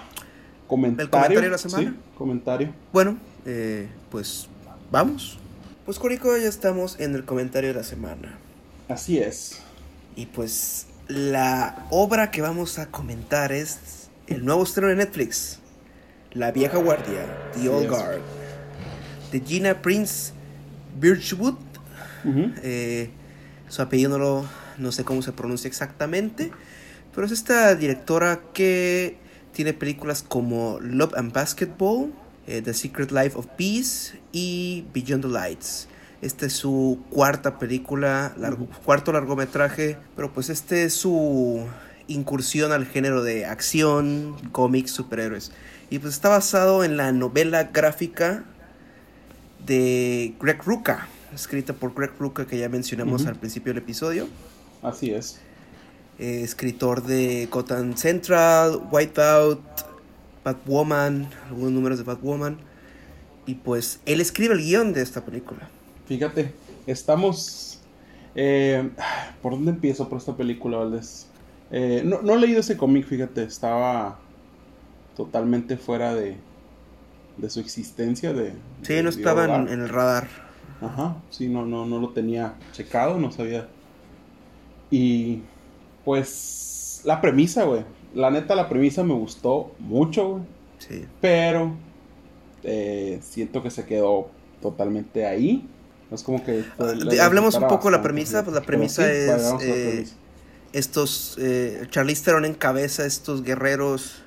comentario. 0.66 1.04
¿El 1.04 1.10
comentario 1.10 1.40
de 1.40 1.50
la 1.50 1.58
semana? 1.58 1.90
Sí, 1.90 1.96
comentario. 2.16 2.72
bueno, 2.92 3.18
eh, 3.44 3.88
pues 4.10 4.48
vamos. 4.90 5.38
Pues, 5.84 5.98
Corico, 5.98 6.36
ya 6.36 6.48
estamos 6.48 6.98
en 6.98 7.14
el 7.14 7.24
comentario 7.24 7.68
de 7.68 7.74
la 7.76 7.84
semana. 7.84 8.38
Así 8.88 9.18
es. 9.18 9.60
Y 10.16 10.26
pues, 10.26 10.88
la 11.06 11.86
obra 11.90 12.30
que 12.32 12.42
vamos 12.42 12.78
a 12.78 12.86
comentar 12.86 13.52
es 13.52 14.08
el 14.26 14.44
nuevo 14.44 14.64
estreno 14.64 14.88
de 14.88 14.96
Netflix. 14.96 15.60
La 16.32 16.50
vieja 16.50 16.78
guardia, 16.78 17.24
The 17.54 17.68
Old. 17.68 17.88
Guard. 17.88 18.20
De 19.30 19.40
Gina 19.40 19.80
Prince 19.80 20.32
Birchwood. 20.98 21.54
Eh, 22.64 23.10
su 23.68 23.82
apellido 23.82 24.10
no, 24.10 24.18
lo, 24.18 24.44
no 24.78 24.90
sé 24.90 25.04
cómo 25.04 25.22
se 25.22 25.32
pronuncia 25.32 25.68
exactamente. 25.68 26.50
Pero 27.16 27.26
es 27.26 27.32
esta 27.32 27.74
directora 27.74 28.40
que 28.54 29.16
tiene 29.52 29.72
películas 29.72 30.22
como 30.22 30.78
Love 30.80 31.14
and 31.16 31.32
Basketball, 31.32 32.12
eh, 32.46 32.62
The 32.62 32.74
Secret 32.74 33.10
Life 33.10 33.36
of 33.36 33.46
Peace 33.56 34.20
y 34.32 34.84
Beyond 34.94 35.22
the 35.24 35.28
Lights. 35.30 35.88
Esta 36.22 36.46
es 36.46 36.52
su 36.52 36.98
cuarta 37.10 37.58
película, 37.58 38.34
largo- 38.38 38.68
cuarto 38.84 39.12
largometraje, 39.12 39.96
pero 40.14 40.32
pues 40.32 40.50
este 40.50 40.84
es 40.84 40.94
su 40.94 41.66
incursión 42.06 42.70
al 42.70 42.86
género 42.86 43.22
de 43.22 43.46
acción, 43.46 44.36
cómics, 44.52 44.90
superhéroes. 44.92 45.50
Y 45.90 45.98
pues 45.98 46.14
está 46.14 46.28
basado 46.28 46.84
en 46.84 46.96
la 46.96 47.12
novela 47.12 47.64
gráfica 47.72 48.44
de 49.64 50.34
Greg 50.40 50.62
Rucka, 50.64 51.08
escrita 51.34 51.72
por 51.72 51.94
Greg 51.94 52.12
Rucka 52.18 52.46
que 52.46 52.58
ya 52.58 52.68
mencionamos 52.68 53.26
al 53.26 53.36
principio 53.36 53.72
del 53.72 53.82
episodio. 53.82 54.28
Así 54.82 55.10
es. 55.10 55.40
Eh, 56.18 56.42
escritor 56.42 57.02
de 57.02 57.46
Gotham 57.50 57.94
Central, 57.96 58.80
Wipeout, 58.90 59.60
Batwoman, 60.44 61.28
algunos 61.48 61.72
números 61.72 61.98
de 61.98 62.04
Batwoman. 62.04 62.56
Y 63.44 63.56
pues 63.56 64.00
él 64.06 64.20
escribe 64.20 64.54
el 64.54 64.60
guion 64.60 64.92
de 64.92 65.02
esta 65.02 65.24
película. 65.24 65.68
Fíjate, 66.06 66.52
estamos... 66.86 67.80
eh, 68.34 68.90
¿Por 69.42 69.52
dónde 69.52 69.72
empiezo 69.72 70.08
por 70.08 70.18
esta 70.18 70.36
película, 70.36 70.78
Valdés? 70.78 71.26
Eh, 71.70 72.02
no, 72.04 72.22
no 72.22 72.34
he 72.34 72.38
leído 72.38 72.60
ese 72.60 72.76
cómic, 72.76 73.06
fíjate, 73.06 73.42
estaba 73.44 74.18
totalmente 75.16 75.76
fuera 75.76 76.14
de, 76.14 76.36
de 77.36 77.50
su 77.50 77.60
existencia. 77.60 78.32
De, 78.32 78.54
Sí, 78.82 78.94
de 78.94 79.02
no 79.02 79.10
estaba 79.10 79.44
en, 79.44 79.68
en 79.68 79.80
el 79.80 79.88
radar. 79.88 80.28
Ajá, 80.80 81.16
sí, 81.30 81.48
no, 81.48 81.64
no, 81.64 81.86
no 81.86 81.98
lo 81.98 82.10
tenía 82.10 82.54
checado, 82.72 83.18
no 83.18 83.30
sabía. 83.32 83.68
Y 84.90 85.42
pues 86.06 87.00
la 87.04 87.20
premisa, 87.20 87.64
güey. 87.64 87.84
La 88.14 88.30
neta, 88.30 88.54
la 88.54 88.68
premisa 88.68 89.02
me 89.02 89.12
gustó 89.12 89.74
mucho, 89.80 90.28
güey. 90.28 90.42
Sí. 90.78 91.04
Pero 91.20 91.72
eh, 92.62 93.18
siento 93.22 93.60
que 93.60 93.70
se 93.70 93.84
quedó 93.84 94.30
totalmente 94.62 95.26
ahí. 95.26 95.68
Es 96.12 96.22
como 96.22 96.44
que... 96.44 96.64
pues, 96.76 97.04
le 97.04 97.20
hablemos 97.20 97.56
un 97.56 97.66
poco 97.66 97.90
de 97.90 97.96
la 97.96 98.02
premisa, 98.02 98.44
pues, 98.44 98.54
la 98.54 98.62
premisa 98.62 99.02
sí, 99.02 99.10
es, 99.10 99.26
la 99.26 99.58
eh, 99.60 99.88
premisa. 99.90 100.14
Estos, 100.72 101.36
eh, 101.40 101.86
Charlize 101.90 102.24
Theron 102.24 102.44
encabeza 102.44 103.04
estos 103.04 103.42
guerreros 103.42 104.22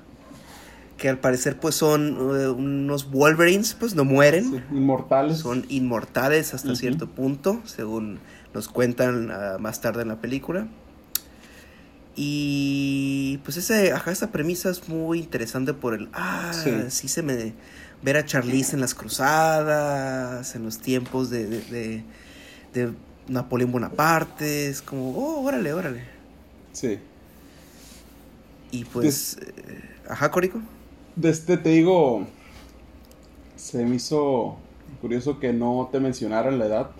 que 0.98 1.08
al 1.08 1.18
parecer 1.18 1.58
pues 1.58 1.76
son 1.76 2.18
eh, 2.38 2.48
unos 2.48 3.10
Wolverines, 3.10 3.72
pues 3.72 3.94
no 3.94 4.04
mueren. 4.04 4.44
Sí, 4.44 4.60
inmortales. 4.70 5.38
Son 5.38 5.64
inmortales 5.70 6.52
hasta 6.52 6.76
cierto 6.76 7.08
punto, 7.08 7.62
según 7.64 8.18
nos 8.52 8.68
cuentan 8.68 9.30
ah, 9.30 9.56
más 9.58 9.80
tarde 9.80 10.02
en 10.02 10.08
la 10.08 10.20
película. 10.20 10.68
Y 12.22 13.38
pues 13.44 13.56
ese, 13.56 13.92
ajá, 13.92 14.12
esa 14.12 14.30
premisa 14.30 14.68
es 14.68 14.90
muy 14.90 15.20
interesante 15.20 15.72
por 15.72 15.94
el, 15.94 16.10
ah, 16.12 16.52
Sí. 16.52 16.70
sí, 16.90 17.08
se 17.08 17.22
me 17.22 17.54
ver 18.02 18.18
a 18.18 18.26
Charlize 18.26 18.74
en 18.74 18.82
las 18.82 18.94
cruzadas, 18.94 20.54
en 20.54 20.62
los 20.62 20.78
tiempos 20.80 21.30
de, 21.30 21.46
de, 21.46 21.60
de- 21.62 22.04
de 22.74 22.92
Napoleón 23.26 23.72
Bonaparte, 23.72 24.66
es 24.68 24.82
como, 24.82 25.12
oh, 25.16 25.42
órale, 25.46 25.72
órale. 25.72 26.02
Sí. 26.72 26.98
Y 28.70 28.84
pues, 28.84 29.38
eh, 29.40 29.80
ajá, 30.06 30.30
Córico. 30.30 30.60
De 31.16 31.30
este 31.30 31.56
te 31.56 31.70
digo, 31.70 32.26
se 33.56 33.82
me 33.86 33.96
hizo 33.96 34.58
curioso 35.00 35.38
que 35.40 35.54
no 35.54 35.88
te 35.90 36.00
mencionaran 36.00 36.58
la 36.58 36.66
edad 36.66 36.90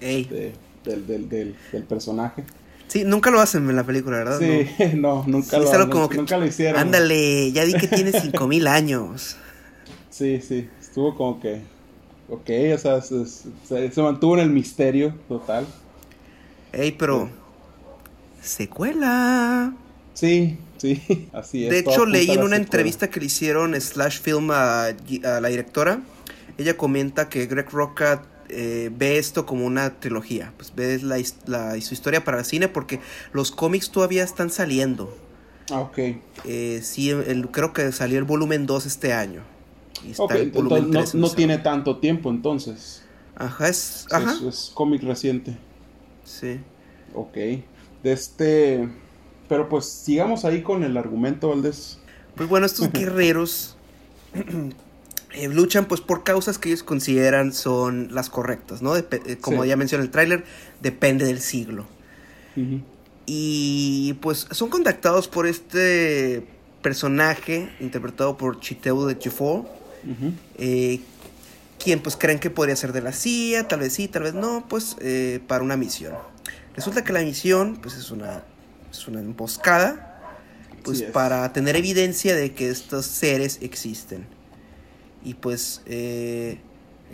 Ey. 0.00 0.24
de- 0.24 0.54
del, 0.84 1.06
del, 1.06 1.28
del, 1.28 1.56
del 1.70 1.82
personaje. 1.84 2.44
Sí, 2.88 3.04
nunca 3.04 3.30
lo 3.30 3.40
hacen 3.40 3.68
en 3.68 3.76
la 3.76 3.84
película, 3.84 4.18
¿verdad? 4.18 4.38
Sí, 4.38 4.66
no, 4.94 5.24
nunca, 5.26 5.58
Sí, 5.58 5.62
lo, 5.78 5.90
como 5.90 6.08
que, 6.08 6.16
nunca 6.18 6.38
lo 6.38 6.46
hicieron. 6.46 6.80
Ándale, 6.80 7.52
ya 7.52 7.64
di 7.64 7.74
que 7.74 7.88
tiene 7.88 8.12
5000 8.12 8.66
años. 8.68 9.36
Sí, 10.10 10.40
sí, 10.40 10.68
estuvo 10.80 11.14
como 11.16 11.40
que, 11.40 11.60
ok, 12.28 12.50
o 12.74 12.78
sea, 12.78 13.00
se, 13.02 13.26
se- 13.26 13.90
se 13.92 14.02
mantuvo 14.02 14.34
en 14.34 14.40
el 14.44 14.50
misterio 14.50 15.14
total. 15.28 15.66
Ey, 16.72 16.92
pero. 16.92 17.28
Secuela. 18.40 19.72
Sí, 20.14 20.58
sí, 20.78 21.28
así 21.32 21.64
es. 21.64 21.70
De 21.70 21.78
hecho, 21.80 22.06
leí 22.06 22.26
en 22.26 22.42
una 22.42 22.56
secuela. 22.56 22.56
entrevista 22.56 23.10
que 23.10 23.20
le 23.20 23.26
hicieron 23.26 23.78
Slash 23.80 24.20
Film 24.20 24.50
a, 24.52 24.84
a 24.86 25.40
la 25.40 25.48
directora. 25.48 26.00
Ella 26.58 26.76
comenta 26.76 27.28
que 27.28 27.46
Greg 27.46 27.68
Roca 27.70 28.22
eh, 28.48 28.90
ve 28.96 29.18
esto 29.18 29.46
como 29.46 29.66
una 29.66 29.98
trilogía. 30.00 30.52
Pues 30.56 30.72
ve 30.74 30.98
la, 31.02 31.80
su 31.80 31.94
historia 31.94 32.24
para 32.24 32.38
el 32.38 32.44
cine 32.44 32.68
porque 32.68 33.00
los 33.32 33.50
cómics 33.50 33.90
todavía 33.90 34.24
están 34.24 34.50
saliendo. 34.50 35.16
Ah, 35.70 35.80
ok. 35.80 35.98
Eh, 36.44 36.80
sí, 36.82 37.10
el- 37.10 37.48
creo 37.50 37.72
que 37.72 37.90
salió 37.92 38.18
el 38.18 38.24
volumen 38.24 38.66
2 38.66 38.86
este 38.86 39.12
año. 39.12 39.42
Y 40.04 40.10
está 40.12 40.22
Ok, 40.24 40.30
el 40.32 40.50
volumen 40.50 40.84
entonces 40.84 40.94
no, 40.94 41.00
3 41.04 41.14
en 41.14 41.20
no 41.20 41.26
esa- 41.26 41.36
tiene 41.36 41.58
tanto 41.58 41.96
tiempo 41.98 42.30
entonces. 42.30 43.02
Ajá, 43.34 43.68
es. 43.68 44.04
Es- 44.06 44.12
Ajá. 44.12 44.32
Es, 44.32 44.40
es 44.42 44.70
cómic 44.74 45.02
reciente. 45.02 45.56
Sí. 46.24 46.60
Ok. 47.14 47.34
De 47.34 48.12
este... 48.12 48.88
Pero 49.48 49.68
pues 49.68 49.84
sigamos 49.86 50.44
ahí 50.44 50.62
con 50.62 50.82
el 50.84 50.96
argumento, 50.96 51.48
Valdés. 51.50 51.98
Pues 52.34 52.48
bueno, 52.48 52.66
estos 52.66 52.90
guerreros 52.92 53.76
eh, 55.36 55.48
luchan 55.48 55.84
pues 55.86 56.00
por 56.00 56.24
causas 56.24 56.58
que 56.58 56.70
ellos 56.70 56.82
consideran 56.82 57.52
son 57.52 58.08
las 58.12 58.28
correctas, 58.30 58.82
¿no? 58.82 58.96
Dep- 58.96 59.22
eh, 59.26 59.36
como 59.38 59.62
Sí. 59.62 59.68
ya 59.68 59.76
mencioné 59.76 60.02
el 60.04 60.10
tráiler, 60.10 60.44
depende 60.80 61.24
del 61.26 61.40
siglo. 61.40 61.86
Y 63.26 64.14
pues 64.20 64.46
son 64.50 64.68
contactados 64.70 65.28
por 65.28 65.46
este 65.46 66.46
personaje 66.82 67.68
interpretado 67.80 68.36
por 68.36 68.60
Chiteu 68.60 69.04
de 69.06 69.18
Chifo, 69.18 69.68
eh, 70.58 71.00
quien 71.82 72.00
pues 72.00 72.16
creen 72.16 72.38
que 72.38 72.48
podría 72.50 72.76
ser 72.76 72.92
de 72.92 73.00
la 73.02 73.12
CIA, 73.12 73.66
tal 73.68 73.80
vez 73.80 73.92
sí, 73.94 74.06
tal 74.08 74.22
vez 74.22 74.34
no, 74.34 74.64
pues 74.68 74.96
eh, 75.00 75.40
para 75.46 75.64
una 75.64 75.76
misión. 75.76 76.14
Resulta 76.76 77.02
que 77.04 77.12
la 77.12 77.20
misión 77.20 77.76
pues 77.82 77.96
es 77.96 78.10
una, 78.10 78.42
es 78.92 79.08
una 79.08 79.20
emboscada, 79.20 80.12
pues 80.84 80.98
Sí 80.98 81.04
para 81.12 81.52
tener 81.52 81.74
evidencia 81.74 82.36
de 82.36 82.54
que 82.54 82.70
estos 82.70 83.06
seres 83.06 83.58
existen. 83.60 84.24
Y 85.26 85.34
pues 85.34 85.82
eh, 85.86 86.58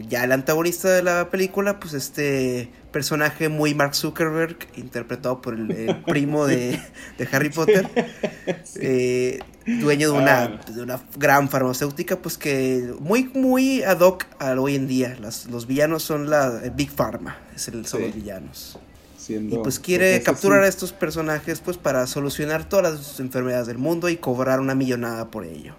ya 0.09 0.25
el 0.25 0.33
antagonista 0.33 0.91
de 0.91 1.03
la 1.03 1.31
película, 1.31 1.81
pues 1.81 1.95
este 1.95 2.69
personaje 2.93 3.49
muy 3.49 3.75
Mark 3.75 3.95
Zuckerberg, 3.95 4.57
interpretado 4.77 5.41
por 5.41 5.55
el, 5.55 5.71
el 5.71 5.97
primo 6.05 6.47
de, 6.47 6.79
de 7.17 7.29
Harry 7.33 7.49
Potter, 7.49 7.89
eh, 8.81 9.39
dueño 9.81 10.13
de 10.13 10.19
una, 10.19 10.43
Ah. 10.45 10.61
de 10.71 10.83
una 10.83 11.01
gran 11.17 11.49
farmacéutica, 11.49 12.17
pues 12.21 12.37
que 12.37 12.93
muy, 13.01 13.31
muy 13.35 13.83
ad 13.83 14.01
hoc 14.01 14.27
al 14.39 14.59
hoy 14.59 14.75
en 14.77 14.87
día. 14.87 15.17
Las- 15.21 15.47
los 15.47 15.67
villanos 15.67 16.03
son 16.03 16.29
la 16.29 16.61
eh, 16.65 16.73
Big 16.75 16.91
Pharma, 16.91 17.39
es 17.57 17.69
el, 17.69 17.87
son 17.87 18.01
Sí. 18.01 18.07
los 18.09 18.15
villanos. 18.15 18.79
Siendo- 19.17 19.57
Y 19.57 19.59
pues 19.63 19.79
quiere 19.79 20.21
capturar 20.23 20.65
a 20.65 20.69
estos 20.69 20.93
personajes 20.93 21.61
pues 21.61 21.77
para 21.79 22.07
solucionar 22.09 22.69
todas 22.69 22.93
las 22.99 23.21
enfermedades 23.21 23.69
del 23.69 23.79
mundo 23.79 24.09
y 24.09 24.17
cobrar 24.17 24.59
una 24.61 24.75
millonada 24.75 25.31
por 25.31 25.45
ello. 25.47 25.77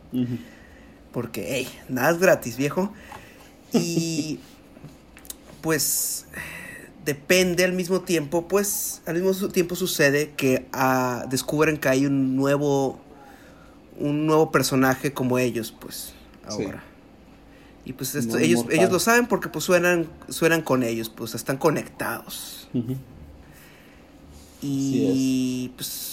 Porque, 1.13 1.45
hey, 1.47 1.67
nada 1.87 2.11
es 2.11 2.19
gratis, 2.19 2.57
viejo. 2.57 2.91
Y 3.71 4.39
pues 5.61 6.25
depende 7.05 7.63
al 7.63 7.73
mismo 7.73 8.01
tiempo, 8.01 8.47
pues 8.47 9.01
al 9.05 9.21
mismo 9.21 9.47
tiempo 9.49 9.75
sucede 9.75 10.31
que 10.31 10.67
ah, 10.73 11.25
descubren 11.29 11.77
que 11.77 11.87
hay 11.89 12.05
un 12.05 12.35
nuevo, 12.35 12.99
un 13.97 14.25
nuevo 14.25 14.51
personaje 14.51 15.13
como 15.13 15.39
ellos, 15.39 15.73
pues, 15.79 16.13
Sí. 16.49 16.63
ahora. 16.63 16.83
Y 17.85 17.93
pues 17.93 18.15
esto, 18.15 18.37
ellos, 18.37 18.65
ellos 18.71 18.91
lo 18.91 18.99
saben 18.99 19.27
porque 19.27 19.49
pues 19.49 19.65
suenan, 19.65 20.07
suenan 20.29 20.61
con 20.61 20.83
ellos, 20.83 21.09
pues 21.09 21.35
están 21.35 21.57
conectados. 21.57 22.67
Y 24.61 25.71
pues 25.75 26.12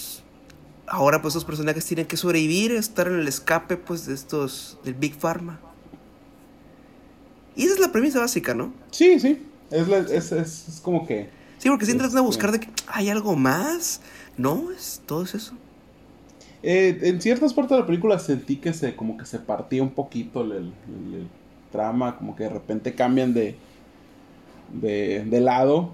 ahora 0.91 1.21
pues 1.21 1.33
estos 1.33 1.45
personajes 1.45 1.85
tienen 1.85 2.05
que 2.05 2.17
sobrevivir, 2.17 2.71
estar 2.73 3.07
en 3.07 3.15
el 3.19 3.27
escape 3.27 3.77
pues 3.77 4.05
de 4.05 4.13
estos 4.13 4.77
del 4.83 4.93
Big 4.93 5.15
Pharma. 5.15 5.59
Y 7.55 7.63
esa 7.63 7.73
es 7.75 7.79
la 7.79 7.91
premisa 7.91 8.19
básica, 8.19 8.53
¿no? 8.53 8.73
Sí, 8.91 9.19
sí. 9.19 9.41
Es, 9.71 9.87
la- 9.87 9.97
es, 9.99 10.31
es, 10.31 10.67
es 10.67 10.79
como 10.81 11.05
que. 11.07 11.29
Sí, 11.57 11.69
porque 11.69 11.85
siempre 11.85 12.05
Este- 12.07 12.13
tratan 12.15 12.23
de 12.23 12.27
buscar 12.27 12.51
de 12.51 12.59
que 12.59 12.69
hay 12.87 13.09
algo 13.09 13.35
más. 13.35 14.01
No, 14.37 14.71
es 14.71 15.01
todo 15.05 15.23
es 15.23 15.35
eso. 15.35 15.53
eh, 16.63 16.99
en 17.03 17.21
ciertas 17.21 17.53
partes 17.53 17.71
de 17.71 17.79
la 17.81 17.85
película 17.87 18.19
sentí 18.19 18.57
que 18.57 18.71
se 18.73 18.95
como 18.95 19.17
que 19.17 19.25
se 19.25 19.39
partía 19.39 19.81
un 19.81 19.91
poquito 19.91 20.41
el, 20.43 20.51
el- 20.51 20.57
el- 20.57 21.13
el 21.21 21.27
trama, 21.71 22.17
como 22.17 22.35
que 22.35 22.43
de 22.43 22.49
repente 22.49 22.93
cambian 22.95 23.33
de, 23.33 23.55
de, 24.73 25.23
de 25.25 25.41
lado. 25.41 25.91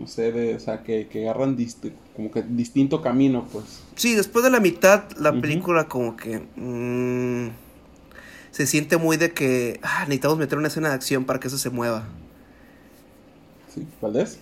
No 0.00 0.06
sé, 0.06 0.32
de, 0.32 0.54
o 0.54 0.60
sea, 0.60 0.82
que, 0.82 1.08
que 1.08 1.28
agarran 1.28 1.58
dist- 1.58 1.92
como 2.16 2.30
que 2.30 2.42
distinto 2.42 3.02
camino, 3.02 3.46
pues. 3.52 3.82
Sí, 3.96 4.14
después 4.14 4.42
de 4.42 4.50
la 4.50 4.58
mitad 4.58 5.04
la 5.18 5.38
película 5.40 5.88
como 5.88 6.16
que 6.16 6.38
mm, 6.56 7.50
se 8.50 8.66
siente 8.66 8.96
muy 8.96 9.18
de 9.18 9.32
que 9.32 9.78
ah, 9.82 10.00
necesitamos 10.04 10.38
meter 10.38 10.56
una 10.56 10.68
escena 10.68 10.88
de 10.88 10.94
acción 10.94 11.26
para 11.26 11.38
que 11.38 11.48
eso 11.48 11.58
se 11.58 11.68
mueva. 11.68 12.08
¿Sí? 13.74 13.86
¿Valdés? 14.00 14.38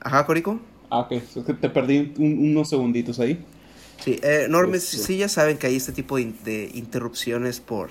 Ajá, 0.00 0.24
Corico. 0.24 0.60
Ah, 0.88 1.00
ok. 1.00 1.12
Es 1.12 1.44
que 1.44 1.52
te 1.54 1.68
perdí 1.68 2.14
un- 2.18 2.50
unos 2.52 2.68
segunditos 2.68 3.18
ahí. 3.18 3.44
Sí, 4.04 4.20
eh, 4.22 4.46
Normes, 4.48 4.84
Este. 4.94 5.04
sí 5.04 5.16
ya 5.18 5.28
saben 5.28 5.58
que 5.58 5.66
hay 5.66 5.74
este 5.76 5.90
tipo 5.90 6.16
de 6.16 6.70
interrupciones 6.74 7.58
por 7.60 7.90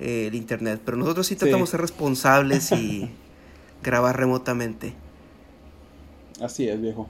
eh, 0.00 0.28
el 0.28 0.34
internet, 0.34 0.80
pero 0.84 0.96
nosotros 0.96 1.26
sí 1.26 1.36
tratamos 1.36 1.68
de 1.68 1.72
ser 1.72 1.80
responsables 1.82 2.72
y 2.72 3.10
grabar 3.82 4.16
remotamente. 4.16 4.94
Así 6.40 6.68
es, 6.68 6.80
viejo. 6.80 7.08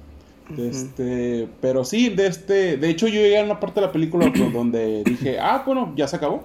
Este, 0.57 1.49
pero 1.61 1.85
sí, 1.85 2.09
de 2.11 2.29
este, 2.29 2.77
de 2.77 2.89
hecho 2.89 3.09
yo 3.09 3.21
llegué 3.21 3.39
a 3.41 3.45
una 3.45 3.59
parte 3.59 3.81
de 3.81 3.87
la 3.87 3.93
película 3.93 4.31
do- 4.37 4.51
donde 4.51 5.03
dije, 5.05 5.39
ah, 5.41 5.63
bueno, 5.67 5.93
ya 5.97 6.07
se 6.09 6.17
acabó. 6.17 6.37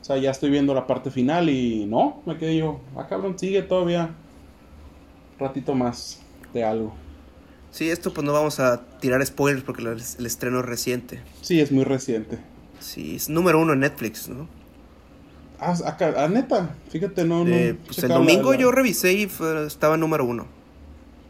O 0.00 0.04
sea, 0.04 0.16
ya 0.18 0.30
estoy 0.30 0.50
viendo 0.50 0.74
la 0.74 0.86
parte 0.86 1.10
final 1.10 1.48
y 1.48 1.86
no, 1.86 2.22
me 2.26 2.36
quedé 2.36 2.58
yo, 2.58 2.80
ah, 2.96 3.06
cabrón, 3.06 3.38
sigue 3.38 3.62
todavía 3.62 4.10
un 5.32 5.38
ratito 5.38 5.74
más 5.74 6.20
de 6.52 6.64
algo. 6.64 6.94
Sí, 7.70 7.90
esto 7.90 8.12
pues 8.12 8.24
no 8.24 8.32
vamos 8.32 8.60
a 8.60 8.82
tirar 9.00 9.24
spoilers 9.26 9.64
porque 9.64 9.82
el, 9.82 10.26
estreno 10.26 10.60
es 10.60 10.64
reciente. 10.64 11.20
Sí, 11.42 11.60
es 11.60 11.72
muy 11.72 11.84
reciente. 11.84 12.38
Sí, 12.78 13.16
es 13.16 13.28
número 13.28 13.60
uno 13.60 13.72
en 13.72 13.80
Netflix, 13.80 14.28
¿no? 14.28 14.46
Ah, 15.58 15.74
acá, 15.86 16.14
ah, 16.18 16.28
neta, 16.28 16.76
fíjate, 16.90 17.24
no, 17.24 17.44
no. 17.44 17.50
Eh, 17.54 17.76
pues 17.86 17.98
el 18.00 18.10
domingo 18.10 18.54
yo 18.54 18.70
revisé 18.70 19.14
y 19.14 19.28
estaba 19.66 19.96
número 19.96 20.24
uno. 20.24 20.46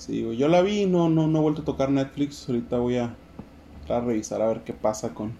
Sí, 0.06 0.36
yo 0.36 0.48
la 0.48 0.60
vi 0.60 0.86
no, 0.86 1.08
no, 1.08 1.26
no 1.28 1.38
he 1.38 1.42
vuelto 1.42 1.62
a 1.62 1.64
tocar 1.64 1.90
Netflix. 1.90 2.48
Ahorita 2.48 2.78
voy 2.78 2.96
a, 2.96 3.14
a 3.88 4.00
revisar 4.00 4.42
a 4.42 4.48
ver 4.48 4.60
qué 4.62 4.72
pasa 4.72 5.14
con 5.14 5.32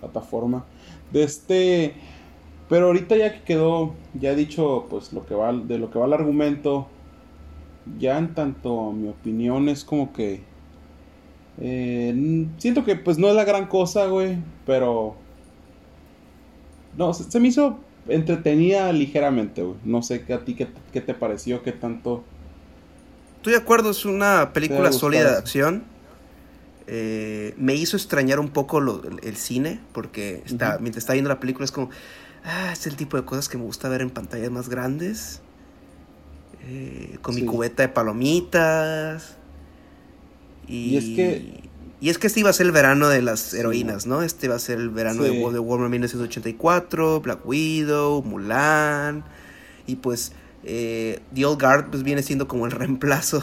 plataforma. 0.00 0.64
De 1.12 1.24
este. 1.24 1.94
Pero 2.68 2.86
ahorita 2.86 3.16
ya 3.16 3.32
que 3.32 3.42
quedó, 3.42 3.94
ya 4.14 4.32
he 4.32 4.36
dicho 4.36 4.86
pues 4.90 5.12
lo 5.12 5.24
que 5.24 5.34
va, 5.34 5.52
de 5.52 5.78
lo 5.78 5.90
que 5.90 5.98
va 5.98 6.06
el 6.06 6.12
argumento, 6.12 6.86
ya 7.98 8.18
en 8.18 8.34
tanto 8.34 8.92
mi 8.92 9.08
opinión 9.08 9.70
es 9.70 9.84
como 9.84 10.12
que 10.12 10.42
eh, 11.60 12.46
siento 12.58 12.84
que 12.84 12.94
pues 12.96 13.18
no 13.18 13.28
es 13.28 13.34
la 13.34 13.44
gran 13.44 13.66
cosa, 13.66 14.06
güey, 14.06 14.36
pero 14.66 15.16
no, 16.96 17.14
se, 17.14 17.40
me 17.40 17.48
hizo 17.48 17.78
entretenida 18.08 18.92
ligeramente, 18.92 19.62
güey. 19.62 19.76
No 19.84 20.02
sé 20.02 20.24
qué 20.24 20.34
a 20.34 20.44
ti 20.44 20.54
qué, 20.54 20.66
te 21.00 21.14
pareció, 21.14 21.62
qué 21.62 21.72
tanto. 21.72 22.24
Estoy 23.48 23.60
de 23.60 23.64
acuerdo, 23.64 23.90
es 23.92 24.04
una 24.04 24.52
película 24.52 24.92
sólida 24.92 25.30
de 25.30 25.38
acción. 25.38 25.84
Eh, 26.86 27.54
me 27.56 27.74
hizo 27.74 27.96
extrañar 27.96 28.40
un 28.40 28.50
poco 28.50 28.78
el, 28.78 29.36
cine, 29.38 29.80
porque 29.94 30.42
está, 30.44 30.76
mientras 30.82 31.04
estaba 31.04 31.14
viendo 31.14 31.30
la 31.30 31.40
película 31.40 31.64
es 31.64 31.72
como, 31.72 31.88
ah, 32.44 32.72
es 32.74 32.86
el 32.86 32.96
tipo 32.96 33.16
de 33.16 33.24
cosas 33.24 33.48
que 33.48 33.56
me 33.56 33.64
gusta 33.64 33.88
ver 33.88 34.02
en 34.02 34.10
pantallas 34.10 34.50
más 34.50 34.68
grandes. 34.68 35.40
Eh, 36.66 37.16
con 37.22 37.36
mi 37.36 37.46
cubeta 37.46 37.84
de 37.84 37.88
palomitas. 37.88 39.38
Y, 40.66 40.98
es 40.98 41.04
que... 41.04 41.70
Y 42.02 42.10
es 42.10 42.18
que 42.18 42.26
este 42.26 42.40
iba 42.40 42.50
a 42.50 42.52
ser 42.52 42.66
el 42.66 42.72
verano 42.72 43.08
de 43.08 43.22
las 43.22 43.54
heroínas, 43.54 44.06
¿no? 44.06 44.20
Este 44.20 44.44
iba 44.44 44.56
a 44.56 44.58
ser 44.58 44.76
el 44.76 44.90
verano 44.90 45.22
de, 45.22 45.30
de 45.30 45.58
War 45.58 45.88
1984, 45.88 47.22
Black 47.22 47.46
Widow, 47.46 48.22
Mulan. 48.22 49.24
Y 49.86 49.96
pues 49.96 50.32
eh, 50.68 51.20
The 51.34 51.46
Old 51.46 51.60
Guard 51.60 51.90
pues 51.90 52.02
viene 52.02 52.22
siendo 52.22 52.46
como 52.46 52.66
el 52.66 52.72
reemplazo 52.72 53.42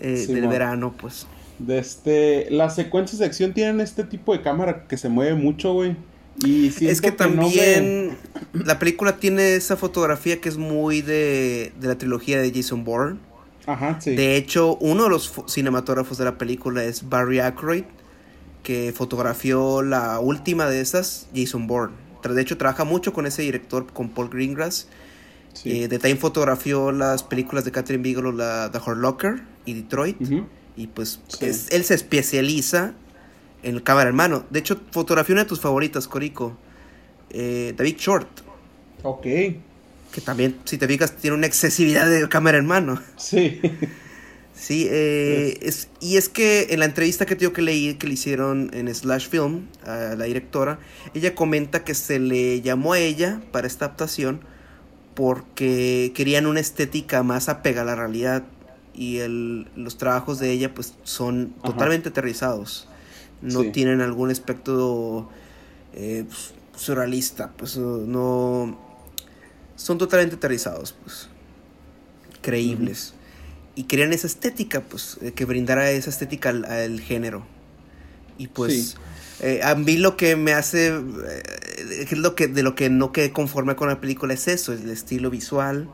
eh, 0.00 0.26
del 0.26 0.48
verano, 0.48 0.92
pues. 1.00 1.26
De 1.58 1.78
este, 1.78 2.50
las 2.50 2.74
secuencias 2.74 3.20
de 3.20 3.26
acción 3.26 3.52
tienen 3.52 3.80
este 3.80 4.02
tipo 4.02 4.32
de 4.32 4.42
cámara 4.42 4.86
que 4.88 4.96
se 4.96 5.08
mueve 5.08 5.34
mucho, 5.34 5.72
güey. 5.74 5.94
Y 6.44 6.68
es 6.86 7.00
que, 7.00 7.12
también 7.12 8.16
la 8.52 8.78
película 8.78 9.18
tiene 9.18 9.56
esa 9.56 9.76
fotografía 9.76 10.40
que 10.40 10.48
es 10.48 10.56
muy 10.56 11.02
de, 11.02 11.72
de 11.78 11.88
la 11.88 11.98
trilogía 11.98 12.40
de 12.40 12.50
Jason 12.52 12.82
Bourne. 12.82 13.18
Ajá, 13.66 14.00
sí. 14.00 14.16
De 14.16 14.36
hecho, 14.36 14.76
uno 14.78 15.04
de 15.04 15.10
los 15.10 15.32
cinematógrafos 15.48 16.16
de 16.16 16.24
la 16.24 16.38
película 16.38 16.82
es 16.82 17.08
Barry 17.08 17.40
Ackroyd, 17.40 17.84
que 18.62 18.92
fotografió 18.96 19.82
la 19.82 20.18
última 20.18 20.66
de 20.66 20.80
esas, 20.80 21.28
Jason 21.34 21.66
Bourne. 21.66 21.94
De 22.22 22.40
hecho, 22.40 22.56
trabaja 22.56 22.84
mucho 22.84 23.12
con 23.12 23.26
ese 23.26 23.42
director, 23.42 23.86
con 23.92 24.08
Paul 24.08 24.30
Greengrass. 24.30 24.88
Sí. 25.52 25.82
Eh, 25.82 25.88
de 25.88 25.98
también 25.98 26.18
fotografió 26.18 26.92
las 26.92 27.22
películas 27.22 27.64
de 27.64 27.72
Catherine 27.72 28.02
Bigelow, 28.02 28.32
la 28.32 28.70
The 28.70 28.78
Hurt 28.78 28.98
Locker 28.98 29.42
y 29.64 29.74
Detroit. 29.74 30.16
Y 30.76 30.86
pues 30.86 31.20
él 31.40 31.84
se 31.84 31.94
especializa 31.94 32.94
en 33.62 33.74
el 33.74 33.82
cámara 33.82 34.10
en 34.10 34.16
mano. 34.16 34.44
De 34.50 34.60
hecho, 34.60 34.80
fotografió 34.90 35.34
una 35.34 35.42
de 35.42 35.48
tus 35.48 35.60
favoritas, 35.60 36.08
Corico. 36.08 36.56
Eh, 37.30 37.74
David 37.76 37.96
Short. 37.98 38.28
Ok. 39.02 39.22
Que 39.22 40.20
también, 40.24 40.56
si 40.64 40.78
te 40.78 40.86
fijas, 40.88 41.16
tiene 41.16 41.36
una 41.36 41.46
excesividad 41.46 42.08
de 42.08 42.28
cámara 42.28 42.58
en 42.58 42.66
mano. 42.66 43.00
Sí. 43.16 43.60
Sí, 44.60 44.88
eh, 44.90 45.58
es, 45.62 45.88
y 46.00 46.18
es 46.18 46.28
que 46.28 46.66
en 46.68 46.80
la 46.80 46.84
entrevista 46.84 47.24
que 47.24 47.34
tengo 47.34 47.54
que 47.54 47.62
leí, 47.62 47.94
que 47.94 48.06
le 48.06 48.12
hicieron 48.12 48.70
en 48.74 48.94
Slash 48.94 49.30
Film, 49.30 49.68
a 49.86 50.14
la 50.18 50.26
directora, 50.26 50.78
ella 51.14 51.34
comenta 51.34 51.82
que 51.82 51.94
se 51.94 52.18
le 52.18 52.60
llamó 52.60 52.92
a 52.92 52.98
ella 52.98 53.40
para 53.52 53.66
esta 53.66 53.86
adaptación 53.86 54.40
porque 55.20 56.12
querían 56.14 56.46
una 56.46 56.60
estética 56.60 57.22
más 57.22 57.50
apega 57.50 57.82
a 57.82 57.84
la 57.84 57.94
realidad 57.94 58.44
y 58.94 59.18
el, 59.18 59.68
los 59.76 59.98
trabajos 59.98 60.38
de 60.38 60.50
ella 60.50 60.72
pues 60.72 60.94
son 61.02 61.50
totalmente 61.62 62.08
aterrizados. 62.08 62.88
No 63.42 63.70
tienen 63.70 64.00
algún 64.00 64.30
aspecto 64.30 65.28
eh, 65.92 66.24
pues, 66.26 66.54
surrealista, 66.74 67.52
pues 67.58 67.76
no 67.76 68.78
son 69.76 69.98
totalmente 69.98 70.36
aterrizados, 70.36 70.94
pues 71.04 71.28
creíbles. 72.40 73.12
Y 73.74 73.82
querían 73.82 74.14
esa 74.14 74.26
estética, 74.26 74.80
pues, 74.80 75.18
eh, 75.20 75.32
que 75.32 75.44
brindara 75.44 75.90
esa 75.90 76.08
estética 76.08 76.48
al, 76.48 76.98
género. 76.98 77.44
Y 78.38 78.48
pues, 78.48 78.96
eh, 79.40 79.60
a 79.62 79.74
mí 79.74 79.98
lo 79.98 80.16
que 80.16 80.36
me 80.36 80.54
hace, 80.54 80.98
es 81.90 82.12
lo 82.12 82.34
que, 82.34 82.48
de 82.48 82.62
lo 82.62 82.74
que 82.74 82.90
no 82.90 83.12
quedé 83.12 83.32
conforme 83.32 83.76
con 83.76 83.88
la 83.88 84.00
película 84.00 84.34
es 84.34 84.48
eso, 84.48 84.72
el 84.72 84.88
estilo 84.90 85.30
visual, 85.30 85.90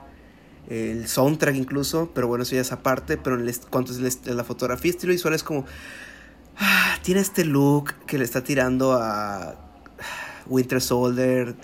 el 0.68 1.08
soundtrack 1.08 1.56
incluso, 1.56 2.10
pero 2.14 2.28
bueno, 2.28 2.42
eso 2.42 2.54
ya 2.54 2.60
es 2.60 2.72
aparte, 2.72 3.16
pero 3.16 3.38
en 3.38 3.52
cuanto 3.70 3.92
a 3.92 4.30
la 4.34 4.44
fotografía, 4.44 4.90
estilo 4.90 5.12
visual 5.12 5.34
es 5.34 5.42
como, 5.42 5.64
Ah, 6.58 6.98
tiene 7.02 7.20
este 7.20 7.44
look 7.44 7.92
que 8.06 8.18
le 8.18 8.24
está 8.24 8.42
tirando 8.42 8.92
a 8.94 9.56
Winter 10.46 10.80
Soldier 10.80 11.54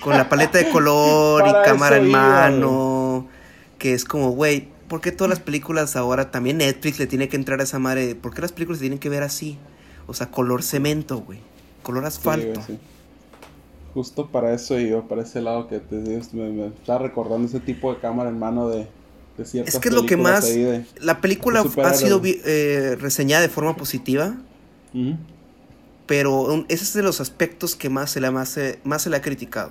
con 0.00 0.16
la 0.16 0.28
paleta 0.28 0.58
de 0.58 0.70
color 0.70 1.44
y 1.48 1.52
cámara 1.64 1.96
en 1.96 2.10
mano. 2.10 3.28
Que 3.78 3.94
es 3.94 4.04
como, 4.04 4.30
güey, 4.30 4.68
¿por 4.88 5.00
qué 5.00 5.10
todas 5.10 5.30
las 5.30 5.40
películas 5.40 5.96
ahora 5.96 6.30
también 6.30 6.58
Netflix 6.58 6.98
le 6.98 7.06
tiene 7.06 7.28
que 7.28 7.36
entrar 7.36 7.60
a 7.60 7.64
esa 7.64 7.78
madre? 7.78 8.14
¿Por 8.14 8.34
qué 8.34 8.42
las 8.42 8.52
películas 8.52 8.78
se 8.78 8.82
tienen 8.82 8.98
que 8.98 9.08
ver 9.08 9.22
así? 9.22 9.58
O 10.06 10.14
sea, 10.14 10.30
color 10.30 10.62
cemento, 10.62 11.18
güey. 11.18 11.40
Color 11.82 12.04
asfalto. 12.04 12.62
Justo 13.94 14.28
para 14.28 14.54
eso 14.54 14.78
yo, 14.78 15.08
para 15.08 15.22
ese 15.22 15.40
lado 15.40 15.66
que 15.68 15.80
te 15.80 15.96
me, 15.96 16.50
me 16.50 16.66
está 16.68 16.98
recordando 16.98 17.48
ese 17.48 17.60
tipo 17.60 17.92
de 17.92 18.00
cámara 18.00 18.30
en 18.30 18.38
mano 18.38 18.68
de, 18.68 18.86
es 19.42 19.78
que 19.78 19.88
es 19.88 19.94
lo 19.94 20.06
que 20.06 20.16
más... 20.16 20.46
la 21.00 21.20
película 21.20 21.64
ha 21.82 21.94
sido 21.94 22.20
eh, 22.24 22.96
reseñada 23.00 23.42
de 23.42 23.48
forma 23.48 23.76
positiva. 23.76 24.36
Pero 26.06 26.64
ese 26.68 26.84
es 26.84 26.92
de 26.92 27.02
los 27.02 27.20
aspectos 27.20 27.76
que 27.76 27.88
más 27.88 28.10
se, 28.10 28.20
le, 28.20 28.30
más, 28.30 28.58
más 28.82 29.02
se 29.02 29.10
le 29.10 29.16
ha 29.16 29.22
criticado. 29.22 29.70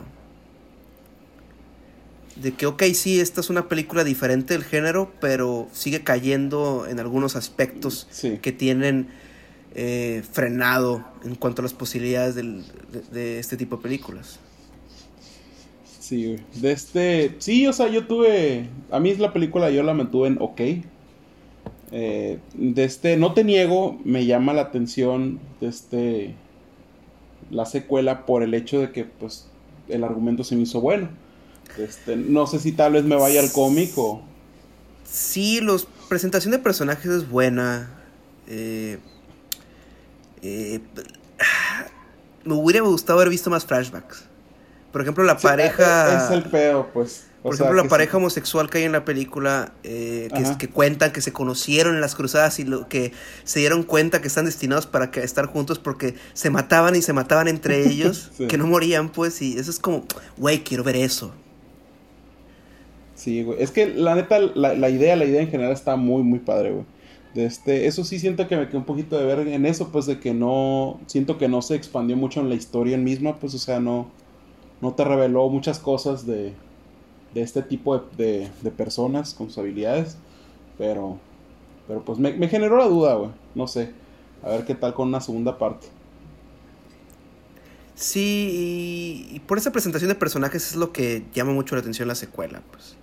De 2.37 2.53
que, 2.53 2.65
ok, 2.65 2.83
sí, 2.93 3.19
esta 3.19 3.41
es 3.41 3.49
una 3.49 3.67
película 3.67 4.05
diferente 4.05 4.53
del 4.53 4.63
género, 4.63 5.11
pero 5.19 5.67
sigue 5.73 6.01
cayendo 6.03 6.87
en 6.87 6.99
algunos 7.01 7.35
aspectos 7.35 8.07
que 8.41 8.51
tienen 8.53 9.09
eh, 9.75 10.23
frenado 10.31 11.05
en 11.23 11.35
cuanto 11.35 11.61
a 11.61 11.63
las 11.63 11.73
posibilidades 11.73 12.35
de 12.35 13.39
este 13.39 13.57
tipo 13.57 13.77
de 13.77 13.83
películas. 13.83 14.39
Sí, 16.09 16.37
De 16.55 16.71
este. 16.71 17.35
Sí, 17.37 17.67
o 17.67 17.73
sea, 17.73 17.87
yo 17.87 18.07
tuve. 18.07 18.67
A 18.89 18.99
mí 18.99 19.11
es 19.11 19.19
la 19.19 19.31
película, 19.31 19.69
yo 19.69 19.83
la 19.83 19.93
mantuve 19.93 20.29
en 20.29 20.37
ok. 20.41 20.61
Eh, 21.91 22.39
de 22.55 22.83
este. 22.83 23.15
No 23.15 23.35
te 23.35 23.43
niego, 23.43 23.99
me 24.03 24.25
llama 24.25 24.53
la 24.53 24.63
atención. 24.63 25.39
De 25.61 25.67
este. 25.67 26.33
La 27.51 27.67
secuela 27.67 28.25
por 28.25 28.41
el 28.41 28.55
hecho 28.55 28.79
de 28.79 28.91
que, 28.91 29.05
pues, 29.05 29.49
el 29.87 30.03
argumento 30.03 30.43
se 30.43 30.55
me 30.55 30.63
hizo 30.63 30.81
bueno. 30.81 31.09
Este, 31.77 32.15
no 32.15 32.47
sé 32.47 32.57
si 32.57 32.71
tal 32.71 32.93
vez 32.93 33.03
me 33.03 33.15
vaya 33.15 33.39
al 33.39 33.51
cómic 33.51 33.91
o. 33.95 34.23
Sí, 35.05 35.61
la 35.61 35.77
presentación 36.07 36.53
de 36.53 36.57
personajes 36.57 37.11
es 37.11 37.29
buena. 37.29 38.01
Eh, 38.47 38.97
eh, 40.41 40.79
me 42.43 42.53
hubiera 42.53 42.81
gustado 42.81 43.19
haber 43.19 43.29
visto 43.29 43.49
más 43.49 43.65
flashbacks. 43.65 44.25
Por 44.91 45.01
ejemplo, 45.01 45.23
la 45.23 45.37
pareja. 45.37 46.25
Es, 46.25 46.31
el 46.31 46.43
pedo, 46.43 46.89
pues. 46.91 47.27
por 47.43 47.53
ejemplo, 47.53 47.75
la 47.75 47.87
pareja 47.87 48.17
homosexual 48.17 48.69
que 48.69 48.79
hay 48.79 48.85
en 48.85 48.91
la 48.91 49.05
película, 49.05 49.73
eh, 49.83 50.29
que, 50.35 50.57
que, 50.57 50.69
cuentan 50.69 51.11
que 51.11 51.21
se 51.21 51.31
conocieron 51.31 51.93
en 51.93 52.01
las 52.01 52.15
cruzadas 52.15 52.59
y 52.59 52.63
lo, 52.63 52.87
que 52.89 53.11
se 53.43 53.59
dieron 53.59 53.83
cuenta 53.83 54.19
que 54.21 54.27
están 54.27 54.45
destinados 54.45 54.87
para 54.87 55.11
que, 55.11 55.23
estar 55.23 55.45
juntos 55.45 55.77
porque 55.77 56.15
se 56.33 56.49
mataban 56.49 56.95
y 56.95 57.03
se 57.03 57.13
mataban 57.13 57.47
entre 57.47 57.87
ellos, 57.87 58.31
que 58.49 58.57
no 58.57 58.65
morían, 58.65 59.09
pues, 59.09 59.41
y 59.43 59.59
eso 59.59 59.69
es 59.69 59.77
como, 59.77 60.05
güey, 60.37 60.63
quiero 60.63 60.83
ver 60.83 60.95
eso. 60.95 61.33
Sí, 63.13 63.43
güey. 63.43 63.61
Es 63.61 63.69
que 63.69 63.85
la 63.87 64.15
neta, 64.15 64.39
la, 64.39 64.73
la, 64.73 64.89
idea, 64.89 65.15
la 65.15 65.25
idea 65.25 65.41
en 65.41 65.51
general 65.51 65.73
está 65.73 65.97
muy, 65.97 66.23
muy 66.23 66.39
padre, 66.39 66.71
güey. 66.71 66.85
De 67.33 67.45
este, 67.45 67.85
eso 67.85 68.03
sí 68.03 68.17
siento 68.17 68.47
que 68.47 68.57
me 68.57 68.67
quedó 68.67 68.79
un 68.79 68.85
poquito 68.85 69.17
de 69.17 69.25
ver 69.25 69.47
en 69.47 69.65
eso, 69.65 69.89
pues 69.91 70.05
de 70.07 70.19
que 70.19 70.33
no, 70.33 70.99
siento 71.05 71.37
que 71.37 71.47
no 71.47 71.61
se 71.61 71.75
expandió 71.75 72.17
mucho 72.17 72.39
en 72.41 72.49
la 72.49 72.55
historia 72.55 72.95
en 72.95 73.03
misma, 73.03 73.35
pues 73.35 73.53
o 73.53 73.59
sea, 73.59 73.79
no, 73.79 74.07
no 74.81 74.93
te 74.93 75.03
reveló 75.03 75.47
muchas 75.49 75.77
cosas 75.77 76.25
de, 76.25 76.53
de 77.33 77.41
este 77.41 77.61
tipo 77.61 77.97
de, 77.99 78.49
de, 78.61 78.71
personas 78.71 79.33
con 79.33 79.47
sus 79.47 79.57
habilidades. 79.59 80.17
Pero, 80.77 81.17
pero 81.87 82.03
pues 82.03 82.17
me, 82.19 82.47
generó 82.47 82.77
la 82.77 82.85
duda, 82.85 83.15
güey. 83.15 83.31
No 83.55 83.67
sé. 83.67 83.91
A 84.41 84.49
ver 84.49 84.65
qué 84.65 84.75
tal 84.75 84.93
con 84.93 85.09
una 85.09 85.21
segunda 85.21 85.57
parte. 85.57 85.87
Sí, 87.95 89.27
y, 89.31 89.39
por 89.41 89.57
esa 89.57 89.71
presentación 89.71 90.07
de 90.07 90.15
personajes 90.15 90.69
es 90.69 90.75
lo 90.77 90.93
que 90.93 91.25
llama 91.33 91.51
mucho 91.51 91.75
la 91.75 91.81
atención 91.81 92.07
la 92.07 92.15
secuela, 92.15 92.61
pues. 92.71 92.95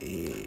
Eh, 0.00 0.46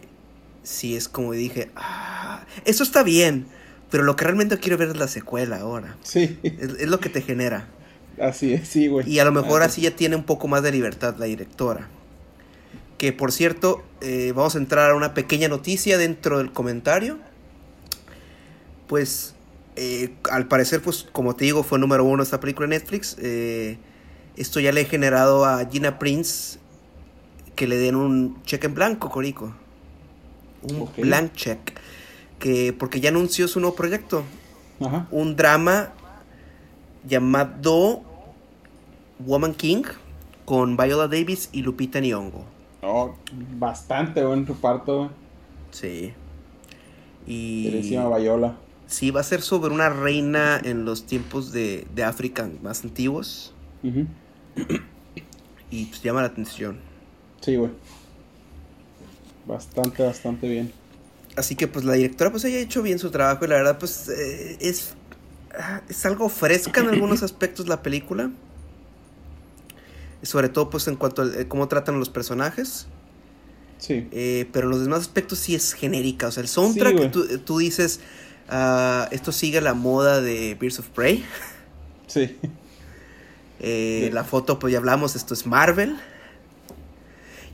sí, 0.66 0.96
es 0.96 1.08
como 1.08 1.32
dije, 1.32 1.70
ah, 1.76 2.44
eso 2.64 2.82
está 2.82 3.02
bien, 3.02 3.46
pero 3.90 4.02
lo 4.02 4.16
que 4.16 4.24
realmente 4.24 4.58
quiero 4.58 4.76
ver 4.76 4.88
es 4.88 4.96
la 4.96 5.08
secuela 5.08 5.60
ahora. 5.60 5.96
Sí. 6.02 6.38
es 6.42 6.88
lo 6.88 7.00
que 7.00 7.08
te 7.08 7.22
genera. 7.22 7.68
Así 8.20 8.52
es, 8.54 8.68
sí, 8.68 8.88
güey. 8.88 9.08
Y 9.08 9.18
a 9.18 9.24
lo 9.24 9.32
mejor 9.32 9.62
Ah, 9.62 9.66
así 9.66 9.82
ya 9.82 9.90
tiene 9.90 10.16
un 10.16 10.24
poco 10.24 10.48
más 10.48 10.62
de 10.62 10.72
libertad 10.72 11.16
la 11.18 11.26
directora. 11.26 11.88
Que 12.98 13.12
por 13.12 13.30
cierto, 13.30 13.84
eh, 14.00 14.32
vamos 14.34 14.54
a 14.54 14.58
entrar 14.58 14.90
a 14.90 14.94
una 14.94 15.14
pequeña 15.14 15.48
noticia 15.48 15.98
dentro 15.98 16.38
del 16.38 16.50
comentario. 16.52 17.18
Pues, 18.86 19.34
eh, 19.76 20.14
al 20.30 20.48
parecer, 20.48 20.80
pues, 20.80 21.06
como 21.12 21.36
te 21.36 21.44
digo, 21.44 21.62
fue 21.62 21.78
número 21.78 22.04
uno 22.04 22.22
esta 22.22 22.40
película 22.40 22.64
en 22.64 22.70
Netflix. 22.70 23.16
Eh, 23.20 23.78
esto 24.36 24.60
ya 24.60 24.72
le 24.72 24.82
he 24.82 24.84
generado 24.86 25.44
a 25.44 25.64
Gina 25.66 25.98
Prince 25.98 26.58
que 27.54 27.66
le 27.66 27.76
den 27.76 27.96
un 27.96 28.42
cheque 28.44 28.66
en 28.66 28.74
blanco, 28.74 29.10
Corico. 29.10 29.54
Un 30.70 30.88
blank 30.96 31.32
check. 31.34 31.58
Que, 32.38 32.72
porque 32.72 33.00
ya 33.00 33.08
anunció 33.10 33.48
su 33.48 33.60
nuevo 33.60 33.74
proyecto. 33.76 34.22
Ajá. 34.80 35.06
Un 35.10 35.36
drama 35.36 35.92
llamado 37.08 38.02
Woman 39.20 39.54
King 39.54 39.84
con 40.44 40.76
Viola 40.76 41.08
Davis 41.08 41.48
y 41.52 41.62
Lupita 41.62 42.00
Nyong'o. 42.00 42.44
Oh, 42.82 43.14
bastante 43.58 44.24
buen 44.24 44.46
reparto. 44.46 45.10
Sí. 45.70 46.12
Y 47.26 47.64
Queridísima 47.64 48.08
Bayola. 48.08 48.56
sí, 48.86 49.10
va 49.10 49.20
a 49.20 49.24
ser 49.24 49.40
sobre 49.42 49.72
una 49.74 49.88
reina 49.88 50.60
en 50.62 50.84
los 50.84 51.06
tiempos 51.06 51.50
de, 51.52 51.86
de 51.94 52.04
África 52.04 52.48
más 52.62 52.84
antiguos. 52.84 53.52
Y 55.70 55.86
pues 55.86 56.02
llama 56.02 56.20
la 56.20 56.28
atención. 56.28 56.78
Sí, 57.40 57.56
güey. 57.56 57.70
Bastante, 59.46 60.02
bastante 60.02 60.48
bien. 60.48 60.72
Así 61.36 61.54
que 61.54 61.68
pues 61.68 61.84
la 61.84 61.94
directora 61.94 62.30
pues 62.30 62.44
haya 62.44 62.58
hecho 62.58 62.82
bien 62.82 62.98
su 62.98 63.10
trabajo 63.10 63.44
y 63.44 63.48
la 63.48 63.56
verdad 63.56 63.78
pues 63.78 64.08
eh, 64.08 64.56
es, 64.60 64.94
ah, 65.58 65.82
es 65.88 66.04
algo 66.06 66.28
fresca 66.28 66.80
en 66.80 66.88
algunos 66.88 67.22
aspectos 67.22 67.68
la 67.68 67.82
película. 67.82 68.30
Sobre 70.22 70.48
todo 70.48 70.70
pues 70.70 70.88
en 70.88 70.96
cuanto 70.96 71.22
a 71.22 71.26
eh, 71.26 71.46
cómo 71.46 71.68
tratan 71.68 71.96
a 71.96 71.98
los 71.98 72.08
personajes. 72.08 72.86
Sí. 73.78 74.08
Eh, 74.10 74.48
pero 74.52 74.66
en 74.66 74.70
los 74.70 74.80
demás 74.80 75.00
aspectos 75.00 75.38
sí 75.38 75.54
es 75.54 75.74
genérica. 75.74 76.28
O 76.28 76.32
sea, 76.32 76.42
el 76.42 76.48
soundtrack, 76.48 76.98
Sí, 76.98 77.08
tú, 77.08 77.38
tú 77.38 77.58
dices, 77.58 78.00
ah, 78.48 79.08
esto 79.12 79.30
sigue 79.30 79.60
la 79.60 79.74
moda 79.74 80.20
de 80.20 80.56
Birds 80.58 80.80
of 80.80 80.88
Prey. 80.88 81.24
Sí. 82.06 82.36
Sí. 83.60 84.10
La 84.10 84.24
foto, 84.24 84.58
pues 84.58 84.72
ya 84.72 84.78
hablamos, 84.78 85.16
esto 85.16 85.34
es 85.34 85.46
Marvel. 85.46 85.96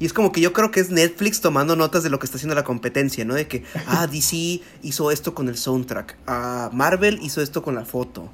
Y 0.02 0.06
es 0.06 0.12
como 0.12 0.32
que 0.32 0.40
yo 0.40 0.52
creo 0.52 0.72
que 0.72 0.80
es 0.80 0.90
Netflix 0.90 1.40
tomando 1.40 1.76
notas 1.76 2.02
de 2.02 2.10
lo 2.10 2.18
que 2.18 2.26
está 2.26 2.36
haciendo 2.36 2.56
la 2.56 2.64
competencia, 2.64 3.24
¿no? 3.24 3.34
De 3.34 3.46
que, 3.46 3.62
ah, 3.86 4.08
DC 4.10 4.60
hizo 4.82 5.12
esto 5.12 5.32
con 5.32 5.48
el 5.48 5.56
soundtrack. 5.56 6.16
Ah, 6.26 6.70
Marvel 6.72 7.20
hizo 7.22 7.40
esto 7.40 7.62
con 7.62 7.76
la 7.76 7.84
foto. 7.84 8.28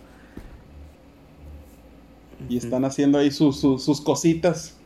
Y 2.49 2.57
están 2.57 2.87
haciendo 2.87 3.19
ahí 3.19 3.31
sus, 3.31 3.61
sus, 3.61 3.85
sus 3.85 4.01
cositas. 4.01 4.77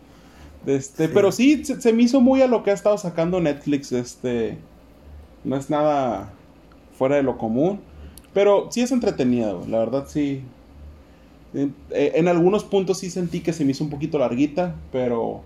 Este, 0.67 1.09
Pero 1.09 1.31
sí, 1.31 1.65
se, 1.65 1.81
se 1.81 1.93
me 1.93 2.03
hizo 2.03 2.21
muy 2.21 2.43
a 2.43 2.49
lo 2.49 2.65
que 2.65 2.73
ha 2.73 2.75
estado 2.75 2.99
sacando 2.99 3.41
Netflix. 3.41 3.93
Este. 3.93 4.59
No 5.45 5.55
es 5.55 5.71
nada 5.71 6.33
fuera 6.99 7.15
de 7.15 7.23
lo 7.23 7.39
común. 7.39 7.79
Pero 8.35 8.73
sí 8.73 8.81
es 8.81 8.91
entretenida, 8.91 9.53
güey. 9.53 9.71
La 9.71 9.79
verdad 9.79 10.07
sí. 10.09 10.43
En, 11.55 11.77
eh, 11.91 12.15
en 12.17 12.27
algunos 12.27 12.65
puntos 12.65 12.99
sí 12.99 13.09
sentí 13.09 13.39
que 13.39 13.53
se 13.53 13.65
me 13.65 13.71
hizo 13.71 13.85
un 13.85 13.91
poquito 13.91 14.19
larguita. 14.19 14.75
Pero. 14.91 15.45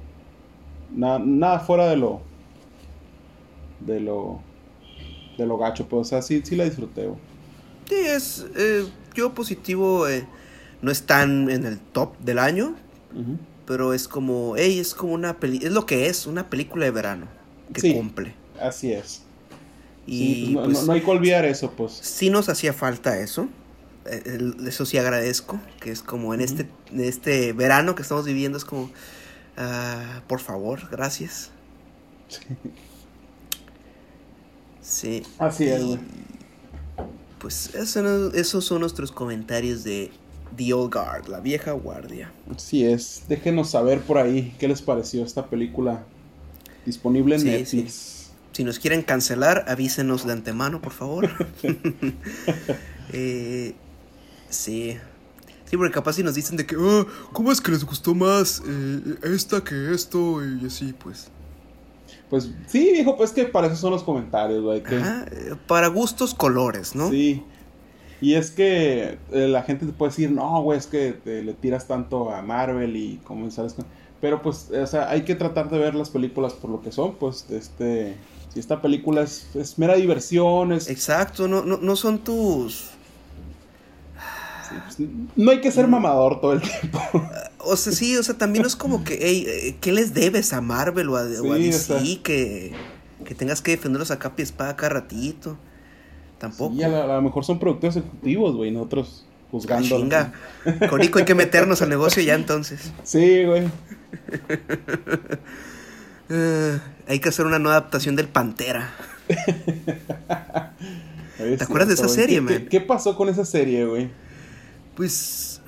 Na- 0.95 1.19
nada 1.19 1.61
fuera 1.61 1.87
de 1.89 1.97
lo. 1.97 2.21
De 3.81 4.01
lo. 4.01 4.41
De 5.39 5.47
lo 5.47 5.59
gacho. 5.59 5.87
Pues, 5.89 6.01
o 6.01 6.05
sea, 6.09 6.23
sí, 6.23 6.43
sí 6.45 6.57
la 6.57 6.65
disfruté, 6.65 7.07
güey. 7.07 7.19
Sí, 7.89 7.95
es. 7.95 8.47
eh, 8.57 8.85
yo 9.15 9.35
positivo. 9.35 10.09
eh, 10.09 10.27
no 10.83 10.91
están 10.91 11.51
en 11.51 11.65
el 11.67 11.79
top 11.79 12.17
del 12.19 12.39
año. 12.39 12.75
Pero 13.67 13.95
es 13.95 14.07
como. 14.09 14.55
Hey, 14.57 14.79
es 14.79 14.95
como 14.95 15.13
una 15.15 15.39
peli. 15.41 15.59
Es 15.63 15.73
lo 15.73 15.87
que 15.87 16.07
es, 16.09 16.27
una 16.27 16.49
película 16.51 16.85
de 16.85 16.91
verano. 16.91 17.27
Que 17.73 17.81
Sí. 17.81 17.95
cumple. 17.95 18.35
Así 18.61 18.93
es. 18.93 19.23
Y 20.07 20.47
Sí, 20.47 20.55
no, 20.55 20.65
pues, 20.65 20.81
no- 20.81 20.87
no 20.87 20.93
hay 20.93 21.01
que 21.01 21.11
olvidar 21.11 21.45
eso, 21.45 21.73
pues. 21.73 21.93
sí 21.93 22.31
nos 22.31 22.49
hacía 22.49 22.73
falta 22.73 23.19
eso. 23.19 23.49
Eh, 24.05 24.53
Eso 24.67 24.87
sí 24.87 24.99
agradezco. 24.99 25.59
Que 25.81 25.91
es 25.91 26.03
como 26.03 26.33
en 26.35 26.41
este, 26.43 26.69
en 26.93 27.01
este 27.01 27.53
verano 27.55 27.95
que 27.97 28.03
estamos 28.03 28.25
viviendo. 28.27 28.57
Es 28.59 28.65
como. 28.65 28.91
Ah, 29.57 30.23
por 30.27 30.41
favor, 30.41 30.89
gracias. 30.91 31.51
Sí. 34.81 35.23
Así 35.39 35.65
es, 35.65 35.85
güey. 35.85 35.99
Pues 37.39 37.75
eso 37.75 38.33
esos 38.33 38.65
son 38.65 38.81
nuestros 38.81 39.13
comentarios 39.13 39.85
de 39.85 40.11
The 40.57 40.73
Old 40.73 40.93
Guard, 40.93 41.29
la 41.29 41.41
vieja 41.41 41.73
guardia. 41.73 42.33
Así 42.55 42.85
es. 42.85 43.25
Déjenos 43.29 43.71
saber 43.71 44.01
por 44.01 44.19
ahí 44.19 44.55
qué 44.59 44.69
les 44.69 44.81
pareció 44.83 45.25
esta 45.25 45.47
película 45.47 46.05
disponible 46.85 47.35
en 47.35 47.41
Sí, 47.41 47.47
Netflix. 47.49 48.31
Si 48.53 48.65
nos 48.65 48.79
quieren 48.79 49.03
cancelar, 49.03 49.67
avísenos 49.69 50.27
de 50.27 50.33
antemano, 50.33 50.81
por 50.81 50.93
favor. 50.93 51.29
Eh, 53.13 53.73
sí. 54.49 54.99
Sí, 55.69 55.77
porque 55.77 55.93
capaz 55.93 56.15
si 56.15 56.23
nos 56.23 56.35
dicen 56.35 56.57
de 56.57 56.65
que, 56.67 56.77
"Ah, 56.79 57.05
¿cómo 57.33 57.51
es 57.53 57.61
que 57.61 57.73
les 57.73 57.85
gustó 57.85 58.15
más 58.15 58.63
eh, 58.67 59.01
esta 59.25 59.63
que 59.65 59.93
esto? 59.93 60.39
Y 60.45 60.65
así, 60.67 60.93
pues. 60.93 61.29
Pues 62.31 62.51
sí, 62.67 62.91
viejo, 62.93 63.17
pues 63.17 63.31
que 63.33 63.45
para 63.45 63.67
eso 63.69 63.77
son 63.77 63.91
los 63.93 64.03
comentarios, 64.03 64.63
güey. 64.63 64.83
que- 64.83 64.97
Ajá, 64.97 65.27
para 65.67 65.89
gustos, 65.89 66.35
colores, 66.35 66.95
¿no? 66.95 67.11
Sí. 67.11 67.43
Y 68.21 68.35
es 68.35 68.51
que 68.51 69.19
eh, 69.33 69.49
la 69.49 69.63
gente 69.63 69.87
te 69.87 69.93
puede 69.93 70.11
decir, 70.11 70.31
no, 70.31 70.63
güey, 70.63 70.79
es 70.79 70.87
que 70.87 71.13
te 71.13 71.43
le 71.43 71.53
tiras 71.55 71.87
tanto 71.87 72.33
a 72.33 72.43
Marvel 72.43 72.97
y 72.97 73.21
sabes. 73.51 73.75
con-". 73.75 73.87
Pero 74.21 74.41
pues, 74.43 74.71
o 74.71 74.87
sea, 74.87 75.11
hay 75.11 75.23
que 75.23 75.35
tratar 75.35 75.69
de 75.69 75.79
ver 75.79 75.95
las 75.95 76.11
películas 76.11 76.55
por 76.55 76.71
lo 76.71 76.81
que 76.81 76.91
son, 76.93 77.17
pues, 77.17 77.47
este. 77.51 78.17
Si 78.53 78.61
esta 78.61 78.81
película 78.81 79.21
es, 79.23 79.55
es 79.55 79.79
mera 79.79 79.95
diversión, 79.97 80.73
es, 80.73 80.89
Exacto, 80.89 81.47
no, 81.47 81.63
no, 81.63 81.77
no 81.77 81.95
son 81.95 82.19
tus... 82.21 82.91
sí, 84.69 84.75
pues, 84.85 85.09
no 85.37 85.51
hay 85.51 85.61
que 85.61 85.71
ser 85.71 85.89
mamador 85.89 86.41
todo 86.41 86.53
el 86.53 86.63
tiempo. 86.63 87.01
O 87.59 87.77
sea, 87.77 87.93
sí, 87.93 88.17
o 88.17 88.23
sea, 88.23 88.37
también 88.39 88.65
es 88.65 88.77
como 88.77 89.03
que, 89.05 89.19
hey, 89.21 89.45
eh, 89.49 89.77
¿qué 89.81 89.93
les 89.93 90.15
debes 90.15 90.53
a 90.53 90.61
Marvel 90.61 91.09
o 91.09 91.17
a, 91.17 91.23
o 91.23 91.25
a 91.25 91.27
Sí, 91.29 91.41
o 91.43 91.55
DC 91.55 91.79
sea. 91.79 92.01
que, 92.23 92.73
que 93.25 93.35
tengas 93.35 93.61
que 93.63 93.73
defenderlos 93.73 94.11
a 94.11 94.19
capa 94.19 94.37
y 94.39 94.43
espada 94.43 94.77
cada 94.77 94.91
ratito? 94.91 95.59
Tampoco. 96.39 96.75
Y 96.75 96.83
a, 96.83 96.89
lo 96.89 97.23
mejor 97.23 97.45
son 97.45 97.59
productores 97.59 97.97
ejecutivos, 97.97 98.55
güey, 98.55 98.71
nosotros 98.71 99.27
juzgando. 99.51 99.99
chinga. 99.99 100.33
Hay 100.65 101.25
que 101.25 101.35
meternos 101.35 101.83
al 101.83 101.89
negocio 101.89 102.23
ya 102.23 102.35
entonces. 102.35 102.93
Sí, 103.03 103.45
güey. 103.45 103.65
Eh, 106.29 106.81
hay 107.07 107.21
que 107.21 107.29
hacer 107.29 107.47
una 107.47 107.61
nueva 107.61 107.77
adaptación 107.77 108.17
del 108.17 108.27
Pantera. 108.29 108.93
¿Te 111.37 111.63
acuerdas 111.63 111.89
de 111.89 111.95
esa 111.95 112.09
serie, 112.09 112.41
man? 112.41 112.55
¿Qué, 112.55 112.67
qué 112.67 112.81
pasó 112.81 113.17
con 113.17 113.29
esa 113.29 113.45
serie, 113.45 113.85
güey? 113.87 114.11
Pues. 114.97 115.61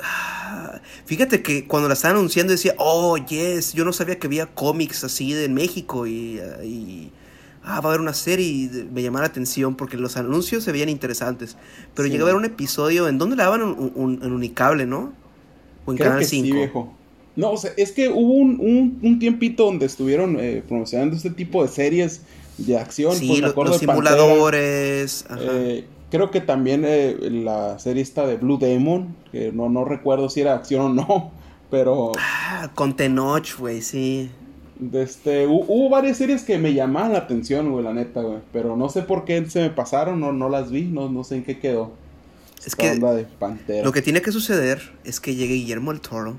Fíjate 1.06 1.42
que 1.42 1.66
cuando 1.66 1.88
la 1.88 1.94
estaban 1.94 2.16
anunciando 2.16 2.52
decía, 2.52 2.74
oh, 2.78 3.16
yes, 3.16 3.72
yo 3.74 3.84
no 3.84 3.92
sabía 3.92 4.18
que 4.18 4.26
había 4.26 4.46
cómics 4.46 5.04
así 5.04 5.32
de 5.32 5.48
México 5.48 6.06
y, 6.06 6.38
ah, 6.40 6.64
y, 6.64 7.10
ah, 7.64 7.80
va 7.80 7.88
a 7.88 7.92
haber 7.92 8.00
una 8.00 8.14
serie 8.14 8.46
y 8.46 8.88
me 8.92 9.02
llamó 9.02 9.18
la 9.20 9.26
atención 9.26 9.74
porque 9.76 9.96
los 9.96 10.16
anuncios 10.16 10.64
se 10.64 10.72
veían 10.72 10.88
interesantes. 10.88 11.56
Pero 11.94 12.06
Sí. 12.06 12.12
llegué 12.12 12.22
a 12.22 12.26
ver 12.26 12.34
un 12.36 12.44
episodio, 12.44 13.08
¿en 13.08 13.18
dónde 13.18 13.36
la 13.36 13.44
daban? 13.44 13.62
Un- 13.62 13.92
un- 13.94 14.20
en 14.22 14.32
Unicable, 14.32 14.86
¿no? 14.86 15.12
O 15.84 15.90
en 15.92 15.96
Creo 15.98 16.08
Canal 16.10 16.20
que 16.22 16.28
5. 16.28 16.46
sí, 16.46 16.52
viejo. 16.52 16.94
No, 17.36 17.50
o 17.52 17.56
sea, 17.56 17.70
es 17.76 17.92
que 17.92 18.08
hubo 18.08 18.32
un, 18.34 18.58
un, 18.60 18.98
un 19.02 19.18
tiempito 19.18 19.64
donde 19.64 19.86
estuvieron 19.86 20.36
eh, 20.40 20.62
promocionando 20.66 21.16
este 21.16 21.30
tipo 21.30 21.62
de 21.62 21.68
series 21.68 22.22
de 22.58 22.78
acción. 22.78 23.14
Sí, 23.14 23.28
pues, 23.28 23.40
lo- 23.40 23.64
los 23.64 23.80
de 23.80 23.86
Pantera. 23.86 24.10
simuladores. 24.16 25.24
ajá. 25.28 25.40
Eh, 25.42 25.84
creo 26.10 26.30
que 26.30 26.40
también 26.40 26.84
eh, 26.86 27.16
la 27.30 27.78
serie 27.78 28.02
esta 28.02 28.26
de 28.26 28.36
Blue 28.36 28.58
Demon, 28.58 29.14
que 29.32 29.52
no, 29.52 29.68
no 29.68 29.84
recuerdo 29.84 30.28
si 30.28 30.40
era 30.40 30.54
acción 30.54 30.82
o 30.82 30.88
no, 30.90 31.30
pero 31.70 32.12
Ah, 32.18 32.70
con 32.74 32.96
Tenoch, 32.96 33.56
güey, 33.58 33.82
sí. 33.82 34.30
de 34.78 35.02
este, 35.02 35.46
hu- 35.46 35.64
hubo 35.68 35.88
varias 35.90 36.16
series 36.18 36.42
que 36.44 36.58
me 36.58 36.72
llamaban 36.74 37.12
la 37.12 37.18
atención, 37.18 37.70
güey, 37.70 37.84
la 37.84 37.92
neta, 37.92 38.22
güey, 38.22 38.38
pero 38.52 38.76
no 38.76 38.88
sé 38.88 39.02
por 39.02 39.24
qué 39.24 39.44
se 39.50 39.60
me 39.60 39.70
pasaron, 39.70 40.20
no, 40.20 40.32
no 40.32 40.48
las 40.48 40.70
vi, 40.70 40.82
no, 40.84 41.08
no 41.10 41.24
sé 41.24 41.36
en 41.36 41.44
qué 41.44 41.58
quedó. 41.58 41.92
Es 42.60 42.68
Esta 42.68 42.82
que 42.82 42.90
onda 42.92 43.14
de 43.14 43.24
Pantera. 43.24 43.84
Lo 43.84 43.92
que 43.92 44.02
tiene 44.02 44.20
que 44.22 44.32
suceder 44.32 44.80
es 45.04 45.20
que 45.20 45.34
llegue 45.36 45.54
Guillermo 45.54 45.92
el 45.92 46.00
Toro 46.00 46.36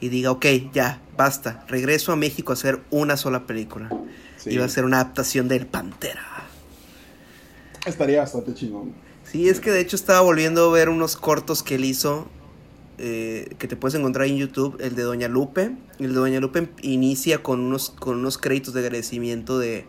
y 0.00 0.08
diga, 0.10 0.30
ok, 0.30 0.44
ya, 0.74 1.00
basta, 1.16 1.64
regreso 1.68 2.12
a 2.12 2.16
México 2.16 2.52
a 2.52 2.54
hacer 2.54 2.80
una 2.90 3.16
sola 3.16 3.46
película. 3.46 3.88
Sí, 4.36 4.50
Y 4.50 4.58
va 4.58 4.66
a 4.66 4.68
ser 4.68 4.84
una 4.84 5.00
adaptación 5.00 5.48
del 5.48 5.66
Pantera. 5.66 6.20
Estaría 7.86 8.20
bastante 8.20 8.52
chingón. 8.54 8.92
Sí, 9.24 9.48
es 9.48 9.60
que 9.60 9.70
de 9.70 9.80
hecho 9.80 9.96
estaba 9.96 10.20
volviendo 10.20 10.68
a 10.68 10.72
ver 10.72 10.88
unos 10.88 11.16
cortos 11.16 11.62
que 11.62 11.76
él 11.76 11.84
hizo, 11.84 12.28
eh, 12.98 13.54
que 13.58 13.66
te 13.68 13.76
puedes 13.76 13.94
encontrar 13.94 14.26
en 14.26 14.36
YouTube, 14.36 14.76
el 14.80 14.94
de 14.94 15.02
Doña 15.02 15.28
Lupe. 15.28 15.76
El 15.98 16.08
de 16.10 16.14
Doña 16.14 16.40
Lupe 16.40 16.68
inicia 16.82 17.42
con 17.42 17.60
unos, 17.60 17.90
con 17.90 18.16
unos 18.18 18.38
créditos 18.38 18.74
de 18.74 18.80
agradecimiento 18.80 19.58
de, 19.58 19.86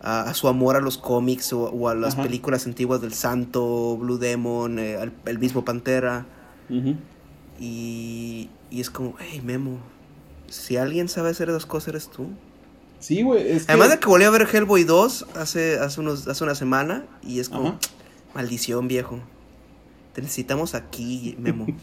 a, 0.00 0.22
a 0.22 0.34
su 0.34 0.48
amor 0.48 0.76
a 0.76 0.80
los 0.80 0.98
cómics 0.98 1.52
o, 1.52 1.64
o 1.64 1.88
a 1.88 1.94
las 1.94 2.14
Ajá. 2.14 2.22
películas 2.24 2.66
antiguas 2.66 3.00
del 3.00 3.12
Santo, 3.14 3.96
Blue 3.96 4.18
Demon, 4.18 4.78
eh, 4.78 4.98
el 5.26 5.38
mismo 5.38 5.64
Pantera. 5.64 6.26
Y, 7.58 8.48
y 8.70 8.80
es 8.80 8.90
como, 8.90 9.14
hey, 9.18 9.40
Memo, 9.44 9.78
si 10.48 10.76
alguien 10.76 11.08
sabe 11.08 11.30
hacer 11.30 11.48
esas 11.50 11.66
cosas, 11.66 11.88
eres 11.88 12.08
tú. 12.08 12.28
Sí, 13.00 13.22
güey. 13.22 13.50
Es 13.50 13.68
Además 13.68 13.90
de 13.90 13.98
que 13.98 14.06
volví 14.06 14.24
a 14.24 14.30
ver 14.30 14.46
Hellboy 14.52 14.84
2 14.84 15.26
hace, 15.36 15.78
hace, 15.78 16.00
unos, 16.00 16.28
hace 16.28 16.44
una 16.44 16.54
semana 16.54 17.04
y 17.22 17.40
es 17.40 17.48
como, 17.48 17.68
Ajá. 17.70 17.78
maldición, 18.34 18.86
viejo. 18.88 19.18
Te 20.14 20.22
necesitamos 20.22 20.74
aquí, 20.74 21.34
Memo. 21.38 21.66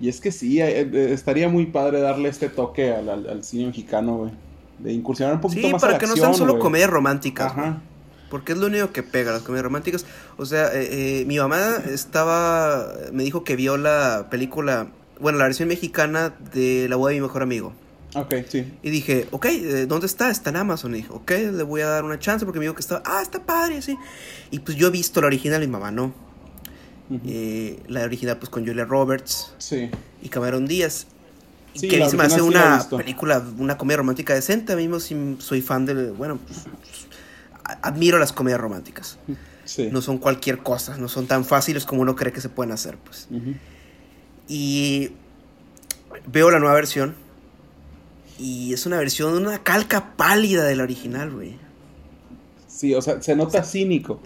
Y 0.00 0.08
es 0.08 0.20
que 0.20 0.32
sí, 0.32 0.60
eh, 0.60 0.80
eh, 0.80 1.10
estaría 1.12 1.48
muy 1.48 1.66
padre 1.66 2.00
darle 2.00 2.28
este 2.28 2.48
toque 2.48 2.92
al, 2.92 3.08
al- 3.08 3.28
al 3.28 3.44
cine 3.44 3.66
mexicano, 3.66 4.16
güey. 4.16 4.32
De 4.80 4.92
incursionar 4.92 5.36
un 5.36 5.40
poquito 5.40 5.68
sí, 5.68 5.72
más 5.72 5.80
para 5.80 5.94
a 5.96 5.98
que 5.98 6.06
no 6.08 6.16
sean 6.16 6.34
solo 6.34 6.58
comedias 6.58 6.90
románticas. 6.90 7.52
Ajá. 7.52 7.80
Porque 8.28 8.52
es 8.52 8.58
lo 8.58 8.66
único 8.66 8.90
que 8.90 9.04
pega, 9.04 9.30
las 9.30 9.42
comedias 9.42 9.62
románticas. 9.64 10.04
O 10.36 10.44
sea, 10.46 10.66
eh, 10.74 11.20
eh, 11.20 11.24
mi 11.26 11.38
mamá 11.38 11.76
estaba. 11.88 12.92
Me 13.12 13.22
dijo 13.22 13.44
que 13.44 13.54
vio 13.54 13.76
la 13.76 14.26
película. 14.30 14.88
Bueno, 15.20 15.38
la 15.38 15.44
versión 15.44 15.68
mexicana 15.68 16.34
de 16.52 16.88
La 16.88 16.96
boda 16.96 17.10
de 17.10 17.16
mi 17.16 17.22
mejor 17.22 17.42
amigo. 17.42 17.72
Ok, 18.14 18.34
sí. 18.48 18.72
Y 18.82 18.90
dije, 18.90 19.26
ok, 19.30 19.44
eh, 19.46 19.86
¿dónde 19.86 20.06
está? 20.06 20.30
Está 20.30 20.50
en 20.50 20.56
Amazon. 20.56 20.92
Y 20.94 20.98
dije, 20.98 21.08
ok, 21.10 21.30
le 21.30 21.62
voy 21.62 21.80
a 21.80 21.86
dar 21.88 22.04
una 22.04 22.18
chance 22.18 22.44
porque 22.44 22.58
me 22.58 22.64
dijo 22.64 22.74
que 22.74 22.80
estaba. 22.80 23.02
Ah, 23.04 23.20
está 23.22 23.42
padre, 23.44 23.82
sí. 23.82 23.96
Y 24.50 24.60
pues 24.60 24.76
yo 24.76 24.88
he 24.88 24.90
visto 24.90 25.20
la 25.20 25.26
original 25.26 25.62
y 25.62 25.66
mi 25.66 25.72
mamá 25.72 25.90
no. 25.90 26.14
Eh, 27.26 27.82
la 27.88 28.02
original, 28.04 28.38
pues 28.38 28.48
con 28.50 28.66
Julia 28.66 28.84
Roberts 28.86 29.52
Sí. 29.58 29.90
y 30.22 30.28
Cameron 30.28 30.66
Díaz. 30.66 31.06
Sí, 31.74 31.88
que 31.88 31.96
a 31.96 31.98
la 31.98 32.04
mí 32.06 32.10
se 32.12 32.16
me 32.16 32.22
hace 32.24 32.36
sí 32.36 32.40
una 32.40 32.86
película, 32.88 33.44
una 33.58 33.76
comedia 33.76 33.98
romántica 33.98 34.32
decente. 34.34 34.72
A 34.72 34.76
mí 34.76 34.82
mismo 34.82 35.00
sí 35.00 35.36
soy 35.40 35.60
fan 35.60 35.84
de. 35.86 36.10
Bueno, 36.12 36.38
pues, 36.38 36.60
admiro 37.82 38.18
las 38.18 38.32
comedias 38.32 38.60
románticas. 38.60 39.18
Sí. 39.64 39.88
No 39.90 40.00
son 40.02 40.18
cualquier 40.18 40.58
cosa, 40.58 40.96
no 40.98 41.08
son 41.08 41.26
tan 41.26 41.44
fáciles 41.44 41.84
como 41.84 42.02
uno 42.02 42.14
cree 42.14 42.32
que 42.32 42.40
se 42.40 42.48
pueden 42.48 42.72
hacer, 42.72 42.96
pues. 42.98 43.28
Y 44.46 45.10
veo 46.26 46.50
la 46.50 46.58
nueva 46.58 46.74
versión. 46.74 47.14
Y 48.38 48.72
es 48.72 48.86
una 48.86 48.98
versión, 48.98 49.34
una 49.34 49.62
calca 49.62 50.16
pálida 50.16 50.64
de 50.64 50.76
la 50.76 50.82
original, 50.82 51.30
güey. 51.30 51.56
Sí, 52.66 52.94
o 52.94 53.02
sea, 53.02 53.22
se 53.22 53.36
nota 53.36 53.62
cínico. 53.62 54.20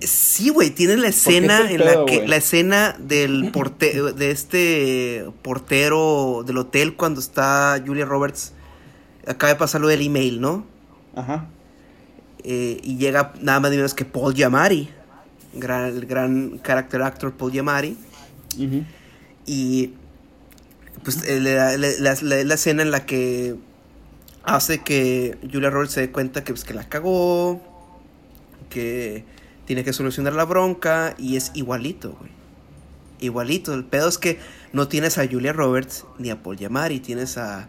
Sí, 0.00 0.48
güey, 0.50 0.70
tiene 0.70 0.96
la 0.96 1.08
escena 1.08 1.70
en 1.70 1.78
pedo, 1.78 2.00
la 2.00 2.06
que 2.06 2.26
la 2.26 2.36
escena 2.36 2.96
del 2.98 3.50
porte 3.52 4.00
de 4.12 4.30
este 4.30 5.26
portero 5.42 6.42
del 6.44 6.58
hotel 6.58 6.96
cuando 6.96 7.20
está 7.20 7.80
Julia 7.84 8.04
Roberts 8.04 8.52
acaba 9.26 9.52
de 9.52 9.58
pasar 9.58 9.80
lo 9.80 9.88
del 9.88 10.02
email, 10.02 10.40
¿no? 10.40 10.64
Ajá. 11.14 11.48
Eh, 12.42 12.80
y 12.82 12.96
llega 12.96 13.32
nada 13.40 13.60
más 13.60 13.70
ni 13.70 13.76
menos 13.76 13.94
que 13.94 14.04
Paul 14.04 14.34
Giamatti, 14.34 14.88
gran, 15.54 15.84
el 15.84 16.06
gran 16.06 16.60
character 16.62 17.02
actor 17.02 17.32
Paul 17.32 17.52
Giamatti. 17.52 17.96
Y 19.46 19.90
pues 21.04 21.26
la, 21.28 21.76
la- 21.76 21.92
la- 21.98 22.42
la- 22.44 22.54
escena 22.54 22.82
en 22.82 22.90
la 22.90 23.04
que 23.06 23.56
hace 24.44 24.80
que 24.82 25.38
Julia 25.52 25.70
Roberts 25.70 25.92
se 25.94 26.00
dé 26.02 26.10
cuenta 26.10 26.44
que, 26.44 26.52
pues, 26.52 26.64
que 26.64 26.74
la 26.74 26.88
cagó, 26.88 27.60
que 28.70 29.24
tiene 29.66 29.84
que 29.84 29.92
solucionar 29.92 30.32
la 30.32 30.44
bronca 30.44 31.14
y 31.18 31.36
es 31.36 31.50
igualito, 31.54 32.12
güey. 32.18 32.30
Igualito. 33.20 33.72
El 33.74 33.84
pedo 33.84 34.08
es 34.08 34.18
que 34.18 34.40
no 34.72 34.88
tienes 34.88 35.16
a 35.18 35.26
Julia 35.28 35.52
Roberts 35.52 36.04
ni 36.18 36.30
a 36.30 36.42
Paul 36.42 36.56
Giamatti, 36.56 36.98
tienes 36.98 37.38
a, 37.38 37.68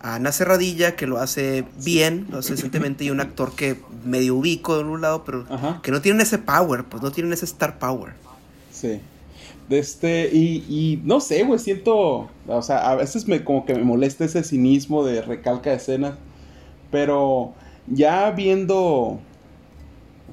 a 0.00 0.14
Ana 0.14 0.30
Serradilla 0.30 0.94
que 0.94 1.06
lo 1.08 1.18
hace 1.18 1.64
bien, 1.82 2.28
lo 2.30 2.38
hace 2.38 2.52
decentemente 2.54 3.04
y 3.04 3.10
un 3.10 3.20
actor 3.20 3.54
que 3.56 3.80
medio 4.04 4.36
ubico 4.36 4.76
de 4.78 4.84
un 4.84 5.00
lado, 5.00 5.24
pero 5.24 5.44
Ajá. 5.50 5.80
que 5.82 5.90
no 5.90 6.00
tienen 6.00 6.20
ese 6.20 6.38
power, 6.38 6.84
pues 6.84 7.02
no 7.02 7.10
tienen 7.10 7.32
ese 7.32 7.46
star 7.46 7.78
power. 7.80 8.12
Sí. 8.70 9.00
Este, 9.72 10.28
y, 10.32 11.00
no 11.04 11.20
sé, 11.20 11.44
güey, 11.44 11.58
siento, 11.58 12.28
o 12.46 12.62
sea, 12.62 12.90
a 12.90 12.96
veces 12.96 13.26
me 13.28 13.44
como 13.44 13.64
que 13.64 13.74
me 13.74 13.82
molesta 13.84 14.24
ese 14.24 14.42
cinismo 14.44 15.04
de 15.04 15.22
recalca 15.22 15.70
de 15.70 15.76
escenas, 15.76 16.14
pero 16.90 17.54
ya 17.86 18.30
viendo, 18.30 18.80
o 18.80 19.20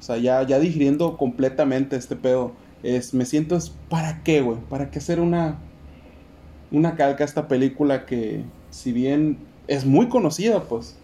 sea, 0.01 0.17
ya, 0.17 0.43
ya 0.43 0.59
digiriendo 0.59 1.17
completamente 1.17 1.95
este 1.95 2.15
pedo, 2.15 2.53
es, 2.83 3.13
me 3.13 3.25
siento, 3.25 3.55
es, 3.55 3.69
¿para 3.89 4.23
qué, 4.23 4.41
güey? 4.41 4.57
¿Para 4.69 4.91
qué 4.91 4.99
hacer 4.99 5.19
una, 5.19 5.59
una 6.71 6.95
calca 6.95 7.23
a 7.23 7.27
esta 7.27 7.47
película 7.47 8.05
que, 8.05 8.43
si 8.71 8.91
bien 8.91 9.37
es 9.67 9.85
muy 9.85 10.09
conocida, 10.09 10.63
pues, 10.63 10.97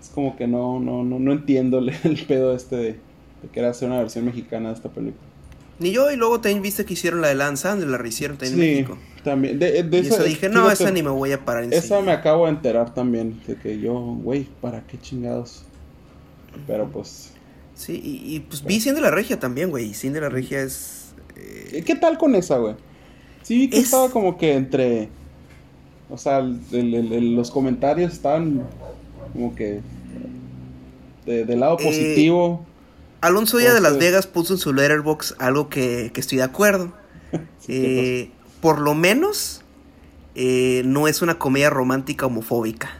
es 0.00 0.08
como 0.10 0.36
que 0.36 0.46
no, 0.46 0.80
no, 0.80 1.04
no, 1.04 1.18
no 1.18 1.32
entiendo 1.32 1.78
el, 1.78 1.90
el 2.04 2.26
pedo 2.26 2.54
este 2.54 2.76
de, 2.76 3.00
de 3.42 3.48
querer 3.52 3.70
hacer 3.70 3.88
una 3.88 3.98
versión 3.98 4.24
mexicana 4.24 4.68
de 4.68 4.74
esta 4.74 4.90
película. 4.90 5.33
Ni 5.78 5.90
yo, 5.90 6.10
y 6.10 6.16
luego 6.16 6.40
también 6.40 6.62
viste 6.62 6.84
que 6.84 6.94
hicieron 6.94 7.20
la 7.20 7.28
de 7.28 7.34
Lance 7.34 7.68
la 7.74 7.98
rehicieron 7.98 8.36
también 8.36 8.60
en 8.60 8.66
Sí, 8.66 8.72
México. 8.82 8.98
también. 9.24 9.58
De, 9.58 9.82
de 9.82 9.98
y 9.98 10.00
esa, 10.06 10.14
eso 10.16 10.24
dije, 10.24 10.48
no, 10.48 10.70
esa 10.70 10.90
ni 10.90 11.02
me 11.02 11.10
voy 11.10 11.32
a 11.32 11.44
parar 11.44 11.64
en 11.64 11.72
Esa 11.72 12.00
me 12.00 12.12
acabo 12.12 12.44
de 12.44 12.52
enterar 12.52 12.94
también. 12.94 13.40
De 13.46 13.56
que 13.56 13.80
yo, 13.80 13.94
güey, 13.94 14.44
¿para 14.60 14.82
qué 14.86 14.98
chingados? 14.98 15.64
Pero 16.66 16.88
pues. 16.88 17.30
Sí, 17.74 18.00
y, 18.04 18.36
y, 18.36 18.40
pues 18.40 18.62
vi 18.64 18.78
Cien 18.80 18.94
de 18.94 19.00
la 19.00 19.10
Regia 19.10 19.40
también, 19.40 19.70
güey. 19.70 19.86
Y 19.86 19.94
Cien 19.94 20.12
de 20.12 20.20
la 20.20 20.28
Regia 20.28 20.62
es. 20.62 21.12
eh, 21.36 21.82
¿Qué, 21.84 21.96
tal 21.96 22.18
con 22.18 22.36
esa, 22.36 22.58
güey? 22.58 22.76
Sí, 23.42 23.58
vi 23.58 23.68
que 23.70 23.78
Es- 23.78 23.84
estaba 23.86 24.10
como 24.10 24.38
que 24.38 24.54
entre. 24.54 25.08
O 26.08 26.16
sea, 26.16 26.38
el- 26.38 26.60
el- 26.70 26.94
el- 26.94 27.12
el- 27.12 27.34
los 27.34 27.50
comentarios 27.50 28.12
estaban 28.12 28.62
como 29.32 29.54
que. 29.56 29.80
de- 31.26 31.44
del 31.44 31.60
lado 31.60 31.78
Eh, 31.80 31.84
positivo. 31.84 32.64
Alonso 33.24 33.56
Díaz 33.56 33.72
de 33.72 33.80
Las 33.80 33.96
Vegas 33.96 34.26
puso 34.26 34.52
en 34.52 34.58
su 34.58 34.74
letterbox 34.74 35.34
algo 35.38 35.70
que, 35.70 36.10
que 36.12 36.20
estoy 36.20 36.38
de 36.38 36.44
acuerdo. 36.44 36.92
Sí, 37.58 37.72
¿qué 37.72 38.20
Eh, 38.20 38.30
por 38.60 38.80
lo 38.80 38.94
menos 38.94 39.62
eh, 40.34 40.82
no 40.84 41.08
es 41.08 41.22
una 41.22 41.38
comedia 41.38 41.70
romántica 41.70 42.26
homofóbica. 42.26 42.90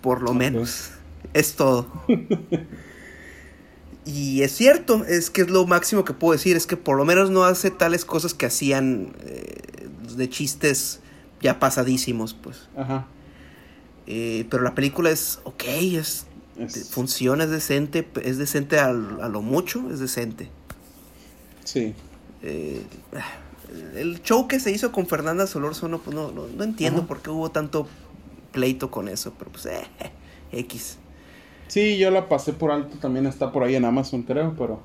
Por 0.00 0.22
lo 0.22 0.34
menos. 0.34 0.90
Es 1.34 1.54
todo. 1.54 1.86
y 4.04 4.42
es 4.42 4.52
cierto, 4.52 5.04
es 5.04 5.30
que 5.30 5.42
es 5.42 5.50
lo 5.50 5.66
máximo 5.66 6.04
que 6.04 6.12
puedo 6.12 6.32
decir. 6.32 6.56
Es 6.56 6.66
que 6.66 6.76
por 6.76 6.96
lo 6.96 7.04
menos 7.04 7.30
no 7.30 7.44
hace 7.44 7.70
tales 7.70 8.04
cosas 8.04 8.34
que 8.34 8.46
hacían 8.46 9.14
eh, 9.20 9.88
de 10.16 10.28
chistes 10.28 11.00
ya 11.40 11.60
pasadísimos, 11.60 12.34
pues. 12.34 12.68
Ajá. 12.76 13.06
Eh, 14.06 14.46
pero 14.50 14.62
la 14.62 14.74
película 14.74 15.10
es 15.10 15.40
ok, 15.44 15.64
es, 15.66 16.26
Es- 16.58 16.90
funciona, 16.90 17.44
es 17.44 17.50
decente, 17.50 18.06
es 18.22 18.38
decente 18.38 18.78
al- 18.78 19.20
a, 19.22 19.28
lo 19.28 19.42
mucho, 19.42 19.90
es 19.90 19.98
decente. 20.00 20.50
sí. 21.64 21.94
Eh, 22.44 22.82
el 23.94 24.20
show 24.22 24.48
que 24.48 24.58
se 24.60 24.70
hizo 24.72 24.90
con 24.92 25.06
Fernanda 25.06 25.46
Solórzano, 25.46 25.98
pues 26.00 26.14
no, 26.14 26.30
no, 26.32 26.46
no 26.48 26.64
entiendo 26.64 27.00
Ajá. 27.02 27.08
por 27.08 27.22
qué 27.22 27.30
hubo 27.30 27.50
tanto 27.52 27.86
pleito 28.50 28.90
con 28.90 29.08
eso, 29.08 29.32
pero 29.38 29.50
pues 29.52 29.66
eh, 29.66 29.80
X. 30.52 30.98
Sí, 31.68 31.96
yo 31.98 32.10
la 32.10 32.28
pasé 32.28 32.52
por 32.52 32.70
alto. 32.70 32.98
También 32.98 33.24
está 33.26 33.50
por 33.52 33.62
ahí 33.62 33.76
en 33.76 33.84
Amazon, 33.86 34.24
creo, 34.24 34.54
pero. 34.58 34.82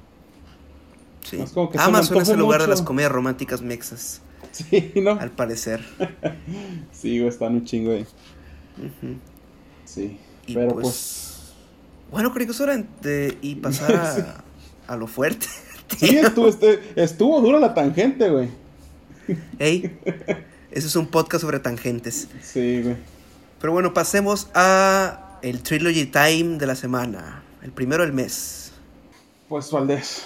Sí. 1.25 1.37
Es 1.41 1.51
como 1.51 1.69
que 1.69 1.77
Amazon 1.79 2.21
es 2.21 2.29
el 2.29 2.39
lugar 2.39 2.61
de 2.61 2.67
las 2.67 2.81
comedias 2.81 3.11
románticas 3.11 3.61
mexas, 3.61 4.21
Sí, 4.53 4.93
¿no? 4.95 5.11
al 5.19 5.31
parecer. 5.31 5.83
Sí, 6.93 7.19
están 7.25 7.55
un 7.55 7.65
chingo 7.65 7.91
ahí. 7.91 8.05
Sí. 9.85 10.17
Y 10.45 10.53
pero 10.53 10.69
pues, 10.75 10.83
pues 10.85 11.26
Bueno, 12.11 12.33
hora 12.59 12.77
de 13.01 13.37
y 13.41 13.55
pasar 13.55 13.95
a, 13.95 14.43
a 14.93 14.95
lo 14.95 15.07
fuerte. 15.07 15.47
Sí, 15.97 16.17
estuvo, 16.17 16.47
este, 16.47 16.81
estuvo 16.95 17.39
dura 17.41 17.59
la 17.59 17.73
tangente, 17.73 18.29
güey. 18.29 18.49
Ey, 19.59 19.97
ese 20.71 20.87
es 20.87 20.95
un 20.95 21.07
podcast 21.07 21.41
sobre 21.41 21.59
tangentes. 21.59 22.27
Sí, 22.41 22.81
güey. 22.81 22.95
Pero 23.59 23.73
bueno, 23.73 23.93
pasemos 23.93 24.49
a 24.53 25.39
el 25.41 25.61
Trilogy 25.61 26.05
Time 26.05 26.57
de 26.57 26.65
la 26.67 26.75
semana. 26.75 27.43
El 27.61 27.71
primero 27.71 28.03
del 28.03 28.13
mes. 28.13 28.71
Pues, 29.49 29.71
Valdés, 29.71 30.23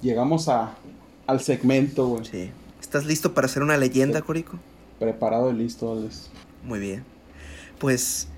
llegamos 0.00 0.48
a, 0.48 0.74
al 1.26 1.40
segmento, 1.40 2.06
güey. 2.06 2.24
Sí. 2.24 2.50
¿Estás 2.80 3.04
listo 3.04 3.34
para 3.34 3.46
hacer 3.46 3.62
una 3.62 3.76
leyenda, 3.76 4.20
Sí. 4.20 4.24
Corico? 4.26 4.58
Preparado 4.98 5.50
y 5.50 5.54
listo, 5.54 5.94
Valdés. 5.94 6.30
Muy 6.64 6.78
bien. 6.78 7.04
Pues 7.78 8.28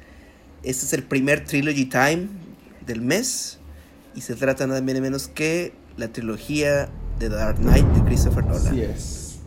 este 0.62 0.86
es 0.86 0.92
el 0.92 1.02
primer 1.02 1.44
Trilogy 1.44 1.84
Time 1.86 2.28
del 2.86 3.00
mes. 3.00 3.58
Y 4.14 4.20
se 4.20 4.34
trata 4.34 4.66
nada 4.66 4.80
menos 4.80 5.28
que 5.28 5.72
la 5.96 6.08
trilogía 6.08 6.88
de 7.18 7.28
Dark 7.28 7.56
Knight 7.58 7.86
de 7.86 8.04
Christopher 8.04 8.44
Nolan. 8.44 8.66
Así 8.66 8.82
es. 8.82 9.38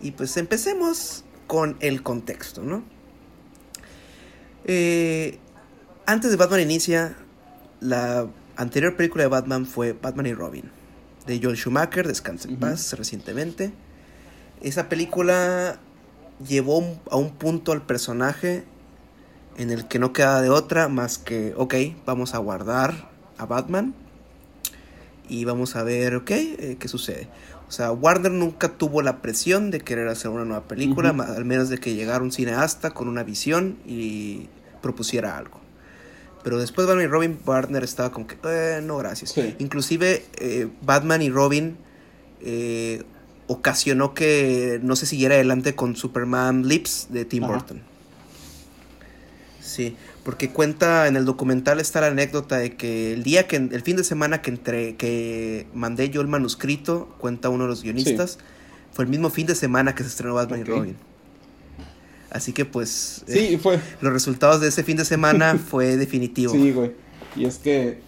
Y 0.00 0.10
pues 0.12 0.36
empecemos 0.36 1.24
con 1.46 1.76
el 1.80 2.02
contexto, 2.02 2.62
¿no? 2.62 2.82
Eh, 4.64 5.38
antes 6.06 6.30
de 6.30 6.36
Batman 6.36 6.60
Inicia, 6.60 7.16
la 7.80 8.28
anterior 8.56 8.96
película 8.96 9.24
de 9.24 9.28
Batman 9.28 9.66
fue 9.66 9.92
Batman 9.92 10.26
y 10.26 10.34
Robin, 10.34 10.70
de 11.26 11.40
Joel 11.42 11.56
Schumacher, 11.56 12.06
Descansa 12.06 12.48
en 12.48 12.56
paz, 12.56 12.92
recientemente. 12.94 13.72
Esa 14.60 14.88
película 14.88 15.78
llevó 16.46 17.00
a 17.10 17.16
un 17.16 17.30
punto 17.30 17.72
al 17.72 17.82
personaje 17.82 18.64
en 19.56 19.70
el 19.70 19.86
que 19.88 19.98
no 19.98 20.12
queda 20.12 20.40
de 20.40 20.50
otra 20.50 20.88
más 20.88 21.18
que, 21.18 21.54
ok, 21.56 21.74
vamos 22.06 22.34
a 22.34 22.38
guardar 22.38 23.10
a 23.38 23.46
Batman 23.46 23.94
y 25.28 25.44
vamos 25.44 25.76
a 25.76 25.82
ver, 25.82 26.16
ok, 26.16 26.30
eh, 26.30 26.76
qué 26.78 26.88
sucede. 26.88 27.28
O 27.68 27.74
sea, 27.74 27.90
Warner 27.90 28.32
nunca 28.32 28.68
tuvo 28.68 29.00
la 29.00 29.22
presión 29.22 29.70
de 29.70 29.80
querer 29.80 30.08
hacer 30.08 30.30
una 30.30 30.44
nueva 30.44 30.64
película, 30.68 31.08
al 31.08 31.44
menos 31.46 31.70
de 31.70 31.78
que 31.78 31.94
llegara 31.94 32.22
un 32.22 32.30
cineasta 32.30 32.90
con 32.90 33.08
una 33.08 33.22
visión 33.22 33.78
y 33.86 34.48
propusiera 34.82 35.38
algo. 35.38 35.62
Pero 36.42 36.58
después 36.58 36.86
Batman 36.86 37.04
y 37.04 37.08
Robin, 37.08 37.38
Warner 37.46 37.82
estaba 37.82 38.12
como 38.12 38.26
que, 38.26 38.36
eh, 38.44 38.80
no, 38.82 38.98
gracias. 38.98 39.34
Inclusive 39.58 40.24
eh, 40.36 40.68
Batman 40.82 41.22
y 41.22 41.30
Robin 41.30 41.78
eh, 42.40 43.04
ocasionó 43.46 44.12
que 44.12 44.78
no 44.82 44.96
se 44.96 45.06
siguiera 45.06 45.36
adelante 45.36 45.74
con 45.74 45.96
Superman 45.96 46.68
Lips 46.68 47.08
de 47.10 47.24
Tim 47.24 47.46
Burton. 47.46 47.80
Sí, 49.62 49.96
porque 50.24 50.50
cuenta 50.50 51.06
en 51.06 51.14
el 51.16 51.24
documental 51.24 51.78
está 51.78 52.00
la 52.00 52.08
anécdota 52.08 52.58
de 52.58 52.76
que 52.76 53.12
el 53.12 53.22
día 53.22 53.46
que 53.46 53.56
el 53.56 53.82
fin 53.82 53.96
de 53.96 54.02
semana 54.02 54.42
que 54.42 54.50
entre 54.50 54.96
que 54.96 55.68
mandé 55.72 56.10
yo 56.10 56.20
el 56.20 56.26
manuscrito, 56.26 57.14
cuenta 57.18 57.48
uno 57.48 57.64
de 57.64 57.70
los 57.70 57.82
guionistas, 57.84 58.38
fue 58.92 59.04
el 59.04 59.10
mismo 59.10 59.30
fin 59.30 59.46
de 59.46 59.54
semana 59.54 59.94
que 59.94 60.02
se 60.02 60.08
estrenó 60.08 60.34
Batman 60.34 60.60
y 60.60 60.64
Robin. 60.64 60.96
Así 62.30 62.52
que 62.52 62.64
pues 62.64 63.22
sí, 63.26 63.56
fue. 63.62 63.78
los 64.00 64.12
resultados 64.12 64.60
de 64.60 64.68
ese 64.68 64.82
fin 64.82 64.96
de 64.96 65.04
semana 65.04 65.56
fue 65.70 65.96
definitivo. 65.96 66.52
Sí, 66.52 66.72
güey. 66.72 66.92
Y 67.36 67.44
es 67.44 67.58
que 67.58 68.00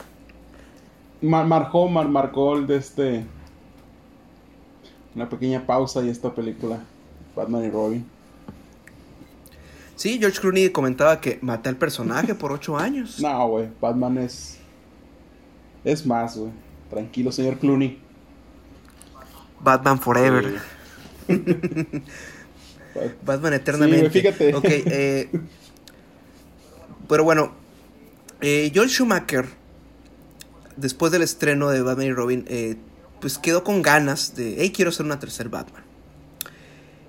marcó, 1.20 1.88
marcó 1.88 2.60
de 2.60 2.76
este 2.76 3.24
una 5.14 5.28
pequeña 5.28 5.64
pausa 5.64 6.02
y 6.02 6.08
esta 6.08 6.34
película 6.34 6.80
Batman 7.36 7.64
y 7.64 7.70
Robin. 7.70 8.13
Sí, 9.96 10.18
George 10.18 10.40
Clooney 10.40 10.70
comentaba 10.70 11.20
que 11.20 11.38
maté 11.42 11.68
al 11.68 11.76
personaje 11.76 12.34
por 12.34 12.52
ocho 12.52 12.76
años. 12.76 13.18
No, 13.22 13.48
güey, 13.48 13.68
Batman 13.80 14.18
es. 14.18 14.58
Es 15.84 16.04
más, 16.06 16.36
güey. 16.36 16.50
Tranquilo, 16.90 17.32
señor 17.32 17.58
Clooney. 17.58 17.98
Batman 19.60 19.98
Forever. 19.98 20.60
Batman 23.24 23.54
eternamente. 23.54 24.10
Sí, 24.10 24.20
fíjate. 24.20 24.54
Ok, 24.54 24.64
eh, 24.66 25.28
pero 27.08 27.24
bueno, 27.24 27.52
eh, 28.40 28.70
Joel 28.74 28.90
Schumacher, 28.90 29.46
después 30.76 31.12
del 31.12 31.22
estreno 31.22 31.70
de 31.70 31.82
Batman 31.82 32.06
y 32.06 32.12
Robin, 32.12 32.44
eh, 32.48 32.76
pues 33.20 33.38
quedó 33.38 33.64
con 33.64 33.82
ganas 33.82 34.34
de, 34.36 34.56
hey, 34.58 34.70
quiero 34.74 34.90
hacer 34.90 35.06
una 35.06 35.18
tercera 35.18 35.48
Batman. 35.48 35.83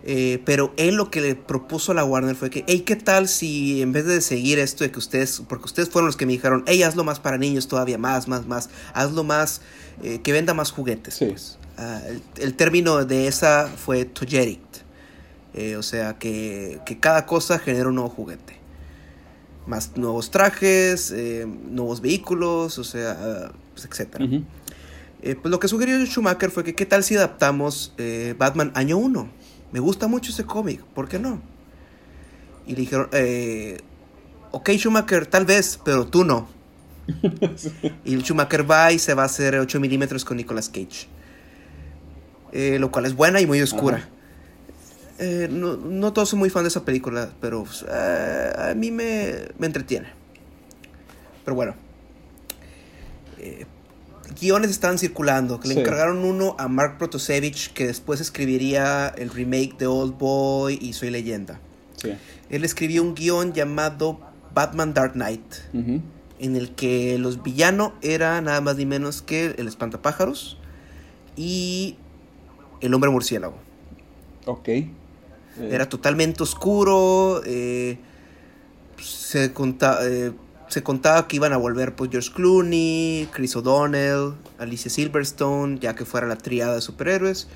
Eh, 0.07 0.39
pero 0.45 0.71
él 0.77 0.95
lo 0.95 1.09
que 1.09 1.19
le 1.19 1.33
propuso 1.33 1.91
a 1.91 1.95
la 1.95 2.05
Warner 2.05 2.35
fue 2.35 2.51
que, 2.51 2.63
hey, 2.67 2.83
¿qué 2.85 2.95
tal 2.95 3.27
si 3.27 3.81
en 3.81 3.91
vez 3.91 4.05
de 4.05 4.21
seguir 4.21 4.59
esto 4.59 4.83
de 4.83 4.91
que 4.91 4.99
ustedes, 4.99 5.41
porque 5.49 5.65
ustedes 5.65 5.89
fueron 5.89 6.05
los 6.05 6.15
que 6.15 6.27
me 6.27 6.33
dijeron, 6.33 6.63
hey, 6.67 6.83
hazlo 6.83 7.03
más 7.03 7.19
para 7.19 7.39
niños 7.39 7.67
todavía, 7.67 7.97
más, 7.97 8.27
más, 8.27 8.45
más, 8.45 8.69
hazlo 8.93 9.23
más, 9.23 9.61
eh, 10.03 10.21
que 10.21 10.31
venda 10.31 10.53
más 10.53 10.71
juguetes. 10.71 11.17
Pues. 11.17 11.57
Ah, 11.77 12.01
el, 12.37 12.53
término 12.53 13.03
de 13.03 13.27
esa 13.27 13.67
fue 13.67 14.05
toyerit, 14.05 14.61
eh, 15.55 15.75
o 15.75 15.81
sea, 15.81 16.19
que, 16.19 16.79
cada 16.99 17.25
cosa 17.25 17.57
genera 17.57 17.89
un 17.89 17.95
nuevo 17.95 18.11
juguete. 18.11 18.59
Más 19.65 19.97
nuevos 19.97 20.29
trajes, 20.29 21.11
nuevos 21.67 21.99
vehículos, 21.99 22.77
o 22.77 22.83
sea, 22.83 23.51
pues, 23.73 23.85
etc. 23.85 24.43
pues 25.19 25.51
lo 25.51 25.59
que 25.59 25.67
sugirió 25.67 25.97
Schumacher 26.05 26.51
fue 26.51 26.63
que, 26.63 26.75
¿qué 26.75 26.85
tal 26.85 27.03
si 27.03 27.15
adaptamos 27.15 27.95
Batman 28.37 28.71
año 28.75 28.99
1? 28.99 29.44
Me 29.71 29.79
gusta 29.79 30.07
mucho 30.07 30.31
ese 30.31 30.45
cómic, 30.45 30.83
¿por 30.83 31.07
qué 31.07 31.19
no? 31.19 31.41
Y 32.65 32.71
le 32.71 32.81
dijeron, 32.81 33.09
eh, 33.11 33.77
ok 34.51 34.69
Schumacher, 34.71 35.27
tal 35.27 35.45
vez, 35.45 35.79
pero 35.83 36.07
tú 36.07 36.23
no. 36.23 36.47
Y 38.05 38.17
Schumacher 38.17 38.69
va 38.69 38.91
y 38.91 38.99
se 38.99 39.13
va 39.13 39.23
a 39.23 39.25
hacer 39.25 39.55
8 39.57 39.79
milímetros 39.79 40.25
con 40.25 40.37
Nicolas 40.37 40.69
Cage. 40.69 41.07
Eh, 42.51 42.79
lo 42.79 42.89
cual 42.89 43.05
es 43.05 43.15
buena 43.15 43.41
y 43.41 43.45
muy 43.45 43.61
oscura. 43.61 44.07
Eh, 45.19 45.47
no, 45.51 45.77
no, 45.77 46.13
todos 46.13 46.29
son 46.29 46.39
muy 46.39 46.49
fan 46.49 46.63
de 46.63 46.69
esa 46.69 46.83
película, 46.83 47.31
pero 47.41 47.63
pues, 47.63 47.83
a 47.83 48.73
mí 48.75 48.91
me, 48.91 49.33
me, 49.57 49.67
entretiene. 49.67 50.07
Pero 51.43 51.55
bueno. 51.55 51.75
Guiones 54.39 54.71
estaban 54.71 54.97
circulando. 54.97 55.59
Que 55.59 55.67
le 55.67 55.79
encargaron 55.79 56.23
uno 56.23 56.55
a 56.57 56.67
Mark 56.67 56.97
Protosevich, 56.97 57.73
que 57.73 57.87
después 57.87 58.21
escribiría 58.21 59.07
el 59.07 59.29
remake 59.29 59.77
de 59.77 59.87
Old 59.87 60.17
Boy 60.17 60.77
y 60.81 60.93
Soy 60.93 61.09
Leyenda. 61.09 61.59
Él 62.49 62.63
escribió 62.63 63.01
un 63.01 63.15
guion 63.15 63.53
llamado 63.53 64.19
Batman 64.53 64.93
Dark 64.93 65.13
Knight, 65.13 65.55
en 65.73 66.55
el 66.55 66.75
que 66.75 67.17
los 67.17 67.41
villanos 67.41 67.93
era 68.01 68.41
nada 68.41 68.61
más 68.61 68.77
ni 68.77 68.85
menos 68.85 69.21
que 69.21 69.55
el 69.57 69.67
espantapájaros 69.67 70.57
y 71.35 71.97
el 72.81 72.93
hombre 72.93 73.09
murciélago. 73.09 73.57
Ok. 74.45 74.69
Era 75.59 75.87
totalmente 75.87 76.43
oscuro. 76.43 77.41
Eh, 77.45 77.97
se 79.01 79.53
contaba. 79.53 79.99
Eh, 80.03 80.33
se 80.75 80.83
contaba 80.83 81.25
que 81.29 81.37
iban 81.37 81.53
a 81.53 81.57
volver 81.57 81.95
pues 81.95 82.11
George 82.11 82.31
Clooney, 82.33 83.29
Chris 83.31 83.55
O'Donnell, 83.55 84.33
Alicia 84.57 84.91
Silverstone, 84.91 85.79
ya 85.79 85.95
que 85.95 86.03
fuera 86.03 86.27
la 86.27 86.35
triada 86.35 86.75
de 86.75 86.81
superhéroes, 86.81 87.47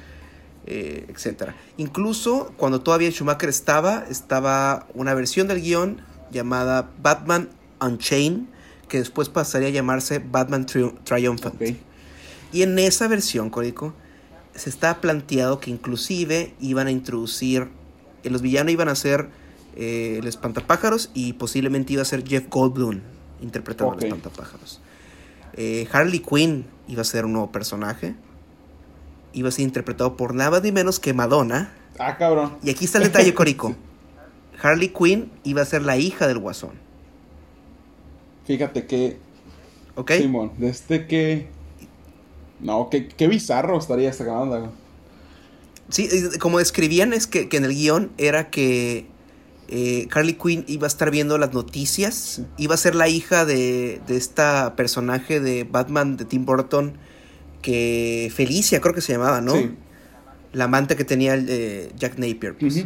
eh, 0.65 1.05
etc. 1.09 1.51
Incluso 1.75 2.53
cuando 2.55 2.79
todavía 2.79 3.11
Schumacher 3.11 3.49
estaba, 3.49 4.05
estaba 4.09 4.87
una 4.93 5.13
versión 5.15 5.49
del 5.49 5.59
guion 5.59 6.01
llamada 6.31 6.91
Batman 7.01 7.49
Unchained, 7.81 8.45
que 8.87 8.99
después 8.99 9.27
pasaría 9.27 9.67
a 9.67 9.71
llamarse 9.71 10.19
Batman 10.19 10.65
Triumphant. 10.65 11.61
Y 12.53 12.61
en 12.61 12.79
esa 12.79 13.09
versión, 13.09 13.49
Código, 13.49 13.93
se 14.55 14.69
está 14.69 15.01
planteado 15.01 15.59
que 15.59 15.71
inclusive 15.71 16.53
iban 16.61 16.87
a 16.87 16.91
introducir, 16.91 17.67
eh, 18.23 18.29
los 18.29 18.41
villanos 18.41 18.71
iban 18.71 18.87
a 18.87 18.95
ser 18.95 19.27
eh, 19.75 20.17
el 20.19 20.27
espantapájaros 20.27 21.11
y 21.13 21.33
posiblemente 21.33 21.93
iba 21.93 22.01
a 22.01 22.05
ser 22.05 22.27
Jeff 22.27 22.47
Goldblum 22.49 23.01
interpretando 23.41 23.93
al 23.93 24.03
espantapájaros. 24.03 24.81
Eh, 25.53 25.87
Harley 25.91 26.19
Quinn 26.19 26.65
iba 26.87 27.01
a 27.01 27.05
ser 27.05 27.25
un 27.25 27.33
nuevo 27.33 27.51
personaje. 27.51 28.15
Iba 29.33 29.49
a 29.49 29.51
ser 29.51 29.65
interpretado 29.65 30.17
por 30.17 30.33
nada 30.33 30.59
ni 30.59 30.71
menos 30.71 30.99
que 30.99 31.13
Madonna. 31.13 31.73
Ah, 31.97 32.17
cabrón. 32.17 32.57
Y 32.63 32.69
aquí 32.69 32.85
está 32.85 32.97
el 32.97 33.05
detalle, 33.05 33.33
Corico. 33.33 33.75
Harley 34.61 34.89
Quinn 34.89 35.31
iba 35.43 35.61
a 35.61 35.65
ser 35.65 35.83
la 35.83 35.97
hija 35.97 36.27
del 36.27 36.39
guasón. 36.39 36.71
Fíjate 38.45 38.87
que. 38.87 39.17
Ok. 39.95 40.11
Simón, 40.13 40.51
desde 40.57 41.07
que. 41.07 41.47
No, 42.59 42.89
qué, 42.89 43.07
qué 43.07 43.27
bizarro 43.27 43.77
estaría 43.77 44.09
esta 44.09 44.25
banda. 44.25 44.71
Sí, 45.89 46.09
como 46.39 46.59
describían, 46.59 47.13
es 47.13 47.25
que, 47.25 47.49
que 47.49 47.57
en 47.57 47.65
el 47.65 47.73
guion 47.73 48.11
era 48.17 48.49
que 48.49 49.07
eh, 49.71 50.07
Harley 50.11 50.33
Quinn 50.33 50.63
iba 50.67 50.85
a 50.85 50.87
estar 50.87 51.11
viendo 51.11 51.37
las 51.37 51.53
noticias, 51.53 52.41
iba 52.57 52.73
a 52.73 52.77
ser 52.77 52.95
la 52.95 53.07
hija 53.07 53.45
de, 53.45 54.01
de, 54.07 54.17
esta 54.17 54.75
personaje 54.75 55.39
de 55.39 55.63
Batman 55.63 56.17
de 56.17 56.25
Tim 56.25 56.45
Burton, 56.45 56.93
que 57.61 58.31
Felicia 58.33 58.81
creo 58.81 58.95
que 58.95 59.01
se 59.01 59.13
llamaba, 59.13 59.41
¿no? 59.41 59.53
La 60.53 60.63
amante 60.63 60.95
que 60.95 61.05
tenía 61.05 61.35
eh, 61.35 61.91
Jack 61.97 62.17
Napier. 62.17 62.57
Pues. 62.57 62.85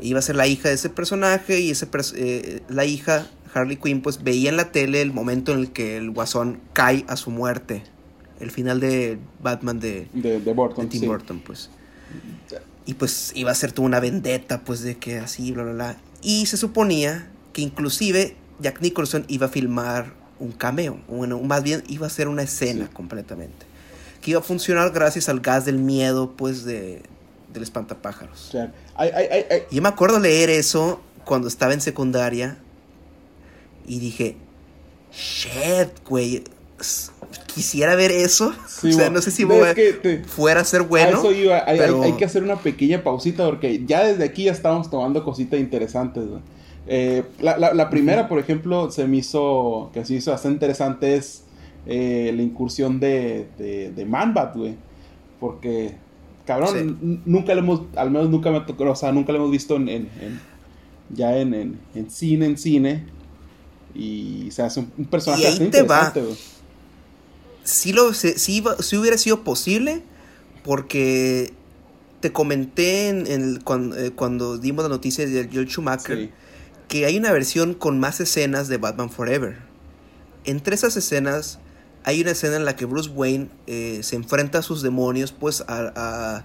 Iba 0.00 0.18
a 0.20 0.22
ser 0.22 0.36
la 0.36 0.46
hija 0.46 0.68
de 0.68 0.76
ese 0.76 0.90
personaje 0.90 1.60
y 1.60 1.70
ese 1.70 1.88
eh, 2.14 2.60
la 2.68 2.84
hija, 2.84 3.26
Harley 3.52 3.76
Quinn, 3.76 4.00
pues 4.00 4.22
veía 4.22 4.50
en 4.50 4.56
la 4.56 4.70
tele 4.70 5.02
el 5.02 5.12
momento 5.12 5.52
en 5.52 5.58
el 5.58 5.72
que 5.72 5.96
el 5.96 6.12
guasón 6.12 6.60
cae 6.72 7.04
a 7.08 7.16
su 7.16 7.30
muerte. 7.30 7.82
El 8.38 8.52
final 8.52 8.78
de 8.78 9.18
Batman 9.42 9.80
de, 9.80 10.08
de, 10.12 10.38
Tim 10.88 11.06
Burton, 11.06 11.40
pues. 11.40 11.70
Y 12.86 12.94
pues 12.94 13.32
iba 13.34 13.50
a 13.50 13.54
ser 13.54 13.72
toda 13.72 13.86
una 13.86 14.00
vendetta, 14.00 14.62
pues 14.64 14.80
de 14.80 14.96
que 14.96 15.18
así, 15.18 15.52
bla, 15.52 15.64
bla, 15.64 15.72
bla. 15.72 15.96
Y 16.22 16.46
se 16.46 16.56
suponía 16.56 17.28
que 17.52 17.62
inclusive 17.62 18.36
Jack 18.60 18.80
Nicholson 18.80 19.24
iba 19.28 19.46
a 19.46 19.48
filmar 19.48 20.12
un 20.38 20.52
cameo, 20.52 21.00
bueno, 21.08 21.40
más 21.40 21.62
bien 21.62 21.82
iba 21.88 22.06
a 22.06 22.10
ser 22.10 22.28
una 22.28 22.42
escena 22.42 22.88
completamente. 22.92 23.66
Que 24.20 24.32
iba 24.32 24.40
a 24.40 24.42
funcionar 24.42 24.92
gracias 24.92 25.28
al 25.28 25.40
gas 25.40 25.64
del 25.64 25.78
miedo, 25.78 26.32
pues, 26.36 26.64
de, 26.64 27.02
del 27.52 27.62
espantapájaros. 27.62 28.52
Y 29.70 29.74
yo 29.74 29.82
me 29.82 29.88
acuerdo 29.88 30.18
leer 30.18 30.50
eso 30.50 31.00
cuando 31.24 31.48
estaba 31.48 31.72
en 31.72 31.80
secundaria 31.80 32.58
y 33.86 33.98
dije, 33.98 34.36
shit, 35.12 36.04
güey, 36.06 36.44
quisiera 37.56 37.94
ver 37.94 38.12
eso. 38.12 38.52
o 38.52 38.92
sea, 38.92 39.08
no 39.08 39.22
sé 39.22 39.30
si 39.30 39.46
fuera 40.26 40.60
a 40.60 40.64
ser 40.64 40.82
bueno. 40.82 41.22
hay, 41.66 42.12
que 42.12 42.24
hacer 42.26 42.42
una 42.42 42.56
pequeña 42.56 43.02
pausita 43.02 43.46
porque 43.46 43.82
ya 43.86 44.04
desde 44.04 44.24
aquí 44.24 44.44
ya 44.44 44.52
estamos 44.52 44.90
tomando 44.90 45.24
cositas 45.24 45.58
interesantes. 45.58 46.24
Eh, 46.86 47.24
la, 47.40 47.88
primera, 47.88 48.28
por 48.28 48.38
ejemplo, 48.38 48.90
se 48.90 49.06
me 49.06 49.16
hizo, 49.16 49.90
que 49.94 50.04
se 50.04 50.14
hizo 50.14 50.32
bastante 50.32 50.56
interesante 50.56 51.16
es 51.16 51.44
eh, 51.86 52.30
la 52.36 52.42
incursión 52.42 53.00
de, 53.00 53.48
de, 53.56 53.90
de 53.90 54.04
Manbat, 54.04 54.54
güey. 54.54 54.74
Porque, 55.40 55.94
cabrón, 56.44 57.22
nunca 57.24 57.54
le 57.54 57.60
hemos, 57.60 57.82
al 57.96 58.10
menos 58.10 58.28
nunca 58.28 58.50
me 58.50 58.60
tocó, 58.60 58.84
o 58.84 58.94
sea, 58.94 59.12
nunca 59.12 59.32
lo 59.32 59.38
hemos 59.38 59.50
visto 59.50 59.76
en, 59.76 60.10
ya 61.08 61.38
en, 61.38 61.78
en, 61.94 62.10
cine, 62.10 62.44
en 62.44 62.58
cine. 62.58 63.06
Y 63.94 64.50
se 64.50 64.62
hace 64.62 64.80
un, 64.80 65.06
personaje 65.06 65.42
y 65.42 65.46
ahí 65.46 65.70
te 65.70 65.82
va. 65.82 66.12
Sí, 67.66 67.92
lo, 67.92 68.14
sí, 68.14 68.62
hubiera 68.96 69.18
sido 69.18 69.42
posible 69.42 70.02
porque 70.64 71.52
te 72.20 72.32
comenté 72.32 73.08
en, 73.08 73.26
eh, 73.26 74.10
cuando, 74.14 74.56
dimos 74.56 74.84
la 74.84 74.88
noticia 74.88 75.26
de 75.26 75.48
Joel 75.52 75.68
Schumacher 75.68 76.30
que 76.88 77.04
hay 77.04 77.16
una 77.16 77.32
versión 77.32 77.74
con 77.74 77.98
más 77.98 78.20
escenas 78.20 78.68
de 78.68 78.76
Batman 78.76 79.10
Forever. 79.10 79.58
Entre 80.44 80.74
esas 80.76 80.96
escenas 80.96 81.58
hay 82.04 82.20
una 82.20 82.30
escena 82.30 82.56
en 82.56 82.64
la 82.64 82.76
que 82.76 82.84
Bruce 82.84 83.10
Wayne 83.10 83.48
eh, 83.66 84.00
se 84.02 84.14
enfrenta 84.14 84.58
a 84.58 84.62
sus 84.62 84.82
demonios, 84.82 85.32
pues 85.32 85.64
a, 85.66 86.44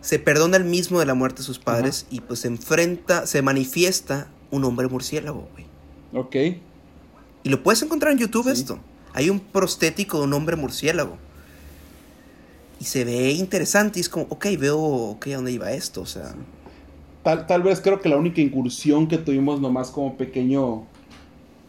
se 0.00 0.20
perdona 0.20 0.56
el 0.56 0.64
mismo 0.64 1.00
de 1.00 1.06
la 1.06 1.14
muerte 1.14 1.38
de 1.38 1.44
sus 1.44 1.58
padres 1.58 2.06
y 2.10 2.20
pues 2.20 2.40
se 2.40 2.48
enfrenta, 2.48 3.26
se 3.26 3.42
manifiesta 3.42 4.28
un 4.52 4.64
hombre 4.64 4.86
murciélago, 4.86 5.48
güey. 5.52 5.66
Ok. 6.14 6.36
Y 7.42 7.48
lo 7.48 7.62
puedes 7.64 7.82
encontrar 7.82 8.12
en 8.12 8.18
YouTube 8.18 8.48
esto. 8.48 8.78
Hay 9.14 9.30
un 9.30 9.40
prostético 9.40 10.18
de 10.18 10.24
un 10.24 10.32
hombre 10.32 10.56
murciélago. 10.56 11.18
Y 12.80 12.84
se 12.84 13.04
ve 13.04 13.30
interesante 13.32 13.98
y 13.98 14.02
es 14.02 14.08
como, 14.08 14.26
ok, 14.28 14.46
veo, 14.58 15.18
¿a 15.24 15.34
dónde 15.34 15.52
iba 15.52 15.72
esto? 15.72 16.00
O 16.00 16.06
sea... 16.06 16.34
Tal, 17.22 17.46
tal 17.46 17.62
vez 17.62 17.80
creo 17.80 18.00
que 18.00 18.08
la 18.08 18.16
única 18.16 18.40
incursión 18.40 19.06
que 19.06 19.18
tuvimos 19.18 19.60
nomás 19.60 19.90
como 19.90 20.16
pequeño 20.16 20.86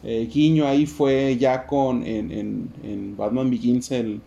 eh, 0.03 0.27
guiño 0.31 0.67
ahí 0.67 0.85
fue 0.85 1.37
ya 1.37 1.65
con 1.65 2.03
en, 2.05 2.69
en, 2.83 3.15
Batman 3.15 3.49
Begins 3.49 3.91
el, 3.91 4.19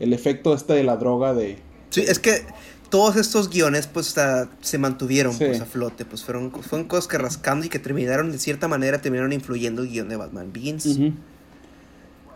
el 0.00 0.12
efecto 0.12 0.52
este 0.54 0.74
de 0.74 0.84
la 0.84 0.96
droga 0.96 1.32
de... 1.32 1.58
Sí, 1.90 2.02
es 2.02 2.18
que 2.18 2.42
todos 2.90 3.16
estos 3.16 3.48
guiones 3.48 3.86
pues 3.86 4.14
se 4.60 4.78
mantuvieron 4.78 5.36
pues, 5.38 5.60
a 5.60 5.64
flote, 5.64 6.04
pues 6.04 6.24
fueron, 6.24 6.50
fueron 6.50 6.86
cosas 6.86 7.08
que 7.08 7.16
rascando 7.18 7.64
y 7.64 7.68
que 7.68 7.78
terminaron 7.78 8.32
de 8.32 8.38
cierta 8.38 8.68
manera, 8.68 9.00
terminaron 9.00 9.32
influyendo 9.32 9.82
el 9.82 9.88
guion 9.88 10.08
de 10.08 10.16
Batman 10.16 10.52
Begins. 10.52 10.98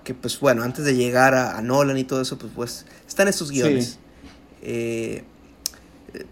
Que 0.08 0.14
pues 0.14 0.40
bueno, 0.40 0.62
antes 0.62 0.86
de 0.86 0.96
llegar 0.96 1.34
a, 1.34 1.60
Nolan 1.60 1.98
y 1.98 2.04
todo 2.04 2.22
eso, 2.22 2.38
pues, 2.38 2.50
pues 2.56 2.86
están 3.06 3.28
estos 3.28 3.50
guiones. 3.50 3.98
Eh, 4.62 5.22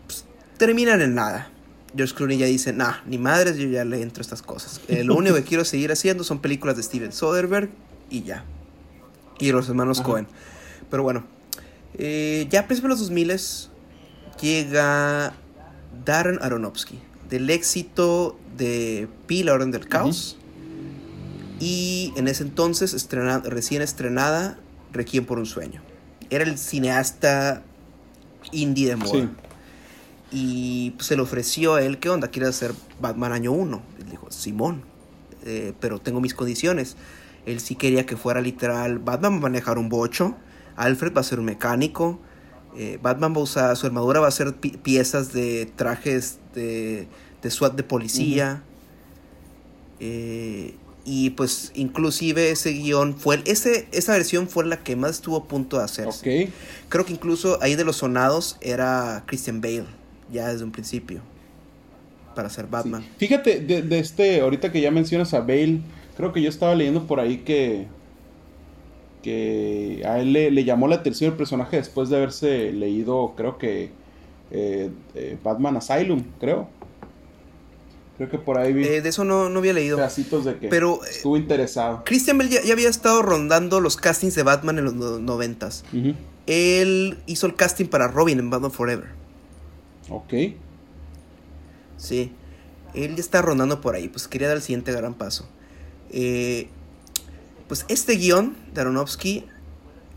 pues, 0.06 0.24
terminan 0.56 1.02
en 1.02 1.14
nada. 1.14 1.50
George 1.94 2.14
Clooney 2.14 2.38
ya 2.38 2.46
dice, 2.46 2.72
nah, 2.72 3.02
ni 3.04 3.18
madres, 3.18 3.58
yo 3.58 3.68
ya 3.68 3.84
le 3.84 4.00
entro 4.00 4.22
a 4.22 4.24
estas 4.24 4.40
cosas. 4.40 4.80
Eh, 4.88 5.04
lo 5.04 5.14
único 5.14 5.34
que 5.34 5.42
quiero 5.44 5.66
seguir 5.66 5.92
haciendo 5.92 6.24
son 6.24 6.40
películas 6.40 6.78
de 6.78 6.84
Steven 6.84 7.12
Soderbergh 7.12 7.68
y 8.08 8.22
ya. 8.22 8.44
Y 9.38 9.52
los 9.52 9.68
hermanos 9.68 10.00
Cohen. 10.00 10.26
Pero 10.90 11.02
bueno, 11.02 11.26
eh, 11.98 12.46
ya 12.48 12.60
a 12.60 12.66
principios 12.66 12.98
de 12.98 13.04
los 13.04 13.08
2000 13.10 13.68
llega 14.40 15.34
Darren 16.02 16.38
Aronofsky, 16.40 16.98
del 17.28 17.50
éxito 17.50 18.38
de 18.56 19.06
Pi, 19.26 19.42
la 19.42 19.52
Orden 19.52 19.70
del 19.70 19.86
Caos. 19.86 20.38
Y 21.60 22.12
en 22.16 22.28
ese 22.28 22.42
entonces, 22.42 23.08
recién 23.44 23.82
estrenada, 23.82 24.58
Requiem 24.92 25.24
por 25.24 25.38
un 25.38 25.46
Sueño. 25.46 25.82
Era 26.30 26.44
el 26.44 26.58
cineasta 26.58 27.62
indie 28.52 28.88
de 28.88 28.96
moda. 28.96 29.30
Y 30.30 30.90
pues, 30.92 31.06
se 31.06 31.16
le 31.16 31.22
ofreció 31.22 31.74
a 31.74 31.82
él, 31.82 31.98
¿qué 31.98 32.10
onda? 32.10 32.28
¿Quieres 32.28 32.50
hacer 32.50 32.72
Batman 33.00 33.32
año 33.32 33.52
1? 33.52 33.82
Él 34.00 34.10
dijo, 34.10 34.30
Simón, 34.30 34.82
eh, 35.44 35.72
pero 35.80 36.00
tengo 36.00 36.20
mis 36.20 36.34
condiciones. 36.34 36.96
Él 37.46 37.60
sí 37.60 37.76
quería 37.76 38.06
que 38.06 38.16
fuera 38.16 38.40
literal, 38.40 38.98
Batman 38.98 39.34
va 39.34 39.36
a 39.36 39.40
manejar 39.40 39.78
un 39.78 39.88
bocho, 39.88 40.36
Alfred 40.74 41.14
va 41.14 41.20
a 41.20 41.24
ser 41.24 41.38
un 41.38 41.44
mecánico, 41.44 42.18
eh, 42.76 42.98
Batman 43.00 43.32
va 43.32 43.38
a 43.38 43.42
usar, 43.44 43.76
su 43.76 43.86
armadura 43.86 44.18
va 44.20 44.26
a 44.28 44.32
ser 44.32 44.56
piezas 44.56 45.32
de 45.32 45.70
trajes 45.76 46.40
de, 46.54 47.06
de 47.40 47.50
SWAT 47.50 47.74
de 47.74 47.84
policía. 47.84 48.64
Eh, 50.00 50.74
y 51.06 51.30
pues 51.30 51.70
inclusive 51.74 52.50
ese 52.50 52.72
guion 52.72 53.16
fue, 53.16 53.40
ese, 53.46 53.86
esa 53.92 54.12
versión 54.12 54.48
fue 54.48 54.66
la 54.66 54.82
que 54.82 54.96
más 54.96 55.12
estuvo 55.12 55.36
a 55.36 55.44
punto 55.44 55.78
de 55.78 55.84
hacerse. 55.84 56.50
Creo 56.88 57.06
que 57.06 57.12
incluso 57.12 57.58
ahí 57.62 57.76
de 57.76 57.84
los 57.84 57.96
sonados 57.96 58.58
era 58.60 59.22
Christian 59.26 59.60
Bale, 59.60 59.86
ya 60.32 60.48
desde 60.48 60.64
un 60.64 60.72
principio, 60.72 61.20
para 62.34 62.50
ser 62.50 62.66
Batman. 62.66 63.06
Fíjate, 63.18 63.60
de, 63.60 63.82
de, 63.82 63.98
este, 64.00 64.40
ahorita 64.40 64.72
que 64.72 64.80
ya 64.80 64.90
mencionas 64.90 65.32
a 65.32 65.40
Bale, 65.40 65.80
creo 66.16 66.32
que 66.32 66.42
yo 66.42 66.48
estaba 66.48 66.74
leyendo 66.74 67.06
por 67.06 67.20
ahí 67.20 67.38
que 67.38 67.86
que 69.26 70.02
a 70.06 70.20
él 70.20 70.32
le, 70.32 70.64
llamó 70.64 70.86
la 70.86 70.94
atención 70.94 71.32
el 71.32 71.36
personaje 71.36 71.78
después 71.78 72.08
de 72.10 72.16
haberse 72.16 72.70
leído, 72.70 73.34
creo 73.36 73.58
que 73.58 73.90
eh, 74.52 74.90
eh, 75.16 75.36
Batman 75.42 75.76
Asylum, 75.78 76.22
creo. 76.38 76.68
Creo 78.16 78.30
que 78.30 78.38
por 78.38 78.58
ahí 78.58 78.72
vi. 78.72 78.84
Eh, 78.84 79.02
de 79.02 79.08
eso 79.08 79.24
no, 79.24 79.48
no, 79.48 79.58
había 79.58 79.74
leído. 79.74 79.96
Pedacitos 79.96 80.44
de 80.44 80.58
que 80.58 80.68
pero, 80.68 81.04
estuvo 81.04 81.36
interesado. 81.36 82.02
Christian 82.04 82.38
Bell 82.38 82.48
ya, 82.48 82.60
había 82.72 82.88
estado 82.88 83.22
rondando 83.22 83.80
los 83.80 83.96
castings 83.96 84.34
de 84.34 84.42
Batman 84.42 84.78
en 84.78 84.84
los 84.84 84.94
noventas. 84.94 85.84
Él 86.46 87.18
hizo 87.26 87.46
el 87.46 87.54
casting 87.54 87.86
para 87.86 88.08
Robin 88.08 88.38
en 88.38 88.50
Batman 88.50 88.72
Forever. 88.72 89.08
Ok. 90.08 90.32
Sí. 91.96 92.32
Él 92.94 93.16
ya 93.16 93.20
está 93.20 93.42
rondando 93.42 93.80
por 93.80 93.94
ahí. 93.94 94.08
Pues 94.08 94.28
quería 94.28 94.48
dar 94.48 94.56
el 94.56 94.62
siguiente 94.62 94.92
gran 94.92 95.14
paso. 95.14 95.48
Eh, 96.10 96.68
pues 97.68 97.84
este 97.88 98.14
guion 98.14 98.56
de 98.72 98.80
Aronofsky 98.80 99.44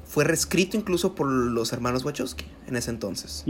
fue 0.06 0.24
reescrito 0.24 0.78
incluso 0.78 1.16
por 1.16 1.28
los 1.28 1.74
hermanos 1.74 2.06
Wachowski 2.06 2.46
en 2.68 2.76
ese 2.76 2.92
entonces. 2.92 3.44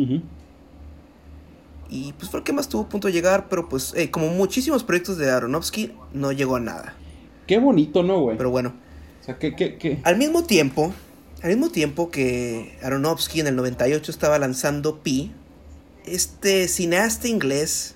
Y 1.90 2.14
pues 2.14 2.30
fue 2.30 2.40
el 2.40 2.44
que 2.44 2.54
más 2.54 2.70
tuvo 2.70 2.88
punto 2.88 3.08
de 3.08 3.14
llegar, 3.14 3.48
pero 3.50 3.68
pues 3.68 3.94
eh, 3.96 4.12
como 4.12 4.28
muchísimos 4.30 4.84
proyectos 4.84 5.18
de 5.18 5.32
Aronofsky, 5.32 5.94
no 6.14 6.32
llegó 6.32 6.56
a 6.56 6.60
nada. 6.60 6.96
Qué 7.48 7.58
bonito, 7.58 8.04
¿no, 8.04 8.22
güey? 8.22 8.38
Pero 8.38 8.52
bueno. 8.52 8.74
O 9.22 9.24
sea, 9.24 9.38
¿qué, 9.40 9.56
qué, 9.56 9.78
qué? 9.78 10.00
Al 10.04 10.18
mismo 10.18 10.44
tiempo, 10.44 10.94
al 11.42 11.50
mismo 11.50 11.70
tiempo 11.70 12.12
que 12.12 12.78
Aronofsky 12.84 13.40
en 13.40 13.48
el 13.48 13.56
98 13.56 14.12
estaba 14.12 14.38
lanzando 14.38 15.00
Pi, 15.00 15.32
este 16.06 16.68
cineasta 16.68 17.28
inglés 17.28 17.96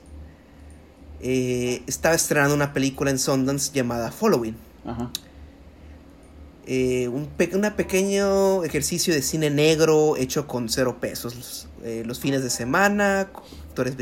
eh, 1.22 1.84
estaba 1.88 2.16
estrenando 2.16 2.54
una 2.54 2.74
película 2.74 3.12
en 3.12 3.20
Sundance 3.20 3.72
llamada 3.74 4.12
Following. 4.12 4.56
Ajá. 4.86 5.12
Eh, 6.66 7.10
un 7.10 7.28
pequeño 7.28 8.64
ejercicio 8.64 9.14
de 9.14 9.22
cine 9.22 9.50
negro 9.50 10.16
hecho 10.16 10.48
con 10.48 10.70
cero 10.70 10.98
pesos, 11.02 11.68
eh, 11.84 12.04
los, 12.06 12.20
fines 12.20 12.42
de 12.42 12.50
semana, 12.50 13.30
actores, 13.74 13.96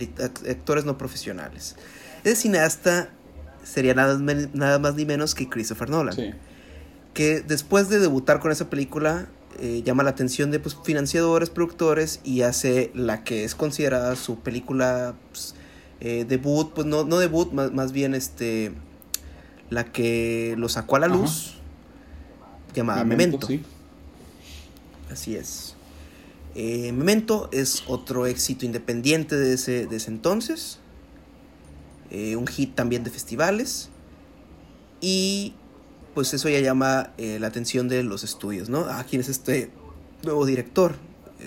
actores 0.50 0.86
no 0.86 0.98
profesionales. 0.98 1.76
El 2.24 2.36
cineasta 2.36 3.10
sería 3.64 3.94
nada, 3.94 4.18
nada 4.54 4.80
más 4.80 4.96
ni 4.96 5.06
menos 5.06 5.34
que 5.36 5.48
Christopher 5.48 5.90
Nolan, 5.90 6.16
que 7.14 7.42
después 7.42 7.90
de 7.90 8.00
debutar 8.00 8.40
con 8.40 8.52
esa 8.52 8.70
película 8.70 9.28
eh, 9.60 9.82
llama 9.84 10.04
la 10.04 10.12
atención 10.12 10.52
de 10.52 10.60
pues, 10.60 10.78
financiadores, 10.84 11.50
productores 11.50 12.20
y 12.24 12.42
hace 12.42 12.92
la 12.94 13.24
que 13.24 13.44
es 13.44 13.56
considerada 13.56 14.16
su 14.16 14.40
película 14.40 15.16
pues, 15.32 15.56
debut, 16.00 16.74
pues 16.74 16.88
no, 16.88 17.04
no 17.04 17.18
debut, 17.18 17.52
más, 17.52 17.92
bien 17.92 18.16
este, 18.16 18.72
la 19.70 19.86
que 19.86 20.56
lo 20.58 20.70
sacó 20.70 20.96
a 20.98 21.00
la 21.00 21.08
luz 21.08 21.56
llamada 22.74 23.04
Memento. 23.04 23.48
Así 25.12 25.36
es. 25.36 25.71
Eh, 26.54 26.92
Memento 26.92 27.50
es 27.52 27.84
otro 27.88 28.26
éxito 28.26 28.66
independiente 28.66 29.38
de 29.38 29.54
ese, 29.54 29.88
de 29.88 29.96
ese 29.96 30.12
entonces. 30.12 30.80
Eh, 32.10 32.36
un 32.36 32.48
hit 32.48 32.76
también 32.76 33.04
de 33.04 33.10
festivales. 33.10 33.90
Y 35.00 35.54
pues 36.14 36.34
eso 36.34 36.50
ya 36.50 36.60
llama 36.60 37.12
eh, 37.18 37.40
la 37.40 37.48
atención 37.48 37.88
de 37.88 38.04
los 38.04 38.24
estudios, 38.24 38.70
¿no? 38.70 38.86
Ah, 38.90 39.06
¿quién 39.10 39.22
es 39.22 39.30
este 39.30 39.72
nuevo 40.24 40.46
director? 40.46 40.96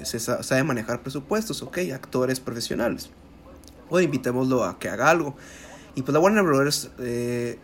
Se 0.02 0.18
sabe 0.18 0.64
manejar 0.64 1.02
presupuestos, 1.02 1.62
ok, 1.62 1.78
actores 1.93 2.40
profesionales. 2.40 3.10
O 3.90 4.01
invitémoslo 4.01 4.64
a 4.64 4.78
que 4.78 4.89
haga 4.89 5.09
algo. 5.09 5.36
Y 5.94 6.02
pues 6.02 6.12
la 6.12 6.18
Warner 6.18 6.43
Brothers 6.43 6.90
le 6.98 7.59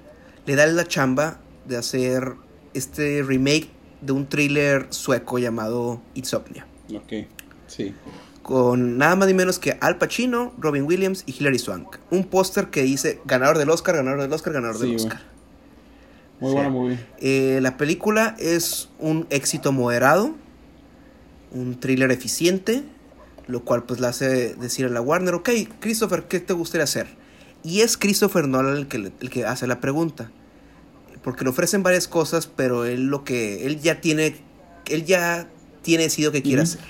da 0.46 0.66
la 0.66 0.86
chamba 0.86 1.40
de 1.66 1.76
hacer 1.76 2.34
este 2.72 3.24
remake 3.24 3.70
de 4.00 4.12
un 4.12 4.28
thriller 4.28 4.86
sueco 4.90 5.38
llamado 5.40 6.00
Insomnia. 6.14 6.69
Ok, 6.96 7.26
sí. 7.66 7.94
Con 8.42 8.98
nada 8.98 9.16
más 9.16 9.28
ni 9.28 9.34
menos 9.34 9.58
que 9.58 9.76
Al 9.80 9.98
Pacino, 9.98 10.52
Robin 10.58 10.84
Williams 10.84 11.24
y 11.26 11.34
Hilary 11.38 11.58
Swank. 11.58 11.98
Un 12.10 12.24
póster 12.24 12.68
que 12.68 12.82
dice 12.82 13.20
ganador 13.24 13.58
del 13.58 13.70
Oscar, 13.70 13.96
ganador 13.96 14.22
del 14.22 14.32
Oscar, 14.32 14.52
ganador 14.52 14.78
del 14.78 14.96
Oscar. 14.96 15.20
Muy 16.40 16.52
buena, 16.52 16.68
muy 16.70 16.88
bien. 16.88 17.06
Eh, 17.18 17.58
la 17.60 17.76
película 17.76 18.34
es 18.38 18.88
un 18.98 19.26
éxito 19.30 19.72
moderado, 19.72 20.34
un 21.52 21.78
thriller 21.78 22.10
eficiente, 22.10 22.82
lo 23.46 23.64
cual 23.64 23.84
pues 23.84 24.00
le 24.00 24.06
hace 24.06 24.54
decir 24.54 24.86
a 24.86 24.88
la 24.88 25.02
Warner, 25.02 25.34
ok, 25.34 25.50
Christopher, 25.80 26.24
¿qué 26.24 26.40
te 26.40 26.54
gustaría 26.54 26.84
hacer? 26.84 27.08
Y 27.62 27.82
es 27.82 27.98
Christopher 27.98 28.48
Nolan 28.48 28.76
el 28.76 28.88
que, 28.88 28.96
el 28.96 29.30
que 29.30 29.44
hace 29.44 29.66
la 29.66 29.80
pregunta 29.80 30.30
porque 31.22 31.44
le 31.44 31.50
ofrecen 31.50 31.82
varias 31.82 32.08
cosas, 32.08 32.46
pero 32.46 32.84
él 32.84 33.06
lo 33.06 33.24
que 33.24 33.66
él 33.66 33.80
ya 33.80 34.00
tiene 34.00 34.36
él 34.86 35.04
ya 35.04 35.48
tiene 35.82 36.05
decidido 36.05 36.32
que 36.32 36.43
quiere 36.43 36.62
hacer. 36.62 36.81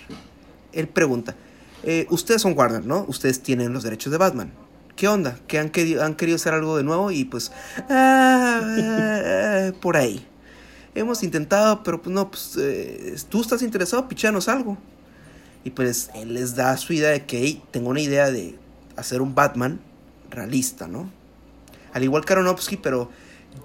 Él 0.73 0.89
pregunta, 0.89 1.35
eh, 1.83 2.07
ustedes 2.11 2.43
son 2.43 2.57
Warner, 2.57 2.85
¿no? 2.85 3.05
Ustedes 3.09 3.43
tienen 3.43 3.73
los 3.73 3.83
derechos 3.83 4.12
de 4.12 4.19
Batman. 4.19 4.53
¿Qué 4.97 5.09
onda? 5.09 5.39
¿Que 5.47 5.59
han, 5.59 5.71
querido, 5.71 6.05
han 6.05 6.15
querido 6.15 6.37
hacer 6.37 6.53
algo 6.53 6.77
de 6.77 6.83
nuevo? 6.83 7.11
Y 7.11 7.25
pues, 7.25 7.53
ah, 7.89 9.73
por 9.81 9.97
ahí. 9.97 10.27
hemos 10.95 11.23
intentado, 11.23 11.83
pero 11.83 12.03
pues 12.03 12.15
no, 12.15 12.31
pues 12.31 12.57
eh, 12.61 13.17
tú 13.29 13.41
estás 13.41 13.62
interesado, 13.62 14.09
pichanos 14.09 14.49
algo. 14.49 14.77
Y 15.65 15.71
pues 15.71 16.11
él 16.15 16.35
les 16.35 16.55
da 16.55 16.77
su 16.77 16.93
idea 16.93 17.11
de 17.11 17.25
que 17.25 17.39
hey, 17.39 17.62
tengo 17.71 17.91
una 17.91 18.01
idea 18.01 18.31
de 18.31 18.59
hacer 18.97 19.23
un 19.23 19.35
Batman 19.35 19.81
realista, 20.31 20.87
¿no? 20.87 21.11
Al 21.93 22.05
igual 22.05 22.25
que 22.25 22.33
Aronofsky, 22.33 22.77
pero 22.77 23.11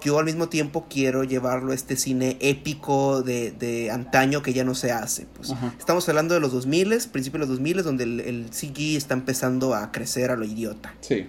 yo 0.02 0.18
al 0.18 0.24
mismo 0.24 0.48
tiempo 0.48 0.86
quiero 0.88 1.24
llevarlo 1.24 1.72
a 1.72 1.74
este 1.74 1.96
cine 1.96 2.36
épico 2.40 3.22
de, 3.22 3.52
de 3.52 3.90
antaño 3.90 4.42
que 4.42 4.52
ya 4.52 4.64
no 4.64 4.74
se 4.74 4.92
hace. 4.92 5.26
Pues. 5.26 5.52
Estamos 5.78 6.08
hablando 6.08 6.34
de 6.34 6.40
los 6.40 6.52
2000, 6.52 6.88
principios 7.10 7.32
de 7.32 7.38
los 7.38 7.48
2000, 7.48 7.82
donde 7.82 8.04
el, 8.04 8.20
el 8.20 8.50
CG 8.50 8.96
está 8.96 9.14
empezando 9.14 9.74
a 9.74 9.92
crecer 9.92 10.30
a 10.30 10.36
lo 10.36 10.44
idiota. 10.44 10.94
Sí. 11.00 11.26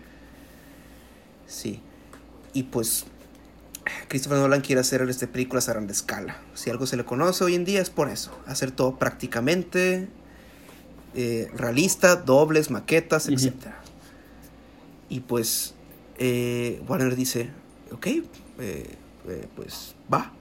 Sí. 1.48 1.80
Y 2.54 2.64
pues 2.64 3.06
Christopher 4.08 4.40
Nolan 4.40 4.62
quiere 4.62 4.82
hacer 4.82 5.02
este 5.10 5.28
películas 5.28 5.70
a 5.70 5.74
gran 5.74 5.90
escala. 5.90 6.38
Si 6.54 6.70
algo 6.70 6.86
se 6.86 6.98
le 6.98 7.06
conoce 7.06 7.44
hoy 7.44 7.56
en 7.56 7.66
día 7.66 7.82
es 7.82 7.90
por 7.90 8.10
eso. 8.10 8.38
Hacer 8.46 8.72
todo 8.72 8.98
prácticamente 8.98 10.08
eh, 11.16 11.50
realista, 11.56 12.16
dobles, 12.16 12.70
maquetas, 12.70 13.28
etc. 13.28 13.54
Y 15.10 15.22
pues 15.22 15.74
eh, 16.18 16.82
Warner 16.88 17.16
dice, 17.16 17.50
ok, 17.92 18.08
eh, 18.60 18.96
pues 19.56 19.96
va. 20.12 20.32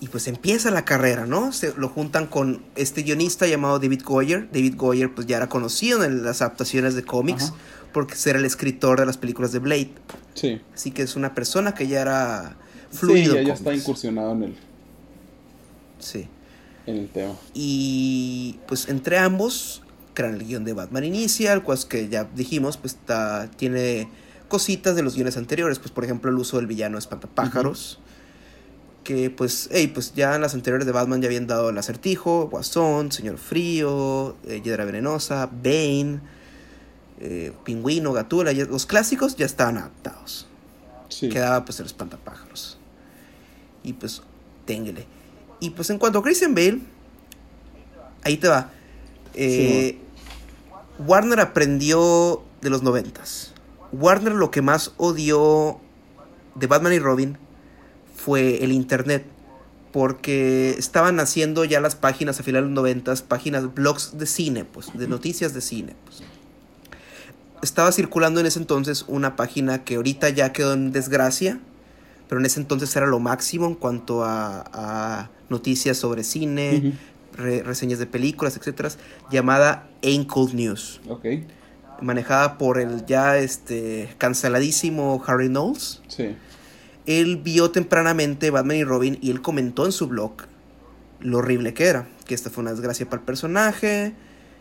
Y 0.00 0.08
pues 0.08 0.28
empieza 0.28 0.70
la 0.70 0.84
carrera, 0.84 1.26
¿no? 1.26 1.52
Se 1.52 1.74
lo 1.74 1.88
juntan 1.88 2.26
con 2.26 2.62
este 2.76 3.02
guionista 3.02 3.46
llamado 3.46 3.80
David 3.80 4.02
Goyer. 4.04 4.48
David 4.52 4.74
Goyer 4.76 5.12
pues 5.12 5.26
ya 5.26 5.38
era 5.38 5.48
conocido 5.48 6.04
en 6.04 6.22
las 6.22 6.40
adaptaciones 6.40 6.94
de 6.94 7.02
cómics 7.02 7.52
porque 7.92 8.14
era 8.26 8.38
el 8.38 8.44
escritor 8.44 9.00
de 9.00 9.06
las 9.06 9.16
películas 9.16 9.50
de 9.50 9.58
Blade. 9.58 9.90
Sí. 10.34 10.60
Así 10.72 10.92
que 10.92 11.02
es 11.02 11.16
una 11.16 11.34
persona 11.34 11.74
que 11.74 11.88
ya 11.88 12.02
era 12.02 12.56
fluido. 12.92 13.36
Sí, 13.36 13.44
ya, 13.44 13.54
está 13.54 13.74
incursionado 13.74 14.32
en 14.32 14.42
el. 14.44 14.56
Sí. 15.98 16.28
En 16.86 16.96
el 16.96 17.08
tema. 17.08 17.34
Y 17.52 18.60
pues 18.68 18.88
entre 18.88 19.18
ambos 19.18 19.82
crean 20.14 20.34
el 20.34 20.46
guion 20.46 20.64
de 20.64 20.74
Batman 20.74 21.04
Inicial, 21.04 21.62
pues 21.62 21.84
que 21.84 22.08
ya 22.08 22.24
dijimos, 22.24 22.76
pues 22.76 22.94
está, 22.94 23.50
tiene 23.56 24.08
cositas 24.48 24.96
de 24.96 25.02
los 25.02 25.14
guiones 25.14 25.36
anteriores, 25.36 25.78
pues 25.78 25.90
por 25.90 26.04
ejemplo 26.04 26.30
el 26.30 26.38
uso 26.38 26.56
del 26.56 26.66
villano 26.66 26.98
espantapájaros. 26.98 28.00
Que 29.04 29.30
pues, 29.30 29.68
hey, 29.72 29.90
pues 29.92 30.14
ya 30.14 30.34
en 30.34 30.42
las 30.42 30.54
anteriores 30.54 30.84
de 30.86 30.92
Batman 30.92 31.22
ya 31.22 31.28
habían 31.28 31.46
dado 31.46 31.70
el 31.70 31.78
acertijo, 31.78 32.48
Guasón, 32.48 33.10
Señor 33.10 33.38
Frío, 33.38 34.36
eh, 34.46 34.60
Hiedra 34.62 34.84
Venenosa, 34.84 35.46
Bane, 35.46 36.20
eh, 37.20 37.52
Pingüino, 37.64 38.12
Gatula, 38.12 38.52
los 38.52 38.84
clásicos 38.84 39.36
ya 39.36 39.46
estaban 39.46 39.78
adaptados. 39.78 40.46
Quedaba 41.20 41.64
pues 41.64 41.80
el 41.80 41.86
espantapájaros. 41.86 42.78
Y 43.82 43.94
pues, 43.94 44.22
téngale. 44.66 45.06
Y 45.60 45.70
pues 45.70 45.88
en 45.90 45.98
cuanto 45.98 46.18
a 46.18 46.22
Christian 46.22 46.54
Bale, 46.54 46.80
ahí 48.24 48.36
te 48.36 48.48
va. 48.48 48.70
Eh, 49.34 49.98
Warner 50.98 51.40
aprendió 51.40 52.42
de 52.60 52.70
los 52.70 52.82
noventas. 52.82 53.52
Warner 53.92 54.34
lo 54.34 54.50
que 54.50 54.62
más 54.62 54.92
odió 54.96 55.80
de 56.54 56.66
Batman 56.66 56.92
y 56.92 56.98
Robin 56.98 57.38
fue 58.14 58.62
el 58.64 58.72
internet. 58.72 59.24
Porque 59.92 60.74
estaban 60.78 61.18
haciendo 61.18 61.64
ya 61.64 61.80
las 61.80 61.96
páginas 61.96 62.38
a 62.38 62.42
finales 62.42 62.64
de 62.64 62.68
los 62.68 62.74
noventas, 62.74 63.22
páginas, 63.22 63.74
blogs 63.74 64.18
de 64.18 64.26
cine, 64.26 64.64
pues, 64.66 64.96
de 64.96 65.08
noticias 65.08 65.54
de 65.54 65.62
cine. 65.62 65.96
Pues. 66.04 66.22
Estaba 67.62 67.90
circulando 67.90 68.38
en 68.40 68.46
ese 68.46 68.58
entonces 68.58 69.06
una 69.08 69.34
página 69.34 69.84
que 69.84 69.96
ahorita 69.96 70.28
ya 70.28 70.52
quedó 70.52 70.74
en 70.74 70.92
desgracia, 70.92 71.58
pero 72.28 72.38
en 72.38 72.46
ese 72.46 72.60
entonces 72.60 72.94
era 72.96 73.06
lo 73.06 73.18
máximo 73.18 73.66
en 73.66 73.74
cuanto 73.74 74.22
a, 74.24 75.30
noticias 75.48 75.96
sobre 75.96 76.22
cine, 76.22 76.92
reseñas 77.32 77.98
de 77.98 78.04
películas, 78.04 78.58
etcétera, 78.58 78.90
llamada 79.30 79.88
Ain't 80.02 80.28
Cold 80.28 80.52
News. 80.52 81.00
Okay 81.08 81.46
manejada 82.00 82.58
por 82.58 82.80
el 82.80 83.06
ya 83.06 83.38
este 83.38 84.14
canceladísimo 84.18 85.22
Harry 85.26 85.48
Knowles. 85.48 86.02
Sí. 86.08 86.36
Él 87.06 87.38
vio 87.38 87.70
tempranamente 87.70 88.50
Batman 88.50 88.76
y 88.76 88.84
Robin 88.84 89.18
y 89.20 89.30
él 89.30 89.40
comentó 89.40 89.86
en 89.86 89.92
su 89.92 90.08
blog 90.08 90.32
lo 91.20 91.38
horrible 91.38 91.74
que 91.74 91.86
era, 91.86 92.06
que 92.26 92.34
esta 92.34 92.50
fue 92.50 92.62
una 92.62 92.72
desgracia 92.72 93.08
para 93.08 93.20
el 93.20 93.26
personaje, 93.26 94.14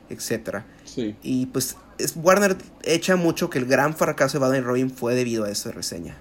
etc. 0.09 0.63
Sí. 0.85 1.15
Y 1.21 1.47
pues 1.47 1.75
Warner 2.15 2.57
echa 2.83 3.15
mucho 3.15 3.49
que 3.49 3.59
el 3.59 3.65
gran 3.65 3.95
fracaso 3.95 4.37
de 4.37 4.41
Batman 4.41 4.61
y 4.61 4.63
Robin 4.63 4.91
fue 4.91 5.15
debido 5.15 5.43
a 5.43 5.49
esa 5.49 5.71
reseña, 5.71 6.17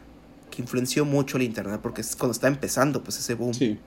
que 0.50 0.62
influenció 0.62 1.04
mucho 1.04 1.36
el 1.36 1.44
internet 1.44 1.80
porque 1.82 2.00
es 2.00 2.16
cuando 2.16 2.32
está 2.32 2.48
empezando 2.48 3.02
pues 3.02 3.18
ese 3.18 3.34
boom. 3.34 3.54
Sí. 3.54 3.78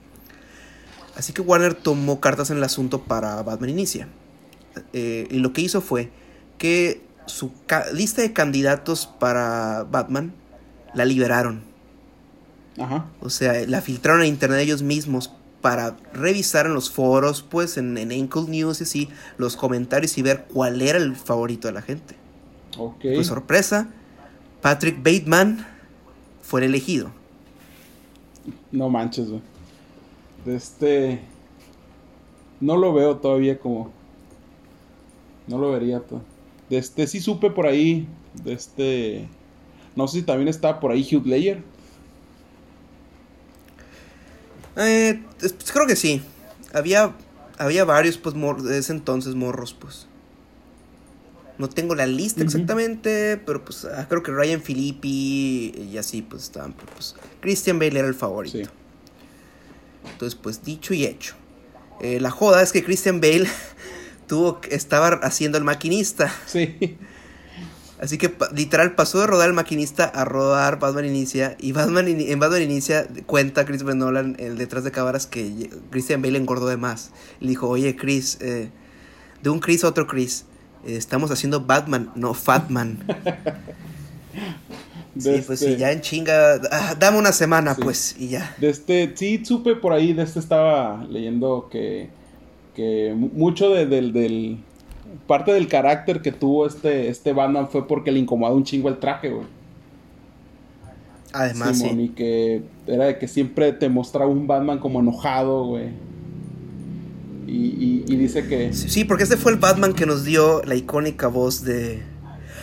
Así 1.16 1.32
que 1.32 1.42
Warner 1.42 1.74
tomó 1.74 2.20
cartas 2.20 2.50
en 2.50 2.58
el 2.58 2.64
asunto 2.64 3.02
para 3.02 3.42
Batman 3.42 3.70
Inicia. 3.70 4.08
Eh, 4.92 5.26
y 5.30 5.38
lo 5.38 5.52
que 5.52 5.60
hizo 5.60 5.80
fue 5.80 6.10
que 6.56 7.02
su 7.30 7.50
lista 7.92 8.22
de 8.22 8.32
candidatos 8.32 9.06
para 9.06 9.84
Batman 9.90 10.32
la 10.94 11.04
liberaron. 11.04 11.62
Ajá. 12.78 13.06
O 13.20 13.30
sea, 13.30 13.66
la 13.66 13.80
filtraron 13.80 14.22
a 14.22 14.26
internet 14.26 14.60
ellos 14.60 14.82
mismos 14.82 15.32
para 15.60 15.96
revisar 16.12 16.66
en 16.66 16.74
los 16.74 16.90
foros, 16.90 17.42
pues 17.42 17.76
en, 17.76 17.98
en 17.98 18.12
Ankle 18.12 18.44
News 18.48 18.80
y 18.80 18.84
así, 18.84 19.08
los 19.36 19.56
comentarios 19.56 20.16
y 20.18 20.22
ver 20.22 20.46
cuál 20.52 20.80
era 20.80 20.98
el 20.98 21.16
favorito 21.16 21.68
de 21.68 21.74
la 21.74 21.82
gente. 21.82 22.16
Ok. 22.78 23.00
Pues 23.14 23.26
sorpresa, 23.26 23.88
Patrick 24.62 24.98
Bateman 24.98 25.66
fue 26.42 26.60
el 26.60 26.66
elegido. 26.66 27.10
No 28.72 28.88
manches, 28.88 29.28
güey. 29.28 29.42
Este. 30.46 31.20
No 32.60 32.76
lo 32.76 32.92
veo 32.92 33.16
todavía 33.16 33.58
como. 33.58 33.90
No 35.46 35.58
lo 35.58 35.72
vería 35.72 36.00
todo. 36.00 36.22
De 36.70 36.78
este, 36.78 37.06
sí 37.06 37.20
supe 37.20 37.50
por 37.50 37.66
ahí, 37.66 38.08
de 38.44 38.52
este, 38.52 39.28
no 39.96 40.08
sé 40.08 40.20
si 40.20 40.24
también 40.24 40.48
estaba 40.48 40.80
por 40.80 40.92
ahí 40.92 41.02
Hugh 41.02 41.26
Ledger. 41.26 41.62
Eh, 44.76 45.20
pues, 45.38 45.54
creo 45.72 45.86
que 45.86 45.96
sí. 45.96 46.22
Había, 46.72 47.12
había 47.58 47.84
varios, 47.84 48.16
pues, 48.18 48.34
de 48.62 48.78
ese 48.78 48.92
entonces 48.92 49.34
morros, 49.34 49.74
pues. 49.74 50.06
No 51.58 51.68
tengo 51.68 51.94
la 51.94 52.06
lista 52.06 52.42
exactamente, 52.42 53.36
pero 53.44 53.62
pues 53.62 53.84
ah, 53.84 54.06
creo 54.08 54.22
que 54.22 54.32
Ryan 54.32 54.62
Filippi 54.62 55.74
y 55.92 55.98
así, 55.98 56.22
pues 56.22 56.44
estaban. 56.44 56.72
Pues, 56.72 57.14
Christian 57.40 57.78
Bale 57.78 57.98
era 57.98 58.08
el 58.08 58.14
favorito. 58.14 58.70
Entonces, 60.10 60.38
pues 60.40 60.64
dicho 60.64 60.94
y 60.94 61.04
hecho. 61.04 61.34
Eh, 62.00 62.18
la 62.18 62.30
joda 62.30 62.62
es 62.62 62.72
que 62.72 62.82
Christian 62.82 63.20
Bale 63.20 63.46
tuvo, 64.30 64.60
estaba 64.70 65.08
haciendo 65.24 65.58
el 65.58 65.64
maquinista. 65.64 66.32
Sí. 66.46 66.96
Así 68.00 68.16
que 68.16 68.32
literal 68.54 68.94
pasó 68.94 69.18
de 69.18 69.26
rodar 69.26 69.48
el 69.48 69.54
maquinista 69.54 70.04
a 70.04 70.24
rodar 70.24 70.78
Batman 70.78 71.04
Inicia. 71.04 71.56
Y 71.58 71.72
Batman 71.72 72.06
en 72.08 72.38
Batman 72.38 72.62
Inicia 72.62 73.08
cuenta 73.26 73.66
Chris 73.66 73.82
Nolan 73.82 74.36
el 74.38 74.56
detrás 74.56 74.84
de 74.84 74.92
cámaras 74.92 75.26
que 75.26 75.68
Christian 75.90 76.22
Bale 76.22 76.38
engordó 76.38 76.68
de 76.68 76.76
más. 76.76 77.10
Le 77.40 77.48
dijo, 77.48 77.68
oye 77.68 77.96
Chris, 77.96 78.38
eh, 78.40 78.70
de 79.42 79.50
un 79.50 79.58
Chris 79.58 79.82
a 79.82 79.88
otro 79.88 80.06
Chris, 80.06 80.44
eh, 80.86 80.94
estamos 80.94 81.32
haciendo 81.32 81.62
Batman, 81.62 82.12
no 82.14 82.32
Fatman. 82.32 83.04
sí, 85.18 85.42
pues 85.44 85.58
sí, 85.58 85.76
ya 85.76 85.90
en 85.90 86.02
chinga, 86.02 86.60
ah, 86.70 86.94
dame 86.98 87.18
una 87.18 87.32
semana 87.32 87.74
pues 87.74 88.14
y 88.16 88.28
ya. 88.28 88.54
De 88.58 88.70
este, 88.70 89.12
sí, 89.16 89.44
supe 89.44 89.74
por 89.74 89.92
ahí, 89.92 90.12
de 90.12 90.22
este 90.22 90.38
estaba 90.38 91.04
leyendo 91.10 91.68
que 91.70 92.19
que 92.74 93.14
mucho 93.14 93.70
de, 93.70 93.86
del, 93.86 94.58
parte 95.26 95.52
del 95.52 95.68
carácter 95.68 96.22
que 96.22 96.32
tuvo 96.32 96.66
este, 96.66 97.08
este 97.08 97.32
Batman 97.32 97.68
fue 97.68 97.86
porque 97.86 98.12
le 98.12 98.18
incomodaba 98.18 98.56
un 98.56 98.64
chingo 98.64 98.88
el 98.88 98.98
traje, 98.98 99.30
güey. 99.30 99.46
Además, 101.32 101.78
sí. 101.78 101.88
Y 101.88 102.08
que 102.08 102.62
era 102.86 103.06
de 103.06 103.18
que 103.18 103.28
siempre 103.28 103.72
te 103.72 103.88
mostraba 103.88 104.30
un 104.30 104.46
Batman 104.46 104.78
como 104.78 105.00
enojado, 105.00 105.64
güey. 105.66 105.88
Y, 107.46 108.04
y, 108.06 108.16
dice 108.16 108.46
que... 108.46 108.72
Sí, 108.72 109.04
porque 109.04 109.24
este 109.24 109.36
fue 109.36 109.50
el 109.50 109.58
Batman 109.58 109.92
que 109.92 110.06
nos 110.06 110.24
dio 110.24 110.62
la 110.62 110.76
icónica 110.76 111.26
voz 111.26 111.64
de... 111.64 112.00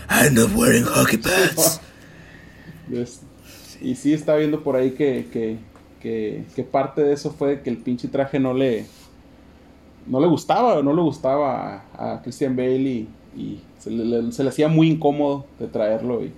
I'm 0.10 0.34
not 0.34 0.56
wearing 0.56 0.86
hockey 0.86 1.18
pads. 1.18 1.82
y 3.82 3.96
sí 3.96 4.14
está 4.14 4.38
viendo 4.38 4.64
por 4.64 4.78
ahí 4.78 4.92
que, 4.92 5.28
que, 5.32 5.58
que, 6.00 6.46
que 6.56 6.64
parte 6.64 7.04
de 7.04 7.14
eso 7.14 7.32
fue 7.32 7.62
que 7.62 7.70
el 7.70 7.78
pinche 7.78 8.08
traje 8.08 8.40
no 8.40 8.54
le 8.54 8.86
no 10.08 10.20
le 10.20 10.28
gustaba, 10.28 10.82
no 10.82 10.94
le 10.94 11.02
gustaba 11.02 11.84
a, 11.94 12.22
Christian 12.24 12.56
Bale 12.56 13.08
y, 13.36 13.60
se, 13.80 13.92
le, 13.92 14.50
hacía 14.50 14.68
muy 14.68 14.90
incómodo 14.90 15.46
de 15.60 15.68
traerlo 15.68 16.24
y, 16.24 16.34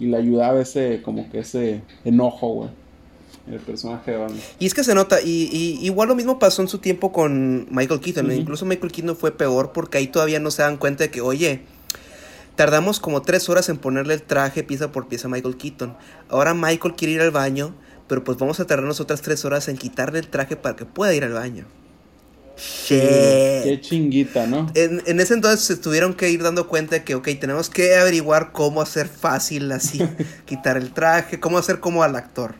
le 0.00 0.16
ayudaba 0.16 0.60
ese, 0.60 1.02
como 1.02 1.28
que 1.28 1.40
ese 1.40 1.82
enojo, 2.04 2.48
güey. 2.48 2.70
El 3.50 3.60
personaje 3.60 4.12
de 4.12 4.18
Batman. 4.18 4.40
Y 4.58 4.66
es 4.66 4.74
que 4.74 4.84
se 4.84 4.94
nota, 4.94 5.20
y, 5.24 5.78
igual 5.82 6.08
lo 6.08 6.14
mismo 6.14 6.38
pasó 6.38 6.62
en 6.62 6.68
su 6.68 6.78
tiempo 6.78 7.12
con 7.12 7.66
Michael 7.70 8.00
Keaton. 8.00 8.30
Incluso 8.30 8.66
Michael 8.66 8.92
Keaton 8.92 9.16
fue 9.16 9.32
peor 9.32 9.72
porque 9.72 9.98
ahí 9.98 10.06
todavía 10.06 10.38
no 10.38 10.50
se 10.50 10.62
dan 10.62 10.76
cuenta 10.76 11.04
de 11.04 11.10
que, 11.10 11.20
oye, 11.20 11.62
tardamos 12.56 13.00
como 13.00 13.22
tres 13.22 13.48
horas 13.48 13.68
en 13.70 13.78
ponerle 13.78 14.14
el 14.14 14.22
traje 14.22 14.62
pieza 14.62 14.92
por 14.92 15.08
pieza 15.08 15.28
a 15.28 15.30
Michael 15.30 15.56
Keaton. 15.56 15.96
Ahora 16.28 16.54
Michael 16.54 16.94
quiere 16.94 17.14
ir 17.14 17.20
al 17.22 17.30
baño, 17.30 17.74
pero 18.06 18.22
pues 18.22 18.38
vamos 18.38 18.60
a 18.60 18.66
tardarnos 18.66 19.00
otras 19.00 19.22
tres 19.22 19.44
horas 19.44 19.68
en 19.68 19.78
quitarle 19.78 20.18
el 20.18 20.28
traje 20.28 20.54
para 20.56 20.76
que 20.76 20.84
pueda 20.84 21.14
ir 21.14 21.24
al 21.24 21.32
baño. 21.32 21.64
Shit. 22.58 22.98
Qué 22.98 23.78
chinguita, 23.80 24.46
¿no? 24.48 24.66
En, 24.74 25.00
en, 25.06 25.20
ese 25.20 25.34
entonces 25.34 25.60
se 25.64 25.76
tuvieron 25.76 26.14
que 26.14 26.28
ir 26.30 26.42
dando 26.42 26.66
cuenta 26.66 26.96
de 26.96 27.04
que, 27.04 27.14
ok, 27.14 27.28
tenemos 27.40 27.70
que 27.70 27.94
averiguar 27.94 28.50
cómo 28.50 28.82
hacer 28.82 29.06
fácil 29.08 29.70
así, 29.70 30.00
quitar 30.44 30.76
el 30.76 30.92
traje, 30.92 31.38
cómo 31.38 31.58
hacer 31.58 31.78
como 31.78 32.02
al 32.02 32.16
actor. 32.16 32.56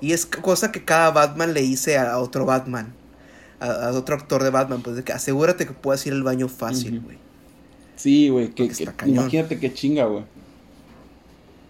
Y 0.00 0.12
es 0.12 0.26
cosa 0.26 0.72
que 0.72 0.84
cada 0.84 1.12
Batman 1.12 1.54
le 1.54 1.62
dice 1.62 1.96
a 1.96 2.18
otro 2.18 2.44
Batman, 2.44 2.92
a, 3.60 3.92
otro 3.92 4.16
actor 4.16 4.42
de 4.42 4.50
Batman, 4.50 4.82
pues 4.82 4.96
de 4.96 5.04
que 5.04 5.12
asegúrate 5.12 5.64
que 5.64 5.72
puedas 5.72 6.04
ir 6.06 6.12
al 6.12 6.24
baño 6.24 6.48
fácil, 6.48 7.00
güey. 7.00 7.18
Sí, 7.94 8.28
güey, 8.28 8.50
que, 8.50 8.70
imagínate 9.06 9.60
qué 9.60 9.72
chinga, 9.72 10.06
güey. 10.06 10.24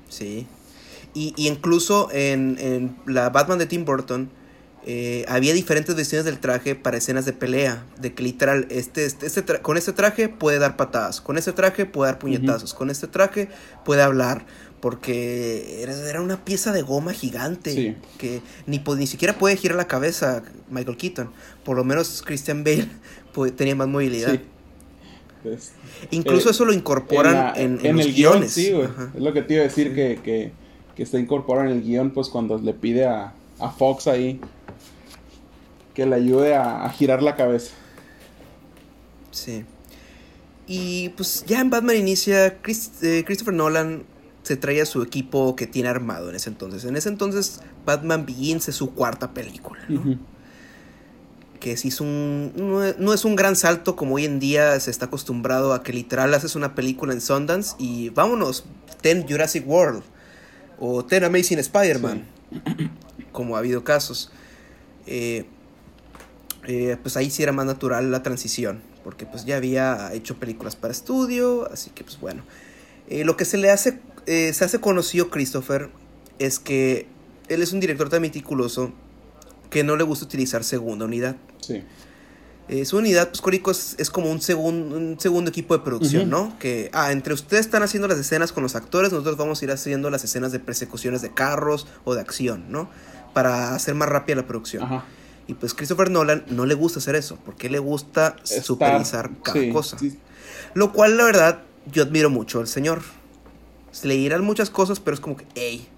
Sí. 0.08 0.46
Y, 1.12 1.34
y 1.36 1.48
incluso 1.48 2.08
en, 2.10 2.56
en 2.58 2.96
la 3.06 3.28
Batman 3.28 3.58
de 3.58 3.66
Tim 3.66 3.84
Burton, 3.84 4.30
eh, 4.86 5.24
había 5.28 5.54
diferentes 5.54 5.94
versiones 5.94 6.26
del 6.26 6.38
traje 6.38 6.74
para 6.74 6.98
escenas 6.98 7.24
de 7.24 7.32
pelea. 7.32 7.84
De 8.00 8.12
que 8.12 8.22
literal, 8.22 8.66
este, 8.70 9.06
este, 9.06 9.26
este 9.26 9.42
con 9.62 9.78
este 9.78 9.92
traje 9.92 10.28
puede 10.28 10.58
dar 10.58 10.76
patadas, 10.76 11.20
con 11.20 11.38
este 11.38 11.52
traje 11.52 11.86
puede 11.86 12.12
dar 12.12 12.18
puñetazos, 12.18 12.74
con 12.74 12.90
este 12.90 13.06
traje 13.06 13.48
puede 13.84 14.02
hablar. 14.02 14.44
Porque 14.80 15.82
era, 15.82 16.20
una 16.20 16.44
pieza 16.44 16.70
de 16.70 16.82
goma 16.82 17.14
gigante 17.14 17.96
que 18.18 18.42
ni, 18.66 18.78
ni 18.78 19.06
siquiera 19.06 19.38
puede 19.38 19.56
girar 19.56 19.78
la 19.78 19.86
cabeza 19.86 20.42
Michael 20.68 20.98
Keaton. 20.98 21.30
Por 21.64 21.76
lo 21.76 21.84
menos 21.84 22.22
Christian 22.22 22.64
Bale 22.64 22.88
tenía 23.56 23.74
más 23.74 23.88
movilidad. 23.88 24.38
Pues, 25.42 25.72
Incluso 26.10 26.48
eh, 26.48 26.52
eso 26.52 26.66
lo 26.66 26.74
incorporan 26.74 27.54
en, 27.56 27.78
el 27.82 28.12
guiones. 28.12 28.52
Sí, 28.52 28.74
Es 29.14 29.22
lo 29.22 29.32
que 29.32 29.40
te 29.40 29.54
iba 29.54 29.62
a 29.62 29.68
decir 29.68 29.94
que, 29.94 30.18
que, 30.22 30.52
que 30.94 31.06
se 31.06 31.18
incorpora 31.18 31.64
en 31.64 31.70
el 31.70 31.82
guion, 31.82 32.10
pues 32.10 32.28
cuando 32.28 32.58
le 32.58 32.74
pide 32.74 33.06
a, 33.06 33.32
a 33.60 33.70
Fox 33.70 34.06
ahí 34.06 34.38
que 35.94 36.04
le 36.04 36.16
ayude 36.16 36.54
a, 36.54 36.88
girar 36.90 37.22
la 37.22 37.36
cabeza. 37.36 37.72
Sí. 39.30 39.64
Y 40.66 41.10
pues 41.10 41.44
ya 41.46 41.60
en 41.60 41.70
Batman 41.70 41.96
inicia, 41.96 42.46
eh, 42.46 43.24
Christopher 43.24 43.54
Nolan 43.54 44.04
se 44.42 44.56
trae 44.56 44.80
a 44.82 44.86
su 44.86 45.02
equipo 45.02 45.56
que 45.56 45.66
tiene 45.66 45.88
armado 45.88 46.28
en 46.28 46.36
ese 46.36 46.50
entonces. 46.50 46.84
En 46.84 46.96
ese 46.96 47.08
entonces 47.08 47.60
Batman 47.86 48.26
Begins 48.26 48.68
es 48.68 48.74
su 48.74 48.94
cuarta 48.94 49.32
película, 49.32 49.80
¿no? 49.88 50.18
Que 51.60 51.72
es 51.72 52.00
un... 52.00 52.52
No, 52.98 53.14
es 53.14 53.24
un 53.24 53.36
gran 53.36 53.56
salto 53.56 53.96
como 53.96 54.16
hoy 54.16 54.26
en 54.26 54.38
día 54.38 54.78
se 54.80 54.90
está 54.90 55.06
acostumbrado 55.06 55.72
a 55.72 55.82
que 55.82 55.92
literal 55.92 56.34
haces 56.34 56.56
una 56.56 56.74
película 56.74 57.14
en 57.14 57.22
Sundance 57.22 57.74
y 57.78 58.10
vámonos, 58.10 58.64
ten 59.00 59.26
Jurassic 59.26 59.66
World 59.66 60.02
o 60.78 61.04
ten 61.04 61.24
Amazing 61.24 61.58
Spider-Man, 61.60 62.24
como 63.32 63.56
ha 63.56 63.60
habido 63.60 63.82
casos. 63.82 64.30
Eh, 65.06 65.46
eh, 66.66 66.96
pues 67.02 67.16
ahí 67.16 67.30
sí 67.30 67.42
era 67.42 67.52
más 67.52 67.66
natural 67.66 68.10
la 68.10 68.22
transición, 68.22 68.80
porque 69.02 69.26
pues 69.26 69.44
ya 69.44 69.56
había 69.56 70.12
hecho 70.14 70.36
películas 70.36 70.76
para 70.76 70.92
estudio, 70.92 71.70
así 71.70 71.90
que 71.90 72.04
pues 72.04 72.18
bueno. 72.20 72.42
Eh, 73.08 73.24
lo 73.24 73.36
que 73.36 73.44
se 73.44 73.58
le 73.58 73.70
hace, 73.70 74.00
eh, 74.26 74.52
se 74.54 74.64
hace 74.64 74.80
conocido 74.80 75.30
Christopher 75.30 75.90
es 76.38 76.58
que 76.58 77.06
él 77.48 77.62
es 77.62 77.72
un 77.72 77.80
director 77.80 78.08
tan 78.08 78.22
meticuloso 78.22 78.92
que 79.68 79.84
no 79.84 79.96
le 79.96 80.04
gusta 80.04 80.24
utilizar 80.24 80.64
segunda 80.64 81.04
unidad. 81.04 81.36
Sí. 81.60 81.82
su 82.84 82.96
unidad, 82.96 83.30
pues 83.62 83.96
es, 83.98 84.10
como 84.10 84.30
un, 84.30 84.38
un 84.38 85.20
segundo 85.20 85.50
equipo 85.50 85.76
de 85.76 85.84
producción, 85.84 86.30
¿no? 86.30 86.58
Que, 86.58 86.90
ah, 86.94 87.12
entre 87.12 87.34
ustedes 87.34 87.66
están 87.66 87.82
haciendo 87.82 88.08
las 88.08 88.18
escenas 88.18 88.52
con 88.52 88.62
los 88.62 88.74
actores, 88.74 89.12
nosotros 89.12 89.36
vamos 89.36 89.60
a 89.60 89.64
ir 89.66 89.70
haciendo 89.70 90.08
las 90.08 90.24
escenas 90.24 90.52
de 90.52 90.60
persecuciones 90.60 91.20
de 91.20 91.34
carros 91.34 91.86
o 92.04 92.14
de 92.14 92.22
acción, 92.22 92.70
¿no? 92.70 92.88
Para 93.34 93.74
hacer 93.74 93.94
más 93.94 94.08
rápida 94.08 94.36
la 94.36 94.46
producción. 94.46 94.84
Ajá. 94.84 95.04
Y 95.46 95.54
pues 95.54 95.74
Christopher 95.74 96.10
Nolan 96.10 96.44
no 96.48 96.64
le 96.66 96.74
gusta 96.74 96.98
hacer 96.98 97.16
eso, 97.16 97.38
porque 97.44 97.68
le 97.68 97.78
gusta 97.78 98.36
supervisar 98.44 99.30
cada 99.42 99.70
cosa. 99.70 99.96
Lo 100.74 100.92
cual, 100.92 101.16
la 101.16 101.24
verdad, 101.24 101.62
yo 101.90 102.02
admiro 102.02 102.30
mucho 102.30 102.60
al 102.60 102.68
señor. 102.68 103.02
le 104.02 104.14
irán 104.14 104.42
muchas 104.44 104.70
cosas, 104.70 105.00
pero 105.00 105.14
es 105.14 105.20
como 105.20 105.36
que, 105.36 105.46
hey. 105.54 105.88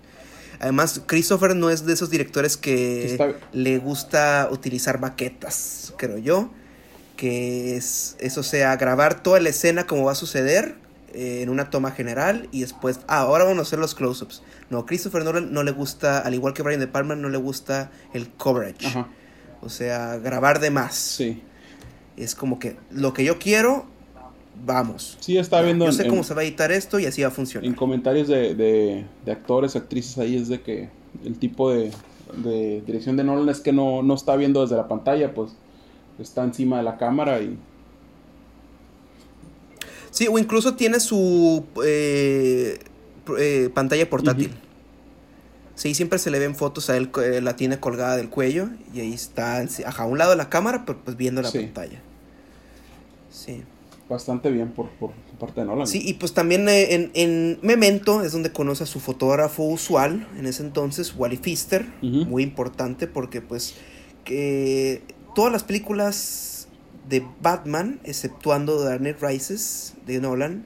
Además, 0.58 1.02
Christopher 1.06 1.54
no 1.54 1.70
es 1.70 1.84
de 1.84 1.92
esos 1.92 2.10
directores 2.10 2.56
que 2.56 3.36
le 3.52 3.78
gusta 3.78 4.48
utilizar 4.50 5.00
maquetas, 5.00 5.92
creo 5.96 6.18
yo. 6.18 6.50
Que 7.16 7.76
es, 7.76 8.16
eso 8.18 8.42
sea, 8.42 8.76
grabar 8.76 9.22
toda 9.22 9.40
la 9.40 9.48
escena 9.48 9.86
como 9.86 10.04
va 10.04 10.12
a 10.12 10.16
suceder 10.16 10.76
eh, 11.14 11.40
en 11.42 11.48
una 11.48 11.70
toma 11.70 11.92
general 11.92 12.48
y 12.52 12.60
después, 12.60 13.00
ah, 13.06 13.20
ahora 13.20 13.44
vamos 13.44 13.60
a 13.60 13.62
hacer 13.62 13.78
los 13.78 13.94
close-ups. 13.94 14.42
No, 14.68 14.84
Christopher 14.84 15.24
Nolan 15.24 15.52
no 15.52 15.62
le 15.62 15.70
gusta, 15.70 16.18
al 16.18 16.34
igual 16.34 16.52
que 16.52 16.62
Brian 16.62 16.80
De 16.80 16.88
Palma, 16.88 17.14
no 17.16 17.30
le 17.30 17.38
gusta 17.38 17.90
el 18.12 18.28
coverage. 18.28 18.86
Ajá. 18.86 19.08
O 19.62 19.68
sea, 19.68 20.16
grabar 20.18 20.60
de 20.60 20.70
más. 20.70 20.94
Sí. 20.94 21.42
Es 22.16 22.34
como 22.34 22.58
que 22.58 22.76
lo 22.90 23.12
que 23.12 23.24
yo 23.24 23.38
quiero, 23.38 23.86
vamos. 24.64 25.18
Sí, 25.20 25.36
está 25.36 25.60
viendo. 25.60 25.84
Yo 25.84 25.92
sé 25.92 26.06
cómo 26.06 26.24
se 26.24 26.34
va 26.34 26.42
a 26.42 26.44
editar 26.44 26.72
esto 26.72 26.98
y 26.98 27.06
así 27.06 27.22
va 27.22 27.28
a 27.28 27.30
funcionar. 27.30 27.66
En 27.66 27.74
comentarios 27.74 28.28
de, 28.28 28.54
de, 28.54 29.32
actores, 29.32 29.76
actrices 29.76 30.18
ahí 30.18 30.36
es 30.36 30.48
de 30.48 30.62
que 30.62 30.88
el 31.24 31.38
tipo 31.38 31.70
de, 31.70 31.90
de 32.36 32.82
dirección 32.86 33.16
de 33.16 33.24
Nolan 33.24 33.48
es 33.48 33.60
que 33.60 33.72
no, 33.72 34.02
no 34.02 34.14
está 34.14 34.36
viendo 34.36 34.62
desde 34.62 34.76
la 34.76 34.88
pantalla, 34.88 35.34
pues 35.34 35.52
está 36.18 36.42
encima 36.44 36.78
de 36.78 36.82
la 36.82 36.96
cámara 36.96 37.40
y. 37.40 37.58
Sí, 40.10 40.26
o 40.30 40.38
incluso 40.38 40.74
tiene 40.74 40.98
su 40.98 41.64
eh, 41.84 42.78
eh, 43.38 43.70
pantalla 43.74 44.08
portátil. 44.08 44.50
Sí, 45.76 45.94
siempre 45.94 46.18
se 46.18 46.30
le 46.30 46.38
ven 46.38 46.54
fotos 46.54 46.88
a 46.88 46.96
él, 46.96 47.10
eh, 47.22 47.42
la 47.42 47.54
tiene 47.54 47.78
colgada 47.78 48.16
del 48.16 48.30
cuello 48.30 48.70
y 48.94 49.00
ahí 49.00 49.12
está, 49.12 49.58
a 49.60 50.06
un 50.06 50.16
lado 50.16 50.30
de 50.30 50.36
la 50.38 50.48
cámara, 50.48 50.84
pero 50.86 50.98
pues 51.04 51.18
viendo 51.18 51.42
la 51.42 51.52
pantalla. 51.52 52.00
Sí. 53.30 53.62
Bastante 54.08 54.50
bien 54.50 54.70
por, 54.70 54.88
por 54.90 55.10
parte 55.38 55.60
de 55.60 55.66
Nolan. 55.66 55.86
Sí, 55.86 56.00
y 56.02 56.14
pues 56.14 56.32
también 56.32 56.66
eh, 56.68 56.94
en, 56.94 57.10
en, 57.12 57.58
Memento 57.60 58.22
es 58.22 58.32
donde 58.32 58.52
conoce 58.52 58.84
a 58.84 58.86
su 58.86 59.00
fotógrafo 59.00 59.64
usual, 59.64 60.26
en 60.38 60.46
ese 60.46 60.62
entonces, 60.62 61.14
Wally 61.14 61.36
Pfister, 61.36 61.84
muy 62.00 62.42
importante 62.42 63.06
porque 63.06 63.42
pues 63.42 63.74
que 64.24 65.02
todas 65.34 65.52
las 65.52 65.62
películas 65.62 66.68
de 67.06 67.22
Batman, 67.42 68.00
exceptuando 68.04 68.82
Dark 68.82 69.00
Knight 69.00 69.20
Rises 69.20 69.94
de 70.06 70.20
Nolan, 70.20 70.64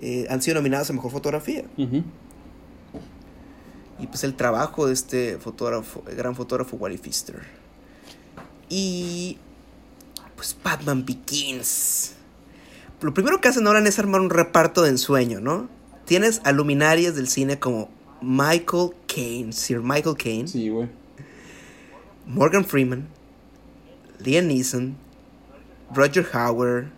eh, 0.00 0.26
han 0.30 0.40
sido 0.40 0.54
nominadas 0.54 0.88
a 0.90 0.92
Mejor 0.92 1.10
Fotografía 1.10 1.64
y 3.98 4.06
pues 4.06 4.24
el 4.24 4.34
trabajo 4.34 4.86
de 4.86 4.92
este 4.92 5.38
fotógrafo, 5.38 6.02
el 6.08 6.16
gran 6.16 6.34
fotógrafo 6.34 6.76
Wally 6.76 6.98
Pfister. 6.98 7.42
Y 8.68 9.38
pues 10.34 10.56
Batman 10.62 11.04
Begins. 11.06 12.12
Lo 13.00 13.14
primero 13.14 13.40
que 13.40 13.48
hacen 13.48 13.66
ahora 13.66 13.86
es 13.86 13.98
armar 13.98 14.20
un 14.20 14.30
reparto 14.30 14.82
de 14.82 14.90
ensueño, 14.90 15.40
¿no? 15.40 15.68
Tienes 16.04 16.40
a 16.44 16.52
luminarias 16.52 17.14
del 17.14 17.28
cine 17.28 17.58
como 17.58 17.88
Michael 18.20 18.90
Caine, 19.06 19.52
Sir 19.52 19.80
Michael 19.80 20.16
Caine. 20.16 20.48
Sí, 20.48 20.68
güey. 20.68 20.88
Morgan 22.26 22.64
Freeman, 22.64 23.08
Liam 24.18 24.46
Neeson, 24.48 24.96
Roger 25.94 26.26
Howard. 26.34 26.90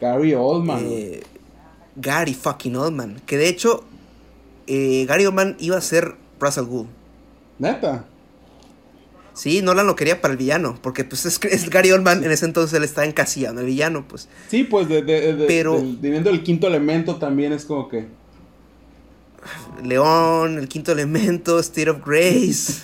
Gary 0.00 0.34
Oldman. 0.34 0.80
Eh, 0.82 1.22
Gary 1.96 2.34
fucking 2.34 2.76
Oldman. 2.76 3.20
Que 3.26 3.36
de 3.36 3.48
hecho 3.48 3.84
eh, 4.66 5.04
Gary 5.06 5.26
Oldman 5.26 5.56
iba 5.58 5.76
a 5.76 5.80
ser 5.80 6.14
Russell 6.40 6.64
Gould. 6.64 6.88
¿Neta? 7.58 8.06
Sí, 9.34 9.62
Nolan 9.62 9.86
lo 9.86 9.96
quería 9.96 10.20
para 10.20 10.32
el 10.32 10.38
villano, 10.38 10.78
porque 10.80 11.04
pues 11.04 11.26
es, 11.26 11.68
Gary 11.70 11.90
Oldman, 11.90 12.22
en 12.22 12.30
ese 12.30 12.46
entonces 12.46 12.76
él 12.76 12.84
estaba 12.84 13.06
encasillado, 13.06 13.60
el 13.60 13.66
villano, 13.66 14.06
pues. 14.06 14.28
Sí, 14.48 14.62
pues 14.62 14.88
de, 14.88 15.02
de, 15.02 15.44
Pero, 15.46 15.80
viendo 15.80 16.30
el 16.30 16.42
quinto 16.44 16.68
elemento 16.68 17.16
también 17.16 17.52
es 17.52 17.64
como 17.64 17.88
que... 17.88 18.06
León, 19.82 20.58
el 20.58 20.68
quinto 20.68 20.92
elemento, 20.92 21.58
State 21.58 21.90
of 21.90 21.98
Grace. 22.06 22.82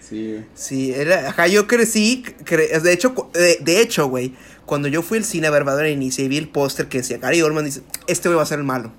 Sí. 0.00 0.44
Sí, 0.54 0.92
era, 0.92 1.30
ajá, 1.30 1.46
yo 1.46 1.66
crecí, 1.66 2.24
de 2.44 2.92
hecho, 2.92 3.30
de, 3.32 3.80
hecho, 3.80 4.08
güey, 4.08 4.34
cuando 4.66 4.88
yo 4.88 5.02
fui 5.02 5.18
al 5.18 5.24
cine 5.24 5.46
a 5.46 5.50
ver 5.50 5.86
Inicia 5.86 6.24
y 6.24 6.28
vi 6.28 6.36
el 6.36 6.48
póster 6.48 6.88
que 6.88 6.98
decía 6.98 7.18
Gary 7.18 7.40
Oldman, 7.40 7.64
dice, 7.64 7.82
este 8.08 8.28
güey 8.28 8.36
va 8.36 8.42
a 8.42 8.46
ser 8.46 8.58
el 8.58 8.64
malo 8.64 8.92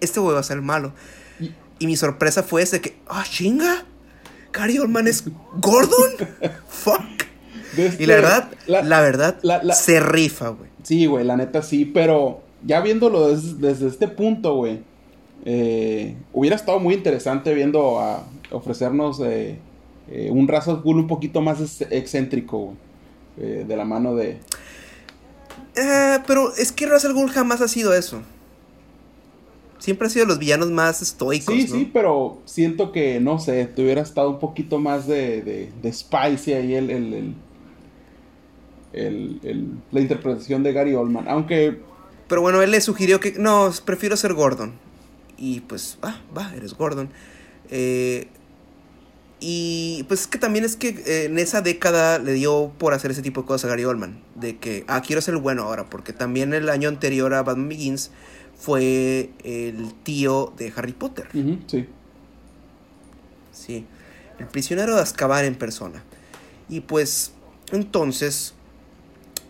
este 0.00 0.20
güey 0.20 0.34
va 0.34 0.40
a 0.40 0.44
ser 0.44 0.62
malo. 0.62 0.92
Y, 1.78 1.86
mi 1.86 1.96
sorpresa 1.96 2.42
fue 2.42 2.62
ese 2.62 2.80
que, 2.80 2.96
ah, 3.06 3.24
chinga, 3.28 3.84
Gary 4.52 4.78
Oldman 4.78 5.06
es 5.08 5.24
Gordon. 5.60 6.12
Fuck. 6.68 7.26
y 7.98 8.06
la 8.06 8.14
verdad, 8.14 8.50
la, 8.66 9.00
verdad, 9.00 9.38
se 9.72 10.00
rifa, 10.00 10.48
güey. 10.48 10.70
Sí, 10.82 11.06
güey, 11.06 11.24
la 11.24 11.36
neta 11.36 11.62
sí, 11.62 11.84
pero 11.84 12.40
ya 12.64 12.80
viéndolo 12.80 13.28
desde, 13.28 13.86
este 13.86 14.08
punto, 14.08 14.54
güey, 14.54 14.80
eh, 15.44 16.16
hubiera 16.32 16.56
estado 16.56 16.80
muy 16.80 16.94
interesante 16.94 17.52
viendo 17.52 18.00
a 18.00 18.24
ofrecernos 18.50 19.20
eh, 19.20 19.58
eh, 20.10 20.30
un 20.30 20.48
Russell 20.48 20.76
Bull 20.76 21.00
un 21.00 21.06
poquito 21.06 21.42
más 21.42 21.82
excéntrico, 21.90 22.74
güey, 23.36 23.64
de 23.64 23.76
la 23.76 23.84
mano 23.84 24.14
de... 24.14 24.38
pero 26.26 26.54
es 26.54 26.72
que 26.72 26.86
Russell 26.86 27.12
Bull 27.12 27.28
jamás 27.28 27.60
ha 27.60 27.68
sido 27.68 27.92
eso. 27.92 28.22
Siempre 29.78 30.06
ha 30.06 30.10
sido 30.10 30.26
los 30.26 30.38
villanos 30.38 30.70
más 30.70 31.02
estoicos. 31.02 31.54
Sí, 31.54 31.68
sí, 31.68 31.90
pero 31.92 32.40
siento 32.44 32.92
que, 32.92 33.20
no 33.20 33.38
sé, 33.38 33.66
te 33.66 33.82
hubiera 33.82 34.00
estado 34.00 34.30
un 34.30 34.38
poquito 34.38 34.78
más 34.78 35.06
de, 35.06 35.42
de, 35.42 35.70
de 35.82 35.92
spicy 35.92 36.54
ahí 36.54 36.74
el, 36.74 36.90
el, 36.90 37.34
el, 38.92 39.40
el, 39.42 39.66
la 39.92 40.00
interpretación 40.00 40.62
de 40.62 40.72
Gary 40.72 40.94
Oldman. 40.94 41.28
Aunque. 41.28 41.80
Pero 42.26 42.40
bueno, 42.40 42.62
él 42.62 42.70
le 42.70 42.80
sugirió 42.80 43.20
que. 43.20 43.32
No, 43.32 43.70
prefiero 43.84 44.16
ser 44.16 44.32
Gordon. 44.32 44.72
Y 45.36 45.60
pues, 45.60 45.98
ah, 46.02 46.20
va, 46.36 46.52
eres 46.56 46.74
Gordon. 46.74 47.10
Eh, 47.70 48.28
y 49.38 50.04
pues 50.08 50.22
es 50.22 50.26
que 50.26 50.38
también 50.38 50.64
es 50.64 50.76
que 50.76 50.88
eh, 50.88 51.24
en 51.26 51.38
esa 51.38 51.60
década 51.60 52.18
le 52.18 52.32
dio 52.32 52.72
por 52.78 52.94
hacer 52.94 53.10
ese 53.10 53.20
tipo 53.20 53.42
de 53.42 53.46
cosas 53.46 53.66
a 53.66 53.68
Gary 53.68 53.84
Oldman. 53.84 54.22
De 54.34 54.56
que, 54.56 54.84
ah, 54.88 55.02
quiero 55.02 55.20
ser 55.20 55.34
el 55.34 55.40
bueno 55.40 55.64
ahora. 55.64 55.84
Porque 55.84 56.14
también 56.14 56.54
el 56.54 56.70
año 56.70 56.88
anterior 56.88 57.34
a 57.34 57.42
Batman 57.42 57.68
Begins 57.68 58.10
fue 58.58 59.30
el 59.44 59.94
tío 60.02 60.52
de 60.56 60.72
Harry 60.76 60.92
Potter. 60.92 61.28
sí. 61.66 61.88
Sí. 63.52 63.86
El 64.38 64.46
prisionero 64.46 64.94
de 64.96 65.02
Azkaban 65.02 65.44
en 65.44 65.54
persona. 65.54 66.04
Y 66.68 66.80
pues, 66.80 67.32
entonces, 67.72 68.54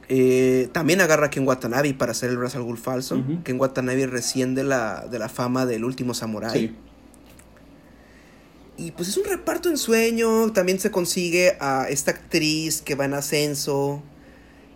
eh, 0.09 0.69
también 0.73 1.01
agarra 1.01 1.27
a 1.27 1.31
Ken 1.31 1.47
Watanabe 1.47 1.93
para 1.95 2.13
hacer 2.13 2.31
el 2.31 2.39
Brass 2.39 2.55
al 2.55 2.63
Ghul 2.63 2.79
falso. 2.79 3.17
Ujú. 3.17 3.43
Ken 3.43 3.61
Watanabe 3.61 4.07
recién 4.07 4.55
de 4.55 4.63
la, 4.65 5.07
de 5.11 5.19
la 5.19 5.29
fama 5.29 5.67
del 5.67 5.85
último 5.85 6.15
Samurai. 6.15 6.53
Sí. 6.59 6.77
Y 8.79 8.91
pues 8.93 9.09
es 9.09 9.17
un 9.17 9.25
reparto 9.25 9.69
en 9.71 9.79
sueño. 9.79 10.53
También 10.53 10.79
se 10.79 10.91
consigue 10.91 11.57
a 11.61 11.89
esta 11.89 12.13
actriz 12.13 12.83
que 12.83 12.95
va 12.95 13.07
en 13.07 13.15
ascenso, 13.15 14.03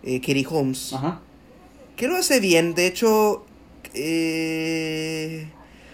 eh, 0.03 0.19
Katie 0.19 0.47
Holmes. 0.49 0.93
Ajá. 0.93 1.21
Que 1.95 2.07
lo 2.07 2.17
hace 2.17 2.39
bien. 2.39 2.73
De 2.73 2.87
hecho, 2.87 3.45
eh... 3.93 5.47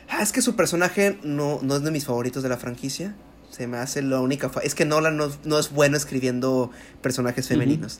ah, 0.09 0.21
es 0.21 0.31
que 0.31 0.41
su 0.41 0.55
personaje 0.55 1.17
no, 1.23 1.59
no 1.61 1.75
es 1.75 1.83
de 1.83 1.91
mis 1.91 2.05
favoritos 2.05 2.43
de 2.43 2.49
la 2.49 2.57
franquicia. 2.57 3.15
Se 3.49 3.67
me 3.67 3.77
hace 3.77 4.01
la 4.01 4.19
única... 4.19 4.49
fa- 4.49 4.61
Es 4.61 4.75
que 4.75 4.85
Nolan 4.85 5.17
no, 5.17 5.29
no 5.45 5.57
es 5.59 5.71
bueno 5.71 5.97
escribiendo 5.97 6.71
personajes 7.01 7.47
femeninos. 7.47 7.99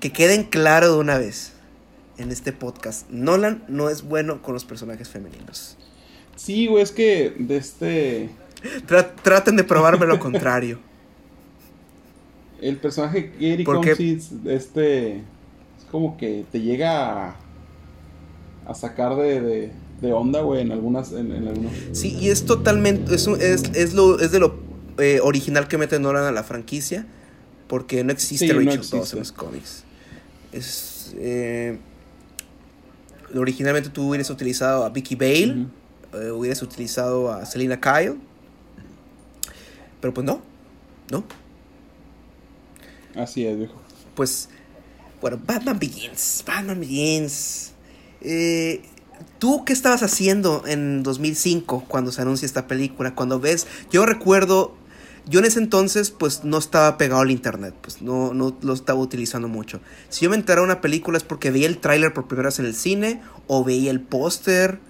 Que 0.00 0.12
queden 0.12 0.44
claro 0.44 0.92
de 0.92 0.98
una 0.98 1.18
vez 1.18 1.52
en 2.18 2.30
este 2.30 2.52
podcast. 2.52 3.08
Nolan 3.10 3.64
no 3.68 3.88
es 3.88 4.02
bueno 4.02 4.42
con 4.42 4.54
los 4.54 4.64
personajes 4.64 5.08
femeninos. 5.08 5.76
Sí, 6.36 6.66
güey, 6.66 6.82
es 6.82 6.92
que 6.92 7.34
de 7.38 7.56
este. 7.56 8.30
Tra- 8.88 9.12
traten 9.22 9.56
de 9.56 9.64
probarme 9.64 10.06
lo 10.06 10.18
contrario. 10.20 10.78
El 12.60 12.76
personaje 12.76 13.32
que 13.32 13.52
Eric 13.54 13.66
¿Por 13.66 13.80
qué? 13.80 13.92
Holmes, 13.92 14.30
este. 14.46 15.16
Es 15.16 15.84
como 15.90 16.16
que 16.16 16.44
te 16.50 16.60
llega 16.60 17.28
a. 17.30 17.36
a 18.66 18.74
sacar 18.74 19.16
de, 19.16 19.40
de, 19.40 19.72
de 20.00 20.12
onda, 20.12 20.40
güey, 20.42 20.60
en 20.62 20.72
algunas. 20.72 21.12
En, 21.12 21.32
en. 21.32 21.68
Sí, 21.94 22.16
y 22.18 22.28
es 22.30 22.44
totalmente. 22.44 23.14
Es, 23.14 23.26
un- 23.26 23.40
es, 23.40 23.64
es, 23.74 23.94
lo, 23.94 24.18
es 24.20 24.32
de 24.32 24.38
lo 24.40 24.56
eh, 24.98 25.20
original 25.22 25.68
que 25.68 25.78
mete 25.78 25.98
Nolan 25.98 26.24
a 26.24 26.32
la 26.32 26.42
franquicia. 26.44 27.06
Porque 27.68 28.04
no 28.04 28.12
existe 28.12 28.46
Sí, 28.46 28.52
no 28.52 28.60
existe. 28.60 28.96
Dawes 28.96 29.12
en 29.14 29.18
los 29.20 29.32
cómics. 29.32 29.84
Es. 30.52 31.14
eh, 31.16 31.78
originalmente 33.34 33.88
tú 33.88 34.08
hubieras 34.10 34.28
utilizado 34.28 34.84
a 34.84 34.90
Vicky 34.90 35.14
Bale. 35.14 35.66
Eh, 36.12 36.30
hubieras 36.30 36.60
utilizado 36.62 37.32
a 37.32 37.46
Selina 37.46 37.80
Kyle. 37.80 38.16
Pero 40.02 40.12
pues 40.12 40.26
no. 40.26 40.42
No. 41.10 41.24
Así 43.16 43.46
es, 43.46 43.56
viejo. 43.56 43.74
Pues. 44.14 44.48
Bueno, 45.20 45.40
Batman 45.46 45.78
Begins. 45.78 46.42
Batman 46.46 46.80
Begins. 46.80 47.71
Eh, 48.22 48.82
¿Tú 49.38 49.64
qué 49.64 49.72
estabas 49.72 50.02
haciendo 50.02 50.62
en 50.66 51.02
2005 51.02 51.84
cuando 51.88 52.12
se 52.12 52.22
anuncia 52.22 52.46
esta 52.46 52.66
película? 52.66 53.14
Cuando 53.14 53.40
ves. 53.40 53.66
Yo 53.90 54.06
recuerdo. 54.06 54.74
Yo 55.28 55.38
en 55.38 55.44
ese 55.44 55.60
entonces, 55.60 56.10
pues 56.10 56.42
no 56.42 56.58
estaba 56.58 56.98
pegado 56.98 57.20
al 57.20 57.30
internet, 57.30 57.74
pues 57.80 58.02
no, 58.02 58.34
no 58.34 58.56
lo 58.60 58.72
estaba 58.72 58.98
utilizando 58.98 59.46
mucho. 59.46 59.80
Si 60.08 60.24
yo 60.24 60.30
me 60.30 60.34
enteraba 60.34 60.66
de 60.66 60.72
una 60.72 60.80
película 60.80 61.16
es 61.16 61.22
porque 61.22 61.52
veía 61.52 61.68
el 61.68 61.78
tráiler 61.78 62.12
por 62.12 62.26
primera 62.26 62.48
vez 62.48 62.58
en 62.58 62.66
el 62.66 62.74
cine, 62.74 63.20
o 63.46 63.62
veía 63.62 63.92
el 63.92 64.00
póster, 64.00 64.80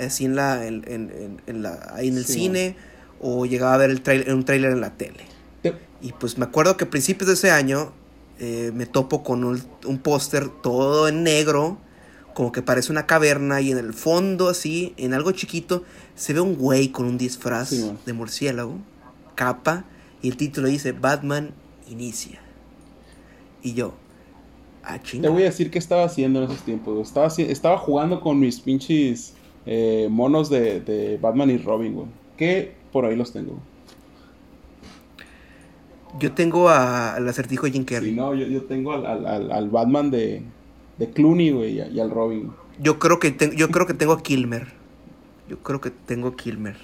así 0.00 0.24
en 0.24 0.34
la, 0.34 0.66
en, 0.66 0.82
en- 0.86 1.42
en- 1.46 1.62
la, 1.62 1.92
ahí 1.94 2.08
en 2.08 2.16
el 2.16 2.24
Sí, 2.24 2.32
cine, 2.32 2.74
o 3.20 3.44
llegaba 3.44 3.74
a 3.74 3.76
ver 3.76 3.90
el 3.90 4.00
tráiler, 4.00 4.32
un 4.32 4.46
tráiler 4.46 4.72
en 4.72 4.80
la 4.80 4.96
tele. 4.96 5.26
Te- 5.62 5.76
Y 6.00 6.12
pues 6.12 6.38
me 6.38 6.46
acuerdo 6.46 6.78
que 6.78 6.84
a 6.84 6.90
principios 6.90 7.28
de 7.28 7.34
ese 7.34 7.50
año 7.50 7.92
eh, 8.38 8.72
me 8.74 8.86
topo 8.86 9.22
con 9.22 9.44
un, 9.44 9.62
un 9.84 9.98
póster 9.98 10.48
todo 10.48 11.06
en 11.06 11.22
negro, 11.22 11.76
como 12.34 12.52
que 12.52 12.62
parece 12.62 12.92
una 12.92 13.06
caverna 13.06 13.60
y 13.60 13.70
en 13.72 13.78
el 13.78 13.92
fondo 13.92 14.48
así, 14.48 14.94
en 14.96 15.14
algo 15.14 15.32
chiquito, 15.32 15.84
se 16.14 16.32
ve 16.32 16.40
un 16.40 16.56
güey 16.56 16.88
con 16.88 17.06
un 17.06 17.18
disfraz 17.18 17.68
Sí, 17.70 17.92
de 18.06 18.12
murciélago, 18.12 18.76
capa, 19.34 19.84
y 20.22 20.28
el 20.28 20.36
título 20.36 20.68
dice 20.68 20.92
Batman 20.92 21.50
Inicia. 21.90 22.40
Y 23.62 23.74
yo, 23.74 23.94
ah, 24.84 24.98
Te 24.98 25.28
voy 25.28 25.42
a 25.42 25.46
decir 25.46 25.70
qué 25.70 25.78
estaba 25.78 26.04
haciendo 26.04 26.38
en 26.42 26.50
esos 26.50 26.62
tiempos. 26.64 27.06
Estaba, 27.06 27.28
estaba 27.28 27.78
jugando 27.78 28.20
con 28.20 28.38
mis 28.40 28.60
pinches 28.60 29.34
eh, 29.66 30.08
monos 30.10 30.48
de, 30.50 30.80
de 30.80 31.18
Batman 31.18 31.50
y 31.50 31.58
Robin, 31.58 31.94
güey. 31.94 32.06
Que 32.36 32.74
por 32.92 33.04
ahí 33.04 33.14
los 33.16 33.32
tengo. 33.32 33.58
Yo 36.18 36.32
tengo 36.32 36.68
al 36.68 37.26
acertijo 37.28 37.66
Jim 37.66 37.84
Carrey. 37.84 38.10
Sí, 38.10 38.16
no, 38.16 38.34
yo, 38.34 38.46
yo 38.46 38.62
tengo 38.64 38.92
al, 38.92 39.06
al- 39.06 39.26
al- 39.26 39.52
al 39.52 39.70
Batman 39.70 40.10
de, 40.10 40.42
de 41.02 41.10
Clooney, 41.10 41.50
güey, 41.50 41.80
y, 41.80 41.82
y 41.96 42.00
al 42.00 42.10
Robin. 42.10 42.52
Yo 42.78 42.98
creo 42.98 43.18
que 43.18 43.30
te- 43.32 43.56
yo 43.56 43.68
creo 43.70 43.86
que 43.86 43.94
tengo 43.94 44.12
a 44.12 44.22
Kilmer. 44.22 44.68
Yo 45.48 45.58
creo 45.58 45.80
que 45.80 45.90
tengo 45.90 46.28
a 46.28 46.36
Kilmer. 46.36 46.76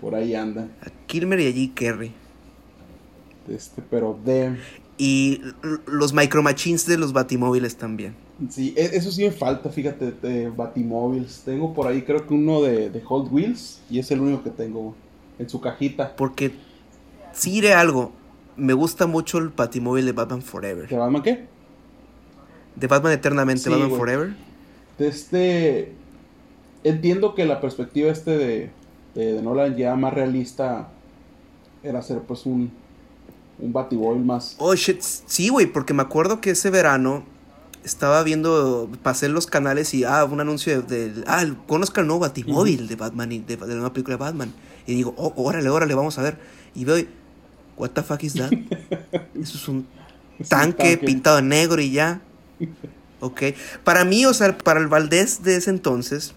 Por 0.00 0.14
ahí 0.14 0.34
anda. 0.34 0.68
A 0.82 0.90
Kilmer 1.06 1.40
y 1.40 1.48
a 1.48 1.52
Jim 1.52 1.72
Carrey. 1.74 2.12
Este, 3.48 3.82
pero 3.90 4.18
de... 4.24 4.56
Y 4.96 5.40
los 5.86 6.12
micro 6.14 6.42
machines 6.42 6.86
de 6.86 6.96
los 6.96 7.12
batimóviles 7.12 7.76
también. 7.76 8.14
Sí, 8.48 8.74
e- 8.76 8.90
eso 8.96 9.10
sí 9.10 9.24
me 9.24 9.32
falta, 9.32 9.68
fíjate, 9.70 10.12
de 10.12 10.50
Batimóviles. 10.50 11.42
Tengo 11.44 11.74
por 11.74 11.86
ahí 11.88 12.02
creo 12.02 12.26
que 12.26 12.34
uno 12.34 12.62
de, 12.62 12.90
de 12.90 13.00
Hot 13.02 13.28
Wheels 13.30 13.80
y 13.90 13.98
es 13.98 14.10
el 14.12 14.20
único 14.20 14.42
que 14.44 14.50
tengo 14.50 14.94
en 15.38 15.48
su 15.48 15.60
cajita. 15.60 16.14
Porque 16.16 16.52
si 17.32 17.50
diré 17.50 17.74
algo, 17.74 18.12
me 18.56 18.72
gusta 18.72 19.06
mucho 19.06 19.38
el 19.38 19.48
batimóvil 19.48 20.06
de 20.06 20.12
Batman 20.12 20.42
Forever. 20.42 20.88
¿De 20.88 20.96
Batman 20.96 21.22
qué? 21.22 21.48
De 22.76 22.86
Batman 22.86 23.12
Eternamente, 23.12 23.64
Sí, 23.64 23.70
Batman. 23.70 23.90
Forever. 23.90 24.34
De 24.98 25.08
este... 25.08 25.92
Entiendo 26.82 27.34
que 27.34 27.46
la 27.46 27.60
perspectiva 27.60 28.10
este 28.10 28.36
de, 28.36 28.70
de, 29.14 29.32
de 29.32 29.42
Nolan 29.42 29.76
ya 29.76 29.94
más 29.96 30.12
realista 30.12 30.88
era 31.82 32.00
hacer 32.00 32.20
pues 32.20 32.44
un, 32.46 32.70
un 33.58 33.72
Batimóvil 33.72 34.22
más... 34.24 34.56
Oh 34.58 34.74
shit, 34.74 35.00
sí, 35.00 35.48
güey, 35.48 35.66
porque 35.66 35.94
me 35.94 36.02
acuerdo 36.02 36.40
que 36.42 36.50
ese 36.50 36.68
verano 36.70 37.24
estaba 37.84 38.22
viendo, 38.22 38.90
pasé 39.02 39.28
los 39.28 39.46
canales 39.46 39.94
y, 39.94 40.04
ah, 40.04 40.24
un 40.24 40.40
anuncio 40.40 40.82
de, 40.82 41.10
de- 41.10 41.24
ah, 41.26 41.44
conozca 41.66 42.00
el 42.02 42.06
nuevo 42.06 42.20
batimóvil 42.20 42.86
de 42.88 42.96
Batman, 42.96 43.32
y 43.32 43.38
de, 43.40 43.56
de 43.56 43.66
la 43.66 43.74
nueva 43.74 43.92
película 43.92 44.16
de 44.16 44.22
Batman. 44.22 44.52
Y 44.86 44.94
digo, 44.94 45.14
oh, 45.16 45.32
órale, 45.36 45.68
órale, 45.70 45.94
vamos 45.94 46.18
a 46.18 46.22
ver. 46.22 46.38
Y 46.74 46.84
veo, 46.84 47.02
what 47.76 47.90
the 47.90 48.02
fuck 48.02 48.22
is 48.22 48.34
that? 48.34 48.50
Eso 49.34 49.56
es 49.58 49.68
un 49.68 49.86
Sí, 50.38 50.44
tanque 50.48 50.98
pintado 50.98 51.38
en 51.38 51.48
negro 51.48 51.80
y 51.80 51.92
ya. 51.92 52.20
Ok. 53.20 53.42
Para 53.84 54.04
mí, 54.04 54.26
o 54.26 54.34
sea, 54.34 54.56
para 54.58 54.80
el 54.80 54.88
Valdés 54.88 55.42
de 55.42 55.56
ese 55.56 55.70
entonces, 55.70 56.34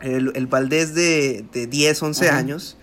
el, 0.00 0.32
el 0.34 0.46
Valdés 0.46 0.94
de, 0.94 1.44
de 1.52 1.66
10, 1.66 2.02
11 2.02 2.28
Ajá. 2.28 2.38
años, 2.38 2.76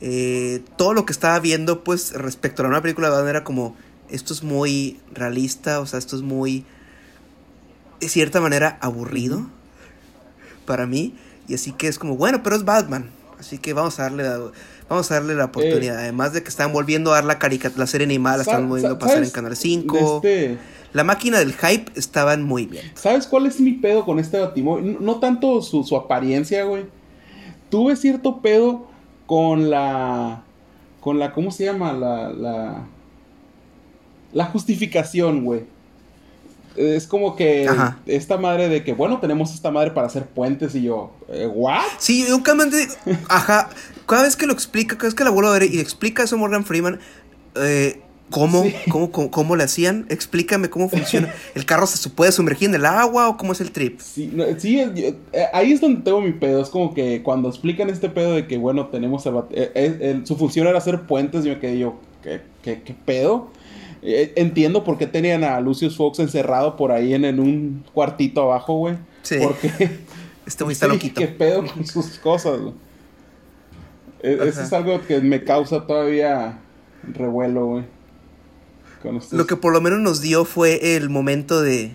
eh, 0.00 0.62
todo 0.76 0.94
lo 0.94 1.06
que 1.06 1.12
estaba 1.12 1.38
viendo, 1.40 1.84
pues, 1.84 2.12
respecto 2.12 2.62
a 2.62 2.64
la 2.64 2.68
nueva 2.70 2.82
película 2.82 3.08
de 3.08 3.12
Batman 3.14 3.30
era 3.30 3.44
como, 3.44 3.76
esto 4.10 4.32
es 4.32 4.42
muy 4.42 5.00
realista, 5.12 5.80
o 5.80 5.86
sea, 5.86 5.98
esto 5.98 6.16
es 6.16 6.22
muy, 6.22 6.64
de 8.00 8.08
cierta 8.08 8.40
manera, 8.40 8.78
aburrido 8.80 9.46
para 10.64 10.86
mí. 10.86 11.14
Y 11.48 11.54
así 11.54 11.72
que 11.72 11.88
es 11.88 11.98
como, 11.98 12.16
bueno, 12.16 12.42
pero 12.42 12.56
es 12.56 12.64
Batman. 12.64 13.10
Así 13.38 13.58
que 13.58 13.72
vamos 13.72 13.98
a 14.00 14.04
darle 14.04 14.24
la, 14.24 14.40
vamos 14.88 15.10
a 15.10 15.14
darle 15.14 15.34
la 15.34 15.44
oportunidad. 15.46 15.98
Además 15.98 16.32
de 16.32 16.42
que 16.42 16.48
están 16.48 16.72
volviendo 16.72 17.12
a 17.12 17.16
dar 17.16 17.24
la 17.24 17.38
caricatura, 17.38 17.80
la 17.80 17.86
serie 17.86 18.06
animada, 18.06 18.38
la 18.38 18.42
están 18.42 18.68
volviendo 18.68 18.94
a 18.96 18.98
pasar 18.98 19.22
en. 19.22 19.30
Canal 19.30 19.56
5. 19.56 20.20
De 20.22 20.54
este- 20.54 20.58
La 20.96 21.04
máquina 21.04 21.38
del 21.38 21.52
hype 21.52 21.92
estaban 21.94 22.42
muy 22.42 22.64
bien. 22.64 22.90
¿Sabes 22.94 23.26
cuál 23.26 23.44
es 23.44 23.60
mi 23.60 23.72
pedo 23.72 24.06
con 24.06 24.18
este 24.18 24.38
Batimóvil? 24.38 24.94
No, 24.94 25.00
no 25.00 25.20
tanto 25.20 25.60
su, 25.60 25.84
su 25.84 25.94
apariencia, 25.94 26.64
güey. 26.64 26.86
Tuve 27.68 27.96
cierto 27.96 28.40
pedo 28.40 28.86
con 29.26 29.68
la. 29.68 30.42
Con 31.00 31.18
la. 31.18 31.34
¿Cómo 31.34 31.50
se 31.50 31.66
llama? 31.66 31.92
La. 31.92 32.30
La, 32.30 32.86
la 34.32 34.44
justificación, 34.46 35.44
güey. 35.44 35.64
Es 36.76 37.06
como 37.06 37.36
que 37.36 37.68
Ajá. 37.68 37.98
esta 38.06 38.38
madre 38.38 38.70
de 38.70 38.82
que, 38.82 38.94
bueno, 38.94 39.20
tenemos 39.20 39.52
esta 39.52 39.70
madre 39.70 39.90
para 39.90 40.06
hacer 40.06 40.24
puentes 40.24 40.74
y 40.74 40.84
yo, 40.84 41.12
eh, 41.28 41.46
¿what? 41.46 41.82
Sí, 41.98 42.26
cada 42.42 42.64
vez, 42.66 42.98
ajá, 43.28 43.68
cada 44.06 44.22
vez 44.22 44.36
que 44.36 44.46
lo 44.46 44.54
explica, 44.54 44.96
cada 44.96 45.08
vez 45.08 45.14
que 45.14 45.24
la 45.24 45.30
vuelvo 45.30 45.50
a 45.50 45.58
ver 45.58 45.70
y 45.72 45.78
explica 45.78 46.22
eso 46.22 46.36
Morgan 46.36 46.64
Freeman, 46.64 47.00
eh, 47.54 48.02
¿Cómo? 48.30 48.64
Sí. 48.64 48.74
¿Cómo, 48.90 49.12
cómo, 49.12 49.30
cómo 49.30 49.54
le 49.56 49.62
hacían? 49.64 50.04
Explícame 50.08 50.68
cómo 50.68 50.88
funciona. 50.88 51.32
¿El 51.54 51.64
carro 51.64 51.86
se 51.86 52.10
puede 52.10 52.32
sumergir 52.32 52.68
en 52.68 52.74
el 52.74 52.84
agua 52.84 53.28
o 53.28 53.36
cómo 53.36 53.52
es 53.52 53.60
el 53.60 53.70
trip? 53.70 54.00
Sí, 54.00 54.30
no, 54.34 54.44
sí, 54.58 54.78
yo- 54.78 54.88
eh, 55.32 55.46
ahí 55.52 55.72
es 55.72 55.80
donde 55.80 56.02
tengo 56.02 56.20
mi 56.20 56.32
pedo. 56.32 56.60
Es 56.60 56.68
como 56.68 56.92
que 56.92 57.22
cuando 57.22 57.48
explican 57.48 57.88
este 57.88 58.08
pedo 58.08 58.34
de 58.34 58.46
que, 58.48 58.58
bueno, 58.58 58.86
tenemos. 58.86 59.24
el 59.26 59.36
eh, 59.50 59.70
eh, 59.74 59.98
el- 60.00 60.26
su 60.26 60.36
función 60.36 60.66
era 60.66 60.78
hacer 60.78 61.02
puentes, 61.02 61.46
y 61.46 61.50
me 61.50 61.58
quedé 61.60 61.78
yo, 61.78 62.00
¿qué, 62.22 62.40
qué, 62.62 62.82
qué 62.82 62.94
pedo? 62.94 63.48
Eh, 64.02 64.32
entiendo 64.36 64.82
por 64.84 64.98
qué 64.98 65.06
tenían 65.06 65.44
a 65.44 65.60
Lucius 65.60 65.96
Fox 65.96 66.18
encerrado 66.18 66.76
por 66.76 66.90
ahí 66.92 67.14
en, 67.14 67.24
en 67.24 67.38
un 67.40 67.84
cuartito 67.94 68.42
abajo, 68.42 68.74
güey. 68.78 68.96
Sí. 69.22 69.36
Porque. 69.40 69.90
Este 70.46 70.62
güey 70.62 70.74
está 70.74 70.86
sí, 70.86 70.92
loquito. 70.92 71.20
¿Qué 71.20 71.26
pedo 71.28 71.64
con 71.66 71.84
sus 71.86 72.18
cosas, 72.20 72.60
güey? 72.60 72.74
E- 74.22 74.38
Eso 74.48 74.62
es 74.62 74.72
algo 74.72 75.00
que 75.06 75.20
me 75.20 75.42
causa 75.44 75.86
todavía 75.86 76.58
revuelo, 77.14 77.66
güey. 77.66 77.84
Con 79.02 79.20
Lo 79.30 79.46
que 79.46 79.56
por 79.56 79.72
lo 79.72 79.80
menos 79.80 80.00
nos 80.00 80.20
dio 80.20 80.44
fue 80.44 80.96
el 80.96 81.08
momento 81.10 81.60
de. 81.62 81.92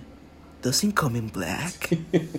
Doesn't 0.64 0.94
come 0.94 1.18
in 1.19 1.32
black. 1.32 1.98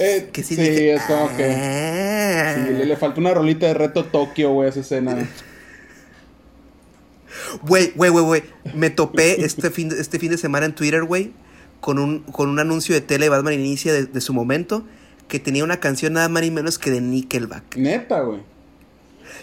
Eh, 0.00 0.30
que 0.32 0.42
sí, 0.42 0.56
sí, 0.56 0.62
dije, 0.62 0.94
es 0.94 1.02
como 1.02 1.28
que- 1.36 1.44
"Ah". 1.48 2.54
Sí, 2.66 2.72
le, 2.74 2.86
le 2.86 2.96
falta 2.96 3.20
una 3.20 3.32
rolita 3.32 3.66
de 3.66 3.74
reto 3.74 4.04
Tokio, 4.04 4.50
güey, 4.50 4.66
a 4.66 4.70
esa 4.70 4.80
escena. 4.80 5.28
Güey, 7.62 7.92
güey, 7.94 8.10
güey, 8.10 8.24
güey. 8.24 8.42
Me 8.74 8.90
topé 8.90 9.44
este 9.44 9.70
fin, 9.70 9.88
de, 9.90 10.00
este 10.00 10.18
fin 10.18 10.30
de 10.32 10.38
semana 10.38 10.66
en 10.66 10.74
Twitter, 10.74 11.04
güey, 11.04 11.32
con 11.80 12.00
un, 12.00 12.20
con 12.20 12.48
un 12.48 12.58
anuncio 12.58 12.94
de 12.96 13.00
tele 13.00 13.26
de 13.26 13.28
Batman 13.30 13.54
Inicia 13.54 13.92
de, 13.92 14.06
de 14.06 14.20
su 14.20 14.34
momento 14.34 14.84
que 15.28 15.38
tenía 15.38 15.62
una 15.64 15.78
canción 15.78 16.14
nada 16.14 16.28
más 16.28 16.42
ni 16.42 16.50
menos 16.50 16.78
que 16.80 16.90
de 16.90 17.00
Nickelback. 17.00 17.76
Neta, 17.76 18.20
güey. 18.22 18.40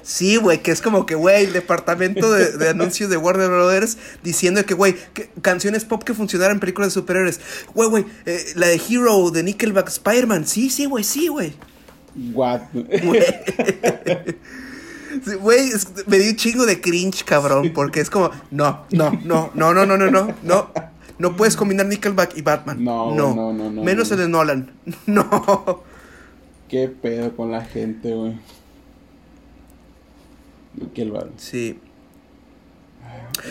Sí, 0.03 0.35
güey, 0.35 0.61
que 0.61 0.71
es 0.71 0.81
como 0.81 1.05
que, 1.05 1.15
güey, 1.15 1.45
el 1.45 1.53
departamento 1.53 2.31
de, 2.31 2.51
de 2.57 2.69
anuncios 2.69 3.09
de 3.09 3.17
Warner 3.17 3.47
Brothers 3.49 3.97
diciendo 4.21 4.65
que, 4.65 4.73
güey, 4.73 4.95
canciones 5.41 5.85
pop 5.85 6.03
que 6.03 6.13
funcionaran 6.13 6.57
en 6.57 6.59
películas 6.59 6.89
de 6.89 6.93
superhéroes. 6.99 7.39
Güey, 7.73 7.89
güey, 7.89 8.05
eh, 8.25 8.43
la 8.55 8.67
de 8.67 8.81
Hero 8.89 9.31
de 9.31 9.43
Nickelback, 9.43 9.87
Spider-Man. 9.87 10.45
Sí, 10.45 10.69
sí, 10.69 10.85
güey, 10.85 11.03
sí, 11.03 11.29
güey. 11.29 11.53
What? 12.33 12.61
Güey, 13.03 13.23
Sí, 15.23 15.83
me 16.07 16.17
dio 16.17 16.31
un 16.31 16.35
chingo 16.35 16.65
de 16.65 16.81
cringe, 16.81 17.23
cabrón, 17.23 17.71
porque 17.73 17.99
es 17.99 18.09
como, 18.09 18.31
no, 18.51 18.85
no, 18.91 19.11
no, 19.23 19.51
no, 19.53 19.73
no, 19.73 19.85
no, 19.85 19.97
no, 19.97 20.09
no, 20.09 20.35
no, 20.41 20.71
no 21.19 21.35
puedes 21.35 21.55
combinar 21.55 21.85
Nickelback 21.85 22.35
y 22.35 22.41
Batman. 22.41 22.83
No, 22.83 23.13
no, 23.13 23.35
no, 23.35 23.53
no, 23.53 23.69
no, 23.69 23.83
Menos 23.83 24.09
no. 24.09 24.15
el 24.15 24.21
de 24.21 24.27
Nolan. 24.29 24.71
No. 25.05 25.83
Qué 26.67 26.87
pedo 26.87 27.35
con 27.35 27.51
la 27.51 27.63
gente, 27.63 28.13
güey. 28.13 28.39
Qué 30.93 31.01
el 31.03 31.13
Sí. 31.37 31.79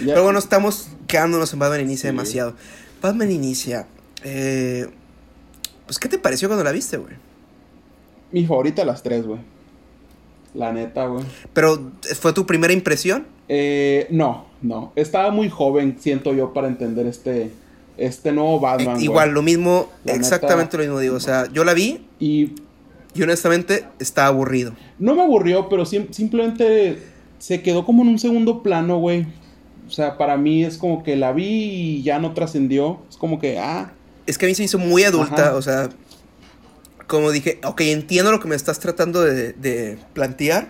Pero 0.04 0.22
bueno, 0.24 0.38
estamos 0.38 0.88
quedándonos 1.06 1.52
en 1.52 1.58
Batman 1.58 1.80
Inicia 1.82 2.02
Sí. 2.10 2.16
demasiado. 2.16 2.54
Batman 3.00 3.30
Inicia. 3.30 3.86
Eh, 4.24 4.86
pues, 5.86 5.98
¿qué 5.98 6.08
te 6.08 6.18
pareció 6.18 6.48
cuando 6.48 6.64
la 6.64 6.72
viste, 6.72 6.96
güey? 6.96 7.14
Mi 8.30 8.46
favorita 8.46 8.82
de 8.82 8.86
las 8.86 9.02
tres, 9.02 9.26
güey. 9.26 9.40
La 10.54 10.72
neta, 10.72 11.06
güey. 11.06 11.24
Pero, 11.52 11.92
¿fue 12.20 12.32
tu 12.32 12.46
primera 12.46 12.72
impresión? 12.72 13.26
Eh, 13.48 14.06
no, 14.10 14.46
no. 14.62 14.92
Estaba 14.96 15.30
muy 15.30 15.48
joven, 15.50 15.96
siento 15.98 16.32
yo, 16.32 16.52
para 16.52 16.68
entender 16.68 17.06
este, 17.06 17.50
este 17.96 18.32
nuevo 18.32 18.60
Batman. 18.60 19.00
Igual, 19.00 19.30
lo 19.30 19.42
mismo, 19.42 19.90
La 20.04 20.14
exactamente 20.14 20.76
neta, 20.76 20.76
lo 20.78 20.82
mismo 20.84 20.98
digo. 21.00 21.16
O 21.16 21.20
sea, 21.20 21.50
yo 21.52 21.64
la 21.64 21.74
vi 21.74 22.06
Y 22.18 22.52
y 23.14 23.22
honestamente 23.22 23.84
estaba 23.98 24.28
aburrido. 24.28 24.72
no 24.98 25.14
me 25.14 25.20
aburrió, 25.22 25.68
pero 25.68 25.84
sim- 25.84 26.08
simplemente 26.12 26.98
se 27.43 27.60
quedó 27.60 27.85
como 27.85 28.02
en 28.02 28.09
un 28.09 28.20
segundo 28.20 28.62
plano, 28.62 28.98
güey. 28.98 29.27
O 29.89 29.90
sea, 29.90 30.16
para 30.16 30.36
mí 30.36 30.62
es 30.62 30.78
como 30.78 31.02
que 31.02 31.16
la 31.16 31.32
vi 31.32 31.44
y 31.44 32.02
ya 32.05 32.20
no 32.20 32.35
trascendió. 32.35 33.02
Es 33.10 33.16
como 33.16 33.40
que, 33.40 33.59
ah, 33.59 33.94
Es 34.27 34.39
que 34.39 34.47
a 34.47 34.48
mí 34.48 34.55
se 34.55 34.62
me 34.62 34.66
hizo 34.66 34.78
muy 34.78 35.02
adulta, 35.02 35.48
Ajá. 35.48 35.56
o 35.56 35.60
sea, 35.60 35.89
como 37.09 37.32
dije, 37.32 37.59
ok, 37.64 37.81
entiendo 37.81 38.31
lo 38.31 38.39
que 38.39 38.47
me 38.47 38.55
estás 38.55 38.78
tratando 38.78 39.23
de, 39.23 39.55
de 39.55 39.98
plantear, 40.12 40.69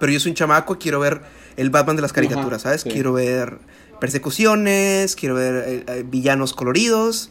pero 0.00 0.10
yo 0.10 0.18
soy 0.18 0.30
un 0.30 0.34
chamaco, 0.34 0.76
quiero 0.76 0.98
ver 0.98 1.20
el 1.56 1.70
Batman 1.70 1.94
de 1.94 2.02
las 2.02 2.12
caricaturas, 2.12 2.62
Ajá, 2.62 2.70
¿sabes? 2.70 2.80
sí. 2.80 2.90
Quiero 2.90 3.12
ver 3.12 3.58
persecuciones, 4.00 5.14
quiero 5.14 5.36
ver 5.36 5.54
eh, 5.68 5.84
eh, 5.86 6.04
villanos 6.04 6.52
coloridos. 6.52 7.30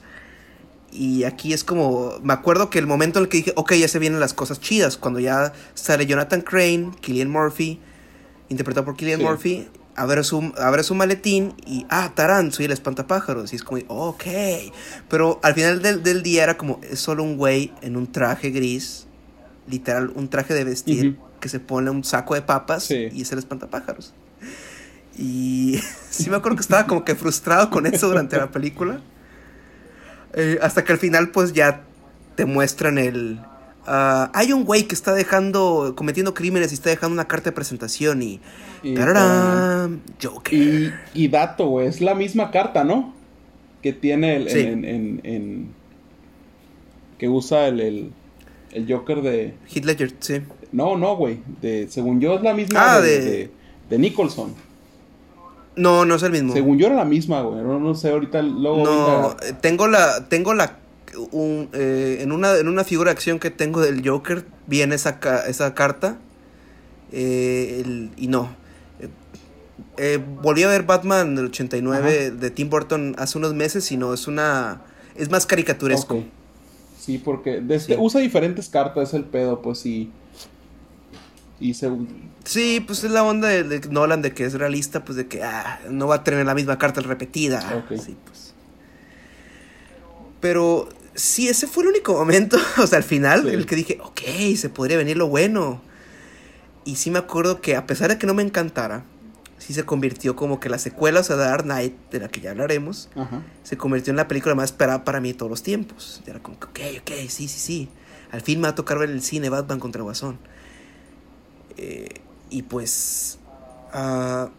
Y 0.93 1.25
aquí 1.25 1.51
es 1.51 1.65
como, 1.65 2.13
me 2.23 2.31
acuerdo 2.31 2.69
que 2.69 2.79
el 2.79 2.87
momento 2.87 3.19
en 3.19 3.23
el 3.23 3.29
que 3.29 3.35
dije, 3.35 3.51
ok, 3.57 3.73
ya 3.73 3.89
se 3.89 3.99
vienen 3.99 4.21
las 4.21 4.33
cosas 4.33 4.61
chidas, 4.61 4.95
cuando 4.95 5.19
ya 5.19 5.51
sale 5.73 6.05
Jonathan 6.05 6.39
Crane, 6.39 6.91
Killian 7.01 7.29
Murphy, 7.29 7.81
interpretado 8.53 8.85
por 8.85 8.95
Killian 8.95 9.19
Sí. 9.19 9.25
Murphy, 9.25 9.67
abre 9.95 10.23
su, 10.23 10.53
abre 10.57 10.83
su 10.83 10.95
maletín 10.95 11.53
y, 11.65 11.85
ah, 11.89 12.11
Tarán, 12.15 12.51
soy 12.51 12.65
el 12.65 12.71
espantapájaros. 12.71 13.53
Y 13.53 13.57
es 13.57 13.63
como, 13.63 13.81
ok. 13.87 14.23
Pero 15.09 15.39
al 15.43 15.53
final 15.53 15.81
del, 15.81 16.01
del 16.03 16.23
día 16.23 16.43
era 16.43 16.57
como, 16.57 16.79
es 16.89 16.99
solo 16.99 17.23
un 17.23 17.37
güey 17.37 17.73
en 17.81 17.97
un 17.97 18.11
traje 18.11 18.49
gris, 18.51 19.07
literal, 19.67 20.11
un 20.15 20.29
traje 20.29 20.53
de 20.53 20.63
vestir, 20.63 21.17
que 21.39 21.49
se 21.49 21.59
pone 21.59 21.89
un 21.89 22.03
saco 22.03 22.35
de 22.35 22.41
papas 22.41 22.83
Sí. 22.85 23.09
y 23.11 23.21
es 23.23 23.31
el 23.33 23.39
espantapájaros. 23.39 24.13
Y 25.17 25.79
sí 26.09 26.29
me 26.29 26.37
acuerdo 26.37 26.55
que 26.55 26.61
estaba 26.61 26.87
como 26.87 27.03
que 27.05 27.15
frustrado 27.15 27.69
con 27.69 27.85
eso 27.85 28.07
durante 28.07 28.37
la 28.37 28.49
película. 28.51 29.01
Eh, 30.33 30.57
hasta 30.61 30.83
que 30.83 30.91
al 30.93 30.97
final 30.99 31.29
pues 31.29 31.53
ya 31.53 31.83
te 32.35 32.45
muestran 32.45 32.97
el... 32.97 33.39
ah, 33.85 34.31
hay 34.33 34.51
un 34.53 34.63
güey 34.65 34.83
que 34.83 34.95
está 34.95 35.13
dejando, 35.13 35.93
cometiendo 35.95 36.33
crímenes 36.33 36.71
y 36.71 36.75
está 36.75 36.89
dejando 36.89 37.13
una 37.13 37.27
carta 37.27 37.49
de 37.49 37.55
presentación 37.55 38.21
y... 38.21 38.39
Y- 38.83 38.95
¡Tararán! 38.95 40.01
Joker. 40.21 40.53
Y, 40.53 40.91
y 41.13 41.27
dato, 41.29 41.67
güey, 41.67 41.87
es 41.87 42.01
la 42.01 42.15
misma 42.15 42.51
carta, 42.51 42.83
¿no? 42.83 43.13
Que 43.81 43.93
tiene 43.93 44.35
el, 44.37 44.49
Sí. 44.49 44.59
en, 44.59 44.83
en- 44.85 45.21
en- 45.23 45.67
que 47.17 47.29
usa 47.29 47.67
el, 47.67 47.79
el, 47.79 48.11
el 48.71 48.91
Joker 48.91 49.21
de... 49.21 49.53
Heath 49.73 49.85
Ledger, 49.85 50.13
sí. 50.19 50.41
No, 50.73 50.97
no, 50.97 51.15
güey. 51.15 51.39
De, 51.61 51.87
según 51.89 52.19
yo 52.19 52.35
es 52.35 52.41
la 52.41 52.53
misma 52.53 52.95
Ah, 52.95 52.99
de, 53.01 53.19
de- 53.21 53.31
de- 53.31 53.51
de 53.89 53.97
Nicholson. 53.99 54.53
No, 55.75 56.05
no 56.05 56.15
es 56.15 56.23
el 56.23 56.31
mismo. 56.31 56.53
Según 56.53 56.77
yo 56.77 56.87
era 56.87 56.95
la 56.95 57.05
misma, 57.05 57.41
güey. 57.41 57.63
No, 57.63 57.79
no 57.79 57.95
sé, 57.95 58.09
ahorita 58.09 58.41
luego... 58.41 58.83
No, 58.83 58.91
ahorita- 58.91 59.59
tengo 59.61 59.87
la, 59.87 60.27
tengo 60.27 60.53
la, 60.53 60.77
un, 61.31 61.69
eh, 61.73 62.17
en 62.21 62.31
una, 62.31 62.55
en 62.57 62.67
una 62.67 62.83
figura 62.83 63.09
de 63.09 63.13
acción 63.13 63.39
que 63.39 63.49
tengo 63.51 63.81
del 63.81 64.07
Joker 64.07 64.45
viene 64.67 64.95
esa, 64.95 65.19
ca- 65.19 65.45
esa 65.47 65.73
carta 65.73 66.17
eh, 67.11 67.81
el- 67.85 68.11
y 68.17 68.27
no. 68.27 68.55
Eh, 69.97 70.19
volví 70.41 70.63
a 70.63 70.67
ver 70.67 70.83
Batman 70.83 71.35
del 71.35 71.45
89 71.45 72.31
de 72.31 72.49
Tim 72.51 72.69
Burton 72.69 73.15
hace 73.17 73.37
unos 73.37 73.53
meses 73.53 73.91
y 73.91 73.97
no 73.97 74.13
es 74.13 74.27
una, 74.27 74.81
es 75.15 75.29
más 75.29 75.45
caricaturesco. 75.45 76.23
Sí, 76.99 77.17
porque 77.17 77.59
desde- 77.61 77.95
Sí. 77.95 77.99
usa 77.99 78.21
diferentes 78.21 78.69
cartas, 78.69 79.09
es 79.09 79.13
el 79.13 79.25
pedo, 79.25 79.61
pues 79.61 79.79
sí. 79.79 80.11
Y 81.59 81.73
se... 81.75 81.91
Sí, 82.45 82.83
pues 82.85 83.03
es 83.03 83.11
la 83.11 83.23
onda 83.23 83.47
de, 83.49 83.63
de 83.63 83.79
Nolan 83.89 84.21
de 84.21 84.33
que 84.33 84.45
es 84.45 84.53
realista, 84.53 85.05
pues 85.05 85.15
de 85.15 85.27
que 85.27 85.43
ah, 85.43 85.79
no 85.89 86.07
va 86.07 86.15
a 86.15 86.23
tener 86.23 86.45
la 86.45 86.55
misma 86.55 86.77
carta 86.77 87.01
repetida. 87.01 87.83
Ok. 87.85 87.97
Sí, 88.01 88.17
pues. 88.25 88.53
Pero 90.41 90.89
sí, 91.15 91.47
ese 91.49 91.67
fue 91.67 91.83
el 91.83 91.89
único 91.89 92.13
momento, 92.13 92.57
o 92.77 92.87
sea, 92.87 92.97
al 92.97 93.03
final, 93.03 93.43
Sí. 93.43 93.49
el 93.49 93.65
que 93.65 93.75
dije, 93.75 93.99
ok, 94.03 94.21
se 94.55 94.69
podría 94.69 94.97
venir 94.97 95.17
lo 95.17 95.27
bueno. 95.27 95.81
Y 96.85 96.95
sí 96.97 97.11
me 97.11 97.19
acuerdo 97.19 97.61
que 97.61 97.75
a 97.75 97.85
pesar 97.87 98.09
de 98.09 98.17
que 98.17 98.27
no 98.27 98.33
me 98.33 98.43
encantara, 98.43 99.05
sí 99.57 99.73
se 99.73 99.85
convirtió 99.85 100.35
como 100.35 100.59
que 100.59 100.67
la 100.69 100.77
secuela, 100.77 101.21
o 101.21 101.23
sea, 101.23 101.37
de 101.37 101.43
Dark 101.43 101.63
Knight, 101.63 101.93
de 102.11 102.19
la 102.19 102.27
que 102.27 102.41
ya 102.41 102.51
hablaremos, 102.51 103.09
Ajá. 103.15 103.41
se 103.63 103.77
convirtió 103.77 104.11
en 104.11 104.17
la 104.17 104.27
película 104.27 104.53
más 104.55 104.71
esperada 104.71 105.05
para 105.05 105.21
mí 105.21 105.31
de 105.31 105.37
todos 105.37 105.49
los 105.49 105.63
tiempos. 105.63 106.21
Y 106.27 106.29
era 106.29 106.39
como 106.39 106.59
que, 106.59 106.65
ok, 106.67 107.01
ok, 107.01 107.11
sí, 107.29 107.47
sí, 107.47 107.59
sí. 107.59 107.89
Al 108.31 108.41
fin 108.41 108.59
me 108.59 108.63
va 108.63 108.69
a 108.71 108.75
tocar 108.75 108.97
ver 108.99 109.09
el 109.09 109.21
cine 109.21 109.49
Batman 109.49 109.79
contra 109.79 109.99
el 109.99 110.03
Guasón. 110.03 110.37
Eh, 111.77 112.09
y 112.49 112.63
pues. 112.63 113.39
ah 113.93 114.49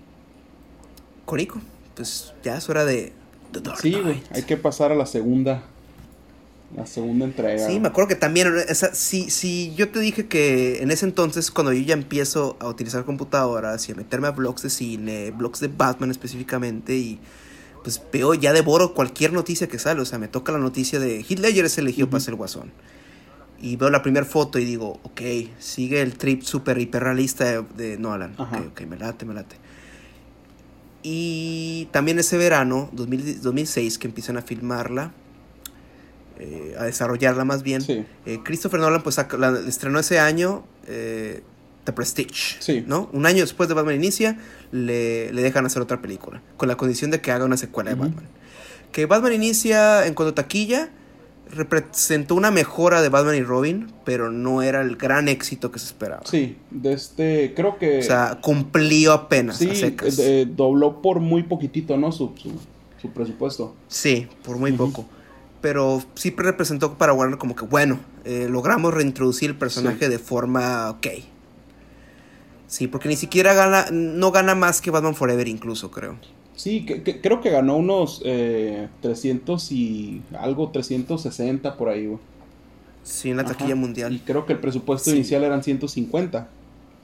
Corico, 1.26 1.60
pues 1.94 2.32
ya 2.42 2.56
es 2.56 2.68
hora 2.68 2.84
de. 2.84 3.12
The 3.52 3.60
Dark 3.60 3.80
Sí, 3.80 3.92
güey. 4.00 4.22
Hay 4.30 4.42
que 4.42 4.56
pasar 4.56 4.92
a 4.92 4.94
la 4.94 5.06
segunda. 5.06 5.62
La 6.76 6.86
segunda 6.86 7.24
entrega. 7.24 7.66
Sí, 7.66 7.78
me 7.78 7.88
acuerdo 7.88 8.08
que 8.08 8.16
también, 8.16 8.52
esa, 8.68 8.94
sí, 8.94 9.30
sí, 9.30 9.72
yo 9.76 9.90
te 9.90 10.00
dije 10.00 10.26
que 10.26 10.82
en 10.82 10.90
ese 10.90 11.06
entonces, 11.06 11.50
cuando 11.50 11.72
yo 11.72 11.80
ya 11.82 11.94
empiezo 11.94 12.56
a 12.58 12.68
utilizar 12.68 13.04
computadoras 13.04 13.88
y 13.88 13.92
a 13.92 13.94
meterme 13.94 14.26
a 14.26 14.32
blogs 14.32 14.62
de 14.62 14.70
cine, 14.70 15.30
blogs 15.30 15.60
de 15.60 15.68
Batman 15.68 16.10
específicamente, 16.10 16.96
y 16.96 17.20
pues 17.84 18.02
veo, 18.12 18.34
ya 18.34 18.52
devoro 18.52 18.94
cualquier 18.94 19.32
noticia 19.32 19.68
que 19.68 19.78
sale, 19.78 20.00
o 20.00 20.04
sea, 20.04 20.18
me 20.18 20.26
toca 20.26 20.50
la 20.52 20.58
noticia 20.58 20.98
de 20.98 21.20
Heath 21.20 21.38
Ledger 21.38 21.66
es 21.66 21.78
elegido 21.78 22.08
para 22.08 22.16
Ujú. 22.18 22.24
ser 22.24 22.34
guasón. 22.34 22.72
Y 23.60 23.76
veo 23.76 23.88
la 23.88 24.02
primera 24.02 24.26
foto 24.26 24.58
y 24.58 24.64
digo, 24.64 24.98
ok, 25.04 25.20
sigue 25.58 26.02
el 26.02 26.14
trip 26.18 26.42
super 26.42 26.76
hiperrealista 26.78 27.44
de, 27.44 27.62
de 27.76 27.98
Nolan. 27.98 28.34
Ajá. 28.36 28.58
Ok, 28.58 28.66
ok, 28.72 28.80
me 28.88 28.98
late, 28.98 29.24
me 29.24 29.34
late. 29.34 29.56
Y 31.02 31.88
también 31.92 32.18
ese 32.18 32.36
verano, 32.36 32.88
2000 32.92 33.42
2006, 33.42 33.98
que 33.98 34.08
empiezan 34.08 34.38
a 34.38 34.42
filmarla, 34.42 35.12
eh, 36.38 36.74
a 36.78 36.84
desarrollarla 36.84 37.44
más 37.44 37.62
bien. 37.62 37.80
Sí. 37.80 38.04
Eh, 38.26 38.40
Christopher 38.44 38.80
Nolan 38.80 39.02
pues 39.02 39.18
la 39.38 39.60
estrenó 39.66 39.98
ese 39.98 40.18
año 40.18 40.64
eh, 40.86 41.42
The 41.84 41.92
Prestige. 41.92 42.56
Sí. 42.60 42.84
¿no? 42.86 43.08
Un 43.12 43.26
año 43.26 43.40
después 43.42 43.68
de 43.68 43.74
Batman 43.74 43.96
Inicia, 43.96 44.38
le, 44.72 45.32
le 45.32 45.42
dejan 45.42 45.66
hacer 45.66 45.82
otra 45.82 46.00
película, 46.02 46.42
con 46.56 46.68
la 46.68 46.76
condición 46.76 47.10
de 47.10 47.20
que 47.20 47.30
haga 47.30 47.44
una 47.44 47.56
secuela 47.56 47.90
de. 47.90 47.96
Batman. 47.96 48.24
Que 48.90 49.06
Batman 49.06 49.32
Inicia, 49.32 50.06
en 50.06 50.14
cuanto 50.14 50.30
a 50.30 50.34
taquilla, 50.34 50.90
representó 51.50 52.34
una 52.34 52.50
mejora 52.50 53.02
de 53.02 53.08
Batman 53.08 53.36
y 53.36 53.42
Robin, 53.42 53.92
pero 54.04 54.30
no 54.30 54.62
era 54.62 54.80
el 54.80 54.96
gran 54.96 55.28
éxito 55.28 55.70
que 55.70 55.78
se 55.78 55.86
esperaba. 55.86 56.22
Sí, 56.24 56.56
de 56.70 56.92
este, 56.92 57.54
creo 57.54 57.78
que... 57.78 57.98
O 57.98 58.02
sea, 58.02 58.38
cumplió 58.40 59.12
apenas 59.12 59.58
sí, 59.58 59.70
a 59.70 59.74
secas. 59.74 60.20
dobló 60.56 61.02
por 61.02 61.20
muy 61.20 61.42
poquitito, 61.42 61.96
¿no? 61.96 62.12
Su, 62.12 62.32
su, 62.36 62.52
su 63.00 63.10
presupuesto. 63.10 63.74
Sí, 63.88 64.26
por 64.44 64.56
muy 64.58 64.72
poco. 64.72 65.06
Pero 65.64 66.02
sí 66.14 66.34
representó 66.36 66.98
para 66.98 67.14
Warner 67.14 67.38
como 67.38 67.56
que, 67.56 67.64
bueno, 67.64 67.98
eh, 68.26 68.48
logramos 68.50 68.92
reintroducir 68.92 69.48
el 69.48 69.56
personaje 69.56 70.04
Sí. 70.04 70.10
de 70.10 70.18
forma 70.18 70.90
ok. 70.90 71.06
Sí, 72.66 72.86
porque 72.86 73.08
ni 73.08 73.16
siquiera 73.16 73.54
gana, 73.54 73.86
no 73.90 74.30
gana 74.30 74.54
más 74.54 74.82
que 74.82 74.90
Batman 74.90 75.14
Forever 75.14 75.48
incluso, 75.48 75.90
creo. 75.90 76.18
Sí, 76.54 76.84
que- 76.84 77.02
que- 77.02 77.22
creo 77.22 77.40
que 77.40 77.48
ganó 77.48 77.78
unos 77.78 78.20
eh, 78.26 78.90
300 79.00 79.72
y 79.72 80.20
algo, 80.38 80.68
360 80.68 81.78
por 81.78 81.88
ahí, 81.88 82.08
güey. 82.08 82.18
Sí, 83.02 83.30
en 83.30 83.38
la 83.38 83.44
Ajá. 83.44 83.52
taquilla 83.52 83.70
Y 83.72 83.78
mundial. 83.78 84.20
creo 84.26 84.44
que 84.44 84.52
el 84.52 84.60
presupuesto 84.60 85.08
Sí. 85.10 85.16
inicial 85.16 85.44
eran 85.44 85.62
150. 85.62 86.48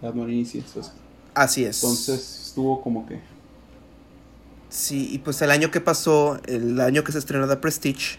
Batman 0.03 0.29
Inicia, 0.31 0.61
entonces, 0.61 0.93
Así 1.33 1.65
es. 1.65 1.83
entonces 1.83 2.43
estuvo 2.49 2.83
como 2.83 3.07
que... 3.07 3.21
Sí, 4.69 5.09
y 5.13 5.19
pues 5.19 5.41
el 5.41 5.51
año 5.51 5.71
que 5.71 5.81
pasó, 5.81 6.39
el 6.47 6.79
año 6.79 7.05
que 7.05 7.13
se 7.13 7.19
estrenó 7.19 7.49
The 7.49 7.57
Prestige, 7.57 8.19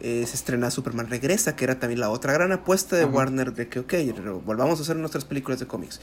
eh, 0.00 0.24
se 0.26 0.36
estrena 0.36 0.70
Superman 0.70 1.08
Regresa, 1.08 1.56
que 1.56 1.64
era 1.64 1.78
también 1.80 2.00
la 2.00 2.10
otra 2.10 2.32
gran 2.32 2.52
apuesta 2.52 2.96
de 2.96 3.02
Ajá. 3.04 3.12
Warner 3.12 3.52
de 3.54 3.68
que, 3.68 3.80
ok, 3.80 3.94
volvamos 4.44 4.78
a 4.78 4.82
hacer 4.82 4.96
nuestras 4.96 5.24
películas 5.24 5.60
de 5.60 5.66
cómics. 5.66 6.00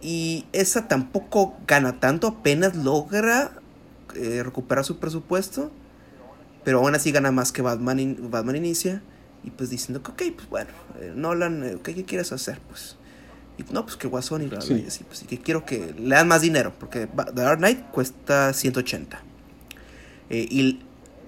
Y 0.00 0.46
esa 0.52 0.88
tampoco 0.88 1.56
gana 1.66 2.00
tanto, 2.00 2.26
apenas 2.26 2.74
logra 2.76 3.52
eh, 4.14 4.42
recuperar 4.42 4.84
su 4.84 4.98
presupuesto, 4.98 5.70
pero 6.64 6.78
aún 6.80 6.94
así 6.94 7.12
gana 7.12 7.30
más 7.32 7.52
que 7.52 7.62
Batman, 7.62 8.00
in- 8.00 8.30
Batman 8.30 8.56
Inicia. 8.56 9.02
Y 9.44 9.50
pues 9.50 9.70
diciendo 9.70 10.02
que, 10.02 10.10
ok, 10.12 10.34
pues 10.36 10.48
bueno, 10.48 10.70
eh, 11.00 11.12
Nolan, 11.14 11.64
eh, 11.64 11.78
¿qué, 11.82 12.04
quieres 12.04 12.30
hacer? 12.32 12.60
Pues, 12.68 12.96
y 13.58 13.72
no, 13.72 13.84
pues 13.84 13.96
que 13.96 14.06
Guasón 14.06 14.42
y 14.42 14.46
bla, 14.46 14.58
bla, 14.58 14.66
Sí. 14.66 14.82
y 14.84 14.86
así, 14.86 15.02
pues, 15.04 15.22
y 15.22 15.26
que 15.26 15.38
quiero 15.38 15.64
que 15.64 15.94
le 15.98 16.14
dan 16.14 16.28
más 16.28 16.42
dinero, 16.42 16.72
porque 16.78 17.06
The 17.08 17.32
Dark 17.42 17.58
Knight 17.58 17.80
cuesta 17.90 18.52
180. 18.52 19.20
Eh, 20.30 20.46
y 20.48 20.80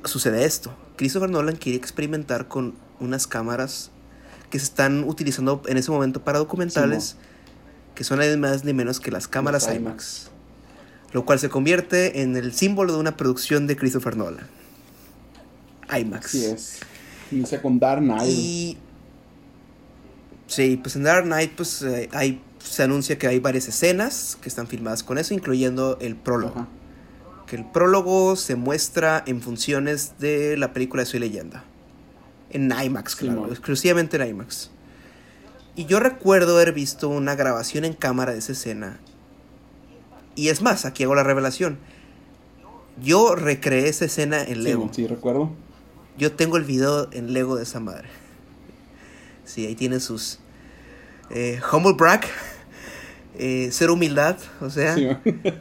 sucede 0.05 0.45
esto, 0.45 0.73
Christopher 0.97 1.31
Nolan 1.31 1.57
quiere 1.57 1.77
experimentar 1.77 2.49
con 2.49 2.75
unas 3.01 3.27
cámaras 3.27 3.91
que 4.51 4.59
se 4.59 4.67
están 4.67 5.05
utilizando 5.05 5.63
en 5.67 5.77
ese 5.77 5.91
momento 5.91 6.23
para 6.23 6.39
documentales, 6.39 7.17
que 7.95 8.05
son 8.05 8.21
además 8.21 8.65
ni 8.65 8.73
menos 8.73 9.01
que 9.01 9.11
las 9.11 9.27
cámaras 9.27 9.65
Las 9.65 9.77
IMAX. 9.77 9.85
IMAX. 9.85 10.31
Lo 11.13 11.25
cual 11.25 11.39
se 11.39 11.49
convierte 11.49 12.23
en 12.23 12.37
el 12.37 12.53
símbolo 12.53 12.93
de 12.93 13.01
una 13.01 13.17
producción 13.17 13.67
de 13.67 13.77
Christopher 13.77 14.17
Nolan. 14.17 14.47
IMAX. 15.97 16.27
Así 16.27 16.45
es. 16.45 16.81
Dark 17.81 18.03
Knight. 18.03 18.29
Y. 18.29 18.79
Sí, 20.47 20.79
pues 20.81 20.95
en 20.95 21.05
Dark 21.05 21.25
Knight, 21.25 21.53
pues 21.57 21.83
eh, 21.83 22.09
hay, 22.13 22.41
se 22.63 22.83
anuncia 22.83 23.19
que 23.19 23.27
hay 23.27 23.41
varias 23.41 23.67
escenas 23.67 24.39
que 24.41 24.49
están 24.49 24.69
filmadas 24.69 25.03
con 25.03 25.19
eso, 25.19 25.35
incluyendo 25.35 25.99
el 26.01 26.17
prólogo. 26.17 26.61
Ajá. 26.61 26.69
Que 27.55 27.61
el 27.61 27.67
prólogo 27.67 28.35
se 28.35 28.57
muestra 28.57 29.23
en 29.29 29.41
funciones 29.41 30.15
de 30.19 30.57
la 30.57 30.73
película 30.73 31.03
de 31.05 31.07
Soy 31.07 31.21
Leyenda. 31.21 31.63
En 32.51 32.73
IMAX, 32.73 33.13
Sí, 33.13 33.19
claro, 33.19 33.47
exclusivamente 33.49 34.17
en 34.17 34.27
IMAX. 34.29 34.73
Y 35.77 35.85
yo 35.85 36.01
recuerdo 36.01 36.57
haber 36.57 36.73
visto 36.73 37.09
una 37.09 37.37
grabación 37.37 37.85
en 37.85 37.93
cámara 37.93 38.33
de 38.33 38.41
esa 38.41 38.51
escena. 38.51 38.99
Y 40.35 40.49
es 40.49 40.63
más, 40.63 40.85
aquí 40.85 41.05
hago 41.05 41.15
la 41.15 41.23
revelación. 41.23 41.79
Yo 43.01 43.37
recreé 43.37 43.87
esa 43.89 44.07
escena 44.07 44.43
en 44.43 44.57
Sí, 44.57 44.61
Lego. 44.63 44.91
sí, 44.93 45.07
recuerdo. 45.07 45.53
Yo 46.19 46.33
tengo 46.33 46.57
el 46.57 46.65
video 46.65 47.07
en 47.13 47.33
Lego 47.35 47.55
de 47.55 47.63
esa 47.63 47.79
madre. 47.79 48.09
Sí, 49.45 49.65
ahí 49.65 49.77
tiene 49.77 50.01
sus. 50.01 50.41
Eh, 51.31 51.61
humble 51.73 51.93
brag. 51.93 52.23
Eh, 53.35 53.69
cero 53.73 53.95
humildad. 53.95 54.39
O 54.61 54.71
sea, 54.71 54.95
Sí, 54.95 55.09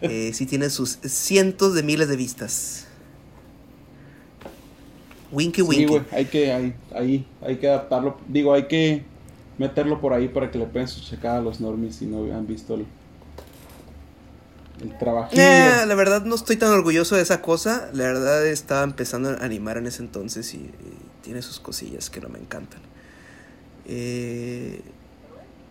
eh, 0.01 0.31
sí 0.33 0.45
tiene 0.45 0.69
sus 0.69 0.99
cientos 1.03 1.73
de 1.75 1.83
miles 1.83 2.07
de 2.09 2.15
vistas. 2.15 2.87
Winky 5.31 5.61
Sí, 5.67 5.67
Winky. 5.67 5.85
güey, 5.85 6.05
hay 6.11 6.25
que, 6.29 6.51
hay, 6.53 6.75
ahí, 6.93 7.27
hay 7.41 7.57
que 7.57 7.67
adaptarlo. 7.67 8.17
Digo, 8.27 8.53
hay 8.53 8.67
que 8.67 9.03
meterlo 9.57 10.01
por 10.01 10.13
ahí 10.13 10.27
para 10.27 10.51
que 10.51 10.57
le 10.59 10.65
peguen 10.67 10.87
su 10.87 11.01
checada 11.01 11.37
a 11.39 11.41
los 11.41 11.59
normies 11.61 11.97
si 11.97 12.05
no 12.05 12.23
han 12.35 12.47
visto 12.47 12.75
el, 12.75 12.85
el 14.81 14.97
trabajillo. 14.97 15.41
Eh, 15.41 15.85
la 15.87 15.95
verdad 15.95 16.23
no 16.25 16.35
estoy 16.35 16.57
tan 16.57 16.71
orgulloso 16.71 17.15
de 17.15 17.21
esa 17.21 17.41
cosa. 17.41 17.89
La 17.93 18.03
verdad 18.05 18.45
estaba 18.47 18.83
empezando 18.83 19.29
a 19.29 19.43
animar 19.43 19.77
en 19.77 19.87
ese 19.87 20.01
entonces 20.03 20.53
y, 20.53 20.57
y 20.57 20.71
tiene 21.21 21.41
sus 21.41 21.59
cosillas 21.59 22.09
que 22.09 22.21
no 22.21 22.29
me 22.29 22.39
encantan. 22.39 22.81
Eh, 23.85 24.81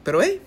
pero 0.02 0.22
hey, 0.22 0.40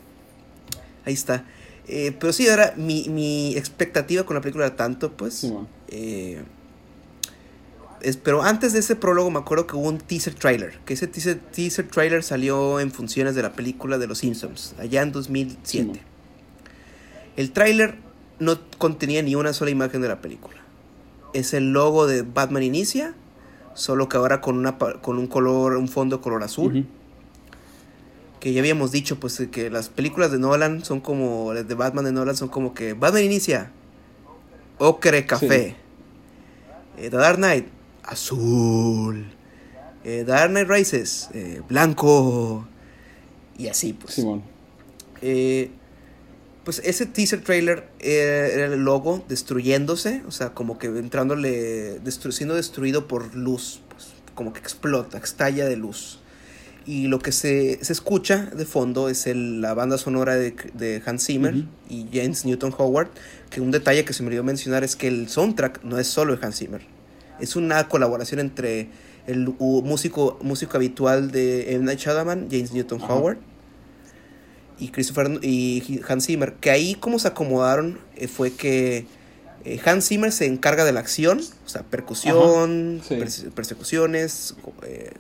ahí 1.05 1.13
está. 1.13 1.45
Eh, 1.87 2.15
pero 2.19 2.33
sí, 2.33 2.47
ahora 2.49 2.73
mi, 2.77 3.07
mi 3.09 3.55
expectativa 3.55 4.23
con 4.23 4.35
la 4.35 4.41
película 4.41 4.65
era 4.65 4.75
tanto, 4.75 5.11
pues. 5.13 5.43
Eh, 5.89 6.41
es- 8.01 8.17
pero 8.17 8.43
antes 8.43 8.73
de 8.73 8.79
ese 8.79 8.95
prólogo 8.95 9.29
me 9.31 9.39
acuerdo 9.39 9.67
que 9.67 9.75
hubo 9.75 9.87
un 9.89 9.97
teaser 9.99 10.33
trailer. 10.35 10.79
Que 10.85 10.93
ese 10.93 11.07
teaser, 11.07 11.39
teaser 11.39 11.87
trailer 11.87 12.23
salió 12.23 12.79
en 12.79 12.91
funciones 12.91 13.35
de 13.35 13.41
la 13.41 13.53
película 13.53 13.97
de 13.97 14.07
Los 14.07 14.19
Simpsons, 14.19 14.75
allá 14.79 15.01
en 15.01 15.11
2007. 15.11 15.59
Sí, 15.63 15.83
man. 15.83 15.99
El 17.37 17.51
tráiler 17.51 17.95
no 18.39 18.57
contenía 18.77 19.21
ni 19.21 19.35
una 19.35 19.53
sola 19.53 19.71
imagen 19.71 20.01
de 20.01 20.07
la 20.07 20.21
película. 20.21 20.57
Es 21.33 21.53
el 21.53 21.71
logo 21.73 22.07
de 22.07 22.21
Batman 22.21 22.63
Inicia, 22.63 23.13
solo 23.73 24.07
que 24.07 24.17
ahora 24.17 24.39
con, 24.41 24.57
una, 24.57 24.77
con 24.77 25.17
un 25.19 25.27
color, 25.27 25.75
un 25.75 25.87
fondo 25.89 26.21
color 26.21 26.43
azul. 26.43 26.87
Que 28.39 28.53
ya 28.53 28.59
habíamos 28.61 28.91
dicho, 28.91 29.19
pues, 29.19 29.41
que 29.51 29.69
las 29.69 29.89
películas 29.89 30.31
de 30.31 30.37
Nolan 30.39 30.83
son 30.85 31.01
como, 31.01 31.53
las 31.53 31.67
de 31.67 31.73
Batman 31.73 32.05
de 32.05 32.11
Nolan 32.11 32.35
son 32.35 32.49
como 32.49 32.73
que 32.73 32.93
Batman 32.93 33.23
Inicia, 33.23 33.71
ocre 34.77 35.25
café. 35.25 35.75
Eh, 36.97 37.09
The 37.09 37.17
Dark 37.17 37.37
Knight, 37.37 37.67
azul. 38.03 39.25
Eh, 40.03 40.23
The 40.25 40.31
Dark 40.31 40.51
Knight 40.51 40.69
Rises, 40.69 41.29
eh, 41.33 41.61
blanco. 41.67 42.67
Y 43.57 43.67
así, 43.67 43.93
pues. 43.93 44.13
Simón. 44.15 44.43
Pues 46.63 46.81
ese 46.83 47.05
teaser 47.05 47.41
trailer 47.43 47.87
era 47.99 48.65
el 48.65 48.83
logo 48.83 49.23
destruyéndose, 49.29 50.23
o 50.27 50.31
sea, 50.31 50.55
como 50.55 50.79
que 50.79 50.87
entrándole, 50.87 52.01
destru- 52.03 52.31
siendo 52.31 52.55
destruido 52.55 53.07
por 53.07 53.35
luz, 53.35 53.81
pues, 53.89 54.07
como 54.33 54.51
que 54.51 54.59
explota, 54.61 55.19
estalla 55.19 55.65
de 55.65 55.75
luz. 55.77 56.19
Y 56.87 57.07
lo 57.07 57.17
que 57.19 57.31
se, 57.31 57.79
se 57.83 57.93
escucha 57.93 58.45
de 58.55 58.65
fondo 58.65 59.09
es 59.09 59.25
el- 59.25 59.61
la 59.61 59.73
banda 59.73 59.97
sonora 59.97 60.35
de, 60.35 60.55
de 60.75 61.01
Hans 61.05 61.25
Zimmer 61.25 61.63
y 61.89 62.05
James 62.13 62.45
Newton 62.45 62.73
Howard. 62.77 63.07
Que 63.49 63.59
un 63.61 63.71
detalle 63.71 64.05
que 64.05 64.13
se 64.13 64.21
me 64.21 64.27
olvidó 64.27 64.43
mencionar 64.43 64.83
es 64.83 64.95
que 64.95 65.07
el 65.07 65.27
soundtrack 65.27 65.83
no 65.83 65.97
es 65.97 66.07
solo 66.07 66.35
de 66.37 66.45
Hans 66.45 66.57
Zimmer, 66.59 66.81
es 67.39 67.55
una 67.55 67.87
colaboración 67.89 68.39
entre 68.39 68.89
el 69.27 69.47
músico, 69.57 70.37
músico 70.41 70.77
habitual 70.77 71.31
de 71.31 71.73
M. 71.73 71.85
Night 71.85 71.99
Shyamalan, 71.99 72.47
James 72.51 72.71
Newton. 72.73 73.01
Howard 73.01 73.37
y 74.77 74.89
Christopher 74.89 75.39
y 75.41 76.01
Hans 76.07 76.25
Zimmer. 76.27 76.53
Que 76.53 76.69
ahí 76.69 76.95
como 76.95 77.17
se 77.17 77.27
acomodaron 77.29 77.97
eh, 78.15 78.27
fue 78.27 78.51
que 78.53 79.07
eh, 79.63 79.79
Hans 79.85 80.07
Zimmer 80.09 80.31
se 80.31 80.45
encarga 80.45 80.85
de 80.85 80.91
la 80.91 80.99
acción, 80.99 81.39
o 81.65 81.69
sea, 81.69 81.81
percusión, 81.83 83.01
sí. 83.07 83.15
perse- 83.15 83.51
persecuciones, 83.51 84.55
eh, 84.83 85.11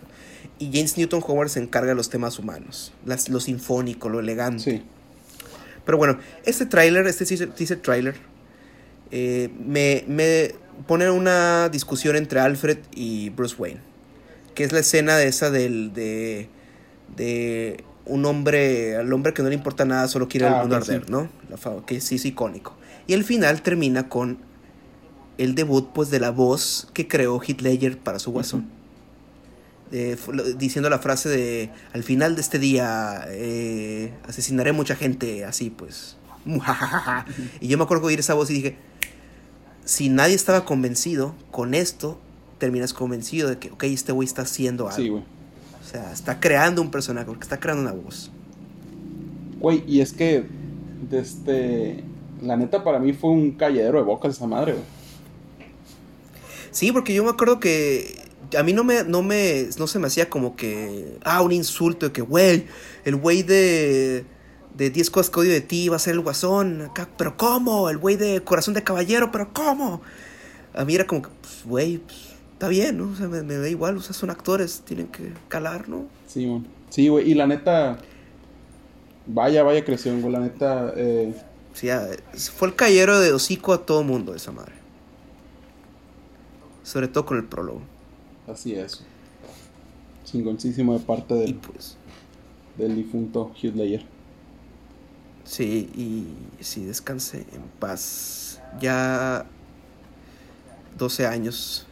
y 0.59 0.71
James 0.71 0.97
Newton 0.97 1.21
Howard 1.25 1.49
se 1.49 1.59
encarga 1.59 1.89
de 1.89 1.95
los 1.95 2.09
temas 2.09 2.39
humanos, 2.39 2.93
las, 3.05 3.29
lo 3.29 3.39
sinfónico, 3.39 4.09
lo 4.09 4.19
elegante. 4.19 4.63
Sí. 4.63 4.83
Pero 5.85 5.97
bueno, 5.97 6.17
este 6.45 6.65
tráiler, 6.65 7.05
este 7.07 7.25
teaser, 7.25 7.81
tráiler, 7.81 8.15
eh, 9.11 9.49
me, 9.65 10.03
me 10.07 10.55
pone 10.87 11.09
una 11.09 11.69
discusión 11.69 12.15
entre 12.15 12.39
Alfred 12.39 12.79
y 12.93 13.29
Bruce 13.29 13.55
Wayne. 13.57 13.81
Que 14.55 14.63
es 14.63 14.71
la 14.71 14.79
escena 14.79 15.17
de 15.17 15.27
esa 15.27 15.51
del, 15.51 15.93
de, 15.93 16.49
de 17.15 17.83
un 18.05 18.25
hombre, 18.25 18.95
al 18.95 19.11
hombre 19.11 19.33
que 19.33 19.43
no 19.43 19.49
le 19.49 19.55
importa 19.55 19.85
nada, 19.85 20.07
solo 20.07 20.27
quiere 20.27 20.47
Ah, 20.47 20.55
el 20.55 20.55
mundo 20.61 20.75
arder, 20.77 21.03
sí. 21.05 21.11
¿no? 21.11 21.29
La 21.49 21.57
que 21.85 21.99
sí 21.99 22.15
es 22.15 22.25
icónico. 22.25 22.75
Y 23.05 23.13
el 23.13 23.23
final 23.23 23.61
termina 23.61 24.09
con 24.09 24.39
el 25.37 25.53
debut 25.55 25.89
pues 25.93 26.09
de 26.09 26.19
la 26.19 26.31
voz 26.31 26.87
que 26.93 27.07
creó 27.07 27.39
Heath 27.41 27.61
Ledger 27.61 27.97
para 27.97 28.19
su 28.19 28.31
guasón. 28.31 28.69
Lo- 29.91 30.43
diciendo 30.53 30.89
la 30.89 30.99
frase 30.99 31.29
de 31.29 31.69
al 31.93 32.03
final 32.03 32.35
de 32.35 32.41
este 32.41 32.59
día 32.59 33.25
eh, 33.29 34.13
asesinaré 34.27 34.71
mucha 34.73 34.95
gente 34.95 35.45
así 35.45 35.69
pues 35.69 36.17
mujajaja". 36.45 37.25
y 37.61 37.67
yo 37.67 37.77
me 37.77 37.83
acuerdo 37.83 38.01
de 38.03 38.07
oír 38.07 38.19
esa 38.19 38.33
voz 38.33 38.49
y 38.49 38.53
dije 38.53 38.77
si 39.85 40.09
nadie 40.09 40.33
estaba 40.35 40.65
convencido 40.65 41.35
con 41.51 41.73
esto 41.75 42.19
terminas 42.57 42.93
convencido 42.93 43.49
de 43.49 43.59
que 43.59 43.69
ok 43.71 43.83
este 43.83 44.11
güey 44.11 44.25
está 44.27 44.41
haciendo 44.43 44.85
algo 44.87 44.97
Sí, 44.97 45.09
güey. 45.09 45.23
o 45.81 45.83
sea 45.87 46.11
está 46.11 46.39
creando 46.39 46.81
un 46.81 46.89
personaje 46.91 47.27
porque 47.27 47.43
está 47.43 47.59
creando 47.59 47.83
una 47.83 47.91
voz 47.93 48.31
Güey, 49.59 49.83
y 49.87 50.01
es 50.01 50.11
que 50.13 50.43
De 51.09 51.19
este. 51.19 52.03
La 52.41 52.57
neta, 52.57 52.83
para 52.83 52.99
mí 52.99 53.13
fue 53.13 53.29
un 53.31 53.51
calladero 53.53 53.97
de 53.99 54.03
bocas 54.03 54.35
esa 54.35 54.45
madre, 54.47 54.73
güey. 54.73 54.83
Sí, 56.71 56.91
porque 56.91 57.13
yo 57.13 57.23
me 57.23 57.29
acuerdo 57.29 57.59
que 57.59 58.15
a 58.57 58.63
mí 58.63 58.73
no 58.73 58.83
me, 58.83 59.03
no 59.03 59.21
me, 59.21 59.69
no 59.77 59.87
se 59.87 59.99
me 59.99 60.07
hacía 60.07 60.29
como 60.29 60.55
que, 60.55 61.17
ah, 61.23 61.41
un 61.41 61.51
insulto 61.51 62.07
de 62.07 62.11
que, 62.11 62.21
güey, 62.21 62.65
el 63.03 63.15
güey 63.15 63.43
de, 63.43 64.25
de 64.75 64.89
10 64.89 65.09
cosas 65.09 65.29
que 65.29 65.39
odio 65.39 65.51
de 65.51 65.61
ti 65.61 65.89
va 65.89 65.95
a 65.95 65.99
ser 65.99 66.13
el 66.13 66.21
guasón, 66.21 66.81
acá, 66.81 67.09
pero 67.17 67.37
¿cómo? 67.37 67.89
El 67.89 67.97
güey 67.97 68.15
de 68.15 68.41
corazón 68.43 68.73
de 68.73 68.83
caballero, 68.83 69.31
pero 69.31 69.53
¿cómo? 69.53 70.01
A 70.73 70.85
mí 70.85 70.95
era 70.95 71.07
como 71.07 71.21
que, 71.21 71.29
pues, 71.41 71.63
güey, 71.65 71.97
pues, 71.99 72.33
está 72.53 72.67
bien, 72.67 72.97
¿no? 72.97 73.11
O 73.11 73.15
sea, 73.15 73.27
me, 73.27 73.43
me 73.43 73.55
da 73.55 73.69
igual, 73.69 73.97
o 73.97 74.01
sea, 74.01 74.13
son 74.13 74.29
actores, 74.29 74.81
tienen 74.85 75.07
que 75.07 75.33
calar, 75.47 75.89
¿no? 75.89 76.05
Sí, 76.27 76.45
man. 76.45 76.67
Sí, 76.89 77.07
güey, 77.07 77.29
y 77.29 77.33
la 77.33 77.47
neta, 77.47 77.97
vaya, 79.25 79.63
vaya 79.63 79.83
creación, 79.83 80.21
güey, 80.21 80.31
la 80.33 80.39
neta, 80.39 80.93
eh, 80.95 81.33
Sí, 81.75 81.89
ah, 81.89 82.07
fue 82.55 82.69
el 82.69 82.75
callero 82.75 83.19
de 83.19 83.33
hocico 83.33 83.73
a 83.73 83.85
todo 83.85 84.01
mundo 84.01 84.33
esa 84.33 84.53
madre. 84.53 84.71
Sobre 86.83 87.09
todo 87.09 87.25
con 87.25 87.37
el 87.37 87.43
prólogo. 87.43 87.81
Así 88.47 88.73
es. 88.75 89.07
Chingoncísimo 90.25 90.93
de 90.93 90.99
parte 91.05 91.35
Y 91.43 91.53
del, 91.53 91.55
pues, 91.55 91.99
del 92.75 92.95
difunto 92.95 93.51
Hugh 93.61 93.75
Ledger. 93.75 94.11
sí, 95.43 95.89
y 95.93 96.63
sí, 96.63 96.85
descanse 96.85 97.47
en 97.51 97.69
paz. 97.79 98.61
Ya 98.71 99.51
12 100.97 101.27
años. 101.27 101.87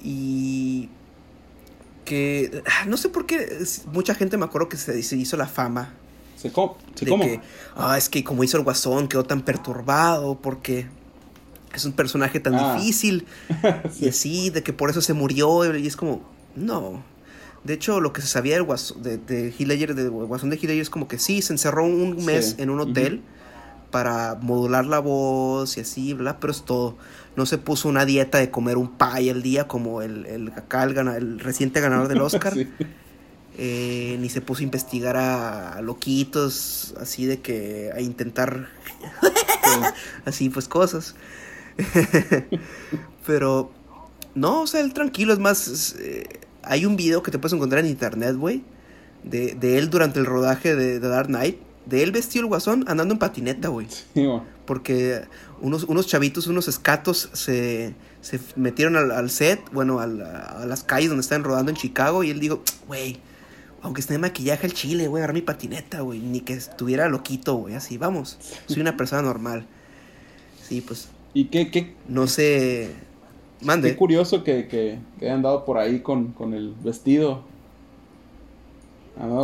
Y 0.00 0.90
que 2.04 2.62
ah, 2.66 2.86
no 2.86 2.96
sé 2.96 3.08
por 3.10 3.26
qué 3.26 3.58
mucha 3.92 4.14
gente 4.14 4.36
me 4.38 4.44
acuerdo 4.46 4.68
que 4.68 4.76
se, 4.76 5.02
se 5.02 5.16
hizo 5.16 5.36
la 5.36 5.46
fama 5.48 6.00
¿Se, 6.34 6.52
com 6.52 6.76
¿se 6.94 7.04
de 7.04 7.12
cómo? 7.12 7.24
que 7.24 7.42
ah, 7.76 7.98
es 7.98 8.08
que 8.08 8.24
como 8.24 8.44
hizo 8.44 8.56
el 8.56 8.64
guasón 8.64 9.08
quedó 9.08 9.24
tan 9.24 9.42
perturbado 9.42 10.40
porque 10.40 10.88
es 11.74 11.84
un 11.84 11.92
personaje 11.92 12.40
tan 12.40 12.54
Ah. 12.54 12.76
difícil 12.76 13.26
Sí. 13.92 14.06
y 14.06 14.08
así 14.08 14.50
de 14.50 14.62
que 14.62 14.72
por 14.72 14.90
eso 14.90 15.00
se 15.00 15.12
murió 15.14 15.76
y 15.76 15.86
es 15.86 15.96
como 15.96 16.22
no 16.56 17.02
de 17.64 17.74
hecho 17.74 18.00
lo 18.00 18.12
que 18.12 18.20
se 18.22 18.26
sabía 18.28 18.54
del 18.54 18.62
guasón 18.62 19.02
de, 19.02 19.18
de 19.18 19.50
del 19.50 20.10
guasón 20.10 20.50
de 20.50 20.56
Ledger 20.56 20.70
es 20.80 20.90
como 20.90 21.08
que 21.08 21.18
sí 21.18 21.42
se 21.42 21.52
encerró 21.52 21.84
un 21.84 22.18
Sí. 22.20 22.24
mes 22.26 22.54
en 22.58 22.70
un 22.70 22.80
hotel 22.80 23.22
para 23.90 24.36
modular 24.40 24.84
la 24.86 24.98
voz 24.98 25.76
y 25.76 25.80
así 25.80 26.14
bla 26.14 26.38
pero 26.40 26.50
es 26.52 26.62
todo 26.64 26.96
no 27.36 27.46
se 27.46 27.58
puso 27.58 27.88
una 27.88 28.04
dieta 28.04 28.38
de 28.38 28.50
comer 28.50 28.76
un 28.76 28.96
pie 28.98 29.30
al 29.30 29.42
día 29.42 29.66
como 29.68 30.02
el, 30.02 30.26
el 30.26 30.48
acá 30.52 30.82
el, 30.84 30.94
gana- 30.94 31.16
el 31.16 31.38
reciente 31.40 31.80
ganador 31.80 32.08
del 32.08 32.20
Oscar 32.20 32.52
Sí. 32.54 32.68
eh, 33.56 34.16
ni 34.20 34.28
se 34.28 34.40
puso 34.40 34.60
a 34.60 34.64
investigar 34.64 35.16
a, 35.16 35.72
a 35.74 35.82
loquitos, 35.82 36.94
así 37.00 37.26
de 37.26 37.40
que 37.40 37.90
a 37.94 38.00
intentar 38.00 38.68
así 40.24 40.48
pues 40.48 40.68
cosas. 40.68 41.14
Pero 43.26 43.70
no, 44.34 44.62
o 44.62 44.66
sea, 44.66 44.80
él 44.80 44.92
tranquilo, 44.92 45.32
es 45.32 45.38
más, 45.38 45.68
es, 45.68 45.96
eh, 46.00 46.40
hay 46.62 46.86
un 46.86 46.96
video 46.96 47.22
que 47.22 47.30
te 47.30 47.38
puedes 47.38 47.52
encontrar 47.52 47.84
en 47.84 47.90
internet, 47.90 48.36
güey, 48.36 48.62
de, 49.24 49.54
de 49.54 49.78
él 49.78 49.90
durante 49.90 50.18
el 50.20 50.26
rodaje 50.26 50.74
de, 50.74 51.00
de 51.00 51.08
Dark 51.08 51.28
Knight, 51.28 51.58
de 51.86 52.02
él 52.02 52.12
vestido 52.12 52.42
el 52.42 52.48
guasón 52.48 52.84
andando 52.88 53.14
en 53.14 53.18
patineta, 53.18 53.68
güey. 53.68 53.86
Sí, 54.14 54.24
güey. 54.24 54.40
Porque 54.66 55.22
unos, 55.62 55.84
unos 55.84 56.06
chavitos, 56.06 56.46
unos 56.46 56.68
escatos 56.68 57.30
se, 57.32 57.94
se 58.20 58.38
metieron 58.56 58.96
al, 58.96 59.10
al 59.10 59.30
set, 59.30 59.60
bueno, 59.72 59.98
al- 60.00 60.20
a, 60.20 60.64
las 60.66 60.84
calles 60.84 61.08
donde 61.08 61.22
están 61.22 61.42
rodando 61.42 61.70
en 61.70 61.76
Chicago. 61.78 62.22
Y 62.22 62.28
él 62.30 62.38
dijo, 62.38 62.62
güey, 62.86 63.16
aunque 63.80 64.02
esté 64.02 64.12
de 64.12 64.18
maquillaje 64.18 64.66
el 64.66 64.74
chile, 64.74 65.06
a 65.06 65.08
agarrar 65.08 65.32
mi 65.32 65.40
patineta, 65.40 66.00
güey. 66.02 66.18
Ni 66.20 66.42
que 66.42 66.52
estuviera 66.52 67.08
loquito, 67.08 67.54
güey. 67.54 67.76
Así, 67.76 67.96
vamos. 67.96 68.38
Soy 68.66 68.82
una 68.82 68.94
persona 68.98 69.22
normal. 69.22 69.66
Sí, 70.68 70.82
pues, 70.82 71.08
Y 71.34 71.46
qué, 71.46 71.70
qué, 71.70 71.94
no 72.08 72.26
sé. 72.26 72.90
Mande. 73.60 73.90
qué 73.90 73.96
curioso 73.96 74.44
que, 74.44 74.68
que, 74.68 74.98
que 75.18 75.26
hayan 75.26 75.42
dado 75.42 75.64
por 75.64 75.78
ahí 75.78 76.00
con, 76.00 76.28
con 76.32 76.54
el 76.54 76.74
vestido. 76.82 77.44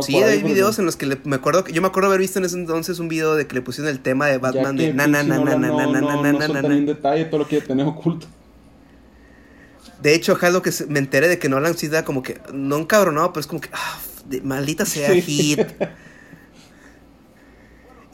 Sí, 0.03 0.15
hay 0.15 0.41
videos 0.41 0.79
en 0.79 0.85
los 0.85 0.95
que 0.95 1.05
le- 1.05 1.19
me 1.25 1.35
acuerdo 1.35 1.65
que 1.65 1.73
yo 1.73 1.81
me 1.81 1.89
acuerdo 1.89 2.07
haber 2.07 2.21
visto 2.21 2.39
en 2.39 2.45
ese 2.45 2.55
entonces 2.55 2.99
un 2.99 3.09
video 3.09 3.35
de 3.35 3.45
que 3.45 3.55
le 3.55 3.61
pusieron 3.61 3.91
el 3.91 3.99
tema 3.99 4.27
de 4.27 4.37
Batman 4.37 4.77
que 4.77 4.87
de 4.87 4.93
na 4.93 5.07
detalle, 6.85 7.25
todo 7.25 7.39
lo 7.39 7.47
quiere 7.47 7.65
tener 7.67 7.85
oculto. 7.85 8.25
De 10.01 10.13
hecho, 10.15 10.37
lo 10.51 10.61
que 10.61 10.71
me 10.87 10.99
enteré 10.99 11.27
de 11.27 11.39
que 11.39 11.49
Nolan 11.49 11.75
sí 11.77 11.89
da 11.89 12.05
como 12.05 12.23
que, 12.23 12.39
no 12.53 12.77
encabronado, 12.77 13.33
pero 13.33 13.41
es 13.41 13.47
como 13.47 13.59
que, 13.59 13.69
ah, 13.73 13.97
de- 14.29 14.41
maldita 14.41 14.85
sea. 14.85 15.13
Hit. 15.13 15.59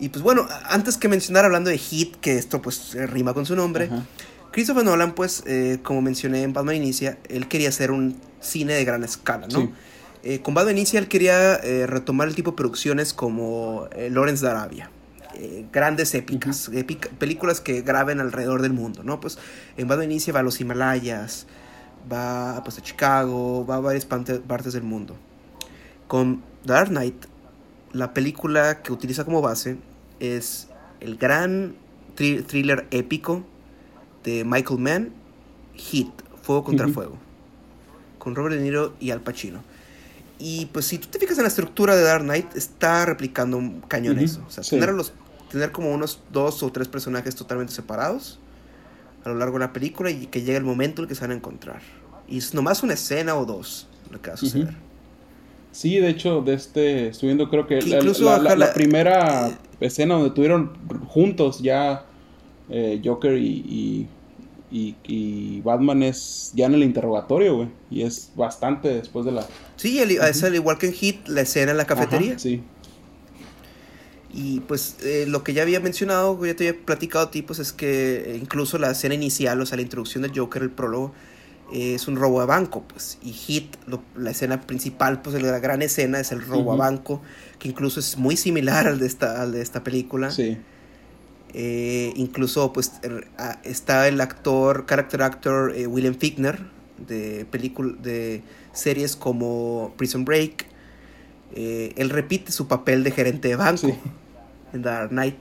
Y 0.02 0.10
pues 0.10 0.22
bueno, 0.24 0.46
antes 0.66 0.98
que 0.98 1.08
mencionar 1.08 1.46
hablando 1.46 1.70
de 1.70 1.78
Hit, 1.78 2.16
que 2.18 2.36
esto 2.38 2.62
pues 2.62 2.96
eh, 2.96 3.06
rima 3.08 3.34
con 3.34 3.46
su 3.46 3.56
nombre, 3.56 3.86
Ajá. 3.86 4.04
Christopher 4.52 4.84
Nolan 4.84 5.14
pues, 5.14 5.44
eh, 5.46 5.80
como 5.84 6.02
mencioné 6.02 6.42
en 6.44 6.52
Batman 6.54 6.76
Inicia, 6.76 7.18
él 7.30 7.48
quería 7.48 7.70
hacer 7.70 7.92
un 7.92 8.18
cine 8.42 8.74
de 8.74 8.84
gran 8.84 9.04
escala, 9.06 9.48
¿no? 9.48 9.60
Sí. 9.62 9.70
Eh, 10.24 10.40
con 10.42 10.54
Batman 10.56 10.78
Inicia 10.78 11.00
él 11.00 11.08
quería 11.08 11.56
eh, 11.56 11.86
retomar 11.88 12.28
el 12.28 12.36
tipo 12.36 12.52
de 12.52 12.58
producciones 12.58 13.14
como 13.14 13.88
Lawrence 14.10 14.44
de 14.44 14.52
Arabia. 14.52 14.90
grandes 15.72 16.14
épicas, 16.16 16.70
épica- 16.74 17.10
películas 17.18 17.62
que 17.62 17.82
graben 17.82 18.20
alrededor 18.20 18.62
del 18.62 18.74
mundo, 18.74 19.04
¿no? 19.04 19.20
Pues 19.22 19.38
en 19.78 19.88
Batman 19.88 20.12
Inicia 20.12 20.34
va 20.34 20.40
a 20.42 20.44
los 20.44 20.60
Himalayas, 20.60 21.46
va 22.12 22.62
pues 22.64 22.78
a 22.78 22.82
Chicago, 22.82 23.66
va 23.66 23.76
a 23.76 23.80
varias 23.80 24.06
parte- 24.06 24.40
partes 24.40 24.74
del 24.74 24.84
mundo. 24.84 25.16
Con 26.08 26.44
Dark 26.66 26.90
Knight, 26.90 27.26
la 27.94 28.14
película 28.14 28.82
que 28.82 28.92
utiliza 28.92 29.24
como 29.26 29.42
base 29.42 29.78
es 30.22 30.68
el 31.00 31.18
gran 31.18 31.76
thri- 32.16 32.46
thriller 32.46 32.88
épico 32.92 33.44
de 34.24 34.44
Michael 34.46 34.80
Mann, 34.80 35.10
Hit, 35.74 36.10
Fuego 36.42 36.64
contra. 36.64 36.88
Fuego, 36.88 37.18
con 38.20 38.36
Robert 38.36 38.56
De 38.56 38.62
Niro 38.62 38.94
y 39.00 39.12
Al 39.12 39.22
Pacino. 39.22 39.62
Y 40.40 40.68
pues 40.68 40.86
si 40.86 40.98
tú 40.98 41.08
te 41.10 41.20
fijas 41.20 41.38
en 41.38 41.44
la 41.44 41.50
estructura 41.50 41.96
de 41.96 42.04
Dark 42.04 42.24
Knight, 42.24 42.56
está 42.56 43.06
replicando 43.06 43.58
un 43.58 43.82
cañón 43.82 44.18
eso. 44.20 44.44
O 44.48 44.50
sea, 44.52 44.64
sí. 44.64 44.72
tener, 44.72 44.90
a 44.90 44.94
los, 44.94 45.14
tener 45.52 45.72
como 45.72 45.92
unos 45.92 46.22
dos 46.32 46.64
o 46.64 46.72
tres 46.72 46.88
personajes 46.88 47.36
totalmente 47.36 47.74
separados 47.74 48.40
a 49.24 49.30
lo 49.30 49.36
largo 49.36 49.54
de 49.60 49.66
la 49.66 49.74
película 49.74 50.10
y 50.10 50.26
que 50.28 50.42
llegue 50.42 50.58
el 50.58 50.64
momento 50.64 51.02
en 51.02 51.04
el 51.06 51.10
que 51.10 51.16
se 51.16 51.22
van 51.22 51.32
a 51.32 51.36
encontrar. 51.36 51.82
Y 52.28 52.40
es 52.40 52.54
nomás 52.56 52.82
una 52.82 52.94
escena 52.94 53.36
o 53.36 53.46
dos 53.46 53.88
lo 54.10 54.20
que 54.22 54.30
va 54.30 54.34
a 54.34 54.38
suceder. 54.38 54.74
Sí, 55.72 55.98
de 56.00 56.10
hecho, 56.10 56.42
de 56.42 56.54
este, 56.56 57.08
estoy 57.10 57.28
viendo 57.28 57.50
creo 57.50 57.66
que 57.68 57.80
Que 57.80 57.88
la, 58.02 58.02
la- 58.02 58.38
la- 58.40 58.56
la 58.56 58.74
primera 58.74 59.48
eh, 59.50 59.58
escena 59.88 60.16
donde 60.16 60.32
tuvieron 60.32 60.72
juntos 61.08 61.62
ya 61.62 62.06
eh, 62.70 63.02
Joker 63.04 63.38
y, 63.38 63.48
y, 63.48 64.08
y- 64.72 64.96
y 65.06 65.62
Batman 65.62 66.04
es 66.04 66.52
ya 66.56 66.68
en 66.68 66.76
el 66.76 66.84
interrogatorio, 66.84 67.56
güey. 67.58 67.70
Y 67.90 68.04
es 68.04 68.32
bastante 68.36 68.88
después 68.90 69.26
de 69.26 69.32
la... 69.34 69.46
Sí, 69.76 70.00
el- 70.00 70.12
es 70.12 70.44
al 70.44 70.56
igual 70.56 70.78
que 70.78 70.88
en 70.88 70.94
Hit, 70.94 71.28
la 71.28 71.42
escena 71.42 71.72
en 71.72 71.78
la 71.78 71.86
cafetería. 71.86 72.32
Ajá, 72.32 72.40
sí. 72.40 72.62
Y 74.34 74.62
pues 74.62 74.96
eh, 75.04 75.26
lo 75.28 75.44
que 75.44 75.54
ya 75.54 75.62
había 75.64 75.82
mencionado, 75.82 76.46
ya 76.46 76.56
te 76.56 76.70
había 76.70 76.82
platicado 76.86 77.26
a 77.26 77.32
ti, 77.32 77.42
pues 77.42 77.60
es 77.60 77.74
que 77.74 78.38
incluso 78.42 78.78
la 78.78 78.92
escena 78.92 79.14
inicial, 79.14 79.60
o 79.60 79.66
sea, 79.66 79.76
la 79.76 79.82
introducción 79.82 80.22
del 80.24 80.32
Joker, 80.38 80.62
el 80.64 80.72
prólogo, 80.72 81.14
eh, 81.72 81.96
es 81.96 82.08
un 82.08 82.16
robo 82.18 82.42
a 82.42 82.46
banco, 82.46 82.84
pues. 82.88 83.18
Y 83.22 83.32
Hit, 83.32 83.76
lo- 83.88 84.04
la 84.16 84.32
escena 84.32 84.62
principal, 84.62 85.22
pues 85.22 85.42
la 85.42 85.60
gran 85.60 85.82
escena 85.82 86.20
es 86.20 86.32
el 86.32 86.42
robo 86.42 86.74
a 86.74 86.76
banco, 86.76 87.22
que 87.60 87.70
incluso 87.70 88.00
es 88.00 88.18
muy 88.18 88.36
similar 88.38 88.88
al 88.88 89.00
de 89.00 89.08
esta, 89.08 89.42
al 89.42 89.52
de 89.54 89.62
esta 89.62 89.84
película. 89.84 90.32
Sí. 90.32 90.58
Eh, 91.54 92.14
incluso 92.16 92.72
pues 92.72 92.94
er- 93.04 93.28
está 93.64 94.08
el 94.08 94.22
actor, 94.22 94.86
character 94.86 95.22
actor 95.22 95.74
eh, 95.76 95.86
William 95.86 96.16
Fickner 96.16 96.60
de 96.98 97.46
de 98.02 98.42
series 98.74 99.16
como 99.18 99.94
Prison 99.98 100.24
Break. 100.24 100.66
Eh, 101.54 101.94
él 101.98 102.10
repite 102.10 102.54
su 102.54 102.68
papel 102.68 103.04
de 103.04 103.12
gerente 103.12 103.50
de 103.50 103.58
banco 103.58 103.88
Sí. 103.88 103.94
en 104.72 104.82
Dark 104.82 105.10
Knight 105.10 105.36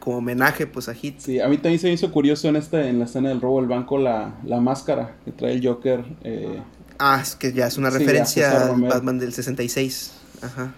como 0.00 0.16
homenaje 0.18 0.66
pues 0.66 0.88
a 0.88 0.94
Hit. 0.94 1.20
Sí, 1.20 1.38
a 1.40 1.48
mí 1.48 1.56
también 1.58 1.78
se 1.78 1.86
me 1.86 1.92
hizo 1.92 2.10
curioso 2.10 2.48
en 2.48 2.56
este, 2.56 2.88
en 2.88 2.98
la 2.98 3.04
escena 3.04 3.28
del 3.28 3.40
robo 3.40 3.60
del 3.60 3.68
banco 3.68 3.98
la, 3.98 4.34
la 4.44 4.60
máscara 4.60 5.16
que 5.24 5.30
trae 5.32 5.52
el 5.52 5.66
Joker. 5.66 6.04
eh, 6.24 6.60
Ah, 6.98 7.20
es 7.22 7.34
que 7.36 7.52
ya 7.52 7.66
es 7.66 7.78
una 7.78 7.90
Sí, 7.90 7.98
referencia 7.98 8.66
al. 8.72 8.80
Batman 8.82 9.18
del 9.18 9.32
66. 9.32 10.12
Ajá. 10.42 10.74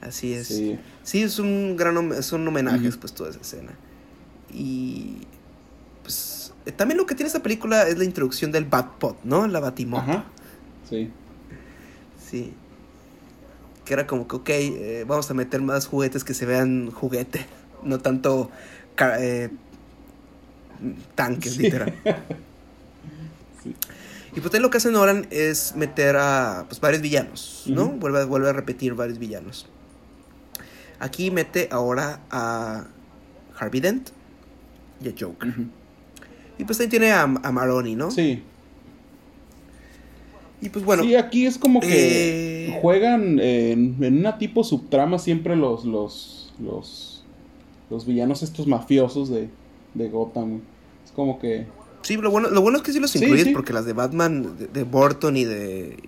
Así 0.00 0.32
es. 0.32 0.48
sí. 0.48 0.78
Sí, 1.04 1.22
es 1.22 1.38
un 1.38 1.76
gran 1.76 2.22
son 2.22 2.46
homenajes, 2.48 2.96
pues, 2.96 3.12
toda 3.12 3.30
esa 3.30 3.40
escena. 3.40 3.72
Y 4.52 5.18
pues 6.02 6.52
eh, 6.66 6.72
también 6.72 6.98
lo 6.98 7.06
que 7.06 7.14
tiene 7.14 7.26
esta 7.28 7.42
película 7.42 7.86
es 7.88 7.96
la 7.98 8.04
introducción 8.04 8.52
del 8.52 8.64
Batpod, 8.64 9.16
¿no? 9.24 9.46
La 9.46 9.60
Batimoto. 9.60 10.02
Ajá. 10.02 10.24
Sí. 10.88 11.10
Sí. 12.30 12.52
Que 13.84 13.94
era 13.94 14.06
como 14.06 14.28
que, 14.28 14.36
ok, 14.36 14.48
eh, 14.50 15.04
vamos 15.06 15.30
a 15.30 15.34
meter 15.34 15.60
más 15.60 15.86
juguetes 15.86 16.22
que 16.24 16.34
se 16.34 16.46
vean 16.46 16.90
juguete, 16.92 17.46
no 17.84 17.98
tanto 17.98 18.50
eh, 19.18 19.50
tanques, 21.14 21.52
Sí. 21.54 21.62
literal. 21.62 21.94
Sí. 23.62 23.74
Y 24.34 24.40
pues 24.40 24.58
lo 24.60 24.70
que 24.70 24.78
hace 24.78 24.90
Nolan 24.90 25.26
es 25.30 25.76
meter 25.76 26.16
a 26.16 26.64
pues, 26.68 26.80
varios 26.80 27.02
villanos, 27.02 27.64
¿no? 27.66 27.88
Vuelve, 27.90 28.20
a- 28.22 28.24
vuelve 28.24 28.48
a 28.48 28.52
repetir 28.52 28.94
varios 28.94 29.18
villanos. 29.18 29.66
Aquí 30.98 31.30
mete 31.30 31.68
ahora 31.70 32.20
a 32.30 32.86
Harvey 33.58 33.80
Dent 33.80 34.08
y 35.04 35.08
a 35.08 35.12
Joker. 35.18 35.52
Y 36.58 36.64
pues 36.64 36.80
ahí 36.80 36.86
tiene 36.88 37.12
a, 37.12 37.22
a 37.22 37.52
Maroni, 37.52 37.94
¿no? 37.96 38.10
Sí. 38.10 38.42
Y 40.60 40.68
pues 40.68 40.84
bueno, 40.84 41.02
sí, 41.02 41.16
aquí 41.16 41.44
es 41.44 41.58
como 41.58 41.80
que 41.80 42.68
eh, 42.68 42.78
juegan 42.80 43.40
en, 43.40 43.96
en 44.00 44.18
una 44.18 44.38
tipo 44.38 44.62
subtrama 44.62 45.18
siempre 45.18 45.56
los 45.56 45.84
los 45.84 46.54
los 46.60 47.11
los 47.92 48.06
villanos 48.06 48.42
estos 48.42 48.66
mafiosos 48.66 49.28
de, 49.28 49.50
de 49.94 50.08
Gotham. 50.08 50.62
Es 51.04 51.12
como 51.12 51.38
que 51.38 51.66
sí, 52.00 52.16
lo 52.16 52.30
bueno, 52.30 52.48
lo 52.48 52.62
bueno 52.62 52.78
es 52.78 52.82
que 52.82 52.92
sí 52.92 52.98
los 52.98 53.10
Sí, 53.10 53.18
sí. 53.18 53.50
porque 53.52 53.72
las 53.72 53.84
de 53.84 53.92
Batman, 53.92 54.56
de, 54.58 54.66
de 54.66 54.84
Burton 54.84 55.36
y 55.36 55.44
de, 55.44 55.98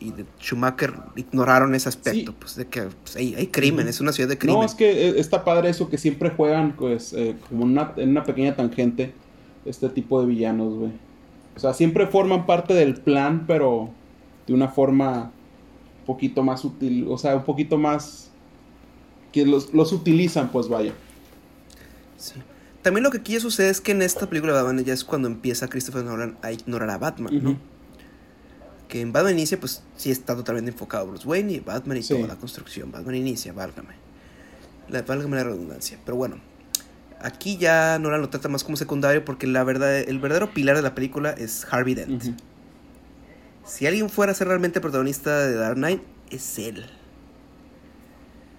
y, 0.00 0.10
de 0.10 0.26
Schumacher 0.40 0.94
ignoraron 1.14 1.74
ese 1.76 1.88
aspecto, 1.88 2.32
Sí. 2.32 2.36
pues 2.38 2.56
de 2.56 2.66
que 2.66 2.82
pues, 2.82 3.16
hay, 3.16 3.34
hay 3.36 3.46
crimen, 3.46 3.86
es 3.86 4.00
una 4.00 4.12
ciudad 4.12 4.28
de 4.28 4.36
crimen. 4.36 4.58
No, 4.58 4.66
es 4.66 4.74
que 4.74 4.90
eh, 5.08 5.14
está 5.20 5.44
padre 5.44 5.70
eso 5.70 5.88
que 5.88 5.96
siempre 5.96 6.30
juegan 6.30 6.74
pues 6.76 7.12
eh, 7.12 7.36
como 7.48 7.64
una, 7.64 7.92
en 7.96 8.10
una 8.10 8.24
pequeña 8.24 8.56
tangente 8.56 9.14
este 9.64 9.88
tipo 9.88 10.20
de 10.20 10.26
villanos, 10.26 10.74
güey. 10.74 10.90
O 11.54 11.60
sea, 11.60 11.72
siempre 11.72 12.08
forman 12.08 12.46
parte 12.46 12.74
del 12.74 12.94
plan, 12.96 13.44
pero 13.46 13.90
de 14.46 14.54
una 14.54 14.68
forma 14.68 15.30
un 16.00 16.06
poquito 16.06 16.42
más 16.42 16.64
útil, 16.64 17.06
o 17.08 17.16
sea, 17.16 17.36
un 17.36 17.44
poquito 17.44 17.78
más 17.78 18.32
que 19.30 19.46
los, 19.46 19.72
los 19.72 19.92
utilizan, 19.92 20.50
pues 20.50 20.68
vaya. 20.68 20.92
Sí. 22.22 22.34
También 22.82 23.02
lo 23.04 23.10
que 23.10 23.18
aquí 23.18 23.32
ya 23.34 23.40
sucede 23.40 23.68
es 23.70 23.80
que 23.80 23.92
en 23.92 24.02
esta 24.02 24.28
película 24.28 24.52
de 24.56 24.62
Batman 24.62 24.84
ya 24.84 24.92
es 24.94 25.04
cuando 25.04 25.28
empieza 25.28 25.68
Christopher 25.68 26.04
Nolan 26.04 26.36
a 26.42 26.52
ignorar 26.52 26.90
a 26.90 26.98
Batman, 26.98 27.42
¿no? 27.42 27.58
Que 28.88 29.00
en 29.00 29.12
Batman 29.12 29.32
Inicia, 29.34 29.58
pues 29.58 29.82
sí 29.96 30.10
está 30.10 30.34
totalmente 30.36 30.70
enfocado 30.70 31.06
Bruce 31.06 31.26
Wayne 31.26 31.52
y 31.54 31.60
Batman 31.60 31.96
y 31.96 32.02
Sí. 32.02 32.14
toda 32.14 32.26
la 32.28 32.36
construcción. 32.36 32.92
Batman 32.92 33.14
Inicia, 33.16 33.52
válgame. 33.52 33.94
La, 34.88 35.02
válgame 35.02 35.36
la 35.36 35.44
redundancia. 35.44 35.98
Pero 36.04 36.16
bueno, 36.16 36.36
aquí 37.20 37.56
ya 37.56 37.98
Nolan 37.98 38.20
lo 38.20 38.28
trata 38.28 38.48
más 38.48 38.64
como 38.64 38.76
secundario 38.76 39.24
porque 39.24 39.46
la 39.46 39.64
verdad, 39.64 39.96
el 39.98 40.18
verdadero 40.18 40.52
pilar 40.52 40.76
de 40.76 40.82
la 40.82 40.94
película 40.94 41.30
es 41.30 41.66
Harvey 41.70 41.94
Dent. 41.94 42.36
Si 43.64 43.86
alguien 43.86 44.10
fuera 44.10 44.32
a 44.32 44.34
ser 44.34 44.48
realmente 44.48 44.80
protagonista 44.80 45.46
de 45.46 45.54
Dark 45.54 45.76
Knight, 45.76 46.02
es 46.30 46.58
él. 46.58 46.84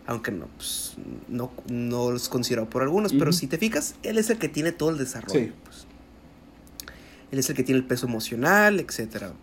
Aunque 0.05 0.31
no, 0.31 0.47
pues, 0.57 0.95
no, 1.29 1.51
no 1.69 2.11
los 2.11 2.27
considero 2.27 2.69
por 2.69 2.81
algunos, 2.81 3.13
pero 3.13 3.31
si 3.31 3.47
te 3.47 3.57
fijas, 3.57 3.95
él 4.03 4.17
es 4.17 4.29
el 4.29 4.37
que 4.37 4.49
tiene 4.49 4.71
todo 4.71 4.89
el 4.89 4.97
desarrollo. 4.97 5.39
Sí. 5.39 5.51
pues. 5.63 5.85
Él 7.31 7.39
es 7.39 7.49
el 7.49 7.55
que 7.55 7.63
tiene 7.63 7.79
el 7.79 7.85
peso 7.85 8.05
emocional, 8.05 8.79
etcétera. 8.79 9.33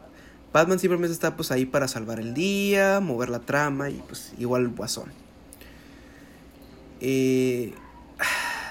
Batman 0.53 0.79
simplemente 0.79 1.13
está 1.13 1.37
pues 1.37 1.51
ahí 1.51 1.65
para 1.65 1.89
salvar 1.89 2.21
el 2.21 2.35
día, 2.35 3.01
mover 3.01 3.29
la 3.29 3.41
trama 3.41 3.91
y 3.91 4.03
pues 4.07 4.33
igual 4.39 4.69
Guasón. 4.69 5.11
Eh, 7.01 7.73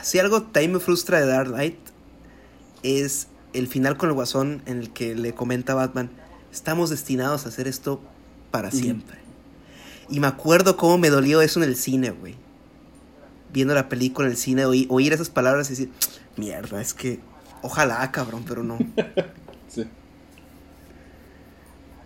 si 0.02 0.20
algo 0.20 0.44
también 0.44 0.74
me 0.74 0.80
frustra 0.80 1.20
de 1.20 1.26
Dark 1.26 1.50
Knight 1.50 1.78
es 2.84 3.28
el 3.54 3.68
final 3.68 3.98
con 3.98 4.10
el 4.10 4.16
Guasón 4.16 4.62
en 4.66 4.80
el 4.80 4.92
que 4.92 5.16
le 5.16 5.34
comenta 5.34 5.74
a 5.74 5.76
Batman, 5.76 6.10
estamos 6.52 6.90
destinados 6.90 7.46
a 7.46 7.50
hacer 7.50 7.68
esto 7.68 8.02
para 8.52 8.72
siempre. 8.72 9.18
Y 10.10 10.20
me 10.20 10.28
acuerdo 10.28 10.76
cómo 10.78 10.98
me 10.98 11.10
dolió 11.10 11.42
eso 11.42 11.62
en 11.62 11.70
el 11.70 11.76
cine, 11.76 12.10
güey. 12.12 12.36
Viendo 13.54 13.74
la 13.74 13.90
película 13.90 14.28
en 14.28 14.32
el 14.32 14.38
cine, 14.38 14.66
oí- 14.66 14.88
oír 14.90 15.14
esas 15.14 15.30
palabras 15.30 15.68
y 15.68 15.72
decir, 15.72 15.90
mierda, 16.38 16.82
es 16.82 16.94
que 16.94 17.20
ojalá, 17.62 18.12
cabrón, 18.12 18.44
pero 18.48 18.64
no. 18.64 18.78
Sí. 19.68 19.84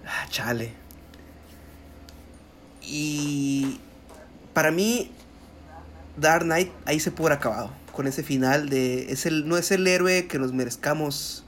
Ah, 0.06 0.28
chale. 0.30 0.74
Y 2.82 3.80
para 4.54 4.72
mí, 4.72 5.12
Dark 6.18 6.44
Knight 6.44 6.72
ahí 6.86 7.00
se 7.00 7.12
pudo 7.12 7.28
haber 7.28 7.38
acabado. 7.40 7.72
Con 7.94 8.08
ese 8.08 8.24
final 8.24 8.70
de. 8.70 9.12
Es 9.12 9.26
el, 9.26 9.48
no 9.48 9.58
es 9.58 9.72
el 9.72 9.88
héroe 9.88 10.28
que 10.28 10.40
nos 10.40 10.52
merezcamos. 10.52 11.46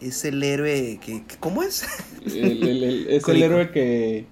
Es 0.00 0.24
el 0.24 0.42
héroe 0.42 0.98
que. 1.02 1.24
que- 1.24 1.36
¿Cómo 1.38 1.62
es? 1.62 1.86
El- 2.26 2.62
el- 2.62 2.84
el- 2.84 3.08
es 3.08 3.26
el 3.28 3.42
héroe 3.42 3.70
que, 3.70 4.26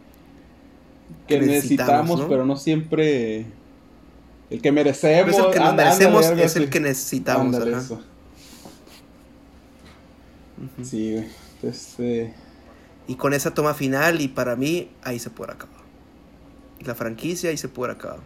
que 1.27 1.41
necesitamos, 1.41 2.23
pero 2.29 2.45
no 2.45 2.57
siempre 2.57 3.47
el 4.51 4.61
que 4.63 4.73
merecemos. 4.73 5.35
Pero 5.35 5.39
es 5.43 5.47
el 5.47 5.53
que 5.53 5.59
nos 5.61 5.69
Anda- 5.71 5.85
merecemos, 5.85 6.25
ándale, 6.27 6.45
es 6.45 6.57
el 6.57 6.71
que 6.71 6.81
necesitamos. 6.81 7.55
Ándale, 7.55 7.73
ajá. 7.75 7.85
eso. 7.85 8.01
Ujú. 10.59 10.85
Sí, 10.85 11.13
güey. 11.13 11.27
Este, 11.63 12.35
Y 13.09 13.15
con 13.17 13.33
esa 13.35 13.53
toma 13.55 13.75
final, 13.75 14.21
y 14.21 14.29
para 14.29 14.57
mí, 14.57 14.91
ahí 15.03 15.19
se 15.19 15.31
puede 15.31 15.53
acabado. 15.53 15.83
La 16.81 16.95
franquicia 16.95 17.51
ahí 17.51 17.57
se 17.57 17.69
puede 17.69 17.93
acabado. 17.93 18.23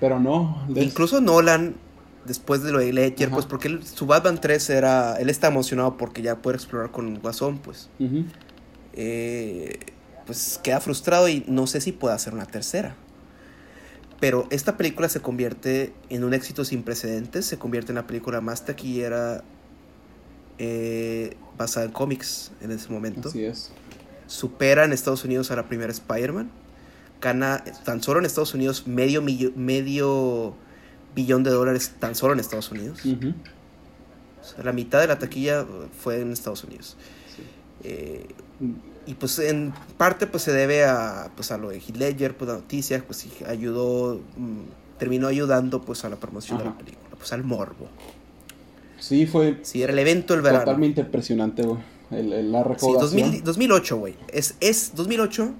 pero 0.00 0.18
no. 0.18 0.66
Incluso 0.74 1.20
Nolan, 1.20 1.76
después 2.24 2.62
de 2.64 2.72
lo 2.72 2.80
de 2.80 2.92
Ledger, 2.92 3.28
Ajá. 3.28 3.36
pues 3.36 3.46
porque 3.46 3.68
él- 3.68 3.84
su 3.84 4.04
Batman 4.06 4.40
3 4.40 4.68
era. 4.70 5.16
Él 5.16 5.30
está 5.30 5.46
emocionado 5.48 5.96
porque 5.96 6.22
ya 6.22 6.36
puede 6.42 6.56
explorar 6.56 6.90
con 6.90 7.14
Guasón, 7.20 7.58
pues. 7.58 7.88
Eh, 8.94 9.78
pues 10.26 10.60
queda 10.62 10.80
frustrado 10.80 11.28
y 11.28 11.44
no 11.48 11.66
sé 11.66 11.80
si 11.80 11.92
pueda 11.92 12.14
hacer 12.14 12.32
una 12.34 12.46
tercera. 12.46 12.94
Pero 14.20 14.46
esta 14.50 14.76
película 14.76 15.08
se 15.08 15.20
convierte 15.20 15.92
en 16.08 16.22
un 16.22 16.32
éxito 16.32 16.64
sin 16.64 16.82
precedentes, 16.84 17.44
se 17.46 17.58
convierte 17.58 17.90
en 17.90 17.96
la 17.96 18.06
película 18.06 18.40
más 18.40 18.64
taquillera 18.64 19.42
eh, 20.58 21.36
basada 21.58 21.86
en 21.86 21.92
cómics 21.92 22.52
en 22.60 22.70
ese 22.70 22.88
momento. 22.90 23.28
Así 23.30 23.44
es. 23.44 23.72
Supera 24.26 24.84
en 24.84 24.92
Estados 24.92 25.24
Unidos 25.24 25.50
a 25.50 25.56
la 25.56 25.66
primera 25.68 25.90
Spider-Man. 25.92 26.50
Gana 27.20 27.62
tan 27.84 28.02
solo 28.02 28.20
en 28.20 28.26
Estados 28.26 28.54
Unidos 28.54 28.86
medio, 28.86 29.22
millo- 29.22 29.52
medio 29.56 30.54
billón 31.14 31.42
de 31.42 31.50
dólares 31.50 31.92
tan 31.98 32.14
solo 32.14 32.32
en 32.34 32.40
Estados 32.40 32.70
Unidos. 32.70 33.04
Ujú. 33.04 33.34
O 34.40 34.44
sea, 34.44 34.64
la 34.64 34.72
mitad 34.72 35.00
de 35.00 35.06
la 35.08 35.18
taquilla 35.18 35.66
fue 36.00 36.20
en 36.20 36.32
Estados 36.32 36.64
Unidos. 36.64 36.96
Eh, 37.84 38.26
y 39.06 39.14
pues 39.14 39.38
en 39.40 39.72
parte 39.96 40.26
pues 40.28 40.44
se 40.44 40.52
debe 40.52 40.84
a 40.84 41.30
pues 41.34 41.50
a 41.50 41.58
lo 41.58 41.70
de 41.70 41.78
Heath 41.78 41.96
Ledger, 41.96 42.36
pues 42.36 42.48
la 42.48 42.54
noticia, 42.56 43.02
pues 43.04 43.26
ayudó, 43.48 44.20
mm, 44.36 44.60
terminó 44.98 45.26
ayudando 45.28 45.80
pues 45.82 46.04
a 46.04 46.08
la 46.08 46.16
promoción 46.16 46.58
de 46.58 46.64
Ajá. 46.64 46.72
la 46.72 46.78
película, 46.78 47.10
pues 47.16 47.32
al 47.32 47.42
morbo. 47.42 47.88
Sí, 49.00 49.26
fue 49.26 49.58
Sí, 49.62 49.82
era 49.82 49.92
el 49.92 49.98
evento 49.98 50.34
del 50.34 50.42
verano. 50.42 50.64
totalmente 50.64 51.00
impresionante, 51.00 51.62
güey. 51.62 51.78
El, 52.12 52.32
el- 52.32 52.52
la 52.52 52.62
Sí, 52.62 52.68
recaudación. 52.68 53.00
2000 53.00 53.44
2008, 53.44 53.96
güey. 53.96 54.14
Es, 54.28 54.54
es 54.60 54.92
2008 54.94 55.52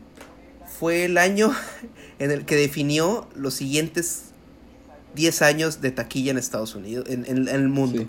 fue 0.79 1.05
el 1.07 1.19
año 1.19 1.51
en 2.21 2.31
el 2.31 2.45
que 2.45 2.55
definió 2.55 3.29
los 3.35 3.55
siguientes 3.55 4.27
10 5.17 5.43
años 5.43 5.81
de 5.81 5.91
taquilla 5.91 6.31
en 6.31 6.39
Estados 6.39 6.75
Unidos, 6.77 7.07
en, 7.09 7.25
en- 7.27 7.49
en 7.49 7.55
el 7.57 7.69
mundo. 7.69 8.03
Sí. 8.03 8.09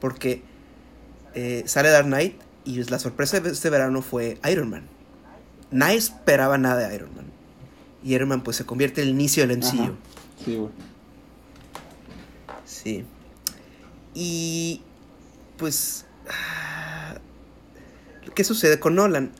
Porque 0.00 0.42
eh, 1.34 1.62
sale 1.66 1.88
Dark 1.88 2.06
Knight 2.06 2.34
y 2.68 2.82
la 2.84 2.98
sorpresa 2.98 3.40
de 3.40 3.50
este 3.50 3.70
verano 3.70 4.02
fue 4.02 4.38
Iron 4.50 4.70
Man. 4.70 4.82
Nadie 5.70 5.96
esperaba 5.96 6.58
nada 6.58 6.88
de 6.88 6.94
Iron 6.94 7.14
Man. 7.14 7.26
Y 8.04 8.14
Iron 8.14 8.28
Man 8.28 8.42
pues 8.42 8.56
se 8.56 8.64
convierte 8.66 9.02
en 9.02 9.08
el 9.08 9.14
inicio 9.14 9.46
del 9.46 9.58
MCU. 9.58 9.82
Ajá. 9.82 9.92
Sí, 10.44 10.56
güey. 10.56 10.70
Sí. 12.64 13.04
Y 14.14 14.82
pues... 15.56 16.04
ah, 16.28 17.14
¿Qué 18.34 18.44
sucede 18.44 18.78
con 18.78 18.94
Nolan? 18.94 19.32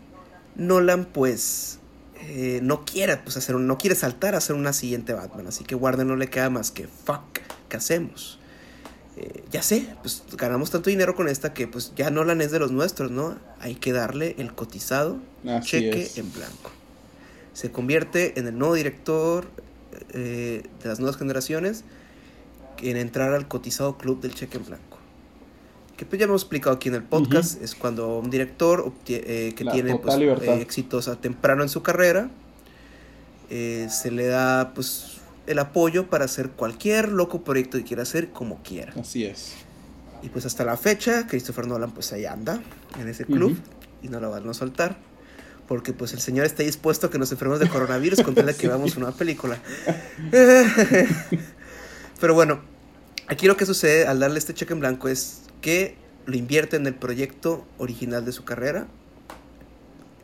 Nolan 0.57 1.05
pues 1.05 1.79
eh, 2.23 2.61
no 2.63 2.85
quiere 2.85 3.17
pues 3.19 3.37
hacer 3.37 3.55
un- 3.55 3.67
no 3.69 3.79
quiere 3.79 3.95
saltar 3.95 4.35
a 4.35 4.39
hacer 4.39 4.57
una 4.57 4.73
siguiente 4.73 5.13
Batman, 5.13 5.47
así 5.47 5.63
que 5.65 5.75
Warner 5.77 6.05
no 6.05 6.17
le 6.17 6.29
queda 6.29 6.51
más 6.51 6.73
que 6.73 6.89
fuck, 6.89 7.23
¿qué 7.69 7.77
hacemos? 7.77 8.41
Eh, 9.20 9.43
ya 9.51 9.62
sé, 9.62 9.89
pues 10.03 10.23
ganamos 10.36 10.70
tanto 10.70 10.90
dinero 10.90 11.16
con 11.16 11.28
esta 11.28 11.53
que 11.53 11.66
pues 11.66 11.93
ya 11.97 12.09
Nolan 12.09 12.40
es 12.40 12.53
de 12.53 12.61
los 12.61 12.70
nuestros, 12.70 13.11
¿no? 13.11 13.36
Hay 13.59 13.74
que 13.74 13.93
darle 13.93 14.36
el 14.39 14.55
cotizado 14.55 15.19
Así 15.45 15.70
cheque 15.70 16.03
es. 16.03 16.19
en 16.19 16.32
blanco. 16.32 16.70
Se 17.53 17.73
convierte 17.73 18.39
en 18.39 18.47
el 18.47 18.57
nuevo 18.57 18.74
director 18.74 19.49
eh, 20.12 20.62
de 20.81 20.89
las 20.89 21.01
nuevas 21.01 21.16
generaciones 21.16 21.82
en 22.81 22.97
entrar 22.97 23.32
al 23.32 23.49
cotizado 23.49 23.99
club 23.99 24.20
del 24.20 24.35
cheque 24.35 24.59
en 24.59 24.66
blanco. 24.66 24.99
Que 25.97 26.07
pues 26.07 26.20
ya 26.20 26.27
hemos 26.27 26.43
explicado 26.43 26.77
aquí 26.77 26.89
en 26.89 26.95
el 26.95 27.03
podcast, 27.03 27.61
es 27.61 27.74
cuando 27.74 28.19
un 28.20 28.31
director 28.31 28.93
eh, 29.09 29.53
que 29.57 29.65
La 29.65 29.73
tiene 29.73 29.97
pues, 29.97 30.16
libertad. 30.16 30.59
eh, 30.59 30.62
éxitos 30.62 31.09
a 31.09 31.16
temprano 31.16 31.65
en 31.65 31.69
su 31.69 31.82
carrera, 31.82 32.31
se 33.49 34.11
le 34.12 34.27
da 34.27 34.73
pues 34.74 35.18
el 35.49 35.59
apoyo 35.59 36.09
para 36.09 36.25
hacer 36.27 36.51
cualquier 36.51 37.09
loco 37.11 37.43
proyecto 37.43 37.79
que 37.79 37.85
quiera 37.85 38.03
hacer 38.03 38.31
como 38.31 38.62
quiera. 38.62 38.93
Así 39.01 39.25
es. 39.25 39.55
Y 40.23 40.29
pues 40.29 40.45
hasta 40.47 40.65
la 40.65 40.77
fecha, 40.77 41.27
Christopher 41.27 41.66
Nolan 41.66 41.93
pues 41.93 42.12
ahí 42.12 42.27
anda 42.27 42.61
en 43.01 43.09
ese 43.09 43.25
club 43.25 43.57
y 44.03 44.09
no 44.09 44.20
lo 44.20 44.31
van 44.31 44.49
a 44.49 44.55
soltar. 44.55 44.97
Porque 45.66 45.93
pues 45.93 46.12
el 46.15 46.20
señor 46.20 46.47
está 46.47 46.62
dispuesto 46.62 47.09
a 47.09 47.11
que 47.11 47.19
nos 47.19 47.31
enfermemos 47.31 47.61
de 47.61 47.69
coronavirus 47.69 48.23
con 48.23 48.35
tal 48.35 48.47
de 48.47 48.55
que 48.55 48.61
Sí. 48.62 48.66
veamos 48.69 48.97
una 48.97 49.12
película. 49.12 49.59
Pero 52.20 52.35
bueno, 52.35 52.61
aquí 53.27 53.47
lo 53.47 53.57
que 53.57 53.66
sucede 53.66 54.07
al 54.07 54.19
darle 54.19 54.39
este 54.39 54.55
cheque 54.55 54.73
en 54.73 54.81
blanco 54.81 55.09
es 55.09 55.43
que 55.61 55.97
lo 56.27 56.37
invierte 56.37 56.77
en 56.77 56.87
el 56.87 56.95
proyecto 56.95 57.65
original 57.79 58.25
de 58.25 58.33
su 58.33 58.45
carrera, 58.45 58.87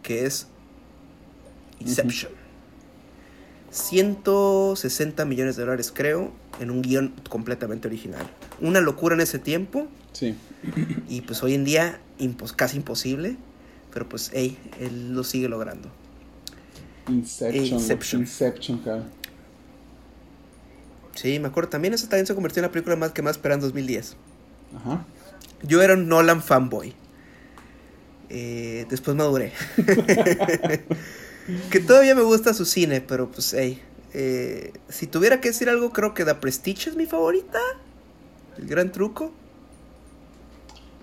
que 0.02 0.26
es 0.26 0.48
Inception. 1.80 2.32
160 3.74 5.24
millones 5.24 5.56
de 5.56 5.62
dólares, 5.64 5.92
creo, 5.92 6.32
en 6.60 6.70
un 6.70 6.80
guion 6.80 7.12
completamente 7.28 7.88
original. 7.88 8.24
Una 8.60 8.80
locura 8.80 9.16
en 9.16 9.20
ese 9.20 9.40
tiempo. 9.40 9.88
Sí. 10.12 10.36
Y 11.08 11.22
pues 11.22 11.42
hoy 11.42 11.54
en 11.54 11.64
día 11.64 12.00
impos 12.18 12.52
casi 12.52 12.76
imposible. 12.76 13.36
Pero 13.92 14.08
pues, 14.08 14.30
hey, 14.32 14.56
él 14.78 15.12
lo 15.12 15.24
sigue 15.24 15.48
logrando. 15.48 15.90
Inception. 17.08 17.64
Inception. 17.64 18.20
Inception, 18.22 18.78
cara. 18.78 19.02
Sí, 21.16 21.40
me 21.40 21.48
acuerdo. 21.48 21.70
También 21.70 21.94
esa 21.94 22.08
también 22.08 22.26
se 22.26 22.34
convirtió 22.34 22.60
en 22.60 22.66
la 22.66 22.72
película 22.72 22.94
más 22.94 23.10
que 23.10 23.22
más 23.22 23.32
esperaba 23.32 23.56
en 23.56 23.62
2010. 23.62 24.16
Ajá. 24.76 25.04
Yo 25.64 25.82
era 25.82 25.94
un 25.94 26.08
Nolan 26.08 26.42
fanboy. 26.42 26.94
Eh, 28.28 28.86
después 28.88 29.16
maduré. 29.16 29.52
que 31.70 31.80
todavía 31.80 32.14
me 32.14 32.22
gusta 32.22 32.54
su 32.54 32.64
cine, 32.64 33.00
pero 33.00 33.30
pues, 33.30 33.52
hey. 33.54 33.80
eh, 34.12 34.72
si 34.88 35.06
tuviera 35.06 35.40
que 35.40 35.48
decir 35.48 35.68
algo, 35.68 35.92
creo 35.92 36.14
que 36.14 36.24
The 36.24 36.34
Prestige 36.36 36.90
es 36.90 36.96
mi 36.96 37.06
favorita. 37.06 37.58
El 38.58 38.66
gran 38.66 38.92
truco. 38.92 39.32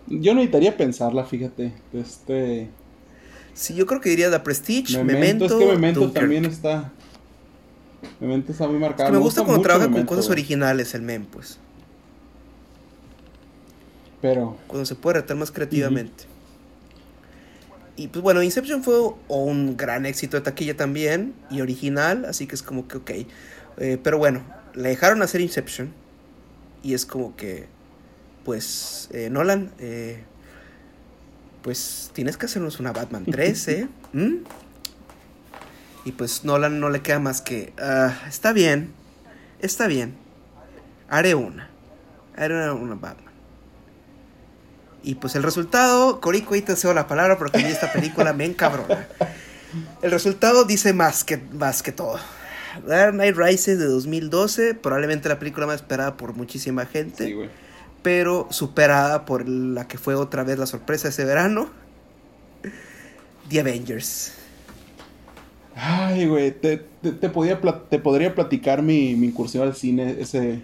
Yo 0.07 0.33
necesitaría 0.33 0.75
pensarla, 0.75 1.25
fíjate. 1.25 1.73
Este. 1.93 2.69
Sí, 3.53 3.75
yo 3.75 3.85
creo 3.85 4.01
que 4.01 4.09
diría 4.09 4.31
The 4.31 4.39
Prestige, 4.39 5.03
Memento, 5.03 5.13
Memento. 5.13 5.45
es 5.45 5.51
que 5.53 5.65
Memento 5.65 6.11
también 6.11 6.45
está. 6.45 6.91
Memento 8.19 8.51
está 8.51 8.65
muy 8.67 8.75
Es 8.75 8.81
marcado. 8.81 9.07
que 9.09 9.17
me 9.17 9.19
gusta 9.23 9.43
cuando 9.43 9.61
trabaja 9.61 9.91
con 9.91 10.05
cosas 10.05 10.25
güey. 10.25 10.33
originales 10.39 10.95
el 10.95 11.01
mem, 11.03 11.25
pues. 11.25 11.59
Pero. 14.21 14.57
Cuando 14.67 14.85
se 14.85 14.95
puede 14.95 15.19
retar 15.21 15.37
más 15.37 15.51
creativamente. 15.51 16.25
Y 17.95 18.07
pues 18.07 18.23
bueno, 18.23 18.41
Inception 18.41 18.83
fue 18.83 18.99
un 19.27 19.75
gran 19.77 20.05
éxito 20.05 20.37
de 20.37 20.41
taquilla 20.41 20.75
también 20.75 21.33
y 21.49 21.61
original, 21.61 22.25
así 22.25 22.47
que 22.47 22.55
es 22.55 22.63
como 22.63 22.87
que 22.87 22.97
ok. 22.97 23.11
Eh, 23.77 23.97
pero 24.01 24.17
bueno, 24.17 24.43
le 24.73 24.89
dejaron 24.89 25.21
hacer 25.21 25.41
Inception 25.41 25.93
y 26.83 26.93
es 26.93 27.05
como 27.05 27.35
que, 27.35 27.67
pues, 28.45 29.09
eh, 29.11 29.29
Nolan, 29.29 29.71
eh, 29.79 30.23
pues 31.61 32.09
tienes 32.13 32.37
que 32.37 32.47
hacernos 32.47 32.79
una 32.79 32.91
Batman 32.91 33.25
3, 33.25 33.67
¿eh? 33.67 33.87
¿Mm? 34.13 34.35
Y 36.05 36.13
pues 36.13 36.43
Nolan 36.43 36.79
no 36.79 36.89
le 36.89 37.01
queda 37.01 37.19
más 37.19 37.41
que, 37.41 37.73
"Ah, 37.79 38.13
está 38.27 38.53
bien, 38.53 38.91
está 39.59 39.85
bien, 39.85 40.15
haré 41.07 41.35
una, 41.35 41.69
haré 42.35 42.55
una, 42.55 42.73
una 42.73 42.95
Batman. 42.95 43.30
Y 45.03 45.15
pues 45.15 45.35
el 45.35 45.43
resultado, 45.43 46.21
Corico, 46.21 46.53
ahí 46.53 46.61
te 46.61 46.75
cedo 46.75 46.93
la 46.93 47.07
palabra 47.07 47.37
porque 47.37 47.57
a 47.59 47.61
mí 47.61 47.67
esta 47.67 47.91
película 47.91 48.33
me 48.33 48.45
encabrona. 48.45 49.07
El 50.01 50.11
resultado 50.11 50.63
dice 50.65 50.93
más 50.93 51.23
que, 51.23 51.37
más 51.37 51.81
que 51.81 51.91
todo. 51.91 52.19
Dark 52.87 53.13
Knight 53.13 53.35
Rises 53.35 53.79
de 53.79 53.85
2012, 53.85 54.75
probablemente 54.75 55.27
la 55.27 55.39
película 55.39 55.65
más 55.65 55.77
esperada 55.77 56.15
por 56.17 56.33
muchísima 56.33 56.85
gente, 56.85 57.25
Sí, 57.25 57.33
güey. 57.33 57.49
pero 58.03 58.47
superada 58.51 59.25
por 59.25 59.47
la 59.49 59.87
que 59.87 59.97
fue 59.97 60.15
otra 60.15 60.43
vez 60.43 60.57
la 60.59 60.65
sorpresa 60.67 61.07
ese 61.09 61.25
verano. 61.25 61.69
The 63.49 63.59
Avengers. 63.59 64.33
Ay, 65.75 66.27
güey. 66.27 66.51
Te, 66.51 66.77
te, 67.01 67.11
te 67.11 67.29
podía 67.29 67.59
te 67.89 67.99
podría 67.99 68.35
platicar 68.35 68.81
mi, 68.81 69.15
mi 69.15 69.27
incursión 69.27 69.63
al 69.67 69.75
cine 69.75 70.15
ese, 70.19 70.61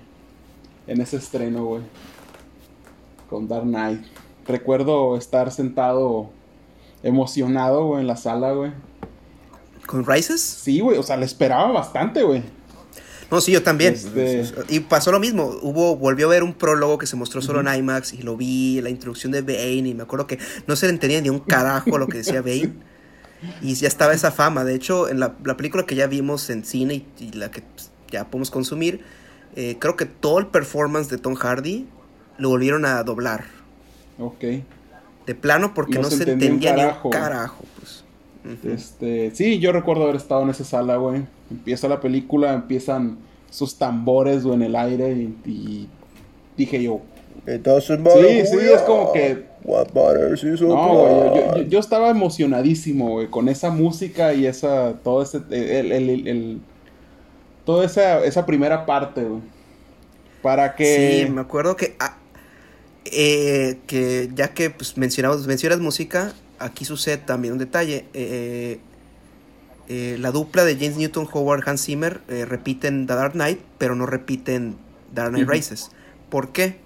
en 0.86 1.02
ese 1.02 1.18
estreno, 1.18 1.66
güey. 1.66 1.82
Con 3.30 3.48
Dark 3.48 3.64
Knight. 3.64 4.06
Recuerdo 4.48 5.18
estar 5.18 5.52
sentado 5.52 6.30
emocionado, 7.04 7.86
güey, 7.86 8.02
en 8.02 8.08
la 8.08 8.18
sala, 8.18 8.54
güey. 8.54 8.72
¿Con 9.86 10.06
Rises? 10.06 10.42
Sí, 10.42 10.80
güey. 10.80 10.98
O 10.98 11.04
sea, 11.04 11.18
le 11.18 11.26
esperaba 11.26 11.72
bastante, 11.72 12.24
güey. 12.24 12.44
No, 13.30 13.42
sí, 13.42 13.52
yo 13.52 13.62
también. 13.62 13.94
Este- 13.94 14.46
Y 14.70 14.80
pasó 14.82 15.12
lo 15.12 15.20
mismo. 15.20 15.52
Hubo, 15.62 15.98
volvió 15.98 16.28
a 16.28 16.30
ver 16.30 16.44
un 16.44 16.54
prólogo 16.54 16.98
que 16.98 17.06
se 17.08 17.16
mostró 17.18 17.42
solo 17.42 17.60
en 17.60 17.68
IMAX 17.80 18.14
y 18.14 18.22
lo 18.22 18.38
vi, 18.38 18.80
la 18.82 18.90
introducción 18.90 19.32
de 19.34 19.42
Bane, 19.42 19.90
y 19.90 19.94
me 19.94 20.04
acuerdo 20.04 20.28
que 20.28 20.40
no 20.66 20.76
se 20.76 20.86
le 20.88 20.94
entendía 20.94 21.20
ni 21.22 21.30
un 21.30 21.40
carajo 21.40 21.98
lo 21.98 22.08
que 22.08 22.20
decía 22.20 22.42
Bane. 22.42 22.74
Y 23.62 23.76
ya 23.76 23.88
estaba 23.88 24.14
esa 24.14 24.32
fama. 24.32 24.64
De 24.64 24.76
hecho, 24.76 25.10
en 25.10 25.20
la, 25.20 25.36
la 25.44 25.58
película 25.58 25.86
que 25.86 25.96
ya 25.96 26.08
vimos 26.08 26.50
en 26.50 26.64
cine 26.66 27.06
y, 27.20 27.24
y 27.26 27.32
la 27.34 27.52
que 27.52 27.62
pues, 27.62 27.92
ya 28.12 28.26
podemos 28.30 28.50
consumir, 28.50 29.02
eh, 29.56 29.76
creo 29.80 29.96
que 29.96 30.06
todo 30.06 30.40
el 30.40 30.48
performance 30.48 31.10
de 31.10 31.18
Tom 31.18 31.36
Hardy 31.36 31.86
lo 32.38 32.50
volvieron 32.50 32.86
a 32.86 33.04
doblar. 33.04 33.46
Ok. 34.20 34.44
De 35.26 35.36
plano, 35.36 35.74
porque 35.74 35.96
No 35.96 36.04
no, 36.04 36.10
se 36.10 36.24
entendía 36.24 36.50
ni 36.50 36.56
un 36.56 36.78
carajo. 36.78 37.10
carajo. 37.10 37.64
Pues. 37.80 38.04
Este, 38.66 39.32
sí, 39.36 39.60
yo 39.60 39.74
recuerdo 39.74 40.04
haber 40.04 40.16
estado 40.16 40.44
en 40.44 40.50
esa 40.50 40.64
sala, 40.64 40.96
güey. 40.96 41.24
Empieza 41.52 41.88
la 41.90 42.00
película, 42.00 42.54
empiezan 42.54 43.18
sus 43.50 43.78
tambores, 43.78 44.46
en 44.46 44.62
el 44.62 44.76
aire 44.76 45.12
y, 45.14 45.36
y 45.46 45.90
dije 46.56 46.82
yo, 46.82 47.02
Entonces, 47.46 48.00
Sí, 48.16 48.46
sí, 48.48 48.58
es 48.74 48.82
como 48.82 49.12
que- 49.14 49.46
What 49.64 49.88
matters 49.94 50.44
is 50.46 50.62
no, 50.62 50.68
güey, 50.94 51.42
yo, 51.42 51.62
yo- 51.64 51.80
estaba 51.80 52.10
emocionadísimo, 52.10 53.10
güey, 53.10 53.28
con 53.28 53.50
esa 53.50 53.70
música 53.70 54.34
y 54.34 54.46
esa, 54.46 54.94
todo 55.04 55.22
ese, 55.22 55.42
el, 55.50 55.92
el, 55.92 56.10
el- 56.10 56.28
el- 56.28 56.62
toda 57.66 57.86
esa, 57.86 58.24
esa 58.24 58.46
primera 58.46 58.86
parte, 58.86 59.24
güey. 59.24 59.42
Para 60.42 60.74
que... 60.76 61.26
Sí, 61.26 61.32
me 61.32 61.42
acuerdo 61.42 61.76
que, 61.76 61.96
eh, 63.12 63.80
que 63.88 64.30
ya 64.36 64.54
que 64.54 64.70
pues, 64.70 64.98
mencionamos, 64.98 65.46
mencionas 65.48 65.80
música, 65.80 66.34
aquí 66.60 66.86
sucede 66.86 67.18
también 67.18 67.54
un 67.54 67.60
detalle. 67.60 68.06
eh, 68.14 68.80
eh, 69.90 70.18
la 70.20 70.32
dupla 70.32 70.66
de 70.66 70.76
James 70.76 70.98
Newton 70.98 71.30
Howard 71.32 71.64
Hans 71.66 71.86
Zimmer 71.86 72.20
eh, 72.28 72.44
repiten 72.46 73.08
The 73.08 73.14
Dark 73.16 73.34
Knight, 73.34 73.60
pero 73.78 73.96
no 73.96 74.06
repiten 74.06 74.76
Dark 75.14 75.30
Knight 75.30 75.46
Ujú. 75.46 75.54
Rises. 75.54 75.92
¿Por 76.30 76.52
qué? 76.52 76.78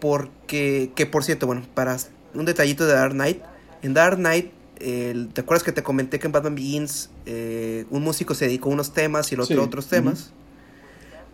Porque, 0.00 0.92
que 0.94 1.06
por 1.06 1.24
cierto, 1.24 1.46
bueno, 1.46 1.62
para 1.74 1.96
un 2.34 2.44
detallito 2.44 2.86
de 2.86 2.92
Dark 2.92 3.12
Knight, 3.14 3.42
en 3.82 3.94
Dark 3.94 4.16
Knight, 4.16 4.52
¿te 4.78 5.40
acuerdas 5.40 5.62
que 5.64 5.72
te 5.72 5.82
comenté 5.82 6.18
que 6.18 6.26
en 6.26 6.32
Batman 6.32 6.54
Begins 6.54 7.10
eh, 7.26 7.84
un 7.90 8.02
músico 8.02 8.34
se 8.34 8.46
dedicó 8.46 8.68
a 8.70 8.74
unos 8.74 8.92
temas 8.92 9.30
y 9.32 9.34
el 9.34 9.40
otro 9.40 9.56
Sí, 9.56 9.60
a 9.60 9.64
otros 9.64 9.88
temas? 9.88 10.32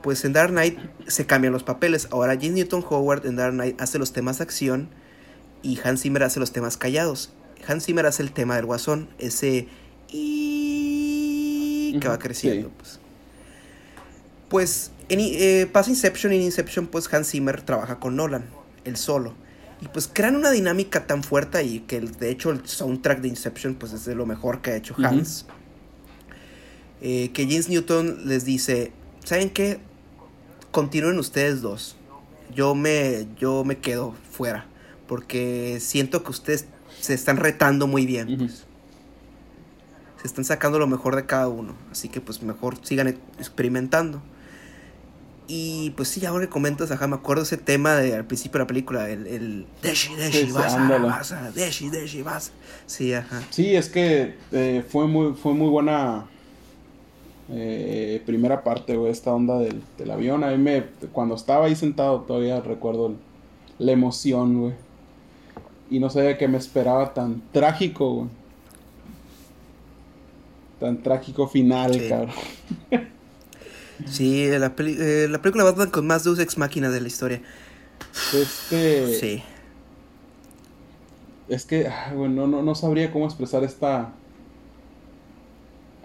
Pues 0.03 0.25
en 0.25 0.33
Dark 0.33 0.51
Knight 0.51 0.79
se 1.07 1.27
cambian 1.27 1.53
los 1.53 1.63
papeles. 1.63 2.09
Ahora 2.11 2.35
James 2.35 2.53
Newton 2.53 2.85
Howard 2.89 3.27
en 3.27 3.37
Dark 3.37 3.53
Knight 3.53 3.81
hace 3.81 3.99
los 3.99 4.13
temas 4.13 4.39
de 4.39 4.45
acción 4.45 4.89
y 5.63 5.79
Hans 5.85 6.03
Zimmer 6.03 6.23
hace 6.23 6.41
los 6.41 6.53
temas 6.53 6.77
callados. 6.77 7.33
Hans 7.69 7.85
Zimmer 7.85 8.07
hace 8.07 8.23
el 8.23 8.33
tema 8.33 8.57
del 8.57 8.65
guasón, 8.65 9.09
ese 9.19 9.69
y 11.93 11.99
que 12.01 12.09
va 12.09 12.19
creciendo. 12.19 12.69
sí. 12.69 12.75
Pues, 12.79 13.01
pues 14.49 14.91
en, 15.09 15.21
eh, 15.21 15.69
pasa 15.71 15.91
Inception 15.91 16.33
y 16.33 16.37
en 16.37 16.43
Inception 16.43 16.87
pues 16.87 17.13
Hans 17.13 17.31
Zimmer 17.31 17.63
trabaja 17.63 17.99
con 18.01 18.17
Nolan, 18.17 18.47
el 18.85 18.97
solo. 18.97 19.35
Y 19.83 19.89
pues 19.89 20.09
crean 20.13 20.37
una 20.37 20.51
dinámica 20.51 21.07
tan 21.07 21.23
fuerte 21.23 21.63
y 21.65 21.81
que 21.81 21.97
el- 21.97 22.13
de 22.13 22.31
hecho 22.31 22.51
el 22.51 22.67
soundtrack 22.67 23.21
de 23.21 23.29
Inception 23.29 23.75
pues 23.75 23.93
es 23.93 24.05
de 24.05 24.15
lo 24.15 24.27
mejor 24.27 24.61
que 24.63 24.71
ha 24.71 24.77
hecho. 24.77 24.95
Hans. 24.99 25.47
Eh, 27.03 27.31
que 27.33 27.45
James 27.47 27.69
Newton 27.69 28.23
les 28.29 28.45
dice, 28.45 28.93
¿saben 29.25 29.51
qué? 29.51 29.79
Continúen 30.71 31.19
ustedes 31.19 31.63
dos. 31.63 31.97
Yo 32.55 32.75
me, 32.75 33.27
yo 33.39 33.65
me 33.65 33.79
quedo 33.79 34.15
fuera. 34.33 34.67
Porque 35.07 35.79
siento 35.81 36.23
que 36.23 36.31
ustedes 36.31 36.67
se 37.01 37.15
están 37.15 37.37
retando 37.37 37.87
muy 37.87 38.07
bien. 38.07 38.49
Se 40.21 40.27
están 40.27 40.45
sacando 40.45 40.79
lo 40.79 40.87
mejor 40.87 41.17
de 41.17 41.27
cada 41.27 41.49
uno. 41.49 41.75
Así 41.91 42.09
que 42.09 42.21
pues 42.21 42.43
mejor 42.43 42.77
sigan 42.83 43.09
experimentando. 43.39 44.23
Y 45.53 45.91
pues 45.97 46.09
sí, 46.09 46.25
ahora 46.25 46.45
que 46.45 46.49
comentas, 46.49 46.93
ajá, 46.93 47.09
me 47.09 47.17
acuerdo 47.17 47.43
ese 47.43 47.57
tema 47.57 47.97
de 47.97 48.15
al 48.15 48.25
principio 48.25 48.59
de 48.59 48.65
la 48.65 48.67
película, 48.69 49.11
el, 49.11 49.27
el 49.27 49.67
Deshi, 49.83 50.15
Deshi, 50.15 50.39
Sí, 50.43 50.47
sí, 50.47 50.53
vas, 50.53 51.35
Deshi, 51.57 51.91
Deshi, 51.91 52.23
vas. 52.23 52.53
Sí, 52.87 53.13
ajá. 53.13 53.43
Sí, 53.51 53.75
es 53.75 53.89
que 53.89 54.37
eh, 54.53 54.85
fue 54.89 55.09
muy 55.09 55.35
fue 55.35 55.53
muy 55.53 55.69
buena 55.69 56.27
eh, 57.53 58.23
primera 58.27 58.63
parte, 58.63 58.97
güey, 58.97 59.11
esta 59.13 59.33
onda 59.33 59.59
del, 59.59 59.83
del 59.99 60.11
avión. 60.11 60.45
A 60.45 60.51
mí 60.51 60.59
me, 60.59 60.85
cuando 61.13 61.35
estaba 61.35 61.67
ahí 61.67 61.75
sentado 61.77 62.21
todavía 62.21 62.61
recuerdo 62.61 63.09
el- 63.09 63.17
la 63.79 63.93
emoción, 63.93 64.61
güey. 64.61 64.75
Y 65.91 65.99
no 65.99 66.09
sabía 66.11 66.39
que 66.39 66.47
me 66.49 66.59
esperaba 66.59 67.13
tan 67.15 67.43
trágico, 67.53 68.15
güey. 68.15 68.29
Tan 70.79 71.03
trágico 71.03 71.47
final, 71.49 71.93
Sí. 71.95 72.09
cabrón. 72.09 72.35
Sí, 74.07 74.49
la, 74.49 74.75
peli- 74.75 74.97
eh, 74.99 75.27
la 75.29 75.43
película 75.43 75.65
Batman 75.65 75.91
con 75.91 76.07
más 76.07 76.25
Deus 76.25 76.39
Ex 76.39 76.57
Máquina 76.57 76.89
de 76.89 77.01
la 77.03 77.09
historia. 77.09 77.43
Este, 78.35 79.15
Sí. 79.19 79.43
Es 81.49 81.67
que, 81.67 81.87
ah, 81.89 82.13
güey, 82.15 82.31
no, 82.31 82.47
no, 82.47 82.63
no 82.63 82.75
sabría 82.75 83.11
cómo 83.13 83.27
expresar 83.27 83.65
esta 83.65 84.13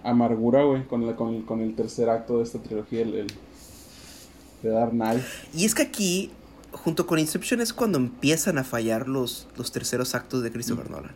amargura, 0.08 0.62
güey, 0.64 0.84
con, 0.86 1.02
el- 1.02 1.14
con, 1.16 1.34
el- 1.34 1.44
con 1.44 1.60
el 1.60 1.74
tercer 1.74 2.08
acto 2.08 2.38
de 2.38 2.44
esta 2.44 2.58
trilogía, 2.60 3.02
el, 3.02 3.14
el- 3.14 3.26
de 4.62 4.70
Dark 4.70 4.90
Knight. 4.92 5.22
Y 5.54 5.64
es 5.64 5.74
que 5.74 5.82
aquí, 5.82 6.30
junto 6.72 7.06
con 7.06 7.18
Inception, 7.18 7.60
es 7.60 7.72
cuando 7.72 7.98
empiezan 7.98 8.58
a 8.58 8.64
fallar 8.64 9.08
los, 9.08 9.46
los 9.56 9.70
terceros 9.72 10.14
actos 10.14 10.42
de 10.42 10.50
Christopher 10.50 10.90
Nolan. 10.90 11.12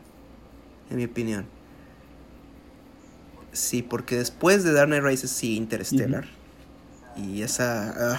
En 0.90 0.96
mi 0.96 1.04
opinión. 1.04 1.46
Sí, 3.52 3.82
porque 3.82 4.16
después 4.16 4.62
de 4.64 4.72
Dark 4.72 4.88
Knight 4.88 5.02
Rises 5.02 5.30
sí 5.30 5.56
Interstellar. 5.56 6.26
Y 7.16 7.42
esa... 7.42 8.18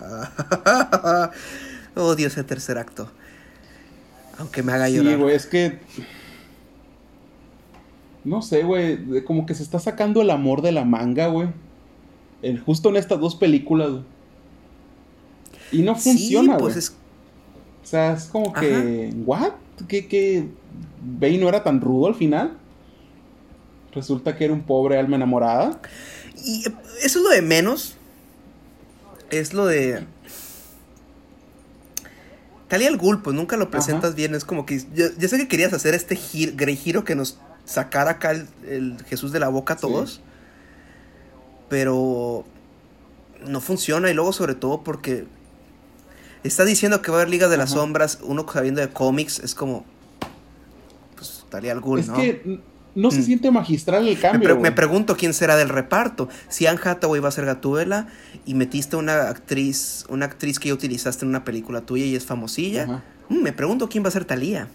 ah, 0.00 1.30
odio 1.96 2.26
ese 2.26 2.44
tercer 2.44 2.78
acto. 2.78 3.10
Aunque 4.38 4.62
me 4.62 4.72
haga 4.72 4.88
llorar. 4.88 5.14
Sí, 5.14 5.18
güey, 5.20 5.34
es 5.34 5.46
que... 5.46 5.78
No 8.24 8.42
sé, 8.42 8.62
güey, 8.62 9.24
como 9.24 9.46
que 9.46 9.54
se 9.54 9.62
está 9.62 9.78
sacando 9.78 10.20
el 10.20 10.30
amor 10.30 10.62
de 10.62 10.72
la 10.72 10.84
manga, 10.84 11.28
güey. 11.28 11.48
Justo 12.64 12.88
en 12.90 12.96
estas 12.96 13.20
dos 13.20 13.36
películas, 13.36 13.90
güey. 13.90 14.02
Y 15.72 15.82
no 15.82 15.94
funciona, 15.94 16.54
sí, 16.54 16.60
güey. 16.60 16.60
pues 16.60 16.76
es... 16.76 16.90
O 17.82 17.86
sea, 17.86 18.12
es 18.12 18.24
como 18.24 18.52
que... 18.52 19.12
¿What? 19.24 19.52
¿Qué, 19.86 20.06
qué? 20.06 20.46
¿Bane 21.02 21.38
no 21.38 21.48
era 21.48 21.62
tan 21.62 21.80
rudo 21.80 22.06
al 22.06 22.14
final? 22.14 22.56
Resulta 23.92 24.36
que 24.36 24.44
era 24.44 24.52
un 24.52 24.62
pobre 24.62 24.98
alma 24.98 25.16
enamorada. 25.16 25.80
Y 26.44 26.66
eh, 26.68 26.74
eso 27.02 27.18
es 27.18 27.24
lo 27.24 27.30
de 27.30 27.42
menos. 27.42 27.96
Es 29.30 29.54
lo 29.54 29.66
de... 29.66 30.04
Talia 32.68 32.88
al 32.88 32.98
Ghul, 32.98 33.22
pues 33.22 33.34
nunca 33.34 33.56
lo 33.56 33.70
presentas 33.70 34.10
Ajá. 34.10 34.16
bien. 34.16 34.34
Es 34.34 34.44
como 34.44 34.66
que... 34.66 34.82
Yo, 34.94 35.06
yo 35.18 35.28
sé 35.28 35.38
que 35.38 35.48
querías 35.48 35.72
hacer 35.72 35.94
este 35.94 36.16
gir, 36.16 36.54
grey 36.56 36.76
giro 36.76 37.04
que 37.04 37.14
nos 37.14 37.38
sacara 37.68 38.12
acá 38.12 38.30
el, 38.32 38.46
el 38.66 38.96
Jesús 39.08 39.30
de 39.32 39.38
la 39.40 39.48
boca 39.48 39.74
a 39.74 39.76
Sí. 39.76 39.82
todos. 39.82 40.20
Pero... 41.68 42.44
No 43.46 43.60
funciona. 43.60 44.10
Y 44.10 44.14
luego 44.14 44.32
sobre 44.32 44.54
todo 44.54 44.82
porque... 44.82 45.26
Está 46.44 46.64
diciendo 46.64 47.02
que 47.02 47.10
va 47.10 47.18
a 47.18 47.20
haber 47.20 47.30
Liga 47.30 47.48
de 47.48 47.56
las. 47.56 47.70
Sombras. 47.70 48.18
Uno 48.22 48.46
sabiendo 48.52 48.80
de 48.80 48.88
cómics. 48.88 49.38
Es 49.40 49.54
como... 49.54 49.84
Pues 51.16 51.44
Talia 51.50 51.72
al 51.72 51.80
Ghul, 51.80 52.00
es 52.00 52.08
¿no? 52.08 52.14
que 52.16 52.60
no 52.94 53.10
se 53.10 53.18
Mm. 53.20 53.24
siente 53.24 53.50
magistral 53.50 54.08
el 54.08 54.14
Me, 54.16 54.20
cambio, 54.20 54.40
pre- 54.42 54.52
güey. 54.54 54.62
me 54.62 54.72
pregunto 54.72 55.16
quién 55.16 55.34
será 55.34 55.56
del 55.56 55.68
reparto. 55.68 56.28
Si 56.48 56.66
Anne 56.66 56.80
Hathaway 56.82 57.20
va 57.20 57.28
a 57.28 57.32
ser 57.32 57.44
Gatúbela 57.44 58.08
y 58.44 58.54
metiste 58.54 58.96
una 58.96 59.28
actriz, 59.28 60.04
una 60.08 60.26
actriz 60.26 60.58
que 60.58 60.68
ya 60.68 60.74
utilizaste 60.74 61.24
en 61.24 61.28
una 61.28 61.44
película 61.44 61.80
tuya 61.82 62.04
y 62.06 62.16
es 62.16 62.24
famosilla. 62.24 63.02
Mm, 63.28 63.42
me 63.42 63.52
pregunto 63.52 63.88
quién 63.88 64.02
va 64.04 64.08
a 64.08 64.12
ser 64.12 64.24
Talia. 64.24 64.68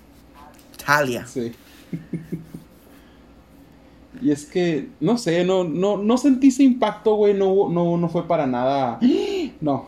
Talia. 0.86 1.26
Sí. 1.28 1.52
y 4.22 4.32
es 4.32 4.46
que, 4.46 4.90
no 5.00 5.18
sé, 5.18 5.44
no, 5.44 5.64
no, 5.64 5.98
no 5.98 6.18
sentí 6.18 6.50
ese 6.50 6.64
impacto, 6.64 7.16
güey. 7.16 7.34
No, 7.34 7.70
no, 7.70 7.98
no 7.98 8.10
fue 8.10 8.28
para 8.28 8.46
nada. 8.46 9.00
No. 9.62 9.88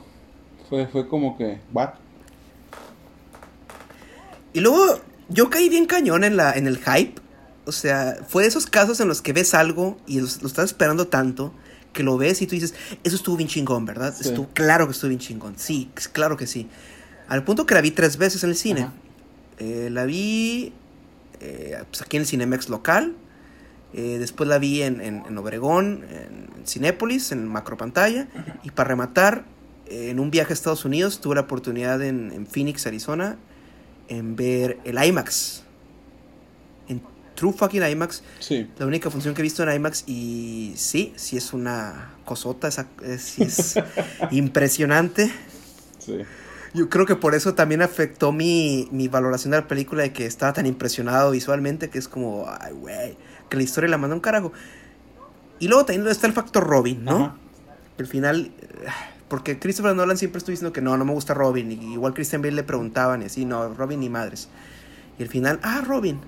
Fue, 0.70 0.88
fue 0.88 1.08
como 1.08 1.38
que. 1.38 1.60
¿What? 1.74 1.96
Y 4.54 4.62
luego 4.62 5.02
yo 5.28 5.50
caí 5.50 5.68
bien 5.68 5.86
cañón 5.86 6.24
en 6.24 6.38
la 6.38 6.54
en 6.54 6.66
el 6.68 6.78
hype. 6.78 7.22
O 7.66 7.74
sea, 7.74 8.18
fue 8.26 8.44
de 8.44 8.50
esos 8.50 8.68
casos 8.68 9.02
en 9.02 9.10
los 9.10 9.22
que 9.22 9.34
ves 9.34 9.54
algo 9.54 9.98
y 10.08 10.22
lo, 10.22 10.28
lo 10.42 10.48
estás 10.48 10.66
esperando 10.66 11.08
tanto 11.08 11.52
que 11.96 12.04
lo 12.04 12.18
ves 12.18 12.42
y 12.44 12.46
tú 12.48 12.54
dices, 12.54 12.76
eso 13.04 13.16
estuvo 13.16 13.38
bien 13.38 13.50
chingón, 13.50 13.86
¿verdad? 13.86 14.14
Sí. 14.16 14.30
Estuvo, 14.30 14.48
claro 14.54 14.86
que 14.86 14.92
estuvo 14.92 15.10
bien 15.10 15.20
chingón. 15.20 15.56
Sí, 15.58 15.90
claro 16.12 16.38
que 16.38 16.46
sí. 16.46 16.68
Al 17.28 17.44
punto 17.44 17.66
que 17.66 17.74
la 17.74 17.82
vi 17.82 17.90
tres 17.90 18.18
veces 18.18 18.44
en 18.44 18.52
el 18.52 18.56
cine. 18.56 18.90
Eh, 19.58 19.90
la 19.92 20.06
vi 20.06 20.74
eh, 21.40 21.78
pues 21.90 22.02
aquí 22.04 22.18
en 22.18 22.22
el 22.22 22.28
Cinemex 22.28 22.70
local. 22.70 23.16
Eh, 23.98 24.18
después 24.20 24.50
la 24.50 24.60
vi 24.60 24.82
en, 24.84 25.00
en- 25.00 25.24
en 25.26 25.38
Obregón, 25.38 26.04
en 26.12 26.66
Cinépolis, 26.68 27.32
en 27.32 27.48
macropantalla. 27.48 28.28
Y 28.64 28.72
para 28.72 28.90
rematar, 28.90 29.46
eh, 29.88 30.10
en 30.10 30.20
un 30.20 30.32
viaje 30.32 30.52
a 30.52 30.54
Estados 30.54 30.84
Unidos 30.84 31.22
tuve 31.22 31.36
la 31.36 31.42
oportunidad 31.42 32.02
en, 32.04 32.32
en 32.34 32.46
Phoenix, 32.46 32.86
Arizona, 32.88 33.38
en 34.10 34.36
ver 34.36 34.80
el 34.84 35.02
IMAX. 35.02 35.64
En 36.90 37.02
True 37.36 37.54
Fucking 37.54 37.84
IMAX. 37.84 38.22
Sí. 38.40 38.70
La 38.78 38.86
única 38.86 39.10
función 39.10 39.34
que 39.34 39.42
he 39.42 39.44
visto 39.44 39.64
en 39.64 39.74
IMAX. 39.74 40.04
Y 40.08 40.74
sí, 40.76 41.14
sí 41.16 41.38
es 41.38 41.54
una 41.54 42.16
cosota. 42.26 42.68
Esa, 42.68 42.88
es, 43.02 43.22
sí 43.22 43.44
es 43.44 43.76
impresionante. 44.32 45.32
Sí. 46.00 46.18
Yo 46.74 46.90
creo 46.90 47.06
que 47.06 47.16
por 47.16 47.36
eso 47.36 47.54
también 47.54 47.82
afectó 47.82 48.34
mi, 48.34 48.90
mi 48.92 49.08
valoración 49.08 49.52
de 49.52 49.58
la 49.62 49.68
película 49.70 50.04
de 50.04 50.12
que 50.12 50.26
estaba 50.26 50.52
tan 50.52 50.66
impresionado 50.66 51.32
visualmente 51.32 51.90
que 51.90 51.98
es 51.98 52.10
como, 52.10 52.46
ay, 52.60 52.74
güey, 52.74 53.18
que 53.50 53.58
la 53.58 53.64
historia 53.64 53.90
la 53.90 53.98
mandó 53.98 54.16
un 54.16 54.22
carajo. 54.22 54.52
Y 55.60 55.68
luego 55.68 55.86
también 55.86 56.08
está 56.08 56.28
el 56.28 56.34
factor 56.34 56.66
Robin, 56.68 57.04
¿no? 57.06 57.16
Ajá. 57.18 57.36
El 57.98 58.08
final, 58.08 58.52
eh, 58.62 58.88
porque 59.30 59.58
Christopher 59.60 59.96
Nolan 59.96 60.18
siempre 60.18 60.40
estuvo 60.40 60.52
diciendo 60.52 60.74
que 60.74 60.82
no, 60.82 60.98
no 60.98 61.06
me 61.06 61.14
gusta 61.14 61.34
Robin. 61.34 61.72
Y 61.72 61.94
igual 61.94 62.14
Christian 62.14 62.42
Bale 62.42 62.54
le 62.56 62.64
preguntaban 62.64 63.22
y 63.22 63.26
así, 63.26 63.46
no, 63.46 63.74
Robin 63.74 64.00
ni 64.02 64.10
madres. 64.10 64.50
Y 65.18 65.24
el 65.24 65.30
final, 65.30 65.60
ah, 65.64 65.82
Robin. 65.86 66.20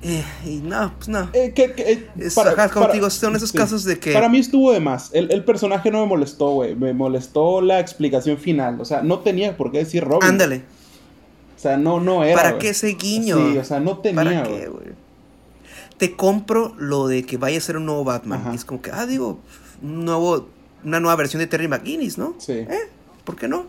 Eh, 0.00 0.24
y 0.44 0.56
no, 0.58 0.92
pues 0.96 1.08
no. 1.08 1.28
Eh, 1.32 1.52
que- 1.54 1.72
que, 1.72 1.92
eh, 1.92 2.08
Es, 2.18 2.38
ajá, 2.38 2.68
como 2.68 2.86
te 2.86 2.92
digo, 2.94 3.10
son 3.10 3.34
esos 3.34 3.52
casos 3.52 3.82
de 3.84 3.98
que- 3.98 4.12
Para 4.12 4.28
mí 4.28 4.38
estuvo 4.38 4.72
de 4.72 4.78
más. 4.80 5.10
El, 5.12 5.30
el 5.32 5.44
personaje 5.44 5.90
no 5.90 6.00
me 6.02 6.06
molestó, 6.06 6.50
güey. 6.50 6.76
Me 6.76 6.92
molestó 6.92 7.60
la 7.60 7.80
explicación 7.80 8.38
final. 8.38 8.80
O 8.80 8.84
sea, 8.84 9.02
no 9.02 9.20
tenía 9.20 9.56
por 9.56 9.72
qué 9.72 9.78
decir 9.78 10.04
Robin. 10.04 10.28
Ándale. 10.28 10.62
O 11.58 11.60
sea, 11.60 11.76
no, 11.76 11.98
no 11.98 12.22
era. 12.22 12.40
¿Para 12.40 12.58
qué 12.58 12.68
ese 12.68 12.94
guiño? 12.94 13.36
Sí, 13.36 13.58
o 13.58 13.64
sea, 13.64 13.80
no 13.80 13.98
tenía, 13.98 14.22
¿Para 14.22 14.42
qué, 14.44 14.68
güey? 14.68 14.86
Te 15.96 16.14
compro 16.14 16.72
lo 16.78 17.08
de 17.08 17.24
que 17.24 17.36
vaya 17.36 17.58
a 17.58 17.60
ser 17.60 17.76
un 17.76 17.86
nuevo 17.86 18.04
Batman. 18.04 18.42
Ajá. 18.42 18.52
Y 18.52 18.54
es 18.54 18.64
como 18.64 18.80
que, 18.80 18.92
ah, 18.92 19.06
digo, 19.06 19.40
un 19.82 20.04
nuevo, 20.04 20.46
una 20.84 21.00
nueva 21.00 21.16
versión 21.16 21.40
de 21.40 21.48
Terry 21.48 21.66
McGuinness, 21.66 22.16
¿no? 22.16 22.36
Sí. 22.38 22.52
¿Eh? 22.52 22.88
¿Por 23.24 23.34
qué 23.34 23.48
no? 23.48 23.66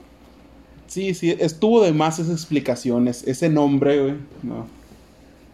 Sí, 0.85 1.15
sí, 1.15 1.35
estuvo 1.39 1.83
de 1.83 1.91
más 1.91 2.19
esas 2.19 2.33
explicaciones. 2.33 3.23
Ese 3.27 3.49
nombre, 3.49 3.99
güey. 3.99 4.13
No. 4.43 4.67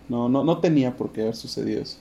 No, 0.10 0.28
no, 0.28 0.44
no 0.44 0.58
tenía 0.60 0.98
por 0.98 1.14
qué 1.14 1.22
haber 1.22 1.38
sucedido 1.38 1.82
eso. 1.82 2.00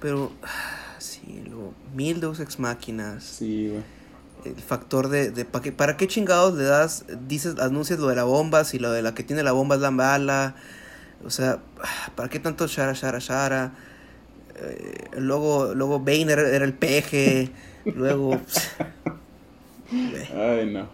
Pero, 0.00 0.32
ah, 0.42 0.96
sí, 0.98 1.44
luego, 1.46 1.72
mil 1.94 2.20
Deus 2.20 2.40
Ex 2.40 2.58
Máquinas. 2.58 3.22
Sí, 3.22 3.68
güey. 3.68 4.01
El 4.44 4.54
factor 4.56 5.08
de, 5.08 5.30
de 5.30 5.44
¿para, 5.44 5.62
qué, 5.62 5.72
¿para 5.72 5.96
qué 5.96 6.08
chingados 6.08 6.54
le 6.54 6.64
das, 6.64 7.04
dices, 7.28 7.58
anuncias 7.58 7.98
lo 7.98 8.08
de 8.08 8.16
la 8.16 8.24
bomba 8.24 8.64
si 8.64 8.78
lo 8.78 8.90
de 8.90 9.02
la 9.02 9.14
que 9.14 9.22
tiene 9.22 9.42
la 9.42 9.52
bomba 9.52 9.76
es 9.76 9.80
la 9.80 9.90
bala? 9.90 10.54
O 11.24 11.30
sea, 11.30 11.60
¿para 12.16 12.28
qué 12.28 12.40
tanto 12.40 12.66
shara, 12.66 12.92
shara, 12.92 13.18
shara? 13.18 13.72
Eh, 14.56 15.10
luego, 15.18 15.74
luego 15.74 16.00
Bane 16.00 16.32
era, 16.32 16.48
era 16.48 16.64
el 16.64 16.74
peje. 16.74 17.50
luego... 17.84 18.40
Ay, 19.90 20.70
no. 20.72 20.88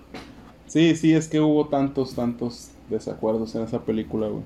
Sí, 0.67 0.97
sí, 0.97 1.15
es 1.15 1.29
que 1.29 1.41
hubo 1.41 1.69
tantos, 1.69 2.15
tantos 2.15 2.71
desacuerdos 2.91 3.55
en 3.55 3.63
esa 3.63 3.81
película, 3.85 4.27
güey. 4.29 4.43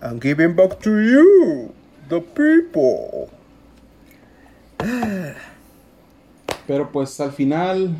I'm 0.00 0.20
giving 0.20 0.54
back 0.54 0.78
to 0.80 0.90
you, 0.90 1.72
the 2.08 2.20
people. 2.20 3.28
Pero 6.68 6.92
pues 6.92 7.18
al 7.20 7.32
final. 7.32 7.96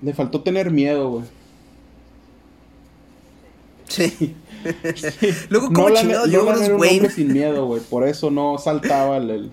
Le 0.00 0.14
faltó 0.14 0.40
tener 0.42 0.70
miedo, 0.70 1.10
güey. 1.10 1.24
Sí. 3.88 4.36
Luego, 5.50 5.66
¿cómo 5.72 5.88
Nolan- 5.88 6.00
chingados 6.02 6.28
llegó 6.28 6.44
Nolan 6.44 6.54
Bruce 6.58 6.66
era 6.66 6.74
un 6.76 6.80
Wayne? 6.80 6.96
hombre 6.98 7.10
sin 7.12 7.32
miedo, 7.32 7.66
güey. 7.66 7.82
Por 7.82 8.06
eso 8.06 8.30
no 8.30 8.56
saltaba 8.58 9.16
el, 9.18 9.30
el- 9.30 9.50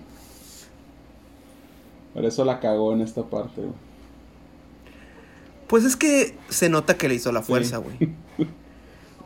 Por 2.14 2.24
eso 2.24 2.44
la 2.44 2.60
cagó 2.60 2.92
en 2.92 3.00
esta 3.02 3.24
parte, 3.24 3.60
güey. 3.60 3.74
Pues 5.66 5.84
es 5.84 5.96
que 5.96 6.34
se 6.48 6.70
nota 6.70 6.96
que 6.96 7.08
le 7.08 7.14
hizo 7.16 7.30
la 7.32 7.42
fuerza, 7.42 7.78
güey. 7.78 7.96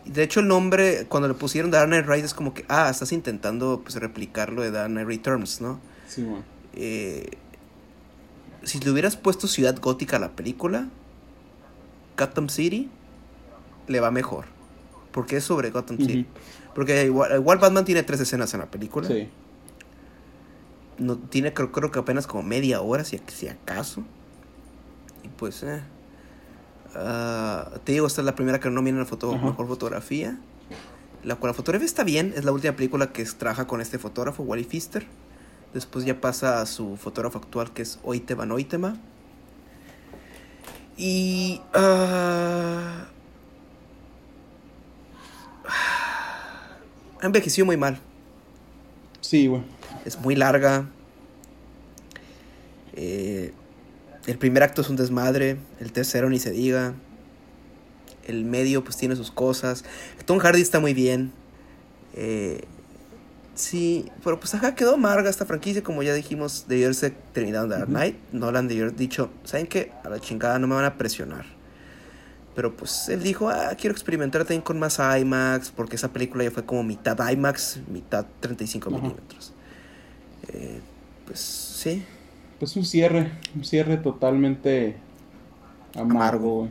De 0.05 0.25
hecho, 0.25 0.41
el 0.41 0.49
nombre, 0.49 1.07
cuando 1.09 1.29
le 1.29 1.35
pusieron 1.35 1.71
Dark 1.71 1.87
Knight 1.87 2.07
Rises, 2.07 2.25
es 2.25 2.35
como 2.35 2.53
que, 2.55 2.65
ah, 2.69 2.89
estás 2.91 3.13
intentando 3.13 3.81
pues, 3.85 3.95
replicar 3.97 4.53
lo 4.53 4.63
de 4.63 4.73
Dark 4.73 4.89
Knight 4.91 5.07
Returns, 5.07 5.61
¿no? 5.61 5.79
Sí, 6.09 6.25
güey. 6.25 6.43
Eh, 6.75 7.31
si 8.65 8.81
le 8.81 8.91
hubieras 8.91 9.17
puesto 9.17 9.47
Ciudad 9.47 9.79
Gótica 9.81 10.17
a 10.17 10.21
la 10.21 10.31
película, 10.31 10.89
Gotham 12.17 12.49
City, 12.49 12.91
le 13.89 14.01
va 14.01 14.11
mejor. 14.11 14.47
Porque 15.13 15.37
es 15.37 15.45
sobre 15.45 15.71
Gotham. 15.71 15.99
City. 15.99 16.27
Porque 16.75 17.05
igual, 17.05 17.35
igual 17.37 17.59
Batman 17.59 17.85
tiene 17.85 18.03
tres 18.03 18.21
escenas 18.21 18.53
en 18.55 18.61
la 18.61 18.71
película. 18.71 19.07
Sí. 19.07 19.29
No, 20.99 21.19
tiene 21.19 21.53
creo, 21.53 21.73
creo 21.73 21.91
que 21.91 21.99
apenas 21.99 22.27
como 22.27 22.43
media 22.43 22.81
hora, 22.81 23.05
si, 23.05 23.21
si 23.27 23.49
acaso. 23.49 24.03
Y 25.23 25.29
pues, 25.29 25.63
eh. 25.63 25.83
Ah, 26.95 27.71
te 27.85 27.93
digo, 27.93 28.07
esta 28.07 28.21
es 28.21 28.25
la 28.25 28.35
primera 28.35 28.61
que 28.61 28.71
nomina 28.71 28.99
la 28.99 29.07
foto, 29.07 29.37
mejor 29.37 29.67
fotografía. 29.67 30.39
La 31.25 31.37
cual 31.37 31.51
la 31.51 31.55
fotografía 31.55 31.87
está 31.87 32.05
bien, 32.05 32.33
es 32.37 32.45
la 32.45 32.53
última 32.53 32.75
película 32.75 33.13
que 33.13 33.25
trabaja 33.25 33.67
con 33.67 33.81
este 33.81 33.99
fotógrafo, 33.99 34.43
Wally 34.43 34.65
Pfister. 34.65 35.07
Después 35.75 36.05
ya 36.05 36.21
pasa 36.21 36.61
a 36.61 36.67
su 36.67 36.97
fotógrafo 36.97 37.39
actual 37.39 37.73
que 37.73 37.83
es 37.83 37.99
Oitema 38.03 38.47
Noitema. 38.47 38.99
Y. 40.97 41.61
ah, 41.73 43.07
ha 47.23 47.27
envejecido 47.27 47.67
muy 47.67 47.77
mal. 47.77 47.99
Sí, 49.21 49.47
güey. 49.47 49.63
Es 50.05 50.21
muy 50.21 50.35
larga. 50.37 50.89
Eh, 52.95 53.53
el 54.27 54.39
primer 54.39 54.63
acto 54.63 54.83
es 54.83 54.91
un 54.91 54.97
desmadre. 54.97 55.57
El 55.81 55.93
tercero 55.93 56.29
ni 56.29 56.39
se 56.39 56.51
diga. 56.51 56.95
El 58.25 58.45
medio 58.45 58.85
pues 58.85 58.97
tiene 58.97 59.17
sus 59.17 59.31
cosas. 59.31 59.85
Tom 60.27 60.39
Hardy 60.39 60.61
está 60.61 60.81
muy 60.81 60.93
bien. 60.93 61.33
Eh, 62.15 62.65
sí, 63.55 64.11
pero 64.25 64.39
pues 64.41 64.55
acá 64.55 64.75
quedó 64.75 64.95
amarga 64.95 65.31
esta 65.31 65.47
franquicia, 65.47 65.83
como 65.83 66.03
ya 66.03 66.15
dijimos, 66.15 66.67
de 66.69 66.85
haberse 66.85 67.11
terminado 67.33 67.69
Dark 67.69 67.87
Knight. 67.89 68.17
Nolan 68.33 68.69
de 68.69 68.77
haber 68.81 68.97
dicho, 68.97 69.31
¿saben 69.45 69.67
qué? 69.67 69.93
A 70.05 70.09
la 70.09 70.21
chingada 70.21 70.59
no 70.59 70.67
me 70.67 70.75
van 70.75 70.85
a 70.85 70.97
presionar. 70.99 71.45
Pero 72.55 72.77
pues 72.77 73.09
él 73.09 73.23
dijo, 73.23 73.49
ah, 73.49 73.71
quiero 73.79 73.93
experimentar 73.93 74.43
también 74.43 74.61
con 74.61 74.79
más 74.79 74.99
IMAX, 74.99 75.71
porque 75.71 75.97
esa 75.97 76.13
película 76.13 76.45
ya 76.45 76.51
fue 76.51 76.65
como 76.67 76.83
mitad 76.83 77.17
IMAX, 77.31 77.81
mitad 77.89 78.27
35 78.41 78.91
Ajá. 78.91 79.01
milímetros. 79.01 79.53
Eh, 80.53 80.81
pues 81.27 81.39
sí, 81.41 82.05
Pues 82.59 82.77
un 82.77 82.85
cierre, 82.85 83.33
un 83.57 83.65
cierre 83.65 83.97
totalmente 83.97 84.97
Amargo. 85.95 86.13
amargo. 86.17 86.69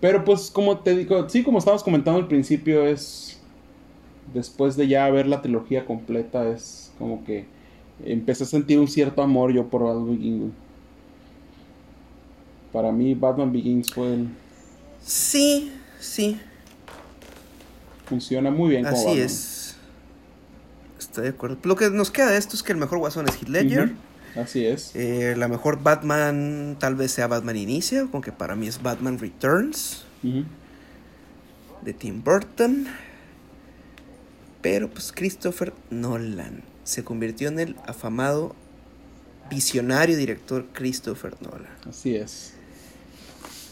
Pero 0.00 0.24
pues 0.24 0.50
como 0.50 0.78
te 0.80 0.96
digo, 0.96 1.28
sí, 1.28 1.42
como 1.42 1.58
estábamos 1.58 1.82
comentando 1.84 2.18
al 2.18 2.28
principio, 2.28 2.86
es 2.86 3.29
después 4.34 4.76
de 4.76 4.88
ya 4.88 5.08
ver 5.10 5.26
la 5.26 5.42
trilogía 5.42 5.84
completa, 5.86 6.48
es 6.48 6.92
como 6.98 7.24
que 7.24 7.46
empecé 8.04 8.44
a 8.44 8.46
sentir 8.46 8.78
un 8.78 8.88
cierto 8.88 9.22
amor 9.22 9.52
yo 9.52 9.66
por 9.68 9.82
Batman 9.84 10.10
Begins. 10.16 10.52
Para 12.72 12.92
mí 12.92 13.14
Batman 13.14 13.52
Begins 13.52 13.92
fue 13.92 14.14
el- 14.14 14.28
sí, 15.02 15.72
sí, 15.98 16.38
funciona 18.06 18.50
muy 18.50 18.70
bien 18.70 18.84
como 18.84 18.96
así 18.96 19.20
es. 19.20 19.76
Estoy 20.98 21.24
de 21.24 21.30
acuerdo. 21.30 21.56
Lo 21.64 21.74
que 21.76 21.90
nos 21.90 22.10
queda 22.10 22.30
de 22.30 22.38
esto 22.38 22.54
es 22.54 22.62
que 22.62 22.72
el 22.72 22.78
mejor 22.78 22.98
Guasón 22.98 23.26
es 23.28 23.34
Heath 23.36 23.48
Ledger. 23.48 23.94
Así 24.36 24.64
es. 24.64 24.94
Eh, 24.94 25.34
la 25.36 25.48
mejor 25.48 25.82
Batman 25.82 26.76
tal 26.78 26.94
vez 26.94 27.10
sea 27.10 27.26
Batman 27.26 27.56
Inicia, 27.56 28.06
aunque 28.12 28.30
para 28.30 28.54
mí 28.54 28.68
es 28.68 28.80
Batman 28.80 29.18
Returns 29.18 30.04
de 31.82 31.92
Tim 31.94 32.22
Burton. 32.22 32.86
Pero 34.62 34.88
pues 34.90 35.12
Christopher 35.12 35.72
Nolan 35.90 36.62
se 36.84 37.04
convirtió 37.04 37.48
en 37.48 37.58
el 37.60 37.76
afamado 37.86 38.54
visionario 39.50 40.16
director 40.16 40.66
Christopher 40.72 41.34
Nolan. 41.40 41.72
Así 41.88 42.14
es. 42.16 42.52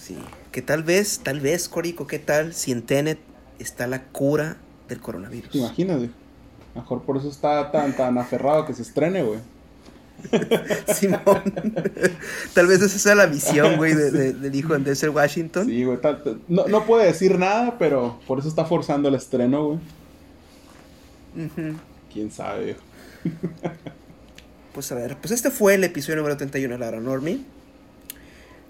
Sí, 0.02 0.16
que 0.52 0.62
tal 0.62 0.82
vez, 0.82 1.20
tal 1.22 1.40
vez, 1.40 1.68
Corico, 1.68 2.06
¿qué 2.06 2.18
tal 2.18 2.54
si 2.54 2.72
en 2.72 2.82
Tenet 2.82 3.18
está 3.58 3.86
la 3.86 4.04
cura 4.04 4.56
del 4.88 5.00
coronavirus? 5.00 5.50
¿Te 5.50 5.58
imaginas, 5.58 5.98
güey? 5.98 6.10
Mejor 6.74 7.02
por 7.02 7.16
eso 7.18 7.28
está 7.28 7.70
tan, 7.70 7.94
tan 7.94 8.16
aferrado 8.18 8.64
que 8.64 8.72
se 8.72 8.82
estrene, 8.82 9.22
güey. 9.22 9.40
Simón. 10.94 11.20
tal 12.54 12.66
vez 12.66 12.80
esa 12.82 12.98
sea 12.98 13.14
la 13.14 13.26
visión, 13.26 13.76
güey, 13.76 13.94
de- 13.94 14.10
de- 14.10 14.32
del 14.32 14.54
hijo 14.54 14.72
de 14.76 14.80
Denzel 14.84 15.10
Washington. 15.10 15.66
Sí, 15.66 15.84
güey. 15.84 15.98
No, 16.48 16.66
no 16.66 16.84
puede 16.86 17.06
decir 17.06 17.38
nada, 17.38 17.76
pero 17.78 18.18
por 18.26 18.38
eso 18.40 18.48
está 18.48 18.64
forzando 18.64 19.08
el 19.08 19.14
estreno, 19.14 19.66
güey. 19.66 19.78
Quién 22.12 22.30
sabe. 22.30 22.76
Pues 24.74 24.92
a 24.92 24.94
ver, 24.94 25.16
pues 25.16 25.32
este 25.32 25.50
fue 25.50 25.74
el 25.74 25.82
episodio 25.82 26.18
número 26.18 26.36
31 26.36 26.74
de 26.74 26.78
Lara 26.78 27.00
Normie. 27.00 27.40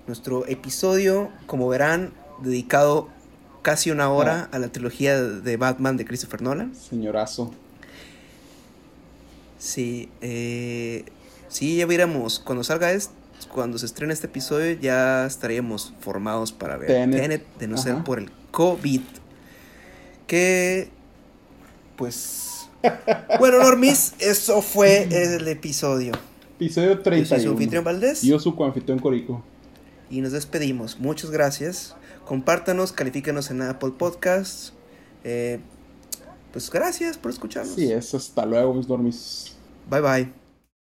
Nuestro 0.06 0.46
episodio, 0.46 1.30
como 1.44 1.68
verán, 1.68 2.14
dedicado 2.40 3.10
casi 3.60 3.90
una 3.90 4.10
hora 4.10 4.48
a 4.50 4.58
la 4.58 4.68
trilogía 4.68 5.20
de 5.20 5.56
Batman 5.58 5.98
de 5.98 6.06
Christopher 6.06 6.40
Nolan. 6.40 6.74
Señorazo. 6.74 7.52
Sí, 9.58 10.08
eh, 10.22 11.04
sí, 11.48 11.76
ya 11.76 11.84
viéramos, 11.84 12.38
cuando 12.38 12.64
salga 12.64 12.90
este, 12.92 13.12
cuando 13.52 13.76
se 13.76 13.86
estrene 13.86 14.12
este 14.12 14.28
episodio, 14.28 14.72
ya 14.80 15.26
estaríamos 15.26 15.92
formados 16.00 16.52
para 16.52 16.76
ver 16.76 16.88
Tenet. 16.88 17.20
Tenet, 17.20 17.58
de 17.58 17.68
no 17.68 17.76
ser 17.76 18.02
por 18.02 18.18
el 18.18 18.30
COVID. 18.50 19.02
Que, 20.26 20.88
pues, 21.96 22.47
bueno, 23.38 23.58
Normis, 23.58 24.14
eso 24.18 24.62
fue 24.62 25.08
el 25.10 25.46
episodio. 25.48 26.12
Episodio 26.56 26.88
Yo 26.88 26.94
soy 26.96 26.98
su 26.98 27.02
31. 27.04 27.50
anfitrión 27.52 27.84
Valdés. 27.84 28.22
Yo 28.22 28.38
su 28.38 28.54
coanfitrión 28.54 28.98
Corico. 28.98 29.42
Y 30.10 30.20
nos 30.20 30.32
despedimos. 30.32 30.98
Muchas 30.98 31.30
gracias. 31.30 31.94
Compártanos, 32.24 32.92
califícanos 32.92 33.50
en 33.50 33.62
Apple 33.62 33.92
Podcasts. 33.96 34.72
Eh, 35.24 35.60
pues 36.52 36.70
gracias 36.70 37.16
por 37.16 37.30
escucharnos. 37.30 37.72
Así 37.72 37.92
es. 37.92 38.14
Hasta 38.14 38.44
luego, 38.46 38.74
mis 38.74 38.86
dormis. 38.86 39.56
Bye 39.88 40.00
bye. 40.00 40.47